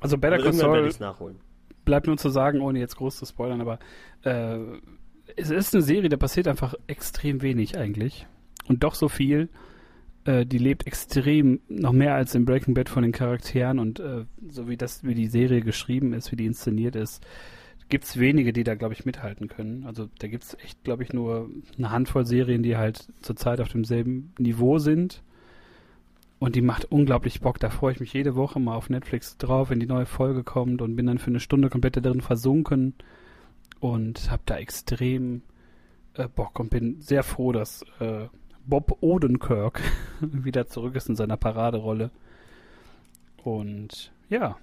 Also 0.00 0.18
Better 0.18 0.38
Call 0.38 0.52
Saul 0.52 0.88
nachholen. 1.00 1.40
bleibt 1.84 2.06
nur 2.06 2.18
zu 2.18 2.28
sagen, 2.28 2.60
ohne 2.60 2.78
jetzt 2.78 2.96
groß 2.96 3.16
zu 3.16 3.26
spoilern, 3.26 3.60
aber 3.60 3.78
äh, 4.22 4.58
es 5.36 5.50
ist 5.50 5.74
eine 5.74 5.82
Serie, 5.82 6.08
da 6.08 6.16
passiert 6.16 6.46
einfach 6.46 6.74
extrem 6.86 7.42
wenig 7.42 7.76
eigentlich. 7.78 8.26
Und 8.68 8.84
doch 8.84 8.94
so 8.94 9.08
viel. 9.08 9.48
Äh, 10.26 10.44
die 10.44 10.58
lebt 10.58 10.86
extrem, 10.86 11.60
noch 11.68 11.92
mehr 11.92 12.14
als 12.14 12.34
in 12.34 12.44
Breaking 12.44 12.74
Bad 12.74 12.88
von 12.88 13.02
den 13.02 13.12
Charakteren 13.12 13.78
und 13.78 14.00
äh, 14.00 14.24
so 14.48 14.68
wie 14.68 14.76
das, 14.76 15.04
wie 15.04 15.14
die 15.14 15.28
Serie 15.28 15.62
geschrieben 15.62 16.12
ist, 16.12 16.32
wie 16.32 16.36
die 16.36 16.46
inszeniert 16.46 16.96
ist, 16.96 17.24
gibt 17.88 18.04
es 18.04 18.18
wenige, 18.18 18.52
die 18.52 18.64
da, 18.64 18.74
glaube 18.74 18.94
ich, 18.94 19.04
mithalten 19.06 19.46
können. 19.46 19.84
Also 19.86 20.08
da 20.18 20.26
gibt 20.26 20.42
es 20.42 20.54
echt, 20.54 20.82
glaube 20.82 21.04
ich, 21.04 21.12
nur 21.12 21.48
eine 21.78 21.90
Handvoll 21.90 22.26
Serien, 22.26 22.64
die 22.64 22.76
halt 22.76 23.06
zurzeit 23.22 23.60
auf 23.60 23.68
demselben 23.68 24.32
Niveau 24.38 24.78
sind. 24.78 25.22
Und 26.40 26.56
die 26.56 26.62
macht 26.62 26.86
unglaublich 26.86 27.40
Bock. 27.40 27.60
Da 27.60 27.70
freue 27.70 27.92
ich 27.92 28.00
mich 28.00 28.12
jede 28.12 28.34
Woche 28.34 28.58
mal 28.58 28.74
auf 28.74 28.90
Netflix 28.90 29.38
drauf, 29.38 29.70
wenn 29.70 29.80
die 29.80 29.86
neue 29.86 30.04
Folge 30.04 30.42
kommt 30.42 30.82
und 30.82 30.96
bin 30.96 31.06
dann 31.06 31.18
für 31.18 31.28
eine 31.30 31.40
Stunde 31.40 31.70
komplett 31.70 31.96
darin 31.96 32.20
versunken 32.20 32.94
und 33.78 34.30
habe 34.30 34.42
da 34.44 34.58
extrem 34.58 35.42
äh, 36.14 36.28
Bock 36.28 36.58
und 36.58 36.70
bin 36.70 37.00
sehr 37.00 37.22
froh, 37.22 37.52
dass 37.52 37.84
äh, 38.00 38.26
Bob 38.66 38.98
Odenkirk 39.00 39.80
wieder 40.20 40.66
zurück 40.66 40.96
ist 40.96 41.08
in 41.08 41.16
seiner 41.16 41.36
Paraderolle. 41.36 42.10
Und 43.42 44.12
ja, 44.28 44.56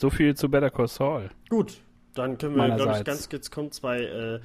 so 0.00 0.10
viel 0.10 0.36
zu 0.36 0.48
Better 0.48 0.70
Call 0.70 0.88
Saul. 0.88 1.30
Gut, 1.48 1.80
dann 2.14 2.38
können 2.38 2.56
wir, 2.56 2.74
glaube 2.76 2.96
ich, 2.98 3.04
ganz 3.04 3.28
jetzt 3.32 3.50
kommen 3.50 3.72
zwei 3.72 4.00
äh, 4.00 4.40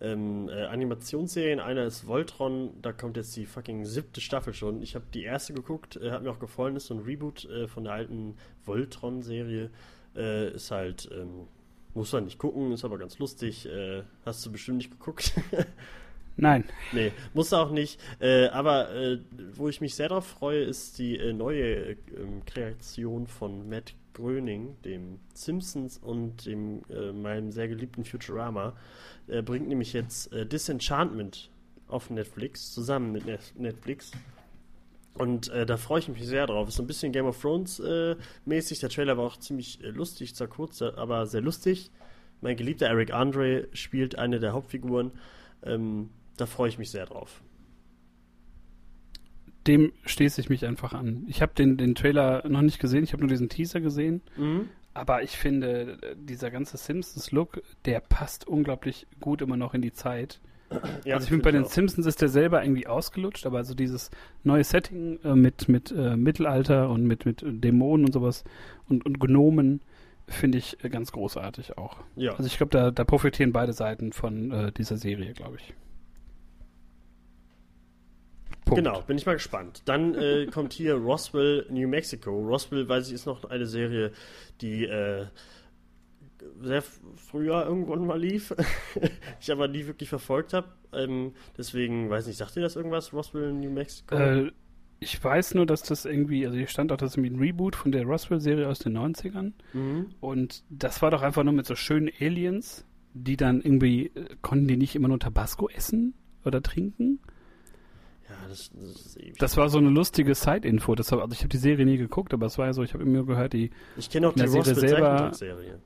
ähm, 0.00 0.48
äh, 0.48 0.64
Animationsserien. 0.64 1.60
Einer 1.60 1.84
ist 1.84 2.06
Voltron, 2.06 2.70
da 2.82 2.92
kommt 2.92 3.16
jetzt 3.16 3.36
die 3.36 3.46
fucking 3.46 3.84
siebte 3.84 4.20
Staffel 4.20 4.52
schon. 4.52 4.82
Ich 4.82 4.94
habe 4.94 5.04
die 5.14 5.22
erste 5.22 5.54
geguckt, 5.54 5.96
äh, 5.96 6.10
hat 6.10 6.22
mir 6.22 6.30
auch 6.30 6.38
gefallen, 6.38 6.76
ist 6.76 6.86
so 6.86 6.94
ein 6.94 7.00
Reboot 7.00 7.44
äh, 7.44 7.68
von 7.68 7.84
der 7.84 7.94
alten 7.94 8.36
Voltron-Serie. 8.64 9.70
Äh, 10.16 10.50
ist 10.50 10.70
halt, 10.70 11.08
ähm, 11.12 11.46
muss 11.94 12.12
man 12.12 12.24
nicht 12.24 12.38
gucken, 12.38 12.72
ist 12.72 12.84
aber 12.84 12.98
ganz 12.98 13.18
lustig. 13.18 13.66
Äh, 13.66 14.02
hast 14.24 14.44
du 14.44 14.52
bestimmt 14.52 14.78
nicht 14.78 14.90
geguckt. 14.90 15.32
Nein. 16.36 16.64
Nee, 16.92 17.12
muss 17.34 17.52
auch 17.52 17.70
nicht. 17.70 18.00
Äh, 18.18 18.46
aber 18.48 18.94
äh, 18.94 19.18
wo 19.54 19.68
ich 19.68 19.80
mich 19.80 19.94
sehr 19.94 20.08
darauf 20.08 20.26
freue, 20.26 20.62
ist 20.62 20.98
die 20.98 21.18
äh, 21.18 21.32
neue 21.32 21.92
ähm, 21.92 22.44
Kreation 22.46 23.26
von 23.26 23.68
Matt 23.68 23.94
Gröning, 24.14 24.76
dem 24.84 25.18
Simpsons 25.34 25.98
und 25.98 26.46
dem 26.46 26.82
äh, 26.90 27.12
meinem 27.12 27.52
sehr 27.52 27.68
geliebten 27.68 28.04
Futurama. 28.04 28.74
Er 29.28 29.42
bringt 29.42 29.68
nämlich 29.68 29.92
jetzt 29.92 30.32
äh, 30.32 30.46
Disenchantment 30.46 31.50
auf 31.88 32.10
Netflix, 32.10 32.72
zusammen 32.72 33.12
mit 33.12 33.24
Netflix. 33.58 34.12
Und 35.14 35.48
äh, 35.48 35.66
da 35.66 35.76
freue 35.76 36.00
ich 36.00 36.08
mich 36.08 36.26
sehr 36.26 36.46
drauf. 36.46 36.68
Ist 36.68 36.76
so 36.76 36.82
ein 36.82 36.86
bisschen 36.86 37.12
Game 37.12 37.26
of 37.26 37.40
Thrones 37.40 37.80
äh, 37.80 38.16
mäßig. 38.46 38.80
Der 38.80 38.88
Trailer 38.88 39.16
war 39.16 39.24
auch 39.24 39.36
ziemlich 39.36 39.82
äh, 39.82 39.88
lustig, 39.88 40.34
zwar 40.34 40.48
kurz, 40.48 40.82
aber 40.82 41.26
sehr 41.26 41.40
lustig. 41.40 41.90
Mein 42.40 42.56
geliebter 42.56 42.86
Eric 42.86 43.12
Andre 43.12 43.68
spielt 43.72 44.18
eine 44.18 44.40
der 44.40 44.52
Hauptfiguren. 44.52 45.12
Ähm, 45.62 46.10
da 46.40 46.46
freue 46.46 46.68
ich 46.68 46.78
mich 46.78 46.90
sehr 46.90 47.06
drauf. 47.06 47.42
Dem 49.66 49.92
schließe 50.06 50.40
ich 50.40 50.48
mich 50.48 50.64
einfach 50.64 50.94
an. 50.94 51.24
Ich 51.28 51.42
habe 51.42 51.52
den, 51.54 51.76
den 51.76 51.94
Trailer 51.94 52.48
noch 52.48 52.62
nicht 52.62 52.80
gesehen, 52.80 53.04
ich 53.04 53.12
habe 53.12 53.20
nur 53.20 53.28
diesen 53.28 53.48
Teaser 53.48 53.80
gesehen. 53.80 54.22
Mhm. 54.36 54.68
Aber 54.92 55.22
ich 55.22 55.36
finde, 55.36 55.98
dieser 56.16 56.50
ganze 56.50 56.76
Simpsons-Look, 56.76 57.62
der 57.84 58.00
passt 58.00 58.48
unglaublich 58.48 59.06
gut 59.20 59.40
immer 59.40 59.56
noch 59.56 59.74
in 59.74 59.82
die 59.82 59.92
Zeit. 59.92 60.40
Ja, 61.04 61.16
also 61.16 61.24
ich 61.24 61.30
finde, 61.30 61.42
bei 61.42 61.50
den 61.50 61.64
auch. 61.64 61.70
Simpsons 61.70 62.06
ist 62.06 62.22
der 62.22 62.28
selber 62.28 62.62
irgendwie 62.62 62.86
ausgelutscht, 62.86 63.44
aber 63.44 63.64
so 63.64 63.74
dieses 63.74 64.10
neue 64.44 64.62
Setting 64.62 65.18
äh, 65.24 65.34
mit, 65.34 65.68
mit 65.68 65.90
äh, 65.90 66.16
Mittelalter 66.16 66.90
und 66.90 67.04
mit, 67.04 67.26
mit 67.26 67.42
Dämonen 67.44 68.06
und 68.06 68.12
sowas 68.12 68.44
und, 68.88 69.04
und 69.04 69.18
Gnomen 69.18 69.80
finde 70.28 70.58
ich 70.58 70.82
äh, 70.84 70.88
ganz 70.88 71.10
großartig 71.10 71.76
auch. 71.76 71.96
Ja. 72.14 72.32
Also 72.32 72.44
ich 72.44 72.56
glaube, 72.56 72.70
da, 72.70 72.92
da 72.92 73.04
profitieren 73.04 73.52
beide 73.52 73.72
Seiten 73.72 74.12
von 74.12 74.52
äh, 74.52 74.72
dieser 74.72 74.96
Serie, 74.96 75.32
glaube 75.32 75.56
ich. 75.56 75.74
Punkt. 78.70 78.84
Genau, 78.84 79.02
bin 79.02 79.18
ich 79.18 79.26
mal 79.26 79.34
gespannt. 79.34 79.82
Dann 79.84 80.14
äh, 80.14 80.46
kommt 80.52 80.72
hier 80.72 80.94
Roswell, 80.94 81.66
New 81.70 81.88
Mexico. 81.88 82.30
Roswell, 82.30 82.88
weiß 82.88 83.08
ich, 83.08 83.14
ist 83.14 83.26
noch 83.26 83.44
eine 83.44 83.66
Serie, 83.66 84.12
die 84.60 84.84
äh, 84.84 85.26
sehr 86.62 86.82
früher 86.82 87.66
irgendwann 87.66 88.06
mal 88.06 88.18
lief, 88.18 88.54
ich 89.40 89.50
aber 89.52 89.68
nie 89.68 89.86
wirklich 89.86 90.08
verfolgt 90.08 90.52
habe. 90.52 90.68
Ähm, 90.92 91.32
deswegen, 91.56 92.10
weiß 92.10 92.26
nicht, 92.26 92.36
sagt 92.36 92.56
ihr 92.56 92.62
das 92.62 92.76
irgendwas, 92.76 93.12
Roswell, 93.12 93.52
New 93.52 93.70
Mexico? 93.70 94.14
Äh, 94.14 94.52
ich 95.00 95.22
weiß 95.22 95.54
nur, 95.54 95.66
dass 95.66 95.82
das 95.82 96.04
irgendwie, 96.04 96.44
also 96.44 96.58
hier 96.58 96.66
stand 96.66 96.92
auch, 96.92 96.96
das 96.96 97.12
ist 97.12 97.16
irgendwie 97.16 97.34
ein 97.34 97.40
Reboot 97.40 97.74
von 97.74 97.90
der 97.90 98.04
Roswell-Serie 98.04 98.68
aus 98.68 98.80
den 98.80 98.96
90ern. 98.96 99.52
Mhm. 99.72 100.10
Und 100.20 100.62
das 100.68 101.00
war 101.00 101.10
doch 101.10 101.22
einfach 101.22 101.42
nur 101.42 101.54
mit 101.54 101.66
so 101.66 101.74
schönen 101.74 102.10
Aliens, 102.20 102.84
die 103.14 103.36
dann 103.36 103.60
irgendwie, 103.62 104.06
äh, 104.08 104.36
konnten 104.42 104.68
die 104.68 104.76
nicht 104.76 104.94
immer 104.94 105.08
nur 105.08 105.18
Tabasco 105.18 105.68
essen 105.68 106.14
oder 106.44 106.62
trinken? 106.62 107.20
Das, 108.48 108.70
das. 108.72 109.18
Das 109.38 109.56
war 109.56 109.68
so 109.68 109.78
eine 109.78 109.90
lustige 109.90 110.34
Side-Info. 110.34 110.94
Also 110.94 111.22
ich 111.32 111.40
habe 111.40 111.48
die 111.48 111.58
Serie 111.58 111.84
nie 111.84 111.96
geguckt, 111.96 112.34
aber 112.34 112.46
es 112.46 112.58
war 112.58 112.66
ja 112.66 112.72
so, 112.72 112.82
ich 112.82 112.94
habe 112.94 113.04
immer 113.04 113.24
gehört, 113.24 113.52
die. 113.52 113.70
Ich 113.96 114.10
kenne 114.10 114.28
auch 114.28 114.34
die 114.34 114.46
Serie 114.46 114.74
selber. 114.74 115.32
Serie. 115.32 115.80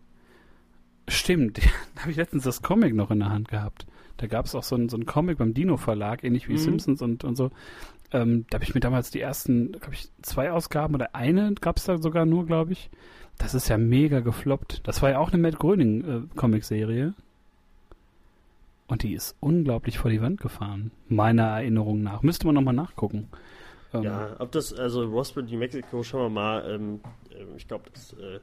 Stimmt, 1.08 1.58
da 1.94 2.02
habe 2.02 2.10
ich 2.10 2.16
letztens 2.16 2.44
das 2.44 2.62
Comic 2.62 2.94
noch 2.94 3.10
in 3.10 3.20
der 3.20 3.30
Hand 3.30 3.48
gehabt. 3.48 3.86
Da 4.16 4.26
gab 4.26 4.46
es 4.46 4.54
auch 4.54 4.62
so 4.62 4.76
ein, 4.76 4.88
so 4.88 4.98
Comic 4.98 5.38
beim 5.38 5.54
Dino 5.54 5.76
Verlag, 5.76 6.24
ähnlich 6.24 6.48
wie 6.48 6.54
mhm. 6.54 6.58
Simpsons 6.58 7.02
und, 7.02 7.24
und 7.24 7.36
so. 7.36 7.50
Ähm, 8.12 8.46
da 8.48 8.56
habe 8.56 8.64
ich 8.64 8.74
mir 8.74 8.80
damals 8.80 9.10
die 9.10 9.20
ersten, 9.20 9.72
glaube 9.72 9.94
ich, 9.94 10.08
zwei 10.22 10.52
Ausgaben 10.52 10.94
oder 10.94 11.14
eine 11.14 11.52
gab 11.60 11.78
es 11.78 11.84
da 11.84 11.98
sogar 11.98 12.26
nur, 12.26 12.46
glaube 12.46 12.72
ich. 12.72 12.90
Das 13.38 13.54
ist 13.54 13.68
ja 13.68 13.76
mega 13.76 14.20
gefloppt. 14.20 14.86
Das 14.86 15.02
war 15.02 15.10
ja 15.10 15.18
auch 15.18 15.32
eine 15.32 15.42
Matt 15.42 15.58
Gröning 15.58 16.04
äh, 16.04 16.36
Comic-Serie. 16.36 17.14
Und 18.86 19.02
die 19.02 19.14
ist 19.14 19.36
unglaublich 19.40 19.98
vor 19.98 20.10
die 20.10 20.20
Wand 20.20 20.40
gefahren, 20.40 20.90
meiner 21.08 21.44
Erinnerung 21.44 22.02
nach. 22.02 22.22
Müsste 22.22 22.46
man 22.46 22.54
nochmal 22.54 22.74
nachgucken. 22.74 23.28
Ähm, 23.94 24.02
ja, 24.02 24.36
ob 24.38 24.52
das, 24.52 24.72
also 24.74 25.04
Roswell, 25.04 25.44
New 25.44 25.58
Mexico, 25.58 26.02
schauen 26.02 26.22
wir 26.22 26.40
mal. 26.40 26.70
Ähm, 26.70 27.00
äh, 27.30 27.56
ich 27.56 27.66
glaube, 27.66 27.84
das. 27.92 28.12
Äh, 28.14 28.40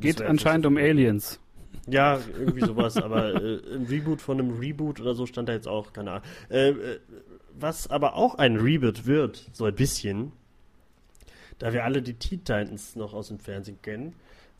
Geht 0.00 0.22
anscheinend 0.22 0.66
um 0.66 0.76
Aliens. 0.76 1.40
Ja, 1.88 2.20
irgendwie 2.38 2.60
sowas, 2.60 2.96
aber 2.96 3.34
äh, 3.34 3.60
ein 3.74 3.86
Reboot 3.86 4.20
von 4.20 4.40
einem 4.40 4.58
Reboot 4.58 5.00
oder 5.00 5.14
so 5.14 5.26
stand 5.26 5.48
da 5.48 5.52
jetzt 5.52 5.68
auch, 5.68 5.92
keine 5.92 6.12
Ahnung. 6.12 6.24
Äh, 6.50 6.68
äh, 6.70 7.00
was 7.58 7.88
aber 7.88 8.14
auch 8.14 8.36
ein 8.36 8.56
Reboot 8.56 9.06
wird, 9.06 9.50
so 9.52 9.64
ein 9.64 9.74
bisschen, 9.74 10.32
da 11.58 11.72
wir 11.72 11.84
alle 11.84 12.02
die 12.02 12.14
Teen 12.14 12.40
Titans 12.40 12.96
noch 12.96 13.12
aus 13.12 13.28
dem 13.28 13.38
Fernsehen 13.38 13.80
kennen, 13.82 14.14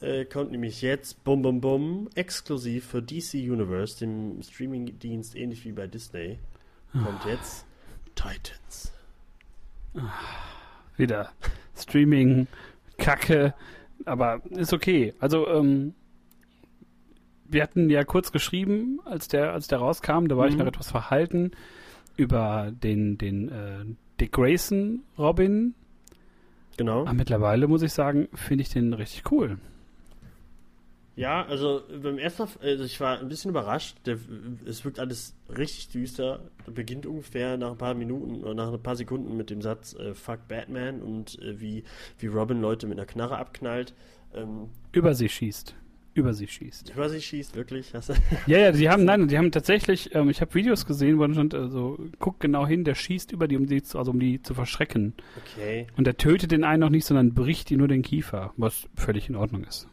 äh, 0.04 0.24
kommt 0.24 0.52
nämlich 0.52 0.82
jetzt 0.82 1.24
Bum 1.24 1.42
Bum 1.42 1.60
Bum 1.60 2.08
exklusiv 2.14 2.86
für 2.86 3.02
DC 3.02 3.34
Universe, 3.34 3.98
dem 3.98 4.42
Streamingdienst 4.42 5.34
ähnlich 5.34 5.64
wie 5.64 5.72
bei 5.72 5.86
Disney. 5.86 6.38
Kommt 6.92 7.22
oh. 7.24 7.28
jetzt 7.28 7.66
Titans. 8.14 8.92
Wieder 10.96 11.32
Streaming, 11.76 12.46
Kacke, 12.98 13.54
aber 14.04 14.42
ist 14.50 14.72
okay. 14.72 15.14
Also, 15.18 15.48
ähm, 15.48 15.94
wir 17.46 17.62
hatten 17.62 17.90
ja 17.90 18.04
kurz 18.04 18.32
geschrieben, 18.32 19.00
als 19.04 19.28
der, 19.28 19.52
als 19.52 19.66
der 19.66 19.78
rauskam, 19.78 20.26
da 20.28 20.36
war 20.36 20.46
mhm. 20.46 20.52
ich 20.52 20.58
noch 20.58 20.66
etwas 20.66 20.90
verhalten 20.90 21.52
über 22.16 22.72
den, 22.72 23.18
den 23.18 23.48
äh, 23.48 23.84
Dick 24.20 24.32
Grayson 24.32 25.02
Robin. 25.18 25.74
Genau. 26.76 27.02
Aber 27.02 27.14
mittlerweile 27.14 27.68
muss 27.68 27.82
ich 27.82 27.92
sagen, 27.92 28.28
finde 28.34 28.62
ich 28.62 28.68
den 28.70 28.92
richtig 28.92 29.30
cool. 29.32 29.58
Ja, 31.16 31.46
also 31.46 31.82
beim 32.02 32.18
ersten 32.18 32.42
Mal, 32.42 32.50
also 32.60 32.84
ich 32.84 32.98
war 33.00 33.20
ein 33.20 33.28
bisschen 33.28 33.50
überrascht. 33.50 33.96
Der, 34.06 34.18
es 34.66 34.84
wirkt 34.84 34.98
alles 34.98 35.36
richtig 35.56 35.90
düster. 35.90 36.50
Beginnt 36.66 37.06
ungefähr 37.06 37.56
nach 37.56 37.72
ein 37.72 37.78
paar 37.78 37.94
Minuten 37.94 38.42
oder 38.42 38.54
nach 38.54 38.72
ein 38.72 38.82
paar 38.82 38.96
Sekunden 38.96 39.36
mit 39.36 39.50
dem 39.50 39.62
Satz 39.62 39.94
äh, 39.94 40.14
Fuck 40.14 40.48
Batman 40.48 41.02
und 41.02 41.40
äh, 41.40 41.60
wie, 41.60 41.84
wie 42.18 42.26
Robin 42.26 42.60
Leute 42.60 42.86
mit 42.86 42.98
einer 42.98 43.06
Knarre 43.06 43.38
abknallt. 43.38 43.94
Ähm, 44.34 44.70
Über 44.92 45.14
sie 45.14 45.28
schießt. 45.28 45.76
Über 46.14 46.32
sie 46.32 46.46
schießt. 46.46 46.92
Über 46.94 47.08
sie 47.08 47.20
schießt, 47.20 47.56
wirklich? 47.56 47.92
ja, 48.46 48.58
ja, 48.58 48.72
die 48.72 48.88
haben, 48.88 49.04
nein, 49.04 49.26
die 49.26 49.36
haben 49.36 49.50
tatsächlich, 49.50 50.14
ähm, 50.14 50.30
ich 50.30 50.40
habe 50.40 50.54
Videos 50.54 50.86
gesehen, 50.86 51.18
wo 51.18 51.28
stand, 51.32 51.54
also, 51.54 51.98
guck 52.20 52.38
genau 52.38 52.66
hin, 52.66 52.84
der 52.84 52.94
schießt 52.94 53.32
über 53.32 53.48
die, 53.48 53.56
um 53.56 53.66
die 53.66 53.82
zu, 53.82 53.98
also 53.98 54.12
um 54.12 54.20
die 54.20 54.40
zu 54.40 54.54
verschrecken. 54.54 55.14
Okay. 55.44 55.88
Und 55.96 56.06
der 56.06 56.16
tötet 56.16 56.52
den 56.52 56.62
einen 56.62 56.80
noch 56.80 56.90
nicht, 56.90 57.04
sondern 57.04 57.34
bricht 57.34 57.72
ihm 57.72 57.78
nur 57.78 57.88
den 57.88 58.02
Kiefer, 58.02 58.52
was 58.56 58.88
völlig 58.94 59.28
in 59.28 59.34
Ordnung 59.34 59.64
ist. 59.64 59.88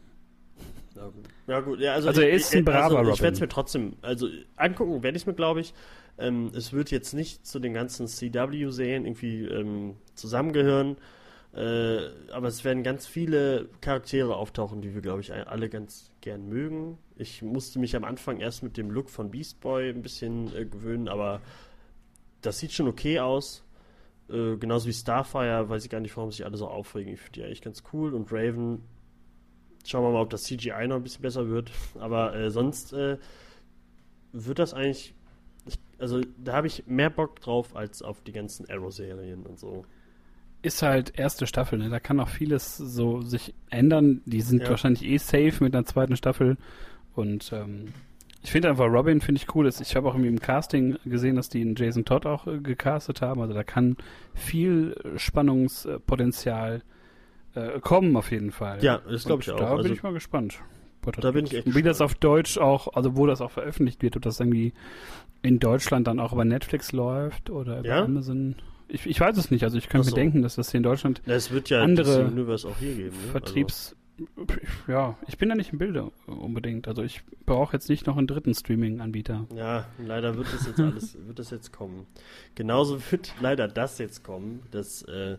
Ja 1.47 1.59
gut, 1.59 1.79
ja, 1.79 1.93
also, 1.93 2.09
also 2.09 2.21
er 2.21 2.31
ist 2.31 2.53
ein 2.55 2.65
braver 2.65 2.99
also, 2.99 3.11
Ich 3.11 3.21
werde 3.21 3.35
es 3.35 3.41
mir 3.41 3.49
trotzdem, 3.49 3.93
also 4.01 4.27
angucken 4.55 5.03
werde 5.03 5.15
ich 5.15 5.23
es 5.23 5.27
mir, 5.27 5.33
glaube 5.33 5.61
ich. 5.61 5.73
Ähm, 6.17 6.51
es 6.55 6.73
wird 6.73 6.91
jetzt 6.91 7.13
nicht 7.13 7.45
zu 7.45 7.59
den 7.59 7.73
ganzen 7.73 8.07
CW-Serien 8.07 9.05
irgendwie 9.05 9.45
ähm, 9.45 9.95
zusammengehören, 10.13 10.97
äh, 11.53 11.99
aber 12.31 12.47
es 12.47 12.63
werden 12.63 12.83
ganz 12.83 13.07
viele 13.07 13.69
Charaktere 13.81 14.35
auftauchen, 14.35 14.81
die 14.81 14.93
wir, 14.93 15.01
glaube 15.01 15.21
ich, 15.21 15.33
alle 15.33 15.69
ganz 15.69 16.11
gern 16.21 16.47
mögen. 16.47 16.97
Ich 17.17 17.41
musste 17.41 17.79
mich 17.79 17.95
am 17.95 18.03
Anfang 18.03 18.39
erst 18.39 18.63
mit 18.63 18.77
dem 18.77 18.91
Look 18.91 19.09
von 19.09 19.31
Beast 19.31 19.59
Boy 19.59 19.89
ein 19.89 20.01
bisschen 20.01 20.55
äh, 20.55 20.65
gewöhnen, 20.65 21.07
aber 21.07 21.41
das 22.41 22.59
sieht 22.59 22.71
schon 22.71 22.87
okay 22.87 23.19
aus. 23.19 23.63
Äh, 24.29 24.57
genauso 24.57 24.87
wie 24.87 24.93
Starfire, 24.93 25.67
weiß 25.67 25.83
ich 25.83 25.89
gar 25.89 25.99
nicht, 25.99 26.15
warum 26.15 26.31
sich 26.31 26.45
alle 26.45 26.57
so 26.57 26.67
aufregen. 26.67 27.13
Ich 27.13 27.19
finde 27.19 27.39
die 27.39 27.45
eigentlich 27.45 27.61
ganz 27.61 27.83
cool 27.91 28.13
und 28.13 28.31
Raven 28.31 28.83
Schauen 29.85 30.03
wir 30.03 30.11
mal, 30.11 30.21
ob 30.21 30.29
das 30.29 30.43
CGI 30.43 30.87
noch 30.87 30.97
ein 30.97 31.03
bisschen 31.03 31.21
besser 31.21 31.47
wird. 31.49 31.71
Aber 31.99 32.35
äh, 32.35 32.49
sonst, 32.51 32.93
äh, 32.93 33.17
wird 34.33 34.59
das 34.59 34.73
eigentlich. 34.73 35.13
Ich, 35.65 35.77
also, 35.99 36.21
da 36.37 36.53
habe 36.53 36.67
ich 36.67 36.83
mehr 36.87 37.09
Bock 37.09 37.39
drauf 37.41 37.75
als 37.75 38.01
auf 38.01 38.21
die 38.21 38.31
ganzen 38.31 38.69
Arrow-Serien 38.69 39.45
und 39.45 39.59
so. 39.59 39.85
Ist 40.63 40.81
halt 40.83 41.17
erste 41.17 41.47
Staffel, 41.47 41.79
ne? 41.79 41.89
Da 41.89 41.99
kann 41.99 42.19
auch 42.19 42.29
vieles 42.29 42.77
so 42.77 43.21
sich 43.21 43.53
ändern. 43.69 44.21
Die 44.25 44.41
sind 44.41 44.61
Ja. 44.63 44.69
wahrscheinlich 44.69 45.03
eh 45.03 45.17
safe 45.17 45.63
mit 45.63 45.75
einer 45.75 45.85
zweiten 45.85 46.15
Staffel. 46.15 46.57
Und 47.15 47.51
ähm, 47.51 47.89
ich 48.43 48.51
finde 48.51 48.69
einfach 48.69 48.85
Robin 48.85 49.21
finde 49.21 49.41
ich 49.41 49.53
cool. 49.55 49.67
Ich 49.67 49.95
habe 49.95 50.07
auch 50.07 50.13
irgendwie 50.13 50.29
im 50.29 50.39
Casting 50.39 50.97
gesehen, 51.03 51.35
dass 51.35 51.49
die 51.49 51.61
einen 51.61 51.75
Jason 51.75 52.05
Todd 52.05 52.25
auch 52.25 52.47
äh, 52.47 52.59
gecastet 52.59 53.21
haben. 53.21 53.41
Also 53.41 53.53
da 53.53 53.63
kann 53.63 53.97
viel 54.35 54.95
Spannungspotenzial 55.17 56.81
äh, 57.55 57.79
kommen 57.79 58.15
auf 58.15 58.31
jeden 58.31 58.51
Fall. 58.51 58.83
Ja, 58.83 58.99
das 58.99 59.25
glaube 59.25 59.41
ich 59.43 59.51
auch. 59.51 59.57
Da 59.59 59.71
Also, 59.71 59.83
bin 59.83 59.93
ich 59.93 60.03
mal 60.03 60.13
gespannt. 60.13 60.59
Da 61.19 61.31
bin 61.31 61.45
ich 61.45 61.53
echt 61.55 61.65
Und 61.67 61.75
Wie 61.75 61.81
das 61.81 61.97
gespannt. 61.97 62.11
auf 62.11 62.15
Deutsch 62.19 62.57
auch, 62.59 62.93
also 62.93 63.17
wo 63.17 63.25
das 63.25 63.41
auch 63.41 63.51
veröffentlicht 63.51 64.03
wird, 64.03 64.15
ob 64.17 64.21
das 64.21 64.39
irgendwie 64.39 64.73
in 65.41 65.59
Deutschland 65.59 66.05
dann 66.07 66.19
auch 66.19 66.31
über 66.33 66.45
Netflix 66.45 66.91
läuft 66.91 67.49
oder 67.49 67.79
über 67.79 67.87
Ja? 67.87 68.03
Amazon. 68.03 68.55
Ich, 68.87 69.07
ich 69.07 69.19
weiß 69.19 69.37
es 69.37 69.49
nicht. 69.49 69.63
Also 69.63 69.77
ich 69.77 69.89
kann 69.89 70.01
mir 70.01 70.11
denken, 70.11 70.41
dass 70.43 70.55
das 70.55 70.69
hier 70.71 70.77
in 70.77 70.83
Deutschland 70.83 71.21
wird 71.25 71.69
ja 71.69 71.81
andere 71.81 72.31
geben. 72.79 73.07
Ne? 73.07 73.31
Vertriebs... 73.31 73.95
Ja, 74.87 75.17
ich 75.27 75.39
bin 75.39 75.49
da 75.49 75.55
nicht 75.55 75.71
im 75.71 75.79
Bilde 75.79 76.11
unbedingt. 76.27 76.87
Also 76.87 77.01
ich 77.01 77.23
brauche 77.47 77.73
jetzt 77.73 77.89
nicht 77.89 78.05
noch 78.05 78.17
einen 78.17 78.27
dritten 78.27 78.53
Streaming-Anbieter. 78.53 79.47
Also, 79.49 79.55
ja, 79.55 79.85
leider 79.97 80.37
wird 80.37 80.53
das 80.53 80.67
jetzt 80.67 80.79
alles, 80.79 81.17
wird 81.25 81.39
das 81.39 81.49
jetzt 81.49 81.71
kommen. 81.73 82.05
Genauso 82.53 82.99
wird 83.09 83.33
leider 83.41 83.67
das 83.67 83.97
jetzt 83.97 84.23
kommen, 84.23 84.61
dass 84.69 85.01
äh, 85.03 85.37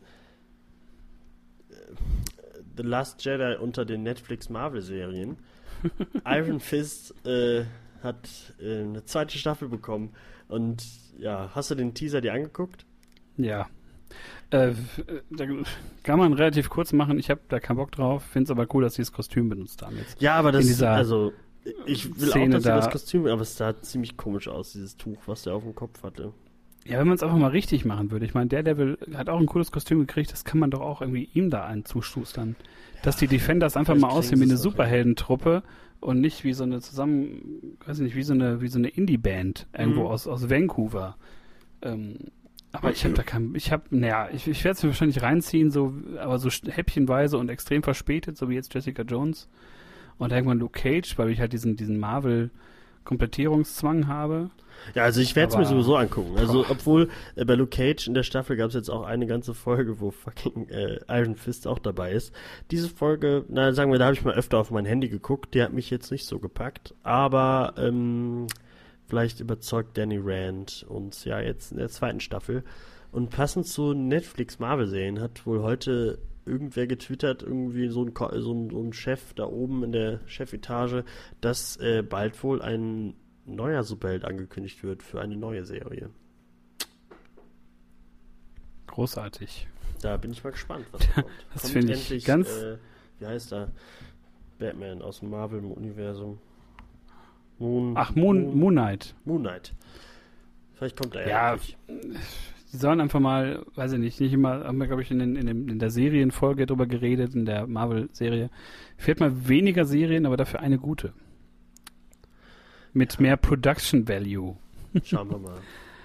The 2.77 2.83
Last 2.83 3.25
Jedi 3.25 3.57
unter 3.59 3.85
den 3.85 4.03
Netflix 4.03 4.49
Marvel-Serien. 4.49 5.37
Iron 6.27 6.61
Fist 6.61 7.15
äh, 7.27 7.65
hat 8.03 8.29
äh, 8.61 8.81
eine 8.83 9.05
zweite 9.05 9.37
Staffel 9.37 9.69
bekommen. 9.69 10.11
Und 10.49 10.85
ja, 11.19 11.51
hast 11.55 11.71
du 11.71 11.75
den 11.75 11.95
Teaser 11.95 12.21
dir 12.21 12.33
angeguckt? 12.33 12.87
Ja. 13.37 13.69
Äh, 14.51 14.73
da 15.31 15.47
kann 16.03 16.19
man 16.19 16.33
relativ 16.35 16.69
kurz 16.69 16.93
machen. 16.93 17.19
Ich 17.19 17.31
habe 17.31 17.41
da 17.49 17.61
keinen 17.61 17.77
Bock 17.77 17.93
drauf. 17.93 18.23
Finde 18.25 18.45
es 18.45 18.51
aber 18.51 18.67
cool, 18.75 18.83
dass 18.83 18.95
sie 18.95 19.03
das 19.03 19.13
Kostüm 19.13 19.49
benutzt 19.49 19.83
haben 19.83 19.97
jetzt. 19.97 20.21
Ja, 20.21 20.35
aber 20.35 20.53
das 20.53 20.67
dieser 20.67 20.91
also 20.91 21.33
ich 21.87 22.21
will 22.21 22.29
Szene 22.29 22.57
auch, 22.57 22.59
dass 22.59 22.63
da- 22.65 22.77
das 22.77 22.91
Kostüm, 22.91 23.27
aber 23.27 23.43
es 23.43 23.57
sah 23.57 23.81
ziemlich 23.81 24.17
komisch 24.17 24.49
aus, 24.49 24.73
dieses 24.73 24.97
Tuch, 24.97 25.19
was 25.27 25.45
der 25.45 25.55
auf 25.55 25.63
dem 25.63 25.75
Kopf 25.75 26.03
hatte. 26.03 26.33
Ja, 26.85 26.99
wenn 26.99 27.07
man 27.07 27.15
es 27.17 27.23
einfach 27.23 27.37
mal 27.39 27.51
richtig 27.51 27.85
machen 27.85 28.11
würde. 28.11 28.25
Ich 28.27 28.35
meine, 28.35 28.49
der 28.49 28.63
Devil 28.63 28.99
hat 29.15 29.29
auch 29.29 29.39
ein 29.39 29.47
cooles 29.47 29.71
Kostüm 29.71 30.01
gekriegt. 30.01 30.33
Das 30.33 30.45
kann 30.45 30.59
man 30.59 30.71
doch 30.71 30.81
auch 30.81 31.01
irgendwie 31.01 31.29
ihm 31.35 31.51
da 31.51 31.65
einen 31.65 31.85
zuschustern. 31.85 32.57
Dass 33.03 33.17
die 33.17 33.29
Defenders 33.29 33.77
einfach 33.77 33.97
mal 33.97 34.09
aussehen 34.09 34.41
wie 34.41 34.45
eine. 34.45 34.57
Superheldentruppe 34.57 35.63
und 36.01 36.21
nicht 36.21 36.45
wie 36.45 36.53
so 36.53 36.65
eine 36.65 36.81
zusammen, 36.81 37.77
weiß 37.87 37.99
ich 37.99 38.05
nicht, 38.05 38.17
wie 38.17 38.23
so 38.25 38.35
eine, 38.35 38.61
wie 38.61 38.69
so 38.69 38.79
eine 38.79 38.89
Indie-Band 38.89 39.67
irgendwo 39.77 40.01
Mhm. 40.03 40.07
aus, 40.07 40.27
aus 40.27 40.51
Vancouver. 40.51 41.17
Ähm, 41.83 42.17
aber 42.73 42.91
ich 42.91 43.05
habe 43.05 43.15
da 43.15 43.23
kein, 43.23 43.55
ich 43.55 43.71
habe, 43.71 43.85
naja, 43.91 44.29
ich, 44.33 44.49
ich 44.49 44.65
werde 44.65 44.77
es 44.77 44.83
mir 44.83 44.89
wahrscheinlich 44.89 45.23
reinziehen, 45.23 45.71
so, 45.71 45.95
aber 46.19 46.39
so 46.39 46.49
häppchenweise 46.51 47.39
und 47.39 47.51
extrem 47.51 47.83
verspätet, 47.83 48.37
so 48.37 48.49
wie 48.49 48.55
jetzt 48.55 48.73
Jessica 48.75 49.03
Jones 49.03 49.49
und 50.19 50.33
irgendwann 50.33 50.59
Luke 50.59 50.81
Cage, 50.81 51.17
weil 51.19 51.31
ich 51.31 51.39
halt 51.39 51.53
diesen, 51.53 51.77
diesen 51.77 51.99
Marvel-Komplettierungszwang 52.01 54.07
habe. 54.07 54.51
Ja, 54.95 55.05
also 55.05 55.21
ich 55.21 55.37
werde 55.37 55.53
es 55.53 55.59
mir 55.59 55.65
sowieso 55.65 55.97
angucken. 55.97 56.37
Also 56.37 56.63
Boah. 56.63 56.71
obwohl 56.71 57.09
äh, 57.37 57.45
bei 57.45 57.55
Luke 57.55 57.71
Cage 57.71 58.07
in 58.07 58.15
der 58.15 58.23
Staffel 58.23 58.57
gab 58.57 58.69
es 58.69 58.75
jetzt 58.75 58.91
auch 58.91 59.05
eine 59.05 59.27
ganze 59.27 59.55
Folge, 59.55 60.01
wo 60.01 60.11
fucking 60.11 60.69
äh, 60.69 60.99
Iron 61.09 61.37
Fist 61.37 61.67
auch 61.67 61.79
dabei 61.79 62.13
ist. 62.13 62.33
Diese 62.71 62.89
Folge, 62.89 63.45
na 63.49 63.73
sagen 63.73 63.93
wir, 63.93 63.99
da 63.99 64.07
habe 64.07 64.15
ich 64.15 64.25
mal 64.25 64.35
öfter 64.35 64.59
auf 64.59 64.71
mein 64.71 64.85
Handy 64.85 65.09
geguckt. 65.09 65.55
Die 65.55 65.63
hat 65.63 65.73
mich 65.73 65.91
jetzt 65.91 66.11
nicht 66.11 66.27
so 66.27 66.39
gepackt, 66.39 66.95
aber 67.03 67.75
ähm, 67.77 68.47
vielleicht 69.07 69.41
überzeugt 69.41 69.97
Danny 69.97 70.19
Rand 70.23 70.85
uns 70.89 71.25
ja 71.25 71.41
jetzt 71.41 71.73
in 71.73 71.79
der 71.79 71.89
zweiten 71.89 72.21
Staffel. 72.21 72.65
Und 73.11 73.31
passend 73.31 73.67
zu 73.67 73.93
Netflix 73.93 74.59
Marvel-Serien 74.59 75.21
hat 75.21 75.47
wohl 75.47 75.63
heute 75.63 76.19
irgendwer 76.47 76.87
getwittert, 76.87 77.43
irgendwie 77.43 77.89
so 77.89 78.05
ein, 78.05 78.13
so 78.17 78.53
ein, 78.53 78.71
so 78.71 78.83
ein 78.83 78.93
Chef 78.93 79.35
da 79.35 79.45
oben 79.45 79.85
in 79.85 79.93
der 79.93 80.21
Chefetage, 80.27 81.05
dass 81.41 81.77
äh, 81.77 82.03
bald 82.03 82.43
wohl 82.43 82.63
ein 82.63 83.15
neuer 83.47 83.83
Superheld 83.83 84.25
angekündigt 84.25 84.83
wird 84.83 85.03
für 85.03 85.21
eine 85.21 85.37
neue 85.37 85.65
Serie. 85.65 86.11
Großartig. 88.87 89.69
Da 90.01 90.17
bin 90.17 90.33
ich 90.33 90.43
mal 90.45 90.51
gespannt, 90.51 90.87
was 90.93 91.09
kommt. 91.15 91.27
das 91.55 91.71
finde 91.71 91.93
ich 91.95 92.01
endlich, 92.03 92.25
ganz- 92.25 92.49
Äh, 92.63 92.77
wie 93.19 93.27
heißt 93.27 93.53
er? 93.53 93.71
Batman 94.59 95.03
aus 95.03 95.21
dem 95.21 95.31
Marvel-Universum. 95.31 96.39
Moon, 97.59 97.95
Ach, 97.97 98.15
Moon, 98.15 98.57
Moon 98.57 98.75
Knight. 98.75 99.15
Moon 99.25 99.43
Knight. 99.43 99.73
Vielleicht 100.75 100.97
kommt 101.01 101.15
er 101.15 101.29
Ja, 101.29 101.53
endlich. 101.53 101.77
Die 102.73 102.77
sollen 102.77 103.01
einfach 103.01 103.21
mal, 103.21 103.65
weiß 103.75 103.93
ich 103.93 103.99
nicht, 103.99 104.21
nicht 104.21 104.33
immer, 104.33 104.65
haben 104.65 104.79
wir, 104.79 104.87
glaube 104.87 105.03
ich, 105.03 105.11
in, 105.11 105.19
den, 105.19 105.37
in, 105.37 105.47
dem, 105.47 105.69
in 105.69 105.79
der 105.79 105.91
Serienfolge 105.91 106.67
drüber 106.67 106.87
geredet, 106.87 107.35
in 107.35 107.45
der 107.45 107.67
Marvel-Serie. 107.67 108.51
Fehlt 108.97 109.21
mal 109.21 109.47
weniger 109.49 109.85
Serien, 109.85 110.27
aber 110.27 110.37
dafür 110.37 110.61
eine 110.61 110.79
gute. 110.79 111.13
Mit 112.93 113.21
mehr 113.21 113.37
Production 113.37 114.07
Value. 114.09 114.57
Schauen 115.05 115.31
wir 115.31 115.39
mal. 115.39 115.59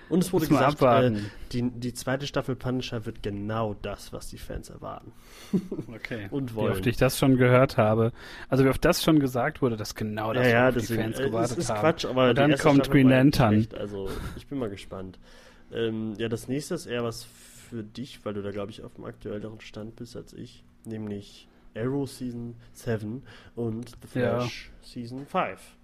Und 0.10 0.24
es 0.24 0.32
wurde 0.32 0.48
gesagt, 0.48 0.82
äh, 0.82 1.12
die, 1.52 1.64
die 1.70 1.94
zweite 1.94 2.28
Staffel 2.28 2.56
Punisher 2.56 3.06
wird 3.06 3.22
genau 3.24 3.76
das, 3.82 4.14
was 4.14 4.30
die 4.30 4.38
Fans 4.38 4.70
erwarten. 4.70 5.12
okay. 5.94 6.28
Und 6.32 6.52
Wie 6.52 6.56
wollen. 6.56 6.72
oft 6.72 6.88
ich 6.88 6.96
das 6.96 7.20
schon 7.20 7.36
gehört 7.36 7.76
habe. 7.76 8.14
Also 8.48 8.64
wie 8.64 8.70
oft 8.70 8.84
das 8.86 9.04
schon 9.04 9.20
gesagt 9.20 9.62
wurde, 9.62 9.76
dass 9.76 9.96
genau 9.96 10.32
das, 10.32 10.46
ja, 10.46 10.50
ja, 10.52 10.62
worauf 10.62 10.74
die 10.76 10.80
deswegen, 10.80 11.02
Fans 11.04 11.20
äh, 11.20 11.24
gewartet 11.26 11.52
es 11.52 11.58
ist 11.66 11.70
haben. 11.70 11.80
Quatsch, 11.82 12.06
aber 12.06 12.30
Und 12.30 12.38
dann 12.38 12.58
kommt 12.58 12.86
Staffel 12.86 12.92
Green 12.94 13.10
Lantern. 13.10 13.68
Also, 13.78 14.10
ich 14.38 14.48
bin 14.48 14.60
mal 14.60 14.70
gespannt. 14.70 15.20
Ähm, 15.74 16.14
ja, 16.18 16.30
das 16.30 16.48
nächste 16.48 16.76
ist 16.76 16.86
eher 16.86 17.04
was 17.04 17.26
für 17.70 17.84
dich, 17.84 18.24
weil 18.24 18.34
du 18.34 18.42
da, 18.42 18.52
glaube 18.52 18.72
ich, 18.72 18.84
auf 18.84 18.94
dem 18.94 19.04
aktuelleren 19.04 19.60
Stand 19.60 19.98
bist 19.98 20.16
als 20.16 20.32
ich. 20.32 20.64
Nämlich 20.86 21.50
Arrow 21.76 22.10
Season 22.10 22.56
7 22.74 23.24
und 23.56 23.90
The 24.14 24.20
Ja. 24.22 24.40
Flash 24.40 24.72
Season 24.82 25.26
5. 25.26 25.77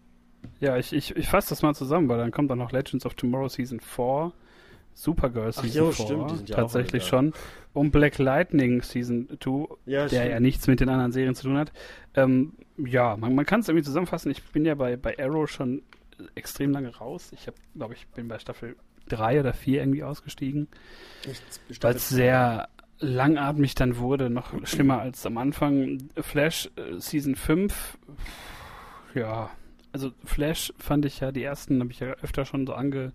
Ja, 0.60 0.78
ich, 0.78 0.94
ich, 0.94 1.16
ich 1.16 1.28
fasse 1.28 1.50
das 1.50 1.62
mal 1.62 1.74
zusammen, 1.74 2.10
weil 2.10 2.18
dann 2.18 2.32
kommt 2.32 2.50
dann 2.52 2.58
noch 2.58 2.72
Legends 2.72 3.06
of 3.06 3.16
Tomorrow 3.16 3.50
Season 3.50 3.80
4, 3.80 4.32
Supergirl 4.94 5.52
Ach 5.56 5.62
Season 5.64 5.86
jo, 5.86 5.92
4, 5.92 6.06
stimmt, 6.06 6.50
ja 6.50 6.56
tatsächlich 6.56 7.04
schon, 7.06 7.34
und 7.74 7.92
Black 7.92 8.18
Lightning 8.18 8.82
Season 8.82 9.28
2, 9.42 9.76
Ja, 9.86 10.08
der 10.08 10.28
ja 10.30 10.40
nichts 10.40 10.68
mit 10.68 10.80
den 10.80 10.90
anderen 10.90 11.12
Serien 11.12 11.36
zu 11.36 11.44
tun 11.44 11.58
hat. 11.58 11.72
Ähm, 12.16 12.54
ja, 12.78 13.18
man, 13.18 13.36
man 13.36 13.46
kann 13.46 13.62
es 13.62 13.68
irgendwie 13.68 13.86
zusammenfassen. 13.86 14.32
Ich 14.32 14.44
bin 14.44 14.66
ja 14.66 14.76
bei, 14.76 14.96
bei 14.96 15.18
Arrow 15.20 15.50
schon 15.50 15.82
extrem 16.36 16.72
lange 16.72 16.96
raus. 16.96 17.32
Ich 17.34 17.48
habe, 17.48 17.58
glaube 17.76 17.94
ich, 17.96 18.08
bin 18.08 18.28
bei 18.28 18.40
Staffel 18.40 18.76
3 19.10 19.42
oder 19.42 19.54
4 19.54 19.82
irgendwie 19.82 20.04
ausgestiegen, 20.04 20.68
weil 21.82 21.96
es 21.96 22.10
sehr 22.10 22.70
langatmig 23.00 23.76
dann 23.76 23.98
wurde, 23.98 24.30
noch 24.30 24.54
schlimmer 24.66 25.02
als 25.02 25.26
am 25.26 25.38
Anfang. 25.38 26.10
Flash 26.22 26.70
äh, 26.76 27.00
Season 27.00 27.36
5, 27.36 27.98
ja, 29.16 29.50
also 29.94 30.12
Flash 30.26 30.74
fand 30.78 31.06
ich 31.06 31.20
ja, 31.22 31.32
die 31.32 31.44
ersten 31.44 31.80
habe 31.80 31.92
ich 31.92 32.00
ja 32.00 32.08
öfter 32.22 32.46
schon 32.46 32.68
so 32.68 32.74
ange, 32.74 33.14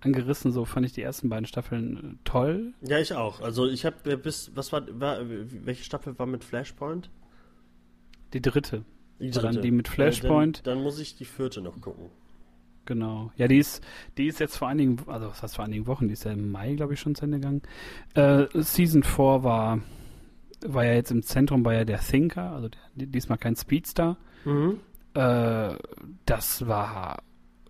angerissen, 0.00 0.52
so 0.52 0.64
fand 0.64 0.86
ich 0.86 0.92
die 0.92 1.02
ersten 1.02 1.28
beiden 1.28 1.46
Staffeln 1.46 1.96
äh, 1.96 2.16
toll. 2.24 2.74
Ja, 2.82 2.98
ich 2.98 3.14
auch. 3.14 3.40
Also 3.40 3.66
ich 3.66 3.84
habe 3.84 4.16
bis, 4.16 4.52
was 4.54 4.72
war, 4.72 4.82
war, 5.00 5.18
welche 5.28 5.82
Staffel 5.84 6.18
war 6.18 6.26
mit 6.26 6.44
Flashpoint? 6.44 7.10
Die 8.32 8.42
dritte, 8.42 8.84
Die 9.18 9.30
dann 9.30 9.42
dritte. 9.46 9.60
die 9.62 9.70
mit 9.70 9.88
Ja, 9.88 9.94
Flashpoint. 9.94 10.66
dann, 10.66 10.76
dann 10.76 10.84
muss 10.84 10.98
ich 11.00 11.16
die 11.16 11.24
vierte 11.24 11.60
noch 11.60 11.80
gucken. 11.80 12.10
Genau. 12.84 13.32
Ja, 13.36 13.48
die 13.48 13.58
ist, 13.58 13.84
die 14.16 14.26
ist 14.28 14.40
jetzt 14.40 14.56
vor 14.56 14.68
einigen, 14.68 14.96
also 15.08 15.28
was 15.28 15.42
heißt 15.42 15.56
vor 15.56 15.64
einigen 15.64 15.86
Wochen, 15.86 16.08
die 16.08 16.14
ist 16.14 16.24
ja 16.24 16.32
im 16.32 16.50
Mai, 16.50 16.74
glaube 16.74 16.94
ich, 16.94 17.00
schon 17.00 17.14
zu 17.14 17.24
Ende 17.24 17.38
gegangen. 17.38 17.62
Äh, 18.14 18.46
Season 18.62 19.02
4 19.02 19.42
war, 19.42 19.80
war 20.66 20.84
ja 20.84 20.94
jetzt 20.94 21.10
im 21.10 21.22
Zentrum, 21.22 21.64
war 21.66 21.74
ja 21.74 21.84
der 21.84 22.00
Thinker, 22.00 22.52
also 22.52 22.68
der, 22.68 23.06
diesmal 23.06 23.36
kein 23.38 23.56
Speedstar. 23.56 24.16
Mhm. 24.46 24.80
Äh, 25.18 25.76
das 26.26 26.68
war 26.68 27.22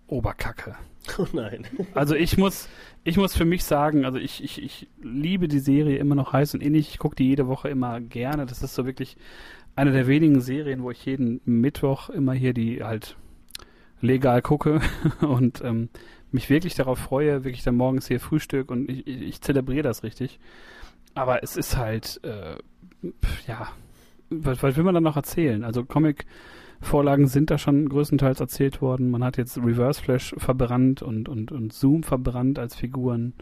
Oberkacke. 0.06 0.76
Oh 1.16 1.26
nein. 1.32 1.66
Also 1.94 2.14
ich 2.14 2.36
muss, 2.36 2.68
ich 3.04 3.16
muss 3.16 3.34
für 3.34 3.46
mich 3.46 3.64
sagen, 3.64 4.04
also 4.04 4.18
ich, 4.18 4.44
ich, 4.44 4.62
ich 4.62 4.88
liebe 5.02 5.48
die 5.48 5.58
Serie 5.58 5.96
immer 5.96 6.14
noch 6.14 6.34
heiß 6.34 6.52
und 6.52 6.62
innig. 6.62 6.90
Ich 6.90 6.98
gucke 6.98 7.16
die 7.16 7.26
jede 7.26 7.46
Woche 7.46 7.70
immer 7.70 8.00
gerne. 8.00 8.44
Das 8.44 8.62
ist 8.62 8.74
so 8.74 8.84
wirklich 8.84 9.16
eine 9.76 9.92
der 9.92 10.06
wenigen 10.06 10.42
Serien, 10.42 10.82
wo 10.82 10.90
ich 10.90 11.06
jeden 11.06 11.40
Mittwoch 11.46 12.10
immer 12.10 12.34
hier 12.34 12.52
die 12.52 12.84
halt 12.84 13.16
legal 14.02 14.42
gucke 14.42 14.80
und 15.20 15.62
ähm, 15.64 15.88
mich 16.30 16.50
wirklich 16.50 16.74
darauf 16.74 16.98
freue, 16.98 17.44
wirklich 17.44 17.64
dann 17.64 17.76
morgens 17.76 18.08
hier 18.08 18.20
Frühstück 18.20 18.70
und 18.70 18.90
ich, 18.90 19.06
ich, 19.06 19.22
ich 19.22 19.40
zelebriere 19.40 19.84
das 19.84 20.02
richtig. 20.02 20.38
Aber 21.14 21.42
es 21.42 21.56
ist 21.56 21.78
halt, 21.78 22.20
äh, 22.24 22.56
ja, 23.46 23.68
was, 24.28 24.62
was 24.62 24.76
will 24.76 24.84
man 24.84 24.94
dann 24.94 25.02
noch 25.02 25.16
erzählen? 25.16 25.64
Also 25.64 25.84
Comic 25.84 26.26
Vorlagen 26.80 27.26
sind 27.26 27.50
da 27.50 27.59
schon 27.59 27.88
größtenteils 27.88 28.40
erzählt 28.40 28.80
worden. 28.80 29.10
Man 29.10 29.24
hat 29.24 29.36
jetzt 29.36 29.59
Reverse 29.59 30.00
Flash 30.00 30.34
verbrannt 30.38 31.02
und, 31.02 31.28
und, 31.28 31.50
und 31.50 31.72
Zoom 31.72 32.02
verbrannt 32.02 32.59
als 32.59 32.76
Figuren 32.76 33.34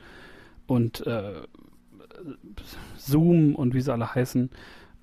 und 0.67 1.07
äh, 1.07 1.43
Zoom 2.97 3.55
und 3.55 3.75
wie 3.75 3.81
sie 3.81 3.93
alle 3.93 4.15
heißen. 4.15 4.51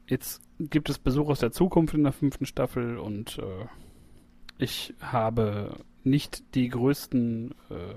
Jetzt 0.07 0.41
gibt 0.60 0.89
es 0.89 0.97
Besuch 0.97 1.30
aus 1.30 1.39
der 1.39 1.51
Zukunft 1.51 1.93
in 1.93 2.03
der 2.03 2.11
fünften 2.11 2.45
Staffel 2.45 2.97
und 2.97 3.38
äh, 3.39 3.65
ich 4.57 4.93
habe 4.99 5.77
nicht 6.03 6.55
die 6.55 6.69
größten 6.69 7.51
äh, 7.69 7.95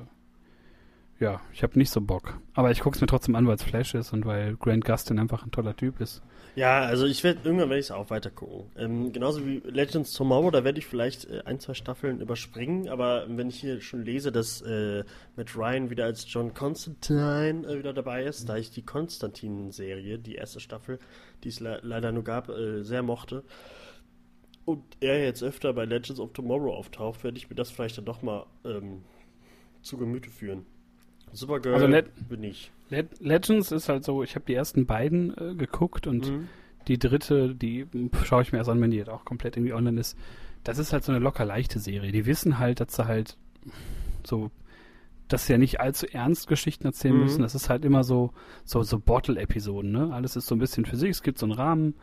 ja, 1.18 1.40
ich 1.52 1.62
habe 1.62 1.78
nicht 1.78 1.90
so 1.90 2.00
Bock. 2.00 2.38
Aber 2.54 2.70
ich 2.70 2.80
gucke 2.80 2.94
es 2.94 3.00
mir 3.00 3.06
trotzdem 3.06 3.36
an, 3.36 3.46
weil 3.46 3.54
es 3.54 3.62
Flash 3.62 3.94
ist 3.94 4.12
und 4.12 4.26
weil 4.26 4.56
Grant 4.56 4.84
Gustin 4.84 5.18
einfach 5.18 5.44
ein 5.44 5.50
toller 5.50 5.74
Typ 5.74 6.00
ist. 6.00 6.22
Ja, 6.56 6.80
also 6.80 7.04
ich 7.04 7.22
werde 7.22 7.40
irgendwann 7.44 7.68
werde 7.68 7.80
ich 7.80 7.86
es 7.86 7.90
auch 7.90 8.08
weiter 8.08 8.30
gucken. 8.30 8.70
Ähm, 8.78 9.12
genauso 9.12 9.44
wie 9.44 9.58
Legends 9.66 10.14
Tomorrow, 10.14 10.50
da 10.50 10.64
werde 10.64 10.78
ich 10.78 10.86
vielleicht 10.86 11.28
äh, 11.28 11.42
ein, 11.44 11.60
zwei 11.60 11.74
Staffeln 11.74 12.18
überspringen, 12.22 12.88
aber 12.88 13.26
wenn 13.28 13.50
ich 13.50 13.60
hier 13.60 13.82
schon 13.82 14.06
lese, 14.06 14.32
dass 14.32 14.62
äh, 14.62 15.04
Matt 15.36 15.54
Ryan 15.54 15.90
wieder 15.90 16.06
als 16.06 16.24
John 16.32 16.54
Constantine 16.54 17.66
äh, 17.68 17.78
wieder 17.78 17.92
dabei 17.92 18.24
ist, 18.24 18.48
da 18.48 18.56
ich 18.56 18.70
die 18.70 18.80
Konstantin-Serie, 18.80 20.18
die 20.18 20.36
erste 20.36 20.58
Staffel, 20.60 20.98
die 21.44 21.48
es 21.50 21.60
le 21.60 21.80
leider 21.82 22.10
nur 22.10 22.24
gab, 22.24 22.48
äh, 22.48 22.82
sehr 22.82 23.02
mochte, 23.02 23.44
und 24.64 24.82
er 25.00 25.22
jetzt 25.22 25.42
öfter 25.42 25.74
bei 25.74 25.84
Legends 25.84 26.20
of 26.20 26.32
Tomorrow 26.32 26.74
auftaucht, 26.74 27.22
werde 27.22 27.36
ich 27.36 27.50
mir 27.50 27.56
das 27.56 27.70
vielleicht 27.70 27.98
dann 27.98 28.06
doch 28.06 28.22
mal 28.22 28.46
ähm, 28.64 29.04
zu 29.82 29.98
Gemüte 29.98 30.30
führen. 30.30 30.64
Supergirl 31.36 31.74
also 31.74 31.86
Le 31.86 32.04
bin 32.28 32.42
ich. 32.42 32.70
Le 32.90 33.08
Legends 33.20 33.72
ist 33.72 33.88
halt 33.88 34.04
so, 34.04 34.22
ich 34.22 34.34
habe 34.34 34.44
die 34.46 34.54
ersten 34.54 34.86
beiden 34.86 35.36
äh, 35.36 35.54
geguckt 35.54 36.06
und 36.06 36.30
mhm. 36.30 36.48
die 36.88 36.98
dritte, 36.98 37.54
die 37.54 37.86
schaue 38.24 38.42
ich 38.42 38.52
mir 38.52 38.58
erst 38.58 38.70
an, 38.70 38.80
wenn 38.80 38.90
die 38.90 38.96
jetzt 38.96 39.10
auch 39.10 39.24
komplett 39.24 39.56
irgendwie 39.56 39.72
online 39.74 40.00
ist. 40.00 40.16
Das 40.64 40.78
ist 40.78 40.92
halt 40.92 41.04
so 41.04 41.12
eine 41.12 41.20
locker 41.20 41.44
leichte 41.44 41.78
Serie. 41.78 42.12
Die 42.12 42.26
wissen 42.26 42.58
halt, 42.58 42.80
dass 42.80 42.96
sie 42.96 43.06
halt 43.06 43.36
so, 44.24 44.50
dass 45.28 45.46
sie 45.46 45.52
ja 45.52 45.58
nicht 45.58 45.80
allzu 45.80 46.06
ernst 46.12 46.48
Geschichten 46.48 46.86
erzählen 46.86 47.14
mhm. 47.14 47.22
müssen. 47.22 47.42
Das 47.42 47.54
ist 47.54 47.70
halt 47.70 47.84
immer 47.84 48.04
so, 48.04 48.32
so, 48.64 48.82
so 48.82 48.98
Bottle-Episoden, 48.98 49.92
ne? 49.92 50.12
Alles 50.12 50.36
ist 50.36 50.46
so 50.46 50.54
ein 50.54 50.58
bisschen 50.58 50.84
für 50.84 50.96
sich, 50.96 51.10
es 51.10 51.22
gibt 51.22 51.38
so 51.38 51.46
einen 51.46 51.52
Rahmen 51.52 51.94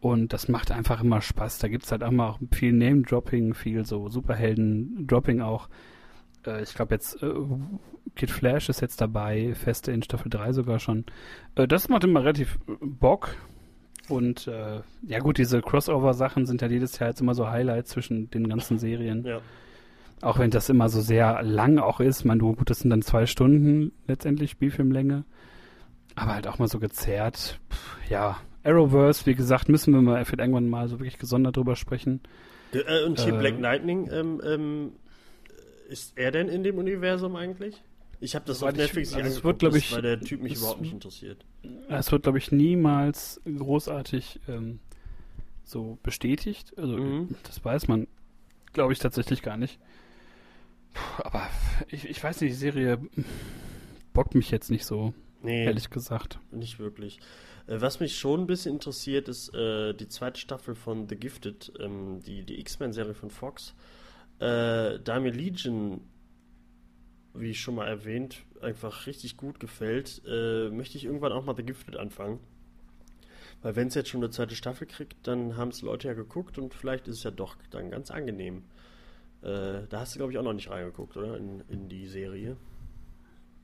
und 0.00 0.32
das 0.32 0.48
macht 0.48 0.70
einfach 0.70 1.02
immer 1.02 1.20
Spaß. 1.20 1.58
Da 1.58 1.68
gibt 1.68 1.84
es 1.84 1.92
halt 1.92 2.02
auch 2.02 2.10
mal 2.10 2.36
viel 2.52 2.72
Name-Dropping, 2.72 3.54
viel 3.54 3.84
so 3.84 4.08
Superhelden-Dropping 4.08 5.40
auch. 5.40 5.68
Äh, 6.46 6.62
ich 6.62 6.74
glaube 6.74 6.94
jetzt 6.94 7.22
äh, 7.22 7.32
Kid 8.14 8.30
Flash 8.30 8.68
ist 8.68 8.80
jetzt 8.80 9.00
dabei, 9.00 9.54
feste 9.54 9.92
in 9.92 10.02
Staffel 10.02 10.30
3 10.30 10.52
sogar 10.52 10.78
schon. 10.78 11.04
Äh, 11.54 11.66
das 11.68 11.88
macht 11.88 12.04
immer 12.04 12.20
relativ 12.20 12.58
Bock. 12.80 13.34
Und 14.08 14.46
äh, 14.46 14.80
ja 15.06 15.18
gut, 15.18 15.38
diese 15.38 15.60
Crossover-Sachen 15.60 16.46
sind 16.46 16.62
ja 16.62 16.68
jedes 16.68 16.98
Jahr 16.98 17.10
jetzt 17.10 17.20
immer 17.20 17.34
so 17.34 17.48
Highlights 17.48 17.90
zwischen 17.90 18.30
den 18.30 18.48
ganzen 18.48 18.78
Serien. 18.78 19.24
Ja. 19.24 19.40
Auch 20.22 20.38
wenn 20.38 20.50
das 20.50 20.68
immer 20.68 20.88
so 20.88 21.00
sehr 21.00 21.42
lang 21.42 21.78
auch 21.78 22.00
ist. 22.00 22.24
Man, 22.24 22.38
du, 22.38 22.54
gut, 22.54 22.70
das 22.70 22.78
sind 22.80 22.90
dann 22.90 23.02
zwei 23.02 23.26
Stunden 23.26 23.92
letztendlich 24.06 24.52
Spielfilmlänge. 24.52 25.24
Aber 26.14 26.34
halt 26.34 26.46
auch 26.46 26.58
mal 26.58 26.68
so 26.68 26.78
gezerrt. 26.78 27.60
Pff, 27.70 27.98
ja, 28.08 28.36
Arrowverse, 28.64 29.26
wie 29.26 29.34
gesagt, 29.34 29.68
müssen 29.68 29.92
wir 29.92 30.00
mal 30.00 30.24
vielleicht 30.24 30.40
irgendwann 30.40 30.68
mal 30.68 30.88
so 30.88 30.98
wirklich 30.98 31.18
gesondert 31.18 31.56
drüber 31.56 31.76
sprechen. 31.76 32.20
Äh, 32.72 33.04
und 33.04 33.20
hier 33.20 33.34
äh, 33.34 33.38
Black 33.38 33.60
Lightning, 33.60 34.08
ähm, 34.10 34.40
ähm, 34.44 34.92
ist 35.88 36.16
er 36.16 36.30
denn 36.30 36.48
in 36.48 36.62
dem 36.62 36.78
Universum 36.78 37.36
eigentlich? 37.36 37.82
Ich 38.20 38.34
habe 38.34 38.44
das 38.46 38.62
auf 38.62 38.72
Netflix 38.72 39.10
ich, 39.10 39.16
also 39.16 39.28
nicht 39.28 39.44
angeguckt, 39.44 39.92
weil 39.92 40.02
der 40.02 40.20
Typ 40.20 40.42
mich 40.42 40.56
überhaupt 40.56 40.80
nicht 40.80 40.92
interessiert. 40.92 41.44
Es 41.88 42.10
wird, 42.12 42.22
glaube 42.22 42.38
ich, 42.38 42.50
niemals 42.50 43.40
großartig 43.44 44.40
ähm, 44.48 44.80
so 45.64 45.98
bestätigt. 46.02 46.72
Also 46.78 46.96
mhm. 46.96 47.34
das 47.42 47.62
weiß 47.64 47.88
man, 47.88 48.06
glaube 48.72 48.92
ich, 48.92 48.98
tatsächlich 48.98 49.42
gar 49.42 49.56
nicht. 49.56 49.78
Puh, 50.94 51.22
aber 51.24 51.48
ich, 51.88 52.08
ich 52.08 52.22
weiß 52.22 52.40
nicht, 52.40 52.52
die 52.52 52.58
Serie 52.58 52.98
bockt 54.14 54.34
mich 54.34 54.50
jetzt 54.50 54.70
nicht 54.70 54.86
so, 54.86 55.12
nee, 55.42 55.64
ehrlich 55.66 55.90
gesagt. 55.90 56.38
Nicht 56.50 56.78
wirklich. 56.78 57.18
Äh, 57.66 57.80
was 57.80 58.00
mich 58.00 58.18
schon 58.18 58.42
ein 58.42 58.46
bisschen 58.46 58.72
interessiert, 58.74 59.28
ist 59.28 59.54
äh, 59.54 59.92
die 59.92 60.08
zweite 60.08 60.40
Staffel 60.40 60.74
von 60.74 61.06
The 61.08 61.16
Gifted, 61.16 61.72
ähm, 61.80 62.20
die, 62.24 62.44
die 62.44 62.58
X-Men-Serie 62.60 63.14
von 63.14 63.30
Fox. 63.30 63.74
Äh, 64.38 65.00
da 65.00 65.20
mir 65.20 65.32
Legion 65.32 66.00
wie 67.38 67.54
schon 67.54 67.74
mal 67.74 67.86
erwähnt, 67.86 68.44
einfach 68.62 69.06
richtig 69.06 69.36
gut 69.36 69.60
gefällt, 69.60 70.22
äh, 70.26 70.70
möchte 70.70 70.96
ich 70.96 71.04
irgendwann 71.04 71.32
auch 71.32 71.44
mal 71.44 71.56
The 71.56 71.62
Gifted 71.62 71.96
anfangen. 71.96 72.40
Weil 73.62 73.76
wenn 73.76 73.88
es 73.88 73.94
jetzt 73.94 74.08
schon 74.08 74.22
eine 74.22 74.30
zweite 74.30 74.54
Staffel 74.54 74.86
kriegt, 74.86 75.26
dann 75.26 75.56
haben 75.56 75.70
es 75.70 75.82
Leute 75.82 76.08
ja 76.08 76.14
geguckt 76.14 76.58
und 76.58 76.74
vielleicht 76.74 77.08
ist 77.08 77.18
es 77.18 77.22
ja 77.24 77.30
doch 77.30 77.56
dann 77.70 77.90
ganz 77.90 78.10
angenehm. 78.10 78.64
Äh, 79.42 79.86
da 79.88 80.00
hast 80.00 80.14
du, 80.14 80.18
glaube 80.18 80.32
ich, 80.32 80.38
auch 80.38 80.42
noch 80.42 80.52
nicht 80.52 80.70
reingeguckt, 80.70 81.16
oder? 81.16 81.36
In, 81.36 81.62
in 81.68 81.88
die 81.88 82.06
Serie. 82.06 82.56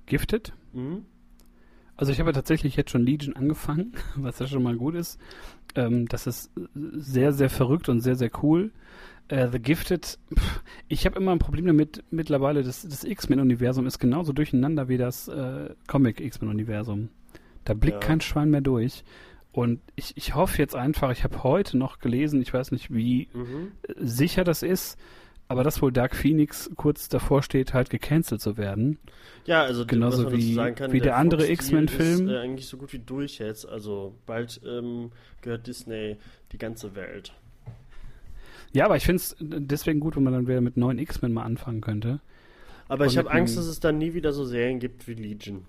Gifted? 0.07 0.53
Mhm. 0.73 1.07
Also 1.97 2.11
ich 2.11 2.21
habe 2.21 2.33
tatsächlich 2.33 2.75
jetzt 2.77 2.91
schon 2.91 3.05
Legion 3.05 3.37
angefangen, 3.37 3.93
was 4.17 4.39
ja 4.39 4.47
schon 4.47 4.63
mal 4.63 4.77
gut 4.77 4.95
ist. 4.95 5.21
Ähm, 5.75 6.09
das 6.09 6.27
ist 6.27 6.51
sehr, 6.75 7.33
sehr 7.33 7.51
verrückt 7.51 7.89
und 7.89 8.01
sehr, 8.01 8.17
sehr 8.17 8.31
cool. 8.43 8.73
Äh, 9.33 9.49
The 9.51 9.59
Gifted, 9.61 10.19
pff, 10.35 10.63
ich 10.89 11.07
habe 11.07 11.19
immer 11.19 11.33
ein 11.33 11.39
Problem 11.39 11.67
damit 11.67 12.05
mittlerweile, 12.11 12.63
das, 12.63 12.83
das 12.83 13.03
X-Men-Universum 13.03 13.87
ist 13.87 13.99
genauso 13.99 14.35
durcheinander 14.35 14.89
wie 14.89 14.99
das 14.99 15.27
äh, 15.29 15.71
Comic-X-Men-Universum. 15.87 17.09
Da 17.65 17.73
blickt 17.73 18.03
ja. 18.03 18.09
kein 18.09 18.21
Schwein 18.21 18.51
mehr 18.51 18.61
durch. 18.61 19.05
Und 19.51 19.81
ich, 19.97 20.15
ich 20.19 20.35
hoffe 20.35 20.59
jetzt 20.59 20.75
einfach, 20.75 21.11
ich 21.13 21.25
habe 21.25 21.43
heute 21.45 21.79
noch 21.79 21.99
gelesen, 21.99 22.43
ich 22.43 22.53
weiß 22.53 22.73
nicht, 22.73 22.93
wie 22.93 23.29
mhm. 23.33 23.73
sicher 23.97 24.45
das 24.45 24.63
ist, 24.63 24.99
aber 25.49 25.65
dass 25.65 25.81
wohl 25.81 25.93
Dark 25.93 26.15
Phoenix 26.15 26.71
kurz 26.77 27.09
davor 27.09 27.43
steht, 27.43 27.73
halt 27.73 27.89
gecancelt 27.89 28.43
zu 28.43 28.59
werden. 28.59 28.99
Ja, 29.47 29.63
also 29.63 29.87
genauso 29.87 30.31
wie, 30.31 30.57
kann, 30.57 30.93
wie 30.93 30.99
der, 30.99 31.09
der 31.09 31.17
andere 31.17 31.51
X-Men-Film. 31.51 32.29
Ist 32.29 32.35
äh, 32.35 32.39
eigentlich 32.39 32.67
so 32.67 32.77
gut 32.77 32.93
wie 32.93 32.99
durch 32.99 33.39
jetzt. 33.39 33.67
Also 33.67 34.15
bald 34.27 34.61
ähm, 34.67 35.11
gehört 35.41 35.67
Disney 35.67 36.19
die 36.53 36.59
ganze 36.59 36.95
Welt. 36.95 37.33
Ja, 38.73 38.87
aber 38.87 38.97
ich 38.97 39.05
finde 39.05 39.17
es 39.17 39.37
deswegen 39.41 40.01
gut, 40.01 40.17
wenn 40.17 40.23
man 40.23 40.33
dann 40.33 40.49
wieder 40.49 40.61
mit 40.61 40.77
neuen 40.77 40.99
X-Men 40.99 41.33
mal 41.33 41.45
anfangen 41.45 41.81
könnte. 41.81 42.21
Aber 42.89 43.07
ich 43.07 43.17
habe 43.17 43.31
Angst, 43.31 43.57
dass 43.57 43.67
es 43.67 43.81
dann 43.81 43.99
nie 43.99 44.15
wieder 44.15 44.33
so 44.33 44.45
Serien 44.45 44.79
gibt 44.79 45.07
wie 45.09 45.15
Legion. 45.15 45.65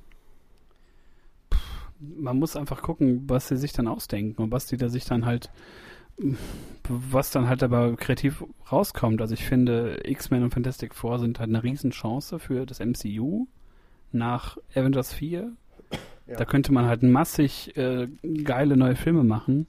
Man 1.99 2.37
muss 2.37 2.55
einfach 2.55 2.81
gucken, 2.81 3.23
was 3.27 3.47
sie 3.47 3.57
sich 3.57 3.71
dann 3.71 3.87
ausdenken 3.87 4.41
und 4.41 4.51
was 4.51 4.65
die 4.65 4.77
da 4.77 4.89
sich 4.89 5.05
dann 5.05 5.25
halt, 5.25 5.49
was 6.89 7.31
dann 7.31 7.47
halt 7.47 7.63
aber 7.63 7.95
kreativ 7.95 8.43
rauskommt. 8.71 9.21
Also 9.21 9.35
ich 9.35 9.45
finde, 9.45 10.01
X-Men 10.03 10.43
und 10.43 10.53
Fantastic 10.53 10.93
Four 10.93 11.19
sind 11.19 11.39
halt 11.39 11.49
eine 11.49 11.63
Riesenchance 11.63 12.39
für 12.39 12.65
das 12.65 12.79
MCU 12.79 13.47
nach 14.11 14.57
Avengers 14.75 15.13
4. 15.13 15.51
Ja. 16.27 16.37
Da 16.37 16.45
könnte 16.45 16.73
man 16.73 16.85
halt 16.85 17.03
massig 17.03 17.75
äh, 17.77 18.07
geile 18.43 18.75
neue 18.75 18.95
Filme 18.95 19.23
machen. 19.23 19.67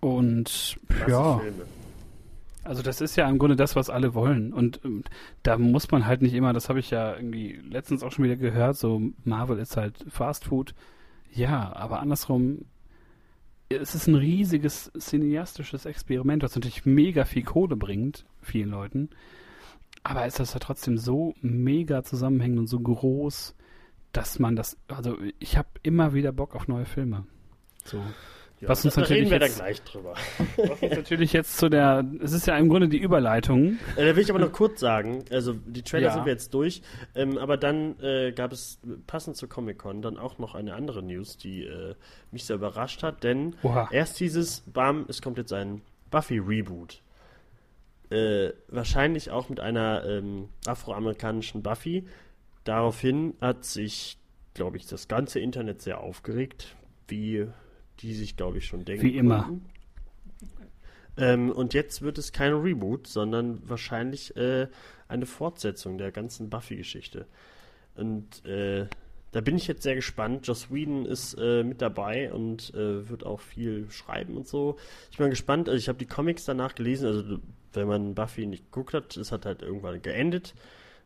Und 0.00 0.78
Massig 0.88 1.08
ja. 1.08 1.38
Filme. 1.38 1.66
Also 2.66 2.82
das 2.82 3.00
ist 3.00 3.16
ja 3.16 3.28
im 3.28 3.38
Grunde 3.38 3.56
das, 3.56 3.76
was 3.76 3.90
alle 3.90 4.14
wollen. 4.14 4.52
Und 4.52 4.80
ähm, 4.84 5.04
da 5.42 5.56
muss 5.56 5.90
man 5.90 6.06
halt 6.06 6.22
nicht 6.22 6.34
immer, 6.34 6.52
das 6.52 6.68
habe 6.68 6.80
ich 6.80 6.90
ja 6.90 7.14
irgendwie 7.16 7.60
letztens 7.68 8.02
auch 8.02 8.12
schon 8.12 8.24
wieder 8.24 8.36
gehört, 8.36 8.76
so 8.76 9.00
Marvel 9.24 9.58
ist 9.58 9.76
halt 9.76 10.04
Fast 10.08 10.46
Food. 10.46 10.74
Ja, 11.32 11.74
aber 11.74 12.00
andersrum, 12.00 12.64
es 13.68 13.94
ist 13.94 14.06
ein 14.06 14.14
riesiges 14.14 14.90
cineastisches 14.98 15.86
Experiment, 15.86 16.42
was 16.42 16.54
natürlich 16.54 16.86
mega 16.86 17.24
viel 17.24 17.42
Kohle 17.42 17.76
bringt, 17.76 18.24
vielen 18.40 18.70
Leuten. 18.70 19.10
Aber 20.02 20.26
ist 20.26 20.38
das 20.38 20.54
ja 20.54 20.60
trotzdem 20.60 20.98
so 20.98 21.34
mega 21.40 22.04
zusammenhängend 22.04 22.60
und 22.60 22.66
so 22.68 22.78
groß, 22.78 23.56
dass 24.12 24.38
man 24.38 24.56
das, 24.56 24.78
also 24.88 25.16
ich 25.38 25.56
habe 25.56 25.68
immer 25.82 26.14
wieder 26.14 26.32
Bock 26.32 26.54
auf 26.54 26.68
neue 26.68 26.86
Filme. 26.86 27.26
So. 27.84 28.00
Ja, 28.66 28.70
was 28.70 28.84
uns 28.84 28.94
da 28.94 29.02
natürlich 29.02 29.30
reden 29.30 29.30
wir 29.30 29.46
jetzt, 29.46 29.58
da 29.58 29.64
gleich 29.64 29.82
drüber. 29.82 30.14
Was 30.56 30.82
uns 30.82 30.96
natürlich 30.96 31.32
jetzt 31.32 31.56
zu 31.56 31.68
der, 31.68 32.04
es 32.20 32.32
ist 32.32 32.46
ja 32.46 32.56
im 32.56 32.68
Grunde 32.68 32.88
die 32.88 32.98
Überleitung. 32.98 33.78
Äh, 33.96 34.06
da 34.06 34.16
will 34.16 34.22
ich 34.22 34.30
aber 34.30 34.40
noch 34.40 34.52
kurz 34.52 34.80
sagen, 34.80 35.24
also 35.30 35.52
die 35.52 35.82
Trailer 35.82 36.08
ja. 36.08 36.12
sind 36.12 36.24
wir 36.24 36.32
jetzt 36.32 36.52
durch, 36.52 36.82
ähm, 37.14 37.38
aber 37.38 37.56
dann 37.56 37.98
äh, 38.00 38.32
gab 38.32 38.52
es 38.52 38.80
passend 39.06 39.36
zur 39.36 39.48
Comic-Con 39.48 40.02
dann 40.02 40.18
auch 40.18 40.38
noch 40.38 40.54
eine 40.54 40.74
andere 40.74 41.02
News, 41.02 41.36
die 41.36 41.64
äh, 41.64 41.94
mich 42.32 42.44
sehr 42.44 42.56
überrascht 42.56 43.02
hat, 43.02 43.22
denn 43.22 43.54
Oha. 43.62 43.88
erst 43.92 44.18
dieses, 44.20 44.60
bam, 44.60 45.06
es 45.08 45.22
kommt 45.22 45.38
jetzt 45.38 45.52
ein 45.52 45.82
Buffy-Reboot. 46.10 47.02
Äh, 48.10 48.52
wahrscheinlich 48.68 49.30
auch 49.30 49.48
mit 49.48 49.60
einer 49.60 50.04
ähm, 50.04 50.48
afroamerikanischen 50.66 51.62
Buffy. 51.62 52.06
Daraufhin 52.64 53.34
hat 53.40 53.64
sich, 53.64 54.18
glaube 54.54 54.76
ich, 54.76 54.86
das 54.86 55.08
ganze 55.08 55.40
Internet 55.40 55.82
sehr 55.82 56.00
aufgeregt, 56.00 56.76
wie 57.08 57.46
die 58.00 58.14
sich, 58.14 58.36
glaube 58.36 58.58
ich, 58.58 58.66
schon 58.66 58.84
denken. 58.84 59.04
Wie 59.04 59.16
immer. 59.16 59.50
Ähm, 61.16 61.50
und 61.50 61.74
jetzt 61.74 62.02
wird 62.02 62.18
es 62.18 62.32
kein 62.32 62.52
Reboot, 62.52 63.06
sondern 63.06 63.68
wahrscheinlich 63.68 64.36
äh, 64.36 64.68
eine 65.08 65.26
Fortsetzung 65.26 65.98
der 65.98 66.12
ganzen 66.12 66.50
Buffy-Geschichte. 66.50 67.26
Und 67.94 68.44
äh, 68.44 68.86
da 69.32 69.40
bin 69.40 69.56
ich 69.56 69.66
jetzt 69.66 69.82
sehr 69.82 69.94
gespannt. 69.94 70.46
Joss 70.46 70.70
Whedon 70.70 71.06
ist 71.06 71.34
äh, 71.34 71.62
mit 71.62 71.82
dabei 71.82 72.32
und 72.32 72.72
äh, 72.74 73.08
wird 73.08 73.24
auch 73.24 73.40
viel 73.40 73.90
schreiben 73.90 74.36
und 74.36 74.46
so. 74.46 74.76
Ich 75.10 75.18
bin 75.18 75.30
gespannt. 75.30 75.68
Also 75.68 75.78
ich 75.78 75.88
habe 75.88 75.98
die 75.98 76.06
Comics 76.06 76.44
danach 76.44 76.74
gelesen. 76.74 77.06
Also 77.06 77.38
wenn 77.72 77.88
man 77.88 78.14
Buffy 78.14 78.46
nicht 78.46 78.64
geguckt 78.64 78.94
hat, 78.94 79.16
es 79.16 79.32
hat 79.32 79.46
halt 79.46 79.62
irgendwann 79.62 80.00
geendet 80.02 80.54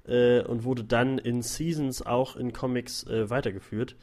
äh, 0.06 0.42
und 0.42 0.64
wurde 0.64 0.84
dann 0.84 1.18
in 1.18 1.42
Seasons 1.42 2.04
auch 2.04 2.36
in 2.36 2.52
Comics 2.52 3.04
äh, 3.04 3.30
weitergeführt. 3.30 3.96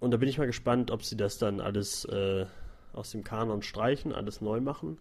Und 0.00 0.12
da 0.12 0.16
bin 0.16 0.28
ich 0.28 0.38
mal 0.38 0.46
gespannt, 0.46 0.90
ob 0.90 1.04
sie 1.04 1.16
das 1.16 1.38
dann 1.38 1.60
alles 1.60 2.04
äh, 2.04 2.46
aus 2.92 3.10
dem 3.10 3.24
Kanon 3.24 3.62
streichen, 3.62 4.12
alles 4.12 4.40
neu 4.40 4.60
machen. 4.60 4.98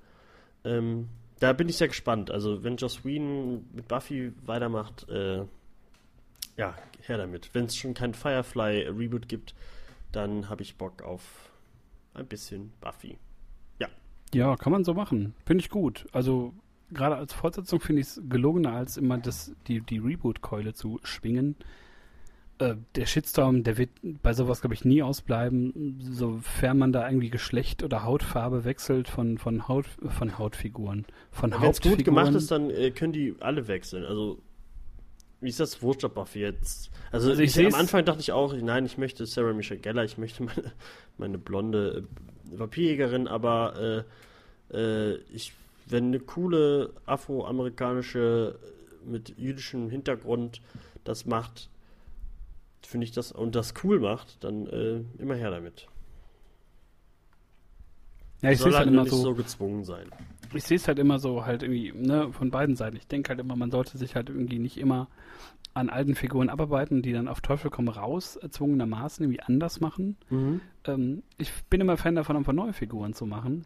Ähm, 0.63 1.09
da 1.39 1.53
bin 1.53 1.69
ich 1.69 1.77
sehr 1.77 1.87
gespannt. 1.87 2.31
Also, 2.31 2.63
wenn 2.63 2.77
Joss 2.77 3.05
Whedon 3.05 3.67
mit 3.73 3.87
Buffy 3.87 4.33
weitermacht, 4.45 5.07
äh, 5.09 5.45
ja, 6.57 6.75
her 7.01 7.17
damit. 7.17 7.51
Wenn 7.53 7.65
es 7.65 7.75
schon 7.75 7.93
kein 7.93 8.13
Firefly-Reboot 8.13 9.29
gibt, 9.29 9.53
dann 10.11 10.49
habe 10.49 10.63
ich 10.63 10.77
Bock 10.77 11.03
auf 11.03 11.51
ein 12.13 12.25
bisschen 12.25 12.73
Buffy. 12.81 13.17
Ja. 13.79 13.87
Ja, 14.33 14.55
kann 14.55 14.71
man 14.71 14.83
so 14.83 14.93
machen. 14.93 15.35
Finde 15.45 15.61
ich 15.61 15.69
gut. 15.69 16.07
Also, 16.11 16.53
gerade 16.91 17.17
als 17.17 17.33
Fortsetzung 17.33 17.79
finde 17.79 18.01
ich 18.01 18.07
es 18.07 18.21
gelungener, 18.27 18.73
als 18.73 18.97
immer 18.97 19.19
das, 19.19 19.53
die, 19.67 19.81
die 19.81 19.99
Reboot-Keule 19.99 20.73
zu 20.73 20.99
schwingen. 21.03 21.55
Äh, 22.59 22.75
der 22.95 23.05
Shitstorm, 23.05 23.63
der 23.63 23.77
wird 23.77 23.89
bei 24.23 24.33
sowas, 24.33 24.61
glaube 24.61 24.73
ich, 24.73 24.83
nie 24.83 25.03
ausbleiben, 25.03 25.99
sofern 26.11 26.79
man 26.79 26.91
da 26.91 27.07
irgendwie 27.07 27.29
Geschlecht 27.29 27.83
oder 27.83 28.03
Hautfarbe 28.03 28.65
wechselt 28.65 29.07
von, 29.07 29.37
von, 29.37 29.67
Haut, 29.67 29.85
von 30.07 30.39
Hautfiguren. 30.39 31.05
Von 31.31 31.51
Wenn 31.51 31.69
es 31.69 31.81
gut 31.81 32.03
gemacht 32.03 32.33
ist, 32.33 32.49
dann 32.49 32.71
äh, 32.71 32.89
können 32.91 33.13
die 33.13 33.35
alle 33.39 33.67
wechseln. 33.67 34.05
Also, 34.05 34.41
wie 35.39 35.49
ist 35.49 35.59
das 35.59 35.83
Wurscht 35.83 36.01
Buffy 36.15 36.39
jetzt? 36.39 36.89
Also, 37.11 37.29
also 37.29 37.41
ich, 37.41 37.55
ich 37.55 37.67
am 37.67 37.79
Anfang 37.79 38.03
dachte 38.05 38.21
ich 38.21 38.31
auch, 38.31 38.55
nein, 38.55 38.85
ich 38.87 38.97
möchte 38.97 39.27
Sarah 39.27 39.53
Michelle 39.53 39.79
Geller, 39.79 40.03
ich 40.03 40.17
möchte 40.17 40.41
meine, 40.43 40.71
meine 41.19 41.37
blonde 41.37 42.05
äh, 42.51 42.59
Vampirjägerin, 42.59 43.27
aber 43.27 44.05
äh, 44.71 44.75
äh, 44.75 45.19
ich, 45.31 45.53
wenn 45.85 46.05
eine 46.05 46.19
coole 46.19 46.91
afroamerikanische 47.05 48.57
mit 49.05 49.37
jüdischem 49.37 49.89
Hintergrund 49.91 50.61
das 51.03 51.25
macht, 51.25 51.69
finde 52.87 53.03
ich 53.03 53.11
das 53.11 53.31
und 53.33 53.55
das 53.55 53.73
cool 53.83 53.99
macht, 53.99 54.43
dann 54.43 54.65
äh, 54.67 55.01
immer 55.19 55.35
her 55.35 55.51
damit. 55.51 55.87
Ja, 58.41 58.51
ich 58.51 58.59
sehe 58.59 58.67
halt, 58.67 58.77
halt 58.77 58.87
immer 58.87 59.05
so, 59.05 59.17
so 59.17 59.35
gezwungen 59.35 59.83
sein. 59.83 60.09
Ich 60.53 60.63
sehe 60.63 60.77
es 60.77 60.87
halt 60.87 60.97
immer 60.97 61.19
so 61.19 61.45
halt 61.45 61.63
irgendwie, 61.63 61.91
ne, 61.91 62.31
von 62.31 62.49
beiden 62.49 62.75
Seiten. 62.75 62.95
Ich 62.95 63.07
denke 63.07 63.29
halt 63.29 63.39
immer, 63.39 63.55
man 63.57 63.71
sollte 63.71 63.97
sich 63.97 64.15
halt 64.15 64.29
irgendwie 64.29 64.59
nicht 64.59 64.77
immer 64.77 65.09
an 65.73 65.89
alten 65.89 66.15
Figuren 66.15 66.49
abarbeiten, 66.49 67.01
die 67.01 67.11
dann 67.11 67.27
auf 67.27 67.41
Teufel 67.41 67.69
komm 67.69 67.89
raus 67.89 68.37
erzwungenermaßen 68.37 69.23
irgendwie 69.25 69.41
anders 69.41 69.81
machen. 69.81 70.15
Mhm. 70.29 70.61
Ähm, 70.85 71.23
ich 71.37 71.51
bin 71.69 71.81
immer 71.81 71.97
Fan 71.97 72.15
davon, 72.15 72.37
einfach 72.37 72.53
neue 72.53 72.73
Figuren 72.73 73.13
zu 73.13 73.25
machen 73.25 73.65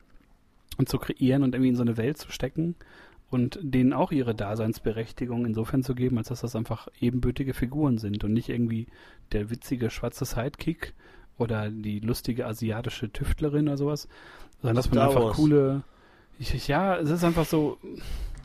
und 0.78 0.90
zu 0.90 0.98
kreieren 0.98 1.44
und 1.44 1.54
irgendwie 1.54 1.70
in 1.70 1.76
so 1.76 1.84
eine 1.84 1.98
Welt 1.98 2.18
zu 2.18 2.32
stecken 2.32 2.76
und 3.32 3.58
denen 3.62 3.94
auch 3.94 4.12
ihre 4.12 4.36
Daseinsberechtigung 4.36 5.46
insofern 5.46 5.84
zu 5.84 5.96
geben, 5.96 6.18
als 6.18 6.28
dass 6.28 6.42
das 6.42 6.56
einfach 6.56 6.90
ebenbürtige 7.00 7.54
Figuren 7.54 7.98
sind 7.98 8.24
und 8.26 8.34
nicht 8.34 8.50
irgendwie 8.50 8.88
der 9.32 9.50
witzige 9.50 9.90
schwarze 9.90 10.26
Sidekick 10.26 10.94
oder 11.38 11.72
die 11.72 12.02
lustige 12.02 12.46
asiatische 12.46 13.10
Tüftlerin 13.12 13.70
oder 13.70 13.78
sowas, 13.78 14.10
sondern 14.62 14.76
dass 14.76 14.90
man 14.90 14.98
Star 14.98 15.08
einfach 15.08 15.24
Wars. 15.24 15.38
coole. 15.38 15.84
Ich, 16.40 16.68
ja, 16.68 16.98
es 16.98 17.10
ist 17.10 17.24
einfach 17.24 17.46
so. 17.46 17.78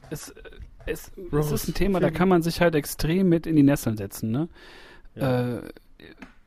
Es, 0.09 0.33
es, 0.87 1.11
es 1.33 1.51
ist 1.51 1.69
ein 1.69 1.75
Thema, 1.75 1.99
da 1.99 2.13
kann 2.13 2.29
man 2.29 2.43
sich 2.43 2.61
halt 2.61 2.77
extrem 2.77 3.29
mit 3.29 3.49
in 3.49 3.57
die 3.57 3.65
Nesseln 3.65 3.97
setzen. 3.97 4.31
Ne? 4.31 4.49
Ja. 5.17 5.57
Äh, 5.57 5.63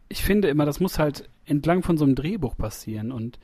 ich 0.07 0.23
finde 0.23 0.47
immer, 0.47 0.65
das 0.65 0.79
muss 0.79 0.97
halt 0.97 1.29
entlang 1.45 1.83
von 1.83 1.97
so 1.97 2.05
einem 2.05 2.15
Drehbuch 2.15 2.55
passieren 2.55 3.11
und 3.11 3.37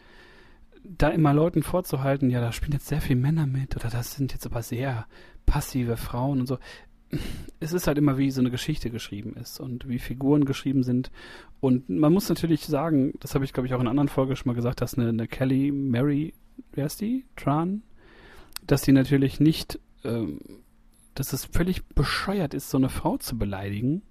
da 0.97 1.09
immer 1.09 1.33
Leuten 1.33 1.63
vorzuhalten, 1.63 2.29
ja, 2.29 2.41
da 2.41 2.51
spielen 2.51 2.73
jetzt 2.73 2.87
sehr 2.87 3.01
viele 3.01 3.19
Männer 3.19 3.47
mit 3.47 3.75
oder 3.75 3.89
das 3.89 4.15
sind 4.15 4.33
jetzt 4.33 4.45
aber 4.45 4.61
sehr 4.61 5.07
passive 5.45 5.97
Frauen 5.97 6.39
und 6.39 6.47
so. 6.47 6.57
Es 7.59 7.71
ist 7.71 7.87
halt 7.87 7.97
immer, 7.97 8.17
wie 8.17 8.31
so 8.31 8.41
eine 8.41 8.51
Geschichte 8.51 8.89
geschrieben 8.89 9.35
ist 9.35 9.59
und 9.59 9.87
wie 9.87 9.99
Figuren 9.99 10.45
geschrieben 10.45 10.83
sind. 10.83 11.11
Und 11.61 11.87
man 11.89 12.11
muss 12.11 12.29
natürlich 12.29 12.65
sagen, 12.65 13.13
das 13.19 13.35
habe 13.35 13.45
ich, 13.45 13.53
glaube 13.53 13.67
ich, 13.67 13.73
auch 13.73 13.79
in 13.79 13.81
einer 13.81 13.91
anderen 13.91 14.09
Folge 14.09 14.35
schon 14.35 14.49
mal 14.49 14.55
gesagt, 14.55 14.81
dass 14.81 14.95
eine, 14.97 15.09
eine 15.09 15.27
Kelly 15.27 15.71
Mary, 15.71 16.33
wer 16.73 16.87
ist 16.87 17.01
die? 17.01 17.25
Tran? 17.35 17.83
Dass 18.65 18.81
die 18.81 18.91
natürlich 18.91 19.39
nicht, 19.39 19.79
ähm, 20.03 20.39
dass 21.13 21.31
es 21.31 21.45
völlig 21.45 21.85
bescheuert 21.85 22.53
ist, 22.53 22.69
so 22.69 22.77
eine 22.77 22.89
Frau 22.89 23.17
zu 23.17 23.37
beleidigen 23.37 24.01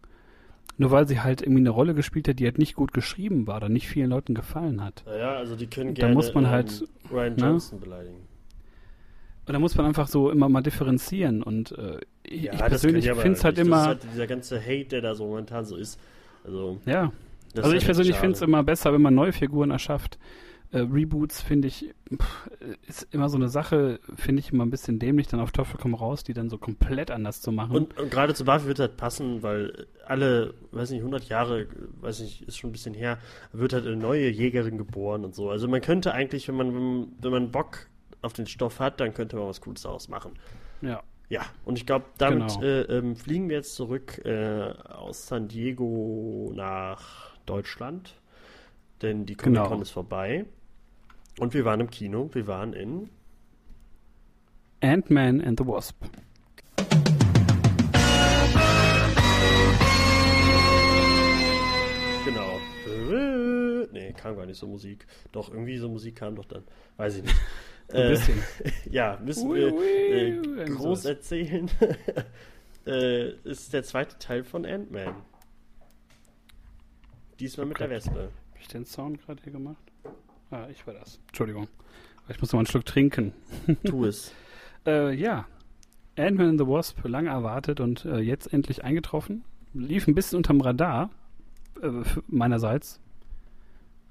nur 0.77 0.91
weil 0.91 1.07
sie 1.07 1.21
halt 1.21 1.41
irgendwie 1.43 1.61
eine 1.61 1.71
Rolle 1.71 1.95
gespielt 1.95 2.29
hat, 2.29 2.39
die 2.39 2.45
halt 2.45 2.59
nicht 2.59 2.75
gut 2.75 2.93
geschrieben 2.93 3.47
war 3.47 3.59
oder 3.59 3.69
nicht 3.69 3.89
vielen 3.89 4.11
Leuten 4.11 4.35
gefallen 4.35 4.83
hat. 4.83 5.05
Naja, 5.07 5.35
also 5.37 5.57
die 5.57 5.67
können 5.67 5.95
gerne 5.95 6.13
da 6.13 6.15
muss 6.15 6.35
man 6.35 6.49
halt, 6.49 6.85
Ryan 7.11 7.35
ne? 7.37 7.47
Johnson 7.47 7.79
ne? 7.79 7.85
beleidigen. 7.85 8.17
Und 9.47 9.53
da 9.53 9.59
muss 9.59 9.77
man 9.77 9.87
einfach 9.87 10.09
so 10.09 10.31
immer 10.31 10.49
mal 10.49 10.63
differenzieren 10.63 11.43
und 11.43 11.73
äh, 11.73 11.99
ja, 12.27 12.55
ich 12.55 12.59
persönlich 12.59 13.05
finde 13.11 13.33
es 13.33 13.45
halt 13.45 13.59
immer. 13.59 13.77
Das 13.77 13.83
ist 13.83 13.89
halt 13.89 14.15
dieser 14.15 14.27
ganze 14.27 14.61
Hate, 14.61 14.87
der 14.87 15.01
da 15.03 15.15
so 15.15 15.27
momentan 15.27 15.67
so 15.67 15.77
ist. 15.77 16.01
Also, 16.45 16.81
ja. 16.87 17.13
Also 17.57 17.73
ich 17.73 17.85
persönlich 17.85 18.17
finde 18.17 18.35
es 18.35 18.43
immer 18.43 18.63
besser, 18.63 18.93
wenn 18.93 19.03
man 19.03 19.15
neue 19.15 19.33
Figuren 19.33 19.71
erschafft, 19.71 20.19
äh, 20.75 20.81
Reboots 20.81 21.41
finde 21.41 21.69
ich, 21.69 21.95
pff, 22.13 22.51
ist 22.89 23.07
immer 23.15 23.29
so 23.29 23.37
eine 23.37 23.49
Sache, 23.49 24.01
finde 24.17 24.41
ich 24.41 24.53
immer 24.53 24.67
ein 24.67 24.71
bisschen 24.71 24.99
dämlich, 24.99 25.29
dann 25.29 25.39
auf 25.39 25.53
Teufel 25.53 25.79
komm 25.81 25.95
raus, 25.95 26.25
die 26.25 26.33
dann 26.35 26.51
so 26.51 26.59
komplett 26.59 27.13
anders 27.13 27.41
zu 27.41 27.53
machen. 27.53 27.77
Und, 27.77 27.97
und 27.97 28.11
gerade 28.11 28.35
zu 28.35 28.45
Buffy 28.45 28.67
wird 28.67 28.81
halt 28.81 28.97
passen, 28.97 29.45
weil 29.45 29.87
alle, 30.05 30.55
weiß 30.73 30.91
nicht, 30.91 31.01
100 31.01 31.29
Jahre, 31.29 31.69
weiß 32.01 32.21
nicht, 32.21 32.43
ist 32.43 32.59
schon 32.59 32.71
ein 32.71 32.73
bisschen 32.73 32.93
her, 32.93 33.19
wird 33.53 33.73
halt 33.73 33.87
eine 33.87 33.97
neue 33.97 34.29
Jägerin 34.29 34.77
geboren 34.77 35.25
und 35.25 35.35
so. 35.37 35.49
Also 35.49 35.69
man 35.69 35.81
könnte 35.81 36.13
eigentlich, 36.13 36.49
wenn 36.49 36.57
man, 36.57 37.07
wenn 37.21 37.31
man 37.31 37.51
Bock 37.53 37.87
auf 38.23 38.33
den 38.33 38.47
Stoff 38.47 38.81
hat, 38.81 38.99
dann 38.99 39.15
könnte 39.15 39.37
man 39.37 39.47
was 39.47 39.61
Cooles 39.61 39.83
daraus 39.83 40.09
machen. 40.09 40.33
Ja. 40.83 41.03
Ja, 41.31 41.43
und 41.65 41.79
ich 41.79 41.87
glaube, 41.87 42.05
damit 42.19 42.49
genau. 42.49 42.63
äh, 42.63 42.83
ähm, 42.83 43.17
fliegen 43.17 43.49
wir 43.49 43.57
jetzt 43.57 43.77
zurück 43.77 44.21
äh, 44.27 44.73
aus 44.89 45.27
San 45.27 45.49
Diego 45.49 46.53
nach 46.55 47.35
Deutschland, 47.47 48.21
denn 49.01 49.25
die 49.25 49.35
Comic-Con 49.35 49.71
genau. 49.71 49.83
ist 49.83 49.91
vorbei. 49.91 50.45
Und 51.39 51.53
wir 51.53 51.65
waren 51.65 51.81
im 51.81 51.91
Kino, 51.91 52.31
wir 52.33 52.47
waren 52.47 52.73
in 52.73 53.11
Ant-Man 54.81 55.41
and 55.41 55.59
the 55.59 55.67
Wasp. 55.67 55.97
Genau. 62.25 62.61
Nee, 63.93 64.13
kam 64.13 64.37
gar 64.37 64.47
nicht 64.47 64.59
so 64.59 64.69
Musik. 64.69 65.07
Doch, 65.33 65.51
irgendwie 65.51 65.77
so 65.79 65.89
Musik 65.89 66.17
kam 66.17 66.37
doch 66.37 66.45
dann. 66.45 66.63
Weiß 66.97 67.17
ich 67.17 67.23
nicht. 67.25 67.37
Ein 67.93 68.01
äh, 68.01 68.09
bisschen. 68.11 68.43
ja, 68.91 69.19
müssen 69.23 69.51
ui, 69.51 69.59
wir 69.59 70.61
äh, 70.61 70.65
groß 70.71 71.05
erzählen. 71.05 71.69
äh, 72.87 73.31
ist 73.43 73.73
der 73.73 73.83
zweite 73.83 74.19
Teil 74.19 74.45
von 74.45 74.65
Ant-Man. 74.65 75.17
Diesmal 77.41 77.67
mit 77.67 77.81
der 77.81 77.91
Wespe. 77.91 78.11
Habe 78.11 78.61
ich 78.61 78.69
den 78.69 78.85
Sound 78.85 79.21
gerade 79.21 79.43
hier 79.43 79.53
gemacht? 79.53 79.84
Ah, 80.51 80.69
ich 80.71 80.87
war 80.87 80.95
das. 80.95 81.21
Entschuldigung. 81.29 81.69
Ich 82.29 82.41
muss 82.41 82.51
noch 82.51 82.55
mal 82.55 82.61
einen 82.61 82.67
Schluck 82.67 82.87
trinken. 82.87 83.33
Tu 83.85 84.05
es. 84.05 84.33
äh, 84.87 85.15
ja. 85.15 85.47
Ant-Man 86.17 86.51
and 86.51 86.61
the 86.61 86.67
Wasp, 86.67 87.05
lange 87.05 87.31
erwartet 87.31 87.81
und 87.81 88.05
äh, 88.05 88.19
jetzt 88.19 88.53
endlich 88.53 88.85
eingetroffen. 88.85 89.45
Lief 89.73 90.07
ein 90.07 90.15
bisschen 90.15 90.37
unterm 90.37 90.61
Radar, 90.61 91.11
äh, 91.83 91.91
meinerseits. 92.29 93.01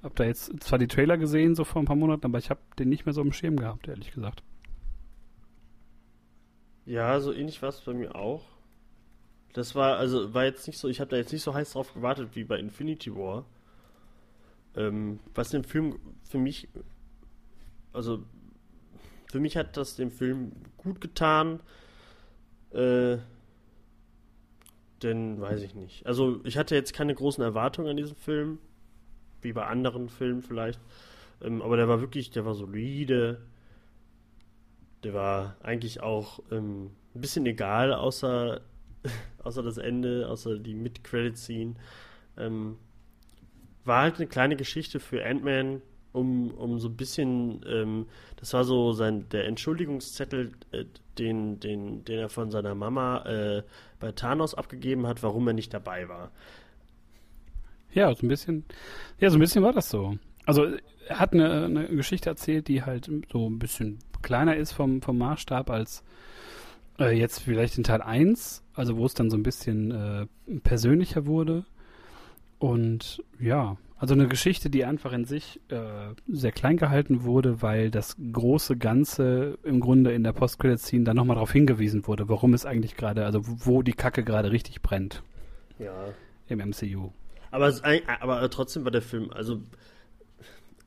Hab 0.04 0.16
da 0.18 0.26
jetzt 0.26 0.62
zwar 0.62 0.80
die 0.80 0.88
Trailer 0.88 1.18
gesehen, 1.18 1.56
so 1.56 1.64
vor 1.64 1.82
ein 1.82 1.86
paar 1.86 1.96
Monaten, 1.96 2.26
aber 2.26 2.38
ich 2.38 2.50
habe 2.50 2.60
den 2.78 2.90
nicht 2.90 3.06
mehr 3.06 3.14
so 3.14 3.22
im 3.22 3.32
Schirm 3.32 3.56
gehabt, 3.56 3.88
ehrlich 3.88 4.12
gesagt. 4.12 4.44
Ja, 6.86 7.22
so 7.22 7.32
ähnlich 7.32 7.62
war 7.62 7.70
es 7.70 7.80
bei 7.80 7.94
mir 7.94 8.14
auch. 8.16 8.44
Das 9.54 9.76
war, 9.76 9.98
also, 9.98 10.34
war 10.34 10.44
jetzt 10.44 10.68
nicht 10.68 10.78
so, 10.78 10.90
ich 10.90 11.00
habe 11.00 11.10
da 11.10 11.16
jetzt 11.16 11.32
nicht 11.32 11.44
so 11.44 11.54
heiß 11.54 11.72
drauf 11.72 11.94
gewartet 11.94 12.32
wie 12.34 12.44
bei 12.44 12.60
Infinity 12.60 13.16
War. 13.16 13.46
Ähm, 14.76 15.20
was 15.34 15.50
den 15.50 15.64
Film 15.64 16.00
für 16.24 16.38
mich, 16.38 16.68
also 17.92 18.24
für 19.32 19.40
mich 19.40 19.58
hat 19.58 19.78
das 19.78 19.96
dem 19.96 20.12
Film 20.12 20.52
gut 20.78 21.02
getan. 21.02 21.60
Äh, 22.72 23.18
denn 25.04 25.40
weiß 25.40 25.62
ich 25.62 25.76
nicht. 25.76 26.06
Also 26.06 26.40
ich 26.44 26.58
hatte 26.58 26.76
jetzt 26.76 26.94
keine 26.94 27.14
großen 27.14 27.44
Erwartungen 27.44 27.90
an 27.90 27.98
diesem 27.98 28.16
Film, 28.16 28.60
wie 29.42 29.54
bei 29.54 29.66
anderen 29.66 30.10
Filmen 30.10 30.42
vielleicht. 30.42 30.80
Ähm, 31.42 31.62
aber 31.62 31.78
der 31.78 31.88
war 31.88 32.00
wirklich, 32.00 32.32
der 32.32 32.46
war 32.46 32.56
solide. 32.56 33.42
Der 35.04 35.14
war 35.14 35.58
eigentlich 35.62 36.02
auch 36.02 36.40
ähm, 36.52 36.92
ein 37.14 37.22
bisschen 37.22 37.46
egal, 37.46 37.94
außer, 37.94 38.62
außer 39.44 39.62
das 39.62 39.78
Ende, 39.78 40.30
außer 40.30 40.58
die 40.58 40.74
Mid-Credit-Scene. 40.74 41.76
Ähm, 42.38 42.78
war 43.86 44.04
halt 44.04 44.18
eine 44.18 44.28
kleine 44.28 44.56
Geschichte 44.56 45.00
für 45.00 45.26
Ant-Man, 45.26 45.82
um, 46.12 46.52
um 46.52 46.80
so 46.80 46.90
ein 46.90 46.96
bisschen, 46.96 47.66
ähm, 47.68 48.06
das 48.38 48.54
war 48.54 48.64
so 48.64 48.94
sein 48.94 49.28
der 49.30 49.46
Entschuldigungszettel, 49.46 50.52
äh, 50.72 50.86
den, 51.18 51.60
den, 51.60 52.06
den 52.06 52.20
er 52.20 52.30
von 52.30 52.52
seiner 52.52 52.76
Mama 52.76 53.26
äh, 53.26 53.64
bei 54.00 54.12
Thanos 54.12 54.54
abgegeben 54.54 55.08
hat, 55.08 55.24
warum 55.24 55.48
er 55.48 55.54
nicht 55.54 55.74
dabei 55.74 56.08
war. 56.08 56.32
Ja, 57.94 58.14
so 58.16 58.26
ein 58.26 58.30
bisschen, 58.30 58.66
ja, 59.20 59.30
so 59.30 59.38
ein 59.38 59.40
bisschen 59.40 59.64
war 59.64 59.74
das 59.74 59.90
so. 59.90 60.18
Also 60.46 60.68
er 61.08 61.20
hat 61.20 61.34
eine, 61.34 61.66
eine 61.66 61.88
Geschichte 61.88 62.30
erzählt, 62.30 62.68
die 62.68 62.84
halt 62.84 63.10
so 63.32 63.50
ein 63.50 63.60
bisschen 63.60 64.00
kleiner 64.22 64.56
ist 64.56 64.72
vom, 64.72 65.02
vom 65.02 65.18
Maßstab 65.18 65.70
als 65.70 66.04
äh, 67.00 67.18
jetzt 67.18 67.40
vielleicht 67.40 67.78
in 67.78 67.84
Teil 67.84 68.02
1, 68.02 68.64
also 68.74 68.98
wo 68.98 69.06
es 69.06 69.14
dann 69.14 69.30
so 69.30 69.38
ein 69.38 69.44
bisschen 69.44 69.92
äh, 69.92 70.60
persönlicher 70.60 71.26
wurde. 71.26 71.66
Und 72.64 73.22
ja, 73.42 73.76
Also 73.98 74.14
eine 74.14 74.30
Geschichte, 74.30 74.70
die 74.70 74.86
einfach 74.86 75.12
in 75.12 75.26
sich 75.26 75.60
äh, 75.68 76.14
sehr 76.30 76.54
klein 76.54 76.78
gehalten 76.78 77.24
wurde, 77.24 77.62
weil 77.62 77.92
das 77.92 78.16
große 78.32 78.78
Ganze 78.78 79.58
im 79.64 79.82
Grunde 79.82 80.14
in 80.14 80.24
der 80.24 80.32
Post-Credit-Scene 80.32 81.04
dann 81.04 81.18
nochmal 81.18 81.36
darauf 81.36 81.52
hingewiesen 81.52 82.08
wurde, 82.08 82.30
warum 82.30 82.54
es 82.54 82.66
eigentlich 82.66 82.96
gerade, 82.96 83.26
also 83.26 83.42
wo 83.44 83.82
die 83.82 83.92
Kacke 83.92 84.24
gerade 84.24 84.52
richtig 84.52 84.82
brennt. 84.82 85.24
Ja. 85.78 85.92
Im 86.48 86.60
MCU. 86.60 87.12
Aber, 87.52 87.68
es, 87.68 87.82
aber 88.22 88.50
trotzdem 88.50 88.86
war 88.86 88.92
der 88.92 89.02
Film, 89.02 89.30
also 89.32 89.60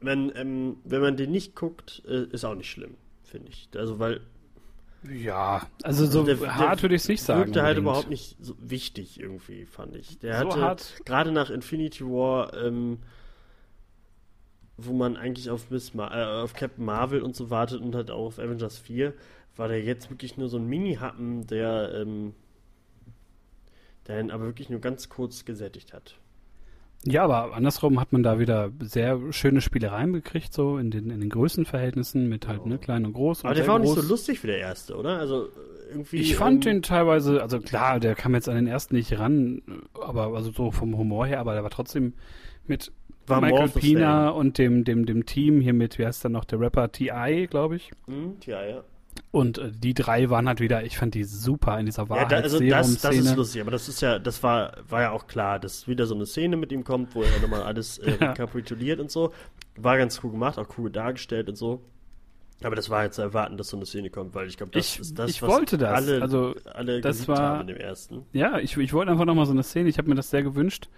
wenn, 0.01 0.33
ähm, 0.35 0.77
wenn 0.85 1.03
man 1.03 1.19
den 1.19 1.31
nicht 1.31 1.55
guckt, 1.55 2.03
äh, 2.09 2.25
ist 2.33 2.47
auch 2.47 2.55
nicht 2.55 2.71
schlimm, 2.71 2.95
finde 3.23 3.51
ich. 3.51 3.69
Also 3.77 3.99
weil 3.99 4.23
ja, 5.05 5.67
also, 5.83 6.05
also 6.05 6.25
so 6.25 6.25
der, 6.25 6.57
hart 6.57 6.83
würde 6.83 6.95
ich 6.95 7.03
es 7.03 7.09
nicht 7.09 7.23
sagen. 7.23 7.47
Wirkte 7.47 7.63
halt 7.63 7.79
überhaupt 7.79 8.11
nicht 8.11 8.37
so 8.41 8.55
wichtig 8.59 9.21
irgendwie, 9.21 9.65
fand 9.67 9.97
ich. 9.97 10.19
Der 10.19 10.41
so 10.41 10.57
hatte 10.61 11.03
gerade 11.05 11.33
nach 11.33 11.51
Infinity 11.51 12.05
War, 12.05 12.55
ähm, 12.55 12.99
wo 14.77 14.93
man 14.93 15.17
eigentlich 15.17 15.51
auf 15.51 15.71
Miss 15.71 15.95
Mar 15.95 16.15
äh, 16.15 16.43
auf 16.43 16.55
Captain 16.55 16.85
Marvel 16.85 17.23
und 17.23 17.37
so 17.37 17.51
wartet 17.51 17.81
und 17.81 17.95
halt 17.95 18.11
auch 18.11 18.27
auf 18.27 18.39
Avengers 18.39 18.79
4, 18.79 19.15
war 19.57 19.69
der 19.69 19.83
jetzt 19.83 20.11
wirklich 20.11 20.37
nur 20.37 20.49
so 20.49 20.59
ein 20.59 20.67
Mini-Happen, 20.67 21.47
der, 21.47 21.93
ähm, 21.95 22.35
der 24.07 24.21
ihn 24.21 24.31
aber 24.31 24.45
wirklich 24.45 24.69
nur 24.69 24.81
ganz 24.81 25.09
kurz 25.09 25.45
gesättigt 25.45 25.93
hat. 25.93 26.19
Ja, 27.05 27.25
aber 27.25 27.55
andersrum 27.55 28.01
hat 28.01 28.13
man 28.13 28.23
da 28.23 28.39
wieder 28.39 28.71
sehr 28.81 29.33
schöne 29.33 29.61
Spielereien 29.61 30.13
gekriegt, 30.13 30.53
so 30.53 30.79
in 30.79 30.91
den, 30.91 31.11
in 31.11 31.21
den 31.21 31.31
Größenverhältnissen 31.31 32.29
mit 32.29 32.49
halt 32.49 32.67
ne, 32.67 32.79
klein 32.79 33.05
und 33.05 33.13
groß. 33.13 33.45
Aber 33.45 33.51
und 33.51 33.59
der 33.59 33.67
war 33.67 33.77
auch 33.77 33.81
nicht 33.81 33.95
so 33.95 34.03
lustig 34.03 34.43
wie 34.43 34.49
der 34.49 34.59
erste, 34.59 34.97
oder? 34.97 35.19
Also 35.19 35.49
irgendwie. 35.91 36.17
Ich 36.17 36.35
fand 36.35 36.67
ähm, 36.67 36.73
den 36.73 36.83
teilweise, 36.83 37.43
also 37.43 37.61
klar, 37.61 38.01
der 38.01 38.15
kam 38.15 38.35
jetzt 38.35 38.49
an 38.49 38.57
den 38.57 38.67
ersten 38.67 38.97
nicht 38.97 39.19
ran, 39.19 39.63
aber 39.95 40.35
also 40.35 40.51
so 40.51 40.73
vom 40.73 40.97
Humor 40.97 41.27
her, 41.27 41.39
aber 41.39 41.55
der 41.55 41.63
war 41.63 41.71
trotzdem 41.71 42.15
mit 42.67 42.91
war 43.27 43.41
Michael 43.41 43.69
Pina 43.69 44.29
und 44.29 44.59
dem, 44.59 44.85
dem, 44.85 45.07
dem 45.07 45.27
Team 45.27 45.61
hier 45.61 45.73
mit, 45.73 45.99
wie 45.99 46.07
heißt 46.07 46.25
der 46.25 46.31
noch, 46.31 46.45
der 46.45 46.61
Rapper 46.61 46.91
T.I., 46.93 47.47
glaube 47.49 47.77
ich. 47.77 47.91
Mhm, 48.07 48.39
T.I., 48.41 48.71
ja. 48.71 48.85
Und 49.31 49.59
äh, 49.59 49.71
die 49.71 49.95
drei 49.95 50.31
waren 50.31 50.49
halt 50.49 50.61
wieder, 50.61 50.85
ich 50.85 50.97
fand 50.97 51.15
die 51.15 51.25
super 51.25 51.79
in 51.79 51.87
dieser 51.87 52.09
Wahrheit. 52.09 52.31
Ja, 52.33 52.39
da, 52.39 52.43
also 52.43 52.61
das, 52.61 53.01
das 53.01 53.17
ist 53.17 53.37
lustig, 53.37 53.61
aber 53.61 53.71
das 53.71 53.89
ist 53.89 54.01
ja, 54.01 54.19
das 54.19 54.43
war, 54.43 54.73
war 54.89 55.03
ja 55.03 55.11
auch 55.11 55.27
klar, 55.27 55.59
dass 55.59 55.89
wieder 55.89 56.07
so 56.07 56.15
eine 56.15 56.27
Szene 56.27 56.57
mit 56.57 56.73
ihm 56.73 56.85
kommt, 56.85 57.15
wo 57.15 57.23
er 57.23 57.41
nochmal 57.41 57.63
alles 57.63 57.99
äh, 57.99 58.11
rekapituliert 58.21 59.01
und 59.01 59.11
so. 59.11 59.33
War 59.77 59.99
ganz 59.99 60.21
cool 60.23 60.31
gemacht, 60.31 60.59
auch 60.59 60.69
cool 60.79 60.91
dargestellt 60.91 61.49
und 61.49 61.57
so. 61.57 61.83
Aber 62.63 62.75
das 62.75 62.89
war 62.89 63.05
jetzt 63.05 63.17
zu 63.17 63.23
erwarten, 63.23 63.59
dass 63.59 63.69
so 63.69 63.77
eine 63.77 63.85
Szene 63.85 64.09
kommt, 64.09 64.35
weil 64.35 64.47
ich 64.47 64.57
glaube, 64.57 64.73
das 64.73 64.95
ich, 64.95 65.01
ist 65.01 65.19
das, 65.19 65.31
ich 65.31 65.43
was 65.43 65.51
wollte 65.51 65.77
das. 65.77 65.93
alle, 65.93 66.23
also, 66.23 66.55
alle 66.73 67.03
das 67.03 67.29
war, 67.29 67.39
haben 67.39 67.61
in 67.63 67.67
dem 67.67 67.77
ersten. 67.77 68.23
Ja, 68.33 68.59
ich, 68.59 68.77
ich 68.79 68.93
wollte 68.95 69.13
einfach 69.13 69.27
nochmal 69.27 69.45
so 69.45 69.53
eine 69.53 69.63
Szene, 69.63 69.91
ich 69.91 69.99
habe 69.99 70.09
mir 70.09 70.15
das 70.15 70.31
sehr 70.31 70.43
gewünscht 70.43 70.89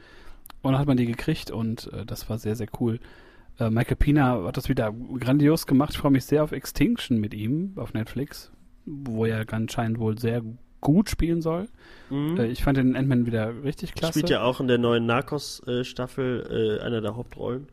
und 0.63 0.73
dann 0.73 0.81
hat 0.81 0.87
man 0.87 0.97
die 0.97 1.07
gekriegt 1.07 1.51
und 1.51 1.93
äh, 1.93 2.07
das 2.07 2.31
war 2.31 2.39
sehr, 2.39 2.55
sehr 2.55 2.69
cool. 2.79 3.01
Äh, 3.59 3.71
Michael 3.71 3.97
Pina 3.97 4.45
hat 4.45 4.57
das 4.57 4.69
wieder 4.69 4.93
grandios 4.93 5.67
gemacht. 5.67 5.91
Ich 5.93 5.99
freue 5.99 6.13
mich 6.13 6.25
sehr 6.25 6.45
auf 6.45 6.53
Extinction 6.53 7.19
mit 7.19 7.35
ihm 7.35 7.73
auf 7.77 7.95
Netflix 7.95 8.51
wo 8.89 9.25
er 9.25 9.45
anscheinend 9.53 9.99
wohl 9.99 10.19
sehr 10.19 10.43
gut 10.81 11.11
spielen 11.11 11.43
soll. 11.43 11.69
Mhm. 12.11 12.39
Äh, 12.39 12.47
ich 12.47 12.63
fand 12.63 12.79
den 12.79 12.97
Ant-Man 12.97 13.27
wieder 13.27 13.63
richtig 13.63 13.95
klasse. 13.95 14.21
Spielt 14.21 14.31
ja 14.31 14.43
auch 14.43 14.61
in 14.61 14.69
der 14.69 14.79
neuen 14.79 15.07
Narcos-Staffel 15.07 16.79
äh, 16.81 16.85
einer 16.85 17.01
der 17.01 17.17
Hauptrollen. 17.17 17.69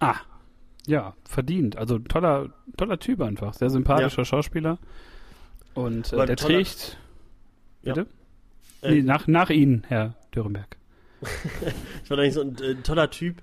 Ah, 0.00 0.16
ja, 0.86 1.14
verdient. 1.24 1.76
Also 1.76 1.98
toller, 1.98 2.50
toller 2.76 2.98
Typ 2.98 3.22
einfach. 3.22 3.54
Sehr 3.54 3.70
sympathischer 3.70 4.22
ja. 4.22 4.24
Schauspieler. 4.24 4.78
Und 5.72 6.12
äh, 6.12 6.26
der 6.26 6.36
toller... 6.36 6.56
trägt. 6.56 6.98
Bitte? 7.82 8.06
Ja. 8.82 8.90
Nee, 8.90 9.02
nach, 9.02 9.26
nach 9.26 9.50
Ihnen, 9.50 9.84
Herr 9.88 10.14
Dürrenberg. 10.34 10.76
ich 12.04 12.10
war 12.10 12.18
eigentlich 12.18 12.34
so 12.34 12.42
ein 12.42 12.56
äh, 12.62 12.74
toller 12.76 13.10
Typ 13.10 13.36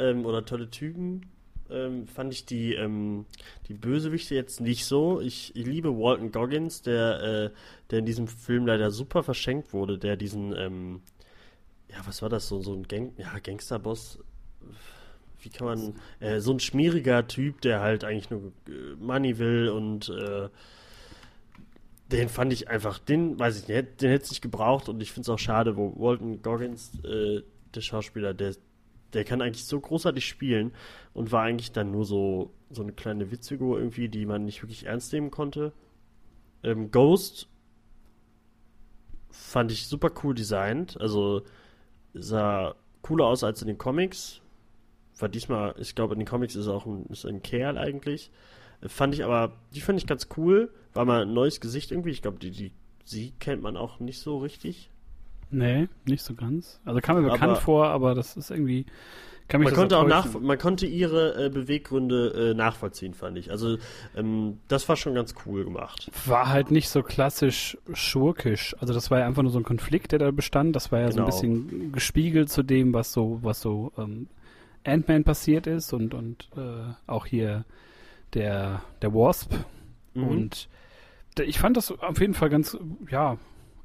ähm, 0.00 0.26
oder 0.26 0.44
tolle 0.44 0.70
Typen. 0.70 1.26
Ähm, 1.70 2.08
fand 2.08 2.32
ich 2.32 2.46
die, 2.46 2.74
ähm, 2.74 3.26
die 3.68 3.74
Bösewichte 3.74 4.34
jetzt 4.34 4.60
nicht 4.60 4.86
so. 4.86 5.20
Ich, 5.20 5.54
ich 5.54 5.66
liebe 5.66 5.96
Walton 5.96 6.32
Goggins, 6.32 6.82
der, 6.82 7.22
äh, 7.22 7.50
der 7.90 8.00
in 8.00 8.06
diesem 8.06 8.26
Film 8.26 8.66
leider 8.66 8.90
super 8.90 9.22
verschenkt 9.22 9.72
wurde, 9.72 9.96
der 9.96 10.16
diesen, 10.16 10.56
ähm, 10.56 11.00
ja, 11.88 11.98
was 12.06 12.22
war 12.22 12.28
das, 12.28 12.48
so, 12.48 12.60
so 12.60 12.74
ein 12.74 12.88
Gang 12.88 13.12
ja, 13.18 13.38
Gangsterboss, 13.38 14.18
wie 15.42 15.48
kann 15.48 15.66
man, 15.66 15.94
äh, 16.18 16.40
so 16.40 16.52
ein 16.52 16.60
schmieriger 16.60 17.26
Typ, 17.28 17.60
der 17.60 17.80
halt 17.80 18.02
eigentlich 18.02 18.30
nur 18.30 18.52
äh, 18.66 18.96
Money 18.98 19.38
will 19.38 19.68
und 19.68 20.08
äh, 20.08 20.48
den 22.10 22.28
fand 22.28 22.52
ich 22.52 22.68
einfach, 22.68 22.98
den 22.98 23.38
weiß 23.38 23.62
ich 23.62 23.68
nicht, 23.68 24.02
den 24.02 24.10
hätte 24.10 24.24
es 24.24 24.30
nicht 24.30 24.42
gebraucht 24.42 24.88
und 24.88 25.00
ich 25.00 25.12
finde 25.12 25.22
es 25.22 25.28
auch 25.28 25.38
schade, 25.38 25.76
wo 25.76 25.94
Walton 25.96 26.42
Goggins, 26.42 26.98
äh, 27.04 27.42
der 27.74 27.80
Schauspieler, 27.80 28.34
der, 28.34 28.54
der 29.12 29.24
kann 29.24 29.42
eigentlich 29.42 29.64
so 29.64 29.80
großartig 29.80 30.26
spielen 30.26 30.72
und 31.12 31.32
war 31.32 31.42
eigentlich 31.42 31.72
dann 31.72 31.90
nur 31.90 32.04
so, 32.04 32.52
so 32.70 32.82
eine 32.82 32.92
kleine 32.92 33.30
Witzfigur 33.30 33.78
irgendwie, 33.78 34.08
die 34.08 34.26
man 34.26 34.44
nicht 34.44 34.62
wirklich 34.62 34.86
ernst 34.86 35.12
nehmen 35.12 35.30
konnte. 35.30 35.72
Ähm, 36.62 36.90
Ghost 36.90 37.48
fand 39.30 39.72
ich 39.72 39.86
super 39.86 40.10
cool 40.22 40.34
designt. 40.34 41.00
Also 41.00 41.42
sah 42.14 42.74
cooler 43.02 43.26
aus 43.26 43.44
als 43.44 43.62
in 43.62 43.68
den 43.68 43.78
Comics. 43.78 44.40
War 45.18 45.28
diesmal, 45.28 45.74
ich 45.78 45.94
glaube, 45.94 46.14
in 46.14 46.20
den 46.20 46.28
Comics 46.28 46.54
ist 46.54 46.66
er 46.66 46.74
auch 46.74 46.86
ein, 46.86 47.06
ist 47.06 47.26
ein 47.26 47.42
Kerl 47.42 47.78
eigentlich. 47.78 48.30
Fand 48.86 49.14
ich 49.14 49.24
aber, 49.24 49.56
die 49.74 49.80
fand 49.80 49.98
ich 49.98 50.06
ganz 50.06 50.28
cool. 50.36 50.72
War 50.94 51.04
mal 51.04 51.22
ein 51.22 51.34
neues 51.34 51.60
Gesicht 51.60 51.90
irgendwie. 51.90 52.10
Ich 52.10 52.22
glaube, 52.22 52.38
die, 52.38 52.50
die, 52.50 52.72
sie 53.04 53.32
kennt 53.38 53.62
man 53.62 53.76
auch 53.76 54.00
nicht 54.00 54.20
so 54.20 54.38
richtig. 54.38 54.90
Nee, 55.50 55.88
nicht 56.06 56.22
so 56.22 56.34
ganz. 56.34 56.80
Also 56.84 57.00
kam 57.00 57.16
mir 57.16 57.22
bekannt 57.22 57.52
aber, 57.52 57.56
vor, 57.56 57.88
aber 57.88 58.14
das 58.14 58.36
ist 58.36 58.50
irgendwie. 58.50 58.86
Kann 59.48 59.60
mich 59.60 59.70
man 59.70 59.74
konnte 59.74 59.98
auch 59.98 60.06
nach, 60.06 60.32
man 60.38 60.58
konnte 60.58 60.86
ihre 60.86 61.46
äh, 61.46 61.48
Beweggründe 61.48 62.50
äh, 62.52 62.54
nachvollziehen, 62.54 63.14
fand 63.14 63.36
ich. 63.36 63.50
Also 63.50 63.78
ähm, 64.16 64.60
das 64.68 64.88
war 64.88 64.94
schon 64.94 65.14
ganz 65.14 65.34
cool 65.44 65.64
gemacht. 65.64 66.08
War 66.24 66.48
halt 66.48 66.70
nicht 66.70 66.88
so 66.88 67.02
klassisch 67.02 67.76
schurkisch. 67.92 68.76
Also 68.78 68.94
das 68.94 69.10
war 69.10 69.18
ja 69.18 69.26
einfach 69.26 69.42
nur 69.42 69.50
so 69.50 69.58
ein 69.58 69.64
Konflikt, 69.64 70.12
der 70.12 70.20
da 70.20 70.30
bestand. 70.30 70.76
Das 70.76 70.92
war 70.92 71.00
ja 71.00 71.08
genau. 71.08 71.28
so 71.30 71.42
ein 71.42 71.52
genau. 71.52 71.62
bisschen 71.64 71.92
gespiegelt 71.92 72.48
zu 72.48 72.62
dem, 72.62 72.94
was 72.94 73.12
so, 73.12 73.40
was 73.42 73.60
so 73.60 73.92
ähm, 73.98 74.28
Ant-Man 74.84 75.24
passiert 75.24 75.66
ist 75.66 75.92
und 75.92 76.14
und 76.14 76.48
äh, 76.56 76.92
auch 77.08 77.26
hier 77.26 77.64
der 78.34 78.82
der 79.02 79.12
Wasp. 79.12 79.52
Mhm. 80.14 80.28
Und 80.28 80.68
ich 81.38 81.58
fand 81.58 81.76
das 81.76 81.90
auf 81.90 82.20
jeden 82.20 82.34
Fall 82.34 82.50
ganz, 82.50 82.76
ja, 83.10 83.38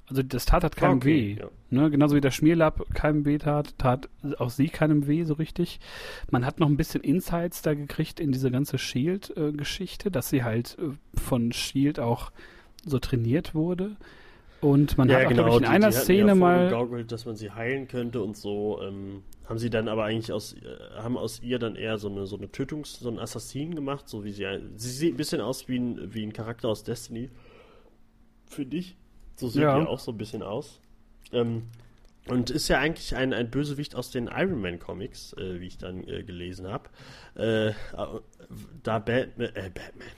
also 0.07 0.21
das 0.21 0.45
tat 0.45 0.63
hat 0.63 0.75
keinem 0.75 0.97
okay, 0.97 1.37
weh. 1.37 1.41
Ja. 1.41 1.49
Ne? 1.71 1.89
Genauso 1.89 2.15
wie 2.15 2.21
der 2.21 2.31
Schmierlapp 2.31 2.93
keinem 2.93 3.25
weh 3.25 3.37
tat, 3.37 3.77
tat 3.77 4.07
auch 4.37 4.51
sie 4.51 4.69
keinem 4.69 5.07
weh 5.07 5.23
so 5.23 5.33
richtig. 5.33 5.79
Man 6.29 6.45
hat 6.45 6.59
noch 6.59 6.67
ein 6.67 6.77
bisschen 6.77 7.01
Insights 7.03 7.61
da 7.61 7.73
gekriegt 7.73 8.19
in 8.19 8.31
diese 8.31 8.51
ganze 8.51 8.77
Shield-Geschichte, 8.77 10.11
dass 10.11 10.29
sie 10.29 10.43
halt 10.43 10.77
äh, 10.79 10.91
von 11.19 11.51
Shield 11.51 11.99
auch 11.99 12.31
so 12.85 12.99
trainiert 12.99 13.55
wurde. 13.55 13.95
Und 14.61 14.97
man 14.97 15.09
ja, 15.09 15.17
hat 15.17 15.25
auch, 15.25 15.29
genau, 15.29 15.47
ich, 15.47 15.55
in 15.57 15.63
die, 15.63 15.67
einer 15.67 15.89
die 15.89 15.95
Szene 15.95 16.27
ja 16.29 16.35
mal. 16.35 17.05
dass 17.05 17.25
man 17.25 17.35
sie 17.35 17.51
heilen 17.51 17.87
könnte 17.87 18.21
und 18.21 18.37
so. 18.37 18.81
Ähm, 18.81 19.23
haben 19.47 19.59
sie 19.59 19.69
dann 19.69 19.87
aber 19.87 20.05
eigentlich 20.05 20.31
aus, 20.31 20.53
äh, 20.53 20.59
haben 20.97 21.17
aus 21.17 21.41
ihr 21.41 21.59
dann 21.59 21.75
eher 21.75 21.97
so 21.97 22.09
eine, 22.09 22.25
so 22.25 22.37
eine 22.37 22.47
Tötungs-, 22.47 22.99
so 22.99 23.09
einen 23.09 23.19
Assassin 23.19 23.75
gemacht, 23.75 24.07
so 24.07 24.23
wie 24.23 24.31
sie. 24.31 24.45
Sie 24.75 24.89
sieht 24.89 25.13
ein 25.15 25.17
bisschen 25.17 25.41
aus 25.41 25.67
wie 25.67 25.77
ein, 25.77 26.13
wie 26.13 26.23
ein 26.23 26.33
Charakter 26.33 26.69
aus 26.69 26.83
Destiny. 26.83 27.29
Für 28.47 28.65
dich. 28.65 28.97
So 29.35 29.49
sieht 29.49 29.61
ja. 29.61 29.77
er 29.77 29.89
auch 29.89 29.99
so 29.99 30.11
ein 30.11 30.17
bisschen 30.17 30.43
aus. 30.43 30.79
Ähm, 31.31 31.63
und 32.27 32.49
ist 32.49 32.67
ja 32.69 32.79
eigentlich 32.79 33.15
ein, 33.15 33.33
ein 33.33 33.51
Bösewicht 33.51 33.95
aus 33.95 34.09
den 34.09 34.27
Iron 34.27 34.59
Man 34.59 34.79
Comics, 34.79 35.33
äh, 35.33 35.59
wie 35.59 35.67
ich 35.67 35.77
dann 35.77 36.07
äh, 36.07 36.23
gelesen 36.23 36.67
habe. 36.67 36.89
Äh, 37.35 37.73
da 38.81 38.99
Batman, 38.99 39.49
äh, 39.49 39.69
Batman, 39.69 40.09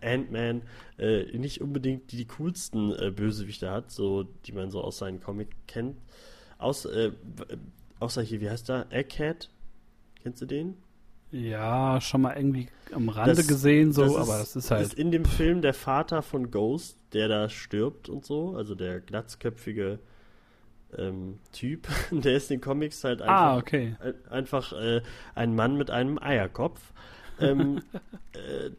Ant-Man 0.00 0.62
äh, 0.98 1.24
nicht 1.36 1.60
unbedingt 1.60 2.10
die, 2.12 2.16
die 2.16 2.26
coolsten 2.26 2.92
äh, 2.92 3.10
Bösewichte 3.10 3.70
hat, 3.70 3.90
so 3.90 4.24
die 4.46 4.52
man 4.52 4.70
so 4.70 4.82
aus 4.82 4.98
seinen 4.98 5.20
Comics 5.20 5.54
kennt. 5.66 5.96
Aus, 6.58 6.84
äh, 6.84 7.12
außer 7.98 8.22
hier, 8.22 8.40
wie 8.40 8.50
heißt 8.50 8.68
der? 8.68 8.86
Egghead? 8.90 9.50
Kennst 10.22 10.40
du 10.40 10.46
den? 10.46 10.76
Ja, 11.32 11.98
schon 12.02 12.20
mal 12.20 12.36
irgendwie 12.36 12.68
am 12.92 13.08
Rande 13.08 13.34
das, 13.34 13.48
gesehen, 13.48 13.92
so, 13.92 14.02
das 14.04 14.16
aber 14.16 14.38
das 14.38 14.54
ist 14.54 14.70
halt. 14.70 14.82
Ist 14.82 14.94
in 14.94 15.10
dem 15.10 15.24
Film 15.24 15.62
der 15.62 15.72
Vater 15.72 16.20
von 16.22 16.50
Ghost, 16.50 16.98
der 17.14 17.26
da 17.28 17.48
stirbt 17.48 18.10
und 18.10 18.24
so, 18.24 18.54
also 18.54 18.74
der 18.74 19.00
glatzköpfige 19.00 19.98
ähm, 20.96 21.38
Typ, 21.52 21.88
der 22.10 22.36
ist 22.36 22.50
in 22.50 22.58
den 22.58 22.62
Comics 22.62 23.02
halt 23.02 23.22
ah, 23.22 23.24
einfach, 23.24 23.54
ah, 23.54 23.58
okay. 23.58 23.96
einfach 24.28 24.72
äh, 24.74 25.00
ein 25.34 25.54
Mann 25.54 25.78
mit 25.78 25.90
einem 25.90 26.18
Eierkopf. 26.18 26.80
ähm, 27.40 27.82
äh, 28.34 28.70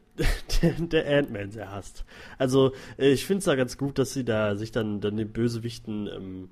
der, 0.62 0.72
der 0.78 1.18
Ant-Man 1.18 1.50
sehr 1.50 1.72
hasst. 1.72 2.04
Also, 2.38 2.72
äh, 2.98 3.10
ich 3.10 3.26
finde 3.26 3.38
es 3.40 3.44
da 3.46 3.56
ganz 3.56 3.76
gut, 3.76 3.98
dass 3.98 4.12
sie 4.12 4.24
da 4.24 4.54
sich 4.54 4.70
dann, 4.70 5.00
dann 5.00 5.16
den 5.16 5.32
Bösewichten 5.32 6.06
ähm, 6.06 6.48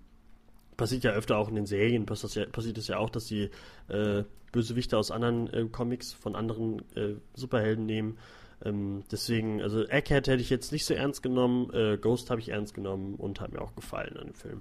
passiert 0.82 1.04
ja 1.04 1.12
öfter 1.12 1.36
auch 1.36 1.48
in 1.48 1.54
den 1.54 1.66
Serien, 1.66 2.06
passiert, 2.06 2.56
es 2.76 2.88
ja 2.88 2.98
auch, 2.98 3.09
dass 3.09 3.28
sie 3.28 3.50
äh, 3.88 4.24
Bösewichte 4.50 4.98
aus 4.98 5.12
anderen 5.12 5.52
äh, 5.54 5.64
Comics 5.70 6.12
von 6.12 6.34
anderen 6.34 6.82
äh, 6.96 7.14
Superhelden 7.34 7.86
nehmen. 7.86 8.18
Ähm, 8.64 9.04
deswegen, 9.12 9.62
also 9.62 9.86
Egghead 9.86 10.26
hätte 10.26 10.42
ich 10.42 10.50
jetzt 10.50 10.72
nicht 10.72 10.84
so 10.84 10.94
ernst 10.94 11.22
genommen, 11.22 11.72
äh, 11.72 11.98
Ghost 11.98 12.30
habe 12.30 12.40
ich 12.40 12.48
ernst 12.48 12.74
genommen 12.74 13.14
und 13.14 13.40
hat 13.40 13.52
mir 13.52 13.62
auch 13.62 13.76
gefallen 13.76 14.16
an 14.16 14.26
dem 14.26 14.34
Film. 14.34 14.60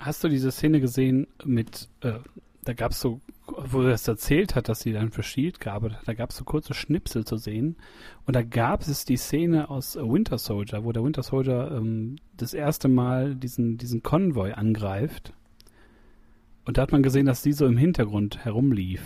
Hast 0.00 0.24
du 0.24 0.28
diese 0.28 0.50
Szene 0.50 0.80
gesehen 0.80 1.28
mit, 1.44 1.88
äh, 2.00 2.14
da 2.64 2.72
gab 2.72 2.90
es 2.90 3.00
so, 3.00 3.20
wo 3.46 3.82
er 3.82 3.94
es 3.94 4.08
erzählt 4.08 4.56
hat, 4.56 4.68
dass 4.68 4.80
sie 4.80 4.92
dann 4.92 5.12
für 5.12 5.22
Shield 5.22 5.60
gearbeitet 5.60 5.98
da 6.04 6.14
gab 6.14 6.30
es 6.30 6.36
so 6.36 6.44
kurze 6.44 6.74
Schnipsel 6.74 7.24
zu 7.24 7.36
sehen. 7.36 7.76
Und 8.26 8.34
da 8.34 8.42
gab 8.42 8.80
es 8.82 9.04
die 9.04 9.16
Szene 9.16 9.70
aus 9.70 9.94
Winter 9.96 10.38
Soldier, 10.38 10.84
wo 10.84 10.90
der 10.90 11.04
Winter 11.04 11.22
Soldier 11.22 11.70
ähm, 11.72 12.16
das 12.36 12.54
erste 12.54 12.88
Mal 12.88 13.36
diesen, 13.36 13.78
diesen 13.78 14.02
Konvoi 14.02 14.52
angreift. 14.52 15.32
Und 16.64 16.78
da 16.78 16.82
hat 16.82 16.92
man 16.92 17.02
gesehen, 17.02 17.26
dass 17.26 17.42
sie 17.42 17.52
so 17.52 17.66
im 17.66 17.76
Hintergrund 17.76 18.44
herumlief. 18.44 19.02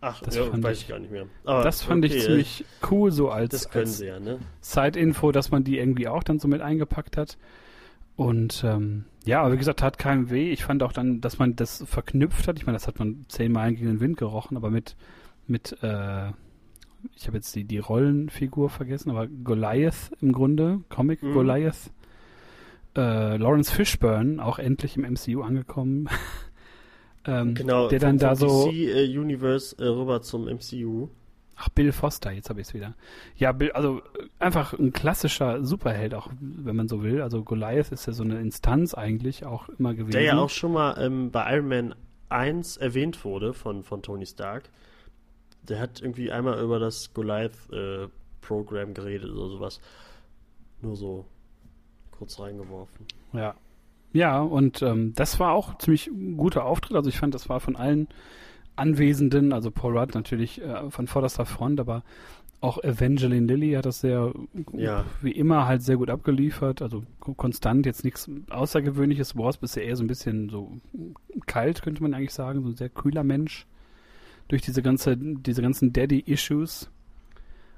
Ach, 0.00 0.20
Das 0.22 0.36
ja, 0.36 0.44
fand 0.44 0.62
weiß 0.62 0.76
ich- 0.78 0.82
ich 0.84 0.88
gar 0.88 0.98
nicht 0.98 1.10
mehr. 1.10 1.26
Aber 1.44 1.62
das 1.62 1.82
fand 1.82 2.04
okay, 2.04 2.14
ich 2.16 2.22
ziemlich 2.24 2.64
cool, 2.90 3.10
so 3.10 3.30
als, 3.30 3.50
Das 3.50 3.70
können 3.70 3.84
als 3.86 3.98
sie 3.98 4.06
ja, 4.06 4.20
ne? 4.20 4.38
Side-Info, 4.60 5.32
dass 5.32 5.50
man 5.50 5.64
die 5.64 5.78
irgendwie 5.78 6.08
auch 6.08 6.22
dann 6.22 6.38
so 6.38 6.48
mit 6.48 6.60
eingepackt 6.60 7.16
hat. 7.16 7.38
Und 8.14 8.62
ähm, 8.64 9.04
ja, 9.24 9.42
aber 9.42 9.52
wie 9.52 9.56
gesagt, 9.58 9.80
tat 9.80 9.98
keinem 9.98 10.30
weh. 10.30 10.50
Ich 10.52 10.64
fand 10.64 10.82
auch 10.82 10.92
dann, 10.92 11.20
dass 11.20 11.38
man 11.38 11.56
das 11.56 11.84
verknüpft 11.86 12.46
hat. 12.48 12.58
Ich 12.58 12.66
meine, 12.66 12.76
das 12.76 12.86
hat 12.86 12.98
man 12.98 13.24
zehnmal 13.28 13.72
gegen 13.74 13.86
den 13.88 14.00
Wind 14.00 14.16
gerochen, 14.16 14.56
aber 14.56 14.70
mit, 14.70 14.96
mit 15.46 15.76
äh, 15.82 16.28
ich 17.14 17.26
habe 17.26 17.36
jetzt 17.36 17.54
die, 17.56 17.64
die 17.64 17.78
Rollenfigur 17.78 18.70
vergessen, 18.70 19.10
aber 19.10 19.26
Goliath 19.28 20.12
im 20.20 20.32
Grunde, 20.32 20.80
Comic 20.88 21.22
Mhm. 21.22 21.32
Goliath. 21.34 21.90
Äh, 22.96 23.36
Lawrence 23.36 23.70
Fishburne, 23.72 24.42
auch 24.42 24.58
endlich 24.58 24.96
im 24.96 25.02
MCU 25.04 25.42
angekommen. 25.42 26.08
ähm, 27.26 27.54
Genau, 27.54 27.88
der 27.88 27.98
dann 27.98 28.18
da 28.18 28.34
vom 28.34 28.48
so. 28.48 28.70
DC 28.70 28.74
äh, 28.74 29.18
Universe 29.18 29.76
äh, 29.78 29.86
rüber 29.86 30.22
zum 30.22 30.44
MCU. 30.46 31.08
Ach, 31.58 31.70
Bill 31.70 31.90
Foster, 31.92 32.32
jetzt 32.32 32.50
habe 32.50 32.60
ich 32.60 32.68
es 32.68 32.74
wieder. 32.74 32.94
Ja, 33.36 33.52
Bill, 33.52 33.72
also 33.72 33.98
äh, 33.98 34.28
einfach 34.38 34.74
ein 34.74 34.92
klassischer 34.92 35.64
Superheld, 35.64 36.14
auch 36.14 36.28
wenn 36.40 36.76
man 36.76 36.88
so 36.88 37.02
will. 37.02 37.22
Also 37.22 37.42
Goliath 37.42 37.92
ist 37.92 38.06
ja 38.06 38.12
so 38.12 38.22
eine 38.22 38.40
Instanz 38.40 38.92
eigentlich 38.94 39.44
auch 39.44 39.68
immer 39.70 39.94
gewesen. 39.94 40.12
Der 40.12 40.22
ja 40.22 40.38
auch 40.38 40.50
schon 40.50 40.72
mal 40.72 40.96
ähm, 41.00 41.30
bei 41.30 41.54
Iron 41.54 41.68
Man 41.68 41.94
1 42.28 42.76
erwähnt 42.76 43.24
wurde 43.24 43.54
von, 43.54 43.84
von 43.84 44.02
Tony 44.02 44.26
Stark. 44.26 44.64
Der 45.62 45.80
hat 45.80 46.00
irgendwie 46.00 46.30
einmal 46.30 46.62
über 46.62 46.78
das 46.78 47.12
Goliath-Programm 47.14 48.94
geredet 48.94 49.30
oder 49.30 49.48
sowas. 49.48 49.80
Nur 50.82 50.96
so 50.96 51.24
kurz 52.10 52.38
reingeworfen. 52.38 53.06
Ja. 53.32 53.54
Ja, 54.12 54.40
und 54.40 54.82
ähm, 54.82 55.12
das 55.14 55.38
war 55.40 55.52
auch 55.52 55.76
ziemlich 55.78 56.10
guter 56.36 56.64
Auftritt. 56.64 56.96
Also 56.96 57.08
ich 57.10 57.18
fand, 57.18 57.34
das 57.34 57.48
war 57.48 57.60
von 57.60 57.76
allen 57.76 58.08
Anwesenden, 58.76 59.52
also 59.52 59.70
Paul 59.70 59.96
Rudd 59.98 60.14
natürlich 60.14 60.60
äh, 60.62 60.90
von 60.90 61.06
vorderster 61.06 61.46
Front, 61.46 61.80
aber 61.80 62.02
auch 62.60 62.82
Evangeline 62.82 63.46
Lilly 63.46 63.72
hat 63.72 63.84
das 63.86 64.00
sehr, 64.00 64.32
Ja. 64.72 65.04
wie 65.20 65.30
immer, 65.32 65.66
halt 65.66 65.82
sehr 65.82 65.96
gut 65.98 66.08
abgeliefert. 66.10 66.80
Also 66.82 67.04
ko- 67.20 67.34
konstant, 67.34 67.84
jetzt 67.86 68.04
nichts 68.04 68.30
Außergewöhnliches. 68.50 69.36
Wars 69.36 69.58
bisher 69.58 69.84
eher 69.84 69.96
so 69.96 70.02
ein 70.02 70.06
bisschen 70.08 70.48
so 70.48 70.72
kalt, 71.46 71.82
könnte 71.82 72.02
man 72.02 72.14
eigentlich 72.14 72.32
sagen. 72.32 72.62
So 72.62 72.68
ein 72.70 72.76
sehr 72.76 72.88
kühler 72.88 73.24
Mensch. 73.24 73.66
Durch 74.48 74.62
diese 74.62 74.80
ganze, 74.82 75.16
diese 75.18 75.60
ganzen 75.60 75.92
Daddy-Issues. 75.92 76.90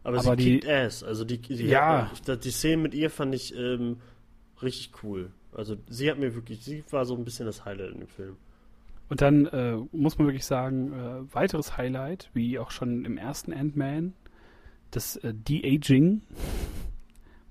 Aber, 0.05 0.19
Aber 0.19 0.31
sie 0.33 0.37
die- 0.37 0.53
kickt 0.61 0.69
ass. 0.69 1.03
Also 1.03 1.25
die, 1.25 1.39
die, 1.39 1.55
Ja. 1.67 2.11
hat, 2.27 2.45
die 2.45 2.51
Szene 2.51 2.83
mit 2.83 2.95
ihr 2.95 3.11
fand 3.11 3.35
ich 3.35 3.55
ähm, 3.57 3.97
richtig 4.63 4.93
cool. 5.03 5.31
Also 5.53 5.77
sie 5.89 6.11
hat 6.11 6.19
mir 6.19 6.35
wirklich, 6.35 6.62
sie 6.65 6.85
war 6.91 7.05
so 7.05 7.15
ein 7.16 7.25
bisschen 7.25 7.47
das 7.47 7.65
Highlight 7.65 7.93
in 7.93 7.99
dem 8.01 8.09
Film. 8.09 8.37
Und 9.09 9.23
dann 9.23 9.47
äh, 9.47 9.77
muss 9.93 10.19
man 10.19 10.27
wirklich 10.29 10.45
sagen, 10.45 10.93
äh, 10.93 11.35
weiteres 11.35 11.77
Highlight, 11.79 12.31
wie 12.35 12.59
auch 12.59 12.70
schon 12.70 13.05
im 13.07 13.16
ersten 13.16 13.53
Ant-Man, 13.55 14.12
das 14.91 15.16
äh, 15.16 15.33
De-Aging, 15.35 16.20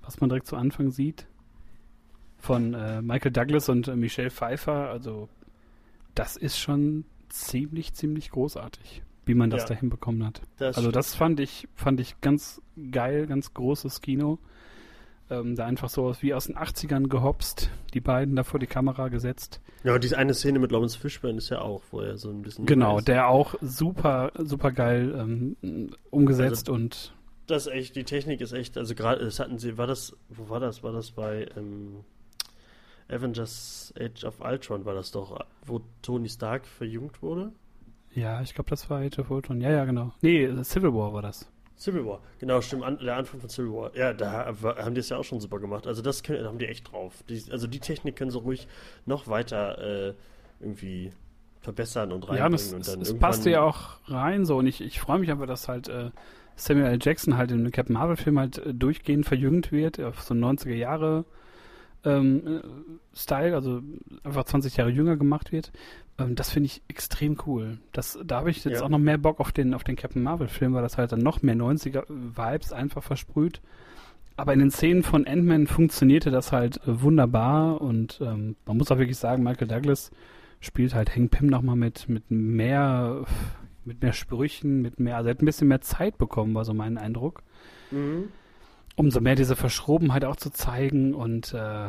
was 0.02 0.20
man 0.20 0.28
direkt 0.30 0.46
zu 0.46 0.56
Anfang 0.56 0.90
sieht, 0.90 1.26
von 2.36 2.74
äh, 2.74 3.02
Michael 3.02 3.32
Douglas 3.32 3.68
und 3.68 3.88
äh, 3.88 3.96
Michelle 3.96 4.30
Pfeiffer. 4.30 4.90
Also 4.90 5.28
das 6.14 6.36
ist 6.36 6.58
schon 6.58 7.04
ziemlich, 7.28 7.92
ziemlich 7.94 8.30
großartig, 8.30 9.02
wie 9.26 9.34
man 9.34 9.50
das 9.50 9.62
Ja. 9.62 9.68
da 9.70 9.74
hinbekommen 9.74 10.24
hat. 10.24 10.40
Also 10.60 10.92
das 10.92 11.16
fand 11.16 11.40
ich, 11.40 11.66
fand 11.74 11.98
ich 12.00 12.20
ganz 12.20 12.62
geil, 12.92 13.26
ganz 13.26 13.52
großes 13.52 14.00
Kino. 14.00 14.38
Ähm, 15.30 15.56
da 15.56 15.66
einfach 15.66 15.90
so 15.90 16.06
aus- 16.06 16.22
wie 16.22 16.32
aus 16.32 16.46
den 16.46 16.56
80ern 16.56 17.08
gehopst, 17.08 17.70
die 17.92 18.00
beiden 18.00 18.34
da 18.34 18.44
vor 18.44 18.58
die 18.58 18.66
Kamera 18.66 19.08
gesetzt. 19.08 19.60
Ja, 19.84 19.94
und 19.94 20.02
diese 20.02 20.16
eine 20.16 20.32
Szene 20.32 20.58
mit 20.58 20.72
Lawrence 20.72 20.98
Fishburne 20.98 21.36
ist 21.38 21.50
ja 21.50 21.60
auch, 21.60 21.82
wo 21.90 22.00
er 22.00 22.16
so 22.16 22.30
ein 22.30 22.40
bisschen. 22.42 22.64
Genau, 22.64 23.00
der 23.00 23.28
auch 23.28 23.54
super, 23.60 24.32
super 24.38 24.72
geil 24.72 25.14
ähm, 25.62 25.90
umgesetzt 26.10 26.68
und 26.70 27.14
Das 27.46 27.66
ist 27.66 27.72
echt, 27.72 27.96
die 27.96 28.04
Technik 28.04 28.40
ist 28.40 28.52
echt, 28.52 28.78
also 28.78 28.94
gerade, 28.94 29.22
das 29.24 29.38
hatten 29.38 29.58
sie, 29.58 29.76
war 29.76 29.86
das, 29.86 30.16
wo 30.30 30.48
war 30.48 30.60
das? 30.60 30.82
War 30.82 30.92
das 30.92 31.10
bei 31.10 31.46
ähm, 31.56 32.04
Avengers 33.08 33.92
Age 33.98 34.24
of 34.24 34.40
Ultron, 34.40 34.84
war 34.84 34.94
das 34.94 35.10
doch, 35.10 35.38
wo 35.64 35.80
Tony 36.02 36.28
Stark 36.28 36.66
verjüngt 36.66 37.22
wurde? 37.22 37.52
ja, 38.14 38.40
ich 38.42 38.54
glaube, 38.54 38.70
das 38.70 38.88
war 38.90 39.00
Age 39.00 39.18
of 39.20 39.30
Ultron. 39.30 39.60
Ja, 39.60 39.70
ja, 39.70 39.84
genau. 39.84 40.12
Nee, 40.22 40.50
Civil 40.64 40.92
War 40.92 41.12
war 41.12 41.22
das. 41.22 41.48
Civil 41.78 42.04
War, 42.04 42.20
genau, 42.38 42.60
stimmt, 42.60 42.82
an, 42.82 42.98
der 42.98 43.16
Anfang 43.16 43.40
von 43.40 43.48
Civil 43.48 43.72
War. 43.72 43.96
Ja, 43.96 44.12
da 44.12 44.52
haben 44.62 44.94
die 44.94 45.00
es 45.00 45.08
ja 45.08 45.16
auch 45.16 45.24
schon 45.24 45.40
super 45.40 45.60
gemacht. 45.60 45.86
Also 45.86 46.02
das 46.02 46.22
können, 46.22 46.44
haben 46.44 46.58
die 46.58 46.66
echt 46.66 46.90
drauf. 46.90 47.22
Die, 47.28 47.42
also 47.50 47.66
die 47.66 47.78
Technik 47.78 48.16
können 48.16 48.30
sie 48.30 48.38
ruhig 48.38 48.66
noch 49.06 49.28
weiter 49.28 50.08
äh, 50.08 50.14
irgendwie 50.60 51.12
verbessern 51.60 52.12
und 52.12 52.28
reinbringen. 52.28 52.52
Ja, 52.52 52.56
es, 52.56 52.72
und 52.72 52.88
dann 52.88 53.00
es 53.00 53.16
passte 53.16 53.50
ja 53.50 53.62
auch 53.62 53.98
rein 54.06 54.44
so 54.44 54.56
und 54.56 54.66
ich, 54.66 54.80
ich 54.80 55.00
freue 55.00 55.18
mich 55.18 55.30
einfach, 55.30 55.46
dass 55.46 55.68
halt 55.68 55.88
äh, 55.88 56.10
Samuel 56.56 56.86
L. 56.86 56.98
Jackson 57.00 57.36
halt 57.36 57.52
im 57.52 57.70
Captain 57.70 57.94
Marvel 57.94 58.16
Film 58.16 58.38
halt 58.38 58.58
äh, 58.58 58.74
durchgehend 58.74 59.26
verjüngt 59.26 59.70
wird 59.70 60.00
auf 60.00 60.22
so 60.22 60.34
90er 60.34 60.74
Jahre 60.74 61.24
ähm, 62.04 62.42
äh, 62.46 62.60
Style, 63.16 63.54
also 63.54 63.82
einfach 64.24 64.44
20 64.44 64.76
Jahre 64.76 64.90
jünger 64.90 65.16
gemacht 65.16 65.52
wird. 65.52 65.72
Ähm, 66.18 66.34
das 66.34 66.50
finde 66.50 66.66
ich 66.66 66.82
extrem 66.88 67.36
cool. 67.46 67.78
Das, 67.92 68.18
da 68.24 68.38
habe 68.38 68.50
ich 68.50 68.64
jetzt 68.64 68.78
Ja. 68.80 68.84
auch 68.84 68.88
noch 68.88 68.98
mehr 68.98 69.18
Bock 69.18 69.40
auf 69.40 69.52
den, 69.52 69.74
auf 69.74 69.84
den 69.84 69.96
Captain 69.96 70.22
Marvel 70.22 70.48
Film, 70.48 70.74
weil 70.74 70.82
das 70.82 70.98
halt 70.98 71.12
dann 71.12 71.20
noch 71.20 71.42
mehr 71.42 71.54
90er 71.56 72.04
Vibes 72.08 72.72
einfach 72.72 73.02
versprüht. 73.02 73.60
Aber 74.36 74.52
in 74.52 74.60
den 74.60 74.70
Szenen 74.70 75.02
von 75.02 75.26
Ant-Man 75.26 75.66
funktionierte 75.66 76.30
das 76.30 76.52
halt 76.52 76.76
äh, 76.86 77.02
wunderbar 77.02 77.80
und 77.80 78.20
ähm, 78.22 78.54
man 78.66 78.76
muss 78.76 78.90
auch 78.92 78.98
wirklich 78.98 79.18
sagen, 79.18 79.42
Michael 79.42 79.66
Douglas 79.68 80.10
spielt 80.60 80.94
halt 80.94 81.14
Hank 81.14 81.30
Pym 81.32 81.46
nochmal 81.46 81.76
mit, 81.76 82.08
mit 82.08 82.30
mehr, 82.30 83.24
mit 83.84 84.02
mehr 84.02 84.12
Sprüchen, 84.12 84.82
mit 84.82 85.00
mehr, 85.00 85.16
also 85.16 85.28
er 85.28 85.34
hat 85.34 85.42
ein 85.42 85.46
bisschen 85.46 85.68
mehr 85.68 85.80
Zeit 85.80 86.18
bekommen, 86.18 86.54
war 86.54 86.64
so 86.64 86.74
mein 86.74 86.98
Eindruck. 86.98 87.42
Mhm. 87.90 88.28
Umso 88.96 89.20
mehr 89.20 89.36
diese 89.36 89.54
Verschrobenheit 89.56 90.24
auch 90.24 90.34
zu 90.36 90.50
zeigen 90.50 91.14
und 91.14 91.54
äh, 91.54 91.88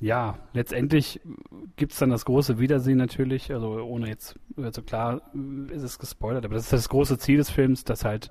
ja, 0.00 0.38
letztendlich 0.52 1.20
gibt's 1.76 1.98
dann 1.98 2.10
das 2.10 2.24
große 2.24 2.58
Wiedersehen 2.58 2.98
natürlich, 2.98 3.52
also 3.52 3.82
ohne 3.82 4.08
jetzt, 4.08 4.38
also 4.56 4.82
klar 4.82 5.20
äh, 5.34 5.74
ist 5.74 5.82
es 5.82 5.98
gespoilert, 5.98 6.44
aber 6.44 6.54
das 6.54 6.64
ist 6.64 6.72
das 6.72 6.88
große 6.88 7.18
Ziel 7.18 7.38
des 7.38 7.50
Films, 7.50 7.84
dass 7.84 8.04
halt 8.04 8.30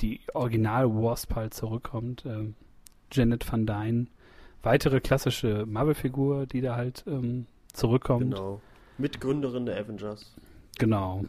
die 0.00 0.20
Original 0.34 0.88
Wasp 0.88 1.34
halt 1.34 1.54
zurückkommt, 1.54 2.24
ähm, 2.26 2.54
Janet 3.12 3.50
Van 3.50 3.66
Dyne, 3.66 4.06
weitere 4.62 5.00
klassische 5.00 5.66
Marvel-Figur, 5.66 6.46
die 6.46 6.60
da 6.60 6.76
halt 6.76 7.04
ähm, 7.06 7.46
zurückkommt. 7.72 8.34
Genau. 8.34 8.60
Mitgründerin 8.98 9.66
der 9.66 9.78
Avengers. 9.80 10.34
Genau. 10.78 11.24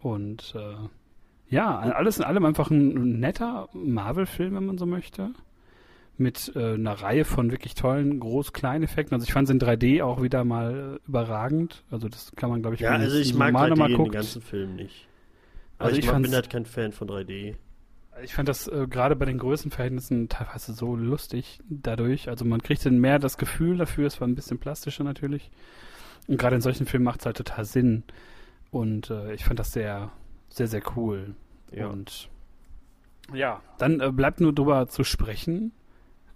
Und 0.00 0.54
äh, 0.56 0.76
ja, 1.48 1.78
alles 1.78 2.18
in 2.18 2.24
allem 2.24 2.44
einfach 2.44 2.70
ein 2.70 3.20
netter 3.20 3.68
Marvel-Film, 3.72 4.54
wenn 4.56 4.66
man 4.66 4.78
so 4.78 4.86
möchte. 4.86 5.30
Mit 6.16 6.52
äh, 6.54 6.74
einer 6.74 6.92
Reihe 6.92 7.24
von 7.24 7.50
wirklich 7.50 7.74
tollen 7.74 8.20
Groß-Klein-Effekten. 8.20 9.14
Also 9.14 9.24
ich 9.26 9.32
fand 9.32 9.48
es 9.48 9.52
in 9.52 9.60
3D 9.60 10.02
auch 10.04 10.22
wieder 10.22 10.44
mal 10.44 11.00
äh, 11.04 11.08
überragend. 11.08 11.82
Also 11.90 12.08
das 12.08 12.30
kann 12.36 12.50
man, 12.50 12.60
glaube 12.62 12.76
ich, 12.76 12.80
Ja, 12.82 12.92
wenn 12.92 13.00
also 13.00 13.18
ich 13.18 13.34
mag 13.34 13.52
normal 13.52 13.66
3D 13.66 13.70
nochmal 13.70 13.90
in 13.90 13.96
den 13.96 13.98
guckt. 13.98 14.12
ganzen 14.12 14.40
Film 14.42 14.76
nicht. 14.76 15.08
Aber 15.78 15.86
Also 15.86 15.98
ich, 15.98 16.04
ich 16.04 16.12
mag, 16.12 16.22
bin 16.22 16.32
halt 16.32 16.50
kein 16.50 16.66
Fan 16.66 16.92
von 16.92 17.08
3D. 17.08 17.56
Ich 18.22 18.32
fand 18.32 18.48
das 18.48 18.68
äh, 18.68 18.86
gerade 18.88 19.16
bei 19.16 19.24
den 19.24 19.38
Größenverhältnissen 19.38 20.28
teilweise 20.28 20.72
so 20.72 20.94
lustig 20.94 21.58
dadurch. 21.68 22.28
Also 22.28 22.44
man 22.44 22.62
kriegt 22.62 22.86
dann 22.86 22.98
mehr 22.98 23.18
das 23.18 23.36
Gefühl 23.38 23.76
dafür, 23.76 24.06
es 24.06 24.20
war 24.20 24.28
ein 24.28 24.36
bisschen 24.36 24.58
plastischer 24.58 25.02
natürlich. 25.02 25.50
Und 26.28 26.38
gerade 26.38 26.54
in 26.54 26.62
solchen 26.62 26.86
Filmen 26.86 27.04
macht 27.04 27.20
es 27.20 27.26
halt 27.26 27.36
total 27.38 27.64
Sinn. 27.64 28.04
Und 28.70 29.10
äh, 29.10 29.34
ich 29.34 29.44
fand 29.44 29.58
das 29.58 29.72
sehr, 29.72 30.12
sehr, 30.48 30.68
sehr 30.68 30.82
cool. 30.96 31.34
Ja. 31.72 31.88
Und 31.88 32.28
ja, 33.34 33.60
dann 33.78 34.00
äh, 34.00 34.12
bleibt 34.12 34.40
nur 34.40 34.52
drüber 34.52 34.86
zu 34.86 35.02
sprechen, 35.02 35.72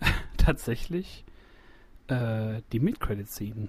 tatsächlich, 0.36 1.24
äh, 2.08 2.60
die 2.72 2.80
Mid-Credit-Scene, 2.80 3.68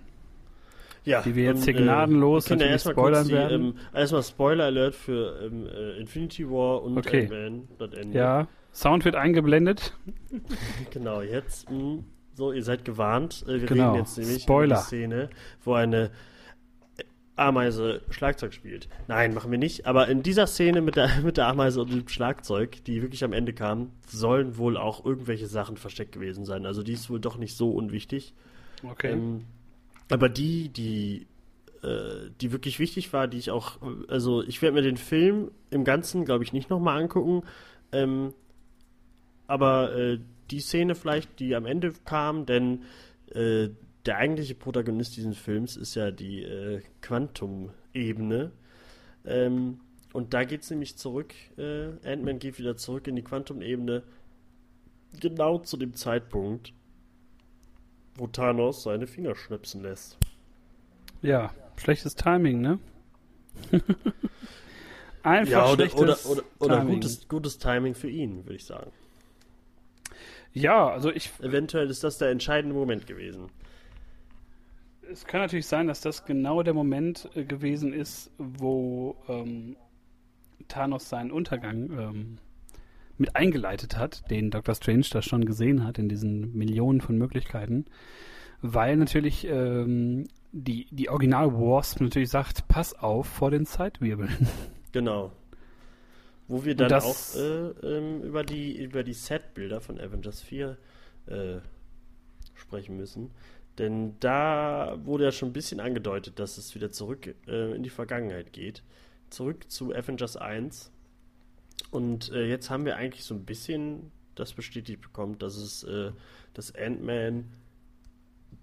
Ja, 1.04 1.22
die 1.22 1.36
wir 1.36 1.44
jetzt 1.46 1.64
hier 1.66 1.76
äh, 1.76 1.82
gnadenlos 1.84 2.46
können 2.46 2.62
ja 2.62 2.68
erstmal 2.68 2.94
spoilern 2.94 3.28
die, 3.28 3.34
werden. 3.34 3.62
ähm, 3.70 3.78
erstmal 3.94 4.24
Spoiler-Alert 4.24 4.96
für 4.96 5.42
ähm, 5.44 5.68
äh, 5.68 5.98
Infinity 6.00 6.50
War 6.50 6.84
und 6.84 6.98
Okay. 6.98 7.24
Ant-Man, 7.24 7.68
das 7.78 7.94
Ende. 7.94 8.18
ja, 8.18 8.48
Sound 8.74 9.06
wird 9.06 9.16
eingeblendet. 9.16 9.98
Genau, 10.92 11.22
jetzt, 11.22 11.70
mh, 11.70 12.04
so, 12.34 12.52
ihr 12.54 12.64
seid 12.64 12.86
gewarnt. 12.86 13.44
Äh, 13.48 13.62
wir 13.62 13.68
Genau, 13.68 13.92
reden 13.94 13.96
jetzt 14.06 14.18
nämlich 14.18 14.44
Spoiler. 14.44 14.66
über 14.66 14.76
die 14.76 14.82
Szene, 14.82 15.30
wo 15.64 15.74
eine 15.74 16.12
Ameise 17.40 18.02
Schlagzeug 18.10 18.54
spielt. 18.54 18.90
Nein, 19.08 19.34
machen 19.34 19.52
wir 19.52 19.58
nicht. 19.58 19.86
Aber 19.88 20.08
in 20.08 20.24
dieser 20.24 20.48
Szene 20.48 20.82
mit 20.82 20.96
der, 20.96 21.10
mit 21.24 21.38
der 21.38 21.48
Ameise 21.48 21.82
und 21.82 21.92
dem 21.92 22.08
Schlagzeug, 22.08 22.84
die 22.86 23.02
wirklich 23.02 23.24
am 23.24 23.34
Ende 23.34 23.54
kam, 23.54 23.92
sollen 24.08 24.58
wohl 24.58 24.78
auch 24.78 25.06
irgendwelche 25.06 25.48
Sachen 25.48 25.78
versteckt 25.78 26.12
gewesen 26.12 26.46
sein. 26.46 26.66
Also 26.66 26.84
die 26.84 26.94
ist 26.94 27.10
wohl 27.10 27.20
doch 27.20 27.38
nicht 27.38 27.56
so 27.56 27.72
unwichtig. 27.72 28.34
Okay. 28.84 29.12
Ähm, 29.12 29.46
aber 30.10 30.30
die, 30.30 30.70
die 30.70 31.28
äh, 31.82 32.32
die 32.42 32.52
wirklich 32.52 32.80
wichtig 32.80 33.14
war, 33.14 33.28
die 33.28 33.38
ich 33.38 33.52
auch, 33.52 33.78
also 34.10 34.44
ich 34.44 34.62
werde 34.62 34.76
mir 34.76 34.82
den 34.82 34.98
Film 34.98 35.52
im 35.70 35.86
Ganzen, 35.86 36.26
glaube 36.26 36.44
ich, 36.44 36.52
nicht 36.52 36.70
nochmal 36.70 37.02
angucken. 37.02 37.44
Ähm, 37.94 38.34
aber 39.48 39.96
äh, 39.96 40.20
die 40.52 40.60
Szene 40.60 40.94
vielleicht, 40.96 41.40
die 41.40 41.56
am 41.56 41.66
Ende 41.66 41.94
kam, 42.04 42.46
denn 42.46 42.84
äh, 43.34 43.70
der 44.06 44.18
eigentliche 44.18 44.56
Protagonist 44.56 45.18
dieses 45.18 45.38
Films 45.38 45.76
ist 45.76 45.96
ja 45.96 46.12
die 46.12 46.44
äh, 46.44 46.82
Quantum-Ebene. 47.02 48.52
Ähm, 49.26 49.80
und 50.14 50.34
da 50.34 50.44
geht 50.44 50.64
es 50.64 50.70
nämlich 50.72 50.98
zurück, 50.98 51.34
äh, 51.58 51.90
Ant-Man 52.04 52.40
geht 52.40 52.58
wieder 52.58 52.78
zurück 52.78 53.08
in 53.08 53.16
die 53.16 53.22
Quantum-Ebene, 53.22 54.04
genau 55.20 55.60
zu 55.60 55.78
dem 55.78 55.94
Zeitpunkt, 55.94 56.74
wo 58.16 58.28
Thanos 58.28 58.84
seine 58.84 59.08
Finger 59.08 59.36
schnipsen 59.36 59.84
lässt. 59.84 60.18
Ja, 61.22 61.54
schlechtes 61.78 62.16
Timing, 62.16 62.62
ne? 62.62 62.80
Einfach 65.24 65.52
ja, 65.52 65.66
oder, 65.66 65.90
schlechtes 65.90 66.26
oder, 66.26 66.44
oder, 66.60 66.78
oder 66.78 66.86
gutes, 66.86 67.28
gutes 67.28 67.58
Timing 67.60 67.94
für 67.94 68.10
ihn, 68.10 68.46
würde 68.46 68.56
ich 68.56 68.66
sagen. 68.66 68.92
Ja, 70.54 70.90
also 70.90 71.12
ich. 71.12 71.30
Eventuell 71.42 71.90
ist 71.90 72.04
das 72.04 72.18
der 72.18 72.30
entscheidende 72.30 72.76
Moment 72.76 73.06
gewesen. 73.06 73.50
Es 75.12 75.26
kann 75.26 75.42
natürlich 75.42 75.66
sein, 75.66 75.88
dass 75.88 76.02
das 76.02 76.26
genau 76.26 76.62
der 76.62 76.74
Moment 76.74 77.30
äh, 77.36 77.44
gewesen 77.44 77.94
ist, 77.94 78.32
wo 78.38 79.16
ähm, 79.28 79.76
Thanos 80.68 81.10
seinen 81.10 81.32
Untergang 81.32 81.90
ähm, 81.92 82.38
mit 83.18 83.36
eingeleitet 83.36 83.98
hat, 83.98 84.30
den 84.30 84.52
Dr. 84.52 84.76
Strange 84.76 85.06
da 85.12 85.22
schon 85.22 85.46
gesehen 85.46 85.84
hat 85.84 85.98
in 85.98 86.10
diesen 86.10 86.56
Millionen 86.56 87.02
von 87.02 87.18
Möglichkeiten, 87.18 87.86
weil 88.62 88.96
natürlich 88.98 89.46
ähm, 89.46 90.28
die, 90.52 90.88
die 90.92 91.10
Original 91.10 91.54
Wasp 91.54 92.02
natürlich 92.02 92.30
sagt, 92.30 92.68
pass 92.68 92.94
auf 92.94 93.28
vor 93.28 93.52
den 93.52 93.66
Zeitwirbeln. 93.66 94.48
Genau. 94.92 95.32
Wo 96.48 96.66
wir 96.66 96.74
dann 96.74 96.90
das, 96.90 97.36
auch 97.36 97.40
äh, 97.40 97.98
ähm, 97.98 98.24
über 98.24 98.42
die, 98.42 98.76
über 98.84 99.04
die 99.04 99.14
Setbilder 99.14 99.82
von 99.82 100.00
Avengers 100.00 100.42
4 100.42 100.78
äh, 101.28 101.58
sprechen 102.56 102.98
müssen. 102.98 103.30
Denn 103.80 104.20
da 104.20 105.00
wurde 105.04 105.24
ja 105.24 105.32
schon 105.32 105.50
ein 105.50 105.54
bisschen 105.54 105.80
angedeutet, 105.80 106.38
dass 106.38 106.58
es 106.58 106.76
wieder 106.76 106.92
zurück 106.92 107.34
äh, 107.48 107.76
in 107.76 107.82
die 107.82 107.90
Vergangenheit 107.90 108.52
geht. 108.52 108.84
Zurück 109.30 109.72
zu 109.72 109.94
Avengers 109.94 110.36
1. 110.36 110.92
Und 111.92 112.32
äh, 112.32 112.46
jetzt 112.46 112.70
haben 112.70 112.86
wir 112.86 112.98
eigentlich 112.98 113.24
so 113.24 113.34
ein 113.34 113.46
bisschen 113.46 114.12
das 114.36 114.54
bestätigt 114.54 115.02
bekommen, 115.02 115.40
dass 115.40 115.56
es, 115.56 115.84
äh, 115.84 116.12
dass 116.54 116.76
Ant-Man 116.76 117.46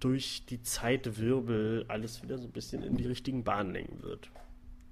durch 0.00 0.44
die 0.46 0.62
Zeitwirbel 0.62 1.86
alles 1.88 2.22
wieder 2.22 2.38
so 2.38 2.44
ein 2.44 2.52
bisschen 2.52 2.82
in 2.82 2.96
die 2.96 3.06
richtigen 3.06 3.42
Bahnen 3.42 3.72
lenken 3.72 4.02
wird. 4.02 4.30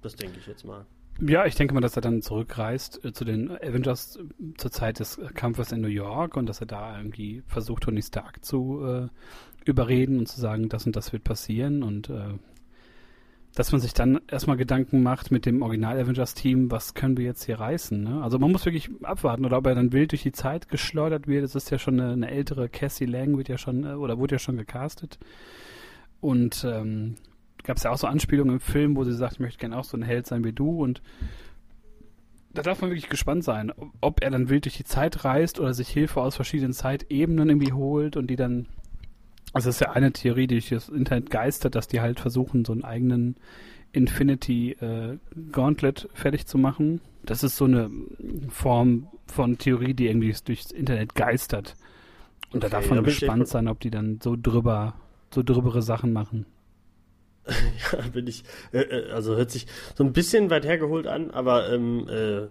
Das 0.01 0.15
denke 0.15 0.39
ich 0.39 0.47
jetzt 0.47 0.65
mal. 0.65 0.85
Ja, 1.21 1.45
ich 1.45 1.55
denke 1.55 1.73
mal, 1.73 1.79
dass 1.79 1.95
er 1.95 2.01
dann 2.01 2.21
zurückreist 2.21 3.03
äh, 3.05 3.13
zu 3.13 3.23
den 3.23 3.51
Avengers 3.51 4.17
äh, 4.17 4.53
zur 4.57 4.71
Zeit 4.71 4.99
des 4.99 5.19
Kampfes 5.33 5.71
in 5.71 5.81
New 5.81 5.87
York 5.87 6.35
und 6.35 6.45
dass 6.47 6.59
er 6.59 6.67
da 6.67 6.97
irgendwie 6.97 7.41
versucht, 7.47 7.83
Tony 7.83 8.01
Stark 8.01 8.43
zu 8.43 8.85
äh, 8.85 9.07
überreden 9.65 10.19
und 10.19 10.27
zu 10.27 10.39
sagen, 10.39 10.69
das 10.69 10.85
und 10.85 10.95
das 10.95 11.11
wird 11.11 11.23
passieren 11.23 11.83
und 11.83 12.09
äh, 12.09 12.33
dass 13.55 13.71
man 13.71 13.79
sich 13.79 13.93
dann 13.93 14.19
erstmal 14.27 14.57
Gedanken 14.57 15.01
macht 15.01 15.31
mit 15.31 15.45
dem 15.45 15.61
Original-Avengers-Team, 15.61 16.71
was 16.71 16.93
können 16.93 17.15
wir 17.15 17.23
jetzt 17.23 17.45
hier 17.45 17.57
reißen. 17.57 18.03
Ne? 18.03 18.21
Also 18.21 18.37
man 18.37 18.51
muss 18.51 18.65
wirklich 18.65 18.89
abwarten, 19.03 19.45
oder 19.45 19.57
ob 19.57 19.67
er 19.67 19.75
dann 19.75 19.93
wild 19.93 20.11
durch 20.11 20.23
die 20.23 20.33
Zeit 20.33 20.67
geschleudert 20.67 21.27
wird. 21.27 21.45
Es 21.45 21.55
ist 21.55 21.69
ja 21.69 21.79
schon 21.79 21.99
eine, 21.99 22.11
eine, 22.11 22.29
ältere 22.29 22.67
Cassie 22.67 23.05
Lang, 23.05 23.37
wird 23.37 23.47
ja 23.47 23.57
schon, 23.57 23.85
äh, 23.85 23.93
oder 23.93 24.19
wurde 24.19 24.35
ja 24.35 24.39
schon 24.39 24.57
gecastet. 24.57 25.19
Und 26.19 26.65
ähm, 26.69 27.15
gab 27.63 27.77
es 27.77 27.83
ja 27.83 27.91
auch 27.91 27.97
so 27.97 28.07
Anspielungen 28.07 28.55
im 28.55 28.59
Film, 28.59 28.97
wo 28.97 29.05
sie 29.05 29.13
sagt, 29.13 29.33
ich 29.33 29.39
möchte 29.39 29.59
gerne 29.59 29.77
auch 29.77 29.85
so 29.85 29.95
ein 29.95 30.03
Held 30.03 30.27
sein 30.27 30.43
wie 30.43 30.53
du 30.53 30.83
und 30.83 31.01
da 32.53 32.61
darf 32.61 32.81
man 32.81 32.89
wirklich 32.89 33.09
gespannt 33.09 33.43
sein, 33.43 33.71
ob 34.01 34.23
er 34.23 34.31
dann 34.31 34.49
wild 34.49 34.65
durch 34.65 34.77
die 34.77 34.85
Zeit 34.85 35.25
reist 35.25 35.59
oder 35.59 35.73
sich 35.73 35.89
Hilfe 35.89 36.21
aus 36.21 36.35
verschiedenen 36.35 36.73
Zeitebenen 36.73 37.49
irgendwie 37.49 37.73
holt 37.73 38.15
und 38.17 38.27
die 38.27 38.37
dann, 38.37 38.67
also 39.55 39.69
das 39.69 39.75
ist 39.75 39.79
ja 39.79 39.91
eine 39.91 40.11
Theorie, 40.11 40.47
die 40.47 40.55
durch 40.55 40.69
das 40.69 40.89
Internet 40.89 41.29
geistert, 41.29 41.75
dass 41.75 41.87
die 41.87 42.01
halt 42.01 42.19
versuchen, 42.19 42.65
so 42.65 42.73
einen 42.73 42.83
eigenen 42.83 43.37
Infinity 43.93 44.71
äh, 44.73 45.17
Gauntlet 45.53 46.09
fertig 46.13 46.45
zu 46.45 46.57
machen. 46.57 46.99
Das 47.23 47.41
ist 47.41 47.55
so 47.55 47.63
eine 47.63 47.89
Form 48.49 49.07
von 49.27 49.57
Theorie, 49.57 49.93
die 49.93 50.07
irgendwie 50.07 50.35
durchs 50.43 50.71
Internet 50.71 51.15
geistert. 51.15 51.75
Und 52.51 52.65
okay, 52.65 52.69
da 52.69 52.79
darf 52.81 52.89
man 52.89 53.03
gespannt 53.05 53.47
sein, 53.47 53.69
ob 53.69 53.79
die 53.79 53.91
dann 53.91 54.19
so 54.21 54.35
drüber, 54.35 54.95
so 55.33 55.41
drübere 55.41 55.81
Sachen 55.81 56.11
machen. 56.11 56.45
ja, 57.45 58.01
bin 58.09 58.27
ich, 58.27 58.43
äh, 58.73 58.79
äh, 58.79 59.11
also 59.11 59.37
hört 59.37 59.51
sich 59.51 59.67
so 59.95 60.03
ein 60.03 60.11
bisschen 60.11 60.49
weit 60.49 60.65
hergeholt 60.65 61.07
an, 61.07 61.31
aber 61.31 61.71
ähm, 61.71 62.09
äh, 62.09 62.47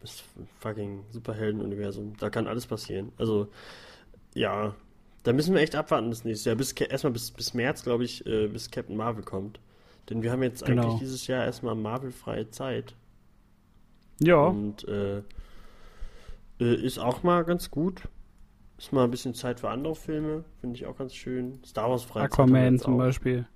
das 0.00 0.22
fucking 0.60 1.02
Superhelden-Universum, 1.10 2.12
da 2.20 2.30
kann 2.30 2.46
alles 2.46 2.68
passieren. 2.68 3.10
Also, 3.18 3.48
ja, 4.32 4.76
da 5.26 5.32
müssen 5.32 5.54
wir 5.54 5.60
echt 5.60 5.74
abwarten 5.74 6.10
das 6.10 6.24
nächste 6.24 6.50
Jahr. 6.50 6.56
Bis, 6.56 6.70
erstmal 6.70 7.12
bis, 7.12 7.32
bis 7.32 7.52
März, 7.52 7.82
glaube 7.82 8.04
ich, 8.04 8.24
äh, 8.26 8.46
bis 8.46 8.70
Captain 8.70 8.96
Marvel 8.96 9.24
kommt. 9.24 9.58
Denn 10.08 10.22
wir 10.22 10.30
haben 10.30 10.44
jetzt 10.44 10.64
genau. 10.64 10.84
eigentlich 10.84 11.00
dieses 11.00 11.26
Jahr 11.26 11.44
erstmal 11.44 11.74
Marvel-freie 11.74 12.48
Zeit. 12.50 12.94
Ja. 14.20 14.46
Und 14.46 14.86
äh, 14.86 15.18
äh, 16.60 16.74
ist 16.76 17.00
auch 17.00 17.24
mal 17.24 17.44
ganz 17.44 17.72
gut. 17.72 18.02
Ist 18.78 18.92
mal 18.92 19.02
ein 19.02 19.10
bisschen 19.10 19.34
Zeit 19.34 19.58
für 19.58 19.68
andere 19.68 19.96
Filme, 19.96 20.44
finde 20.60 20.76
ich 20.76 20.86
auch 20.86 20.96
ganz 20.96 21.12
schön. 21.12 21.58
Star 21.66 21.90
Wars 21.90 22.04
freie 22.04 22.24
Aquaman 22.24 22.78
zum 22.78 22.94
auch. 22.94 22.98
Beispiel. 22.98 23.48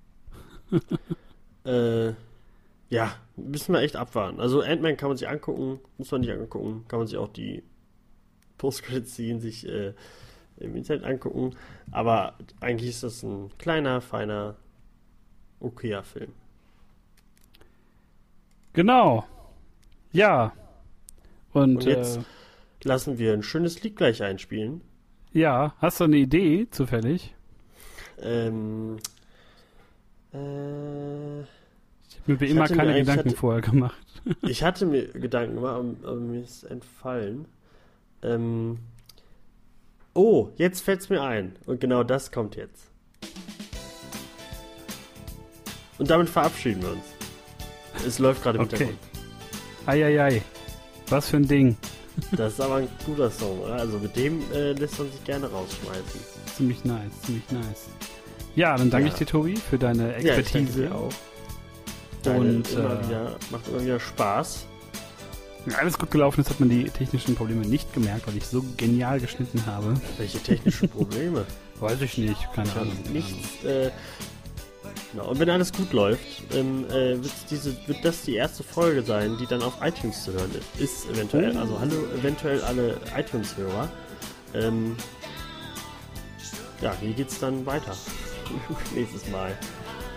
äh, 1.63 2.09
ja, 2.89 3.15
müssen 3.37 3.71
wir 3.71 3.79
echt 3.79 3.95
abwarten. 3.95 4.41
Also 4.41 4.59
Ant-Man 4.59 4.97
kann 4.97 5.07
man 5.07 5.17
sich 5.17 5.29
angucken, 5.29 5.79
muss 5.97 6.11
man 6.11 6.19
nicht 6.19 6.33
angucken, 6.33 6.83
kann 6.89 6.99
man 6.99 7.07
sich 7.07 7.17
auch 7.17 7.29
die 7.29 7.63
Post-Credit-Scene 8.57 9.39
sich 9.39 9.65
äh, 9.65 9.93
im 10.61 10.75
Internet 10.75 11.03
angucken. 11.03 11.55
Aber 11.91 12.35
eigentlich 12.59 12.89
ist 12.89 13.03
das 13.03 13.23
ein 13.23 13.49
kleiner, 13.57 14.01
feiner, 14.01 14.55
okayer 15.59 16.03
Film. 16.03 16.33
Genau. 18.73 19.25
Ja. 20.11 20.53
Und, 21.53 21.77
Und 21.77 21.83
jetzt 21.85 22.17
äh, 22.17 22.21
lassen 22.83 23.17
wir 23.17 23.33
ein 23.33 23.43
schönes 23.43 23.83
Lied 23.83 23.97
gleich 23.97 24.23
einspielen. 24.23 24.81
Ja, 25.33 25.75
hast 25.79 25.99
du 25.99 26.05
eine 26.05 26.17
Idee 26.17 26.67
zufällig? 26.71 27.35
Ähm, 28.21 28.97
äh, 30.33 31.41
ich 31.41 32.19
habe 32.19 32.33
mir 32.33 32.39
wie 32.39 32.47
immer 32.47 32.67
keine 32.67 32.93
Gedanken 32.95 33.29
hatte, 33.29 33.35
vorher 33.35 33.61
gemacht. 33.61 34.21
ich 34.43 34.63
hatte 34.63 34.85
mir 34.85 35.07
Gedanken 35.07 35.55
gemacht, 35.55 35.81
aber, 36.03 36.15
mir 36.15 36.41
ist 36.41 36.63
entfallen. 36.63 37.45
Ähm, 38.23 38.79
oh, 40.13 40.49
jetzt 40.57 40.81
fällt 40.81 41.01
es 41.01 41.09
mir 41.09 41.21
ein. 41.21 41.55
Und 41.65 41.79
genau 41.79 42.03
das 42.03 42.31
kommt 42.31 42.55
jetzt. 42.55 42.87
Und 45.97 46.09
damit 46.09 46.29
verabschieden 46.29 46.81
wir 46.81 46.91
uns. 46.91 47.05
Es 48.05 48.19
läuft 48.19 48.43
gerade 48.43 48.57
im 48.57 48.65
okay. 48.65 48.77
Hintergrund. 48.77 48.99
Eieiei. 49.85 50.41
Was 51.09 51.29
für 51.29 51.37
ein 51.37 51.47
Ding. 51.47 51.77
Das 52.31 52.53
ist 52.53 52.61
aber 52.61 52.75
ein 52.75 52.87
guter 53.05 53.29
Song, 53.29 53.59
oder? 53.59 53.75
Also 53.75 53.99
mit 53.99 54.15
dem 54.15 54.41
äh, 54.51 54.73
lässt 54.73 54.99
man 54.99 55.11
sich 55.11 55.23
gerne 55.23 55.49
rausschmeißen. 55.49 56.21
Ziemlich 56.55 56.83
nice, 56.83 57.21
ziemlich 57.23 57.49
nice. 57.51 57.89
Ja, 58.55 58.75
dann 58.75 58.89
danke 58.89 59.07
ja. 59.07 59.13
ich 59.13 59.19
dir, 59.19 59.25
Tobi, 59.25 59.55
für 59.55 59.77
deine 59.77 60.13
Expertise. 60.15 60.85
Ja, 60.85 60.91
auch. 60.91 61.13
Und 62.25 62.71
immer 62.71 62.99
äh, 62.99 63.07
wieder, 63.07 63.35
macht 63.49 63.67
immer 63.67 63.81
wieder 63.81 63.99
Spaß. 63.99 64.67
Alles 65.77 65.97
gut 65.97 66.09
gelaufen 66.09 66.41
ist, 66.41 66.49
hat 66.49 66.59
man 66.59 66.69
die 66.69 66.85
technischen 66.85 67.35
Probleme 67.35 67.65
nicht 67.65 67.93
gemerkt, 67.93 68.27
weil 68.27 68.35
ich 68.37 68.45
so 68.47 68.63
genial 68.77 69.19
geschnitten 69.19 69.63
habe. 69.65 69.93
Welche 70.17 70.39
technischen 70.39 70.89
Probleme? 70.89 71.45
Weiß 71.79 72.01
ich 72.01 72.17
nicht, 72.17 72.51
keine 72.53 72.71
Ahnung. 72.73 72.97
Nichts. 73.11 73.63
Äh, 73.63 73.91
genau. 75.11 75.29
Und 75.29 75.39
wenn 75.39 75.49
alles 75.49 75.71
gut 75.71 75.93
läuft, 75.93 76.21
ähm, 76.53 76.85
äh, 76.89 77.17
diese, 77.49 77.75
wird 77.87 78.03
das 78.03 78.23
die 78.23 78.35
erste 78.35 78.63
Folge 78.63 79.03
sein, 79.03 79.37
die 79.39 79.45
dann 79.45 79.61
auf 79.61 79.73
iTunes 79.81 80.23
zu 80.23 80.33
hören 80.33 80.51
ist. 80.77 81.09
Eventuell. 81.09 81.55
Oh. 81.55 81.59
Also 81.59 81.79
hallo, 81.79 81.95
eventuell 82.19 82.61
alle 82.61 82.97
iTunes-Hörer. 83.15 83.89
Ähm, 84.53 84.95
ja, 86.81 86.95
wie 87.01 87.13
geht's 87.13 87.39
dann 87.39 87.65
weiter? 87.65 87.95
nächstes 88.95 89.27
Mal. 89.29 89.57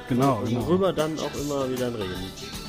Genau, 0.09 0.39
und 0.39 0.49
genau. 0.49 0.67
Worüber 0.67 0.93
dann 0.93 1.19
auch 1.19 1.35
immer 1.35 1.71
wieder 1.71 1.89
reden. 1.89 2.64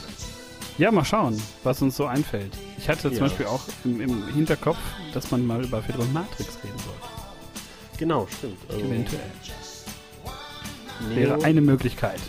Ja, 0.77 0.91
mal 0.91 1.05
schauen, 1.05 1.41
was 1.63 1.81
uns 1.81 1.95
so 1.95 2.05
einfällt. 2.05 2.51
Ich 2.77 2.89
hatte 2.89 3.07
ja. 3.07 3.13
zum 3.13 3.27
Beispiel 3.27 3.45
auch 3.45 3.61
im, 3.85 4.01
im, 4.01 4.27
Hinterkopf, 4.33 4.77
dass 5.13 5.31
man 5.31 5.45
mal 5.45 5.63
über 5.63 5.81
Fedor 5.81 6.05
Matrix 6.07 6.57
reden 6.63 6.77
sollte. 6.79 7.97
Genau, 7.97 8.27
stimmt. 8.37 8.57
Also 8.67 8.81
Eventuell. 8.81 9.21
Neo, 11.07 11.15
Wäre 11.15 11.43
eine 11.45 11.61
Möglichkeit. 11.61 12.19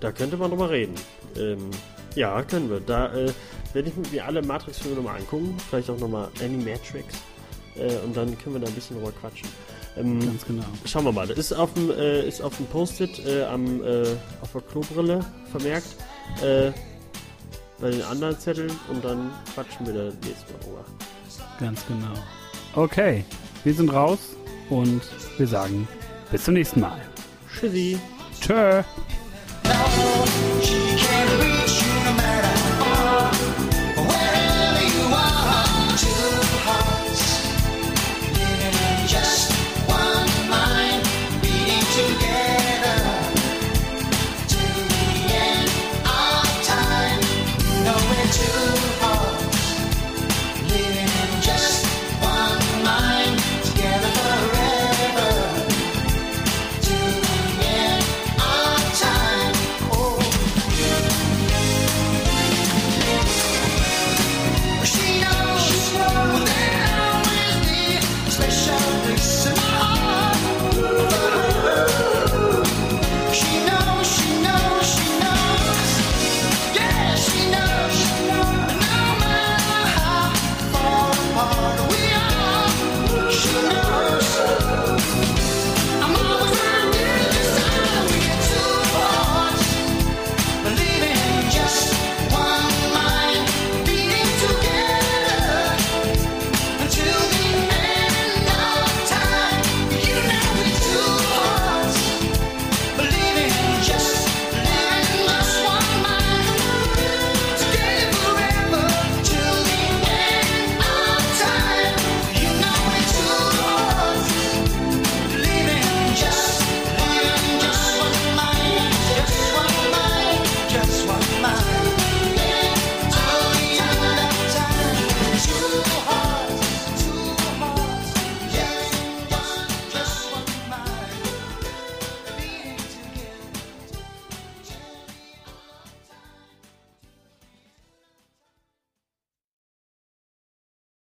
Da 0.00 0.10
könnte 0.10 0.36
man 0.36 0.50
drüber 0.50 0.70
reden. 0.70 0.94
Ähm, 1.36 1.70
ja, 2.16 2.42
können 2.42 2.68
wir. 2.68 2.80
Da 2.80 3.14
äh, 3.14 3.32
werde 3.72 3.88
ich 3.88 4.10
mir 4.10 4.24
alle 4.24 4.42
Matrix-Filme 4.42 4.96
nochmal 4.96 5.20
angucken. 5.20 5.56
Vielleicht 5.70 5.90
auch 5.90 5.98
nochmal 5.98 6.28
Animatrix. 6.40 7.14
Äh, 7.76 7.98
und 8.04 8.16
dann 8.16 8.36
können 8.38 8.56
wir 8.56 8.60
da 8.60 8.66
ein 8.66 8.74
bisschen 8.74 8.96
drüber 8.96 9.12
quatschen. 9.12 9.48
Ähm, 9.96 10.18
Ganz 10.18 10.44
genau. 10.44 10.64
Schauen 10.86 11.04
wir 11.04 11.12
mal. 11.12 11.28
Das 11.28 11.38
ist 11.38 11.52
auf 11.52 11.72
dem, 11.74 11.90
äh, 11.92 12.26
ist 12.26 12.42
auf 12.42 12.56
dem 12.56 12.66
Post-it 12.66 13.24
äh, 13.24 13.44
am, 13.44 13.82
äh, 13.84 14.06
auf 14.40 14.50
der 14.52 14.62
Klobrille 14.62 15.24
vermerkt. 15.52 15.96
Äh, 16.42 16.72
bei 17.82 17.90
den 17.90 18.02
anderen 18.02 18.38
Zetteln 18.38 18.70
und 18.88 19.04
dann 19.04 19.30
quatschen 19.52 19.84
wir 19.86 19.92
da 19.92 20.04
nächstes 20.24 20.50
Mal 20.50 20.60
drüber. 20.64 20.84
Ganz 21.58 21.84
genau. 21.86 22.14
Okay, 22.74 23.24
wir 23.64 23.74
sind 23.74 23.92
raus 23.92 24.20
und 24.70 25.02
wir 25.36 25.46
sagen 25.46 25.86
bis 26.30 26.44
zum 26.44 26.54
nächsten 26.54 26.80
Mal. 26.80 27.00
Tschüssi. 27.52 27.98
Tschö. 28.40 28.82